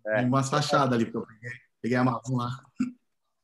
É, 0.09 0.17
Tem 0.17 0.27
umas 0.27 0.51
fachadas 0.51 0.93
ali, 0.93 1.05
porque 1.05 1.19
eu 1.19 1.27
peguei, 1.27 1.59
peguei 1.81 1.97
a 1.97 2.03
marrom 2.03 2.37
lá. 2.37 2.51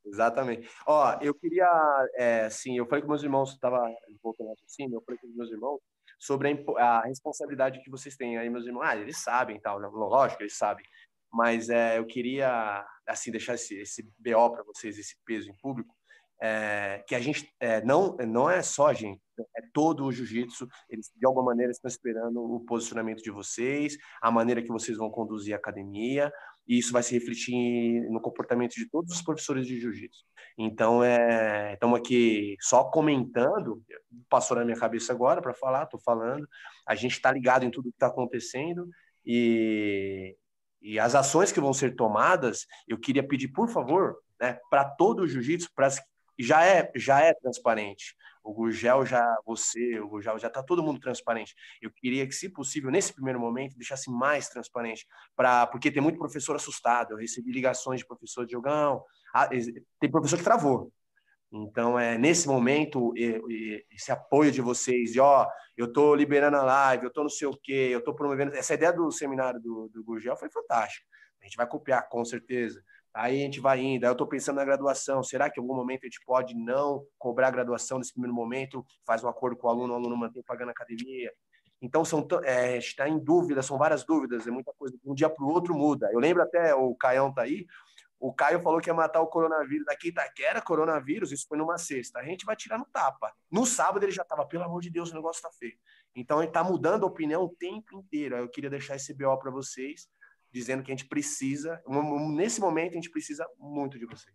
Exatamente. 0.04 0.68
Ó, 0.84 1.16
eu 1.20 1.32
queria, 1.32 1.70
é, 2.16 2.50
sim, 2.50 2.76
eu 2.76 2.86
falei 2.86 3.02
com 3.02 3.08
meus 3.08 3.22
irmãos, 3.22 3.52
estava 3.52 3.88
voltando 4.20 4.52
assim, 4.66 4.92
eu 4.92 5.00
falei 5.02 5.20
com 5.20 5.28
meus 5.28 5.50
irmãos 5.50 5.80
sobre 6.18 6.64
a, 6.78 6.82
a, 6.82 7.06
responsabilidade 7.06 7.80
que 7.80 7.90
vocês 7.90 8.16
têm. 8.16 8.38
Aí 8.38 8.48
meus 8.48 8.66
irmãos, 8.66 8.84
ah, 8.84 8.96
eles 8.96 9.18
sabem, 9.18 9.60
tal, 9.60 9.80
né? 9.80 9.88
lógico, 9.88 10.42
eles 10.42 10.56
sabem. 10.56 10.84
Mas 11.32 11.68
é, 11.68 11.98
eu 11.98 12.06
queria, 12.06 12.86
assim, 13.06 13.30
deixar 13.30 13.54
esse, 13.54 13.74
esse 13.78 14.02
BO 14.18 14.50
para 14.52 14.62
vocês, 14.64 14.98
esse 14.98 15.16
peso 15.24 15.50
em 15.50 15.56
público, 15.56 15.94
é, 16.40 17.02
que 17.06 17.14
a 17.14 17.20
gente 17.20 17.50
é, 17.58 17.82
não 17.82 18.14
não 18.16 18.50
é 18.50 18.62
só 18.62 18.88
a 18.88 18.92
gente, 18.92 19.20
é 19.56 19.62
todo 19.72 20.04
o 20.04 20.12
jiu-jitsu. 20.12 20.68
Eles 20.88 21.10
de 21.14 21.26
alguma 21.26 21.46
maneira 21.46 21.72
estão 21.72 21.88
esperando 21.88 22.40
o 22.40 22.60
posicionamento 22.60 23.22
de 23.22 23.30
vocês, 23.30 23.96
a 24.20 24.30
maneira 24.30 24.62
que 24.62 24.68
vocês 24.68 24.98
vão 24.98 25.10
conduzir 25.10 25.54
a 25.54 25.56
academia, 25.56 26.32
e 26.66 26.78
isso 26.78 26.92
vai 26.92 27.02
se 27.02 27.14
refletir 27.14 28.02
no 28.10 28.20
comportamento 28.20 28.74
de 28.74 28.88
todos 28.88 29.14
os 29.14 29.22
professores 29.22 29.66
de 29.66 29.80
jiu-jitsu. 29.80 30.24
Então, 30.58 31.04
é, 31.04 31.74
estamos 31.74 31.98
aqui 31.98 32.56
só 32.60 32.84
comentando, 32.84 33.82
passou 34.28 34.56
na 34.56 34.64
minha 34.64 34.78
cabeça 34.78 35.12
agora 35.12 35.42
para 35.42 35.54
falar, 35.54 35.84
estou 35.84 36.00
falando. 36.00 36.48
A 36.86 36.94
gente 36.94 37.12
está 37.12 37.30
ligado 37.30 37.64
em 37.64 37.70
tudo 37.70 37.90
que 37.90 37.96
está 37.96 38.06
acontecendo 38.06 38.88
e, 39.24 40.36
e 40.80 40.98
as 40.98 41.14
ações 41.14 41.52
que 41.52 41.60
vão 41.60 41.72
ser 41.72 41.94
tomadas, 41.94 42.66
eu 42.88 42.98
queria 42.98 43.26
pedir, 43.26 43.48
por 43.48 43.68
favor, 43.68 44.16
né, 44.40 44.58
para 44.70 44.84
todo 44.84 45.20
o 45.20 45.28
jiu-jitsu, 45.28 45.68
já 46.38 46.64
é 46.64 46.90
já 46.94 47.20
é 47.20 47.34
transparente. 47.34 48.14
O 48.46 48.54
Gurgel 48.54 49.04
já, 49.04 49.36
você, 49.44 49.98
o 49.98 50.08
Gurgel, 50.08 50.38
já 50.38 50.46
está 50.46 50.62
todo 50.62 50.82
mundo 50.82 51.00
transparente. 51.00 51.52
Eu 51.82 51.90
queria 51.90 52.24
que, 52.26 52.32
se 52.32 52.48
possível, 52.48 52.92
nesse 52.92 53.12
primeiro 53.12 53.40
momento, 53.40 53.76
deixasse 53.76 54.08
mais 54.08 54.48
transparente, 54.48 55.04
pra, 55.34 55.66
porque 55.66 55.90
tem 55.90 56.00
muito 56.00 56.16
professor 56.16 56.54
assustado. 56.54 57.12
Eu 57.12 57.16
recebi 57.16 57.50
ligações 57.50 58.00
de 58.00 58.06
professor 58.06 58.46
de 58.46 58.52
jogão, 58.52 59.02
tem 59.98 60.10
professor 60.10 60.36
que 60.36 60.44
travou. 60.44 60.92
Então, 61.52 61.98
é, 61.98 62.16
nesse 62.16 62.46
momento, 62.46 63.12
esse 63.90 64.12
apoio 64.12 64.52
de 64.52 64.60
vocês, 64.60 65.16
e 65.16 65.20
ó, 65.20 65.48
eu 65.76 65.86
estou 65.86 66.14
liberando 66.14 66.56
a 66.56 66.62
live, 66.62 67.04
eu 67.04 67.08
estou 67.08 67.24
não 67.24 67.30
sei 67.30 67.48
o 67.48 67.56
quê, 67.56 67.88
eu 67.90 67.98
estou 67.98 68.14
promovendo. 68.14 68.54
Essa 68.54 68.74
ideia 68.74 68.92
do 68.92 69.10
seminário 69.10 69.60
do, 69.60 69.88
do 69.92 70.04
Gurgel 70.04 70.36
foi 70.36 70.50
fantástica. 70.50 71.04
A 71.40 71.44
gente 71.44 71.56
vai 71.56 71.66
copiar, 71.66 72.08
com 72.08 72.24
certeza. 72.24 72.82
Aí 73.16 73.40
a 73.40 73.44
gente 73.44 73.60
vai 73.60 73.80
indo. 73.80 74.04
Aí 74.04 74.10
eu 74.10 74.12
estou 74.12 74.26
pensando 74.26 74.56
na 74.56 74.64
graduação. 74.64 75.22
Será 75.22 75.48
que 75.48 75.58
em 75.58 75.62
algum 75.62 75.74
momento 75.74 76.02
a 76.02 76.06
gente 76.06 76.20
pode 76.26 76.54
não 76.54 77.02
cobrar 77.18 77.48
a 77.48 77.50
graduação 77.50 77.98
nesse 77.98 78.12
primeiro 78.12 78.34
momento? 78.34 78.84
Faz 79.06 79.24
um 79.24 79.28
acordo 79.28 79.56
com 79.56 79.66
o 79.66 79.70
aluno, 79.70 79.94
o 79.94 79.96
aluno 79.96 80.16
mantém 80.16 80.42
pagando 80.42 80.68
a 80.68 80.72
academia. 80.72 81.32
Então, 81.80 82.04
são, 82.04 82.26
é, 82.44 82.76
está 82.76 83.08
em 83.08 83.18
dúvida, 83.18 83.62
são 83.62 83.78
várias 83.78 84.04
dúvidas, 84.04 84.46
é 84.46 84.50
muita 84.50 84.72
coisa. 84.76 84.96
De 85.02 85.10
um 85.10 85.14
dia 85.14 85.30
para 85.30 85.44
o 85.44 85.48
outro 85.48 85.74
muda. 85.74 86.10
Eu 86.12 86.18
lembro 86.18 86.42
até, 86.42 86.74
o 86.74 86.94
Caião 86.94 87.32
tá 87.32 87.42
aí, 87.42 87.66
o 88.18 88.32
Caio 88.32 88.60
falou 88.60 88.80
que 88.80 88.88
ia 88.88 88.94
matar 88.94 89.20
o 89.20 89.26
coronavírus 89.26 89.84
daqui 89.84 90.08
Itaquera, 90.08 90.60
coronavírus, 90.62 91.32
isso 91.32 91.46
foi 91.48 91.58
numa 91.58 91.76
sexta. 91.76 92.18
A 92.18 92.24
gente 92.24 92.46
vai 92.46 92.56
tirar 92.56 92.78
no 92.78 92.86
tapa. 92.86 93.32
No 93.50 93.66
sábado 93.66 94.04
ele 94.04 94.12
já 94.12 94.22
estava, 94.22 94.46
pelo 94.46 94.64
amor 94.64 94.80
de 94.80 94.90
Deus, 94.90 95.10
o 95.10 95.14
negócio 95.14 95.38
está 95.38 95.50
feio. 95.58 95.76
Então 96.14 96.38
ele 96.38 96.48
está 96.48 96.64
mudando 96.64 97.04
a 97.04 97.06
opinião 97.06 97.44
o 97.44 97.54
tempo 97.54 97.94
inteiro. 97.94 98.36
Eu 98.36 98.48
queria 98.48 98.70
deixar 98.70 98.96
esse 98.96 99.12
BO 99.12 99.38
para 99.38 99.50
vocês 99.50 100.08
dizendo 100.52 100.82
que 100.82 100.90
a 100.90 100.94
gente 100.96 101.08
precisa, 101.08 101.80
nesse 102.34 102.60
momento, 102.60 102.92
a 102.92 102.94
gente 102.96 103.10
precisa 103.10 103.46
muito 103.58 103.98
de 103.98 104.06
vocês. 104.06 104.34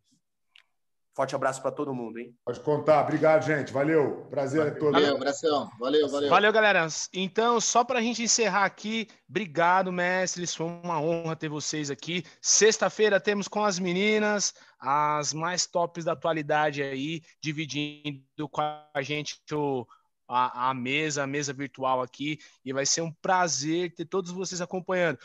Forte 1.14 1.36
abraço 1.36 1.62
para 1.62 1.72
todo 1.72 1.94
mundo, 1.94 2.20
hein? 2.20 2.34
Pode 2.46 2.62
contar. 2.62 3.02
Obrigado, 3.02 3.46
gente. 3.46 3.74
Valeu. 3.74 4.28
Prazer 4.30 4.64
valeu, 4.64 4.80
todo. 4.80 4.92
Valeu, 4.94 5.16
abração. 5.16 5.70
Valeu, 5.78 6.08
valeu. 6.10 6.30
Valeu, 6.30 6.54
galera. 6.54 6.88
Então, 7.14 7.60
só 7.60 7.84
para 7.84 8.00
a 8.00 8.02
gente 8.02 8.24
encerrar 8.24 8.64
aqui, 8.64 9.10
obrigado, 9.30 9.92
mestres. 9.92 10.56
Foi 10.56 10.68
uma 10.68 11.02
honra 11.02 11.36
ter 11.36 11.50
vocês 11.50 11.92
aqui. 11.92 12.24
Sexta-feira 12.42 13.20
temos 13.20 13.50
com 13.50 13.64
as 13.64 13.78
meninas 13.78 14.54
as 14.80 15.34
mais 15.34 15.68
tops 15.68 16.06
da 16.06 16.14
atualidade 16.14 16.82
aí, 16.82 17.22
dividindo 17.42 18.50
com 18.50 18.62
a 18.62 19.02
gente 19.02 19.40
o 19.52 19.86
a, 20.32 20.70
a, 20.70 20.74
mesa, 20.74 21.24
a 21.24 21.28
mesa 21.28 21.52
virtual 21.52 22.02
aqui, 22.02 22.40
e 22.64 22.72
vai 22.72 22.86
ser 22.86 23.02
um 23.02 23.12
prazer 23.12 23.94
ter 23.94 24.06
todos 24.06 24.32
vocês 24.32 24.62
acompanhando. 24.62 25.20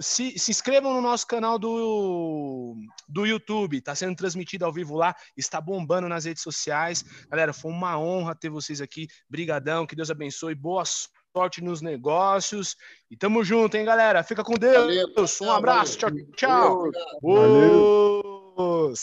se, 0.00 0.38
se 0.38 0.50
inscrevam 0.50 0.92
no 0.92 1.00
nosso 1.00 1.26
canal 1.26 1.58
do, 1.58 2.76
do 3.08 3.24
YouTube, 3.24 3.78
está 3.78 3.94
sendo 3.94 4.14
transmitido 4.14 4.64
ao 4.64 4.72
vivo 4.72 4.94
lá, 4.96 5.14
está 5.36 5.60
bombando 5.60 6.08
nas 6.08 6.24
redes 6.24 6.42
sociais. 6.42 7.04
Galera, 7.30 7.52
foi 7.52 7.70
uma 7.70 7.98
honra 7.98 8.34
ter 8.34 8.50
vocês 8.50 8.80
aqui. 8.80 9.08
Brigadão, 9.28 9.86
que 9.86 9.96
Deus 9.96 10.10
abençoe, 10.10 10.54
boa 10.54 10.84
sorte 10.84 11.62
nos 11.62 11.80
negócios. 11.80 12.76
E 13.10 13.16
tamo 13.16 13.42
junto, 13.42 13.76
hein, 13.76 13.84
galera? 13.84 14.22
Fica 14.22 14.44
com 14.44 14.54
Deus. 14.54 14.86
Valeu, 14.86 15.08
um 15.42 15.50
abraço, 15.50 15.98
valeu. 15.98 16.26
tchau, 16.36 16.90
tchau. 16.90 16.90
Valeu. 17.22 18.94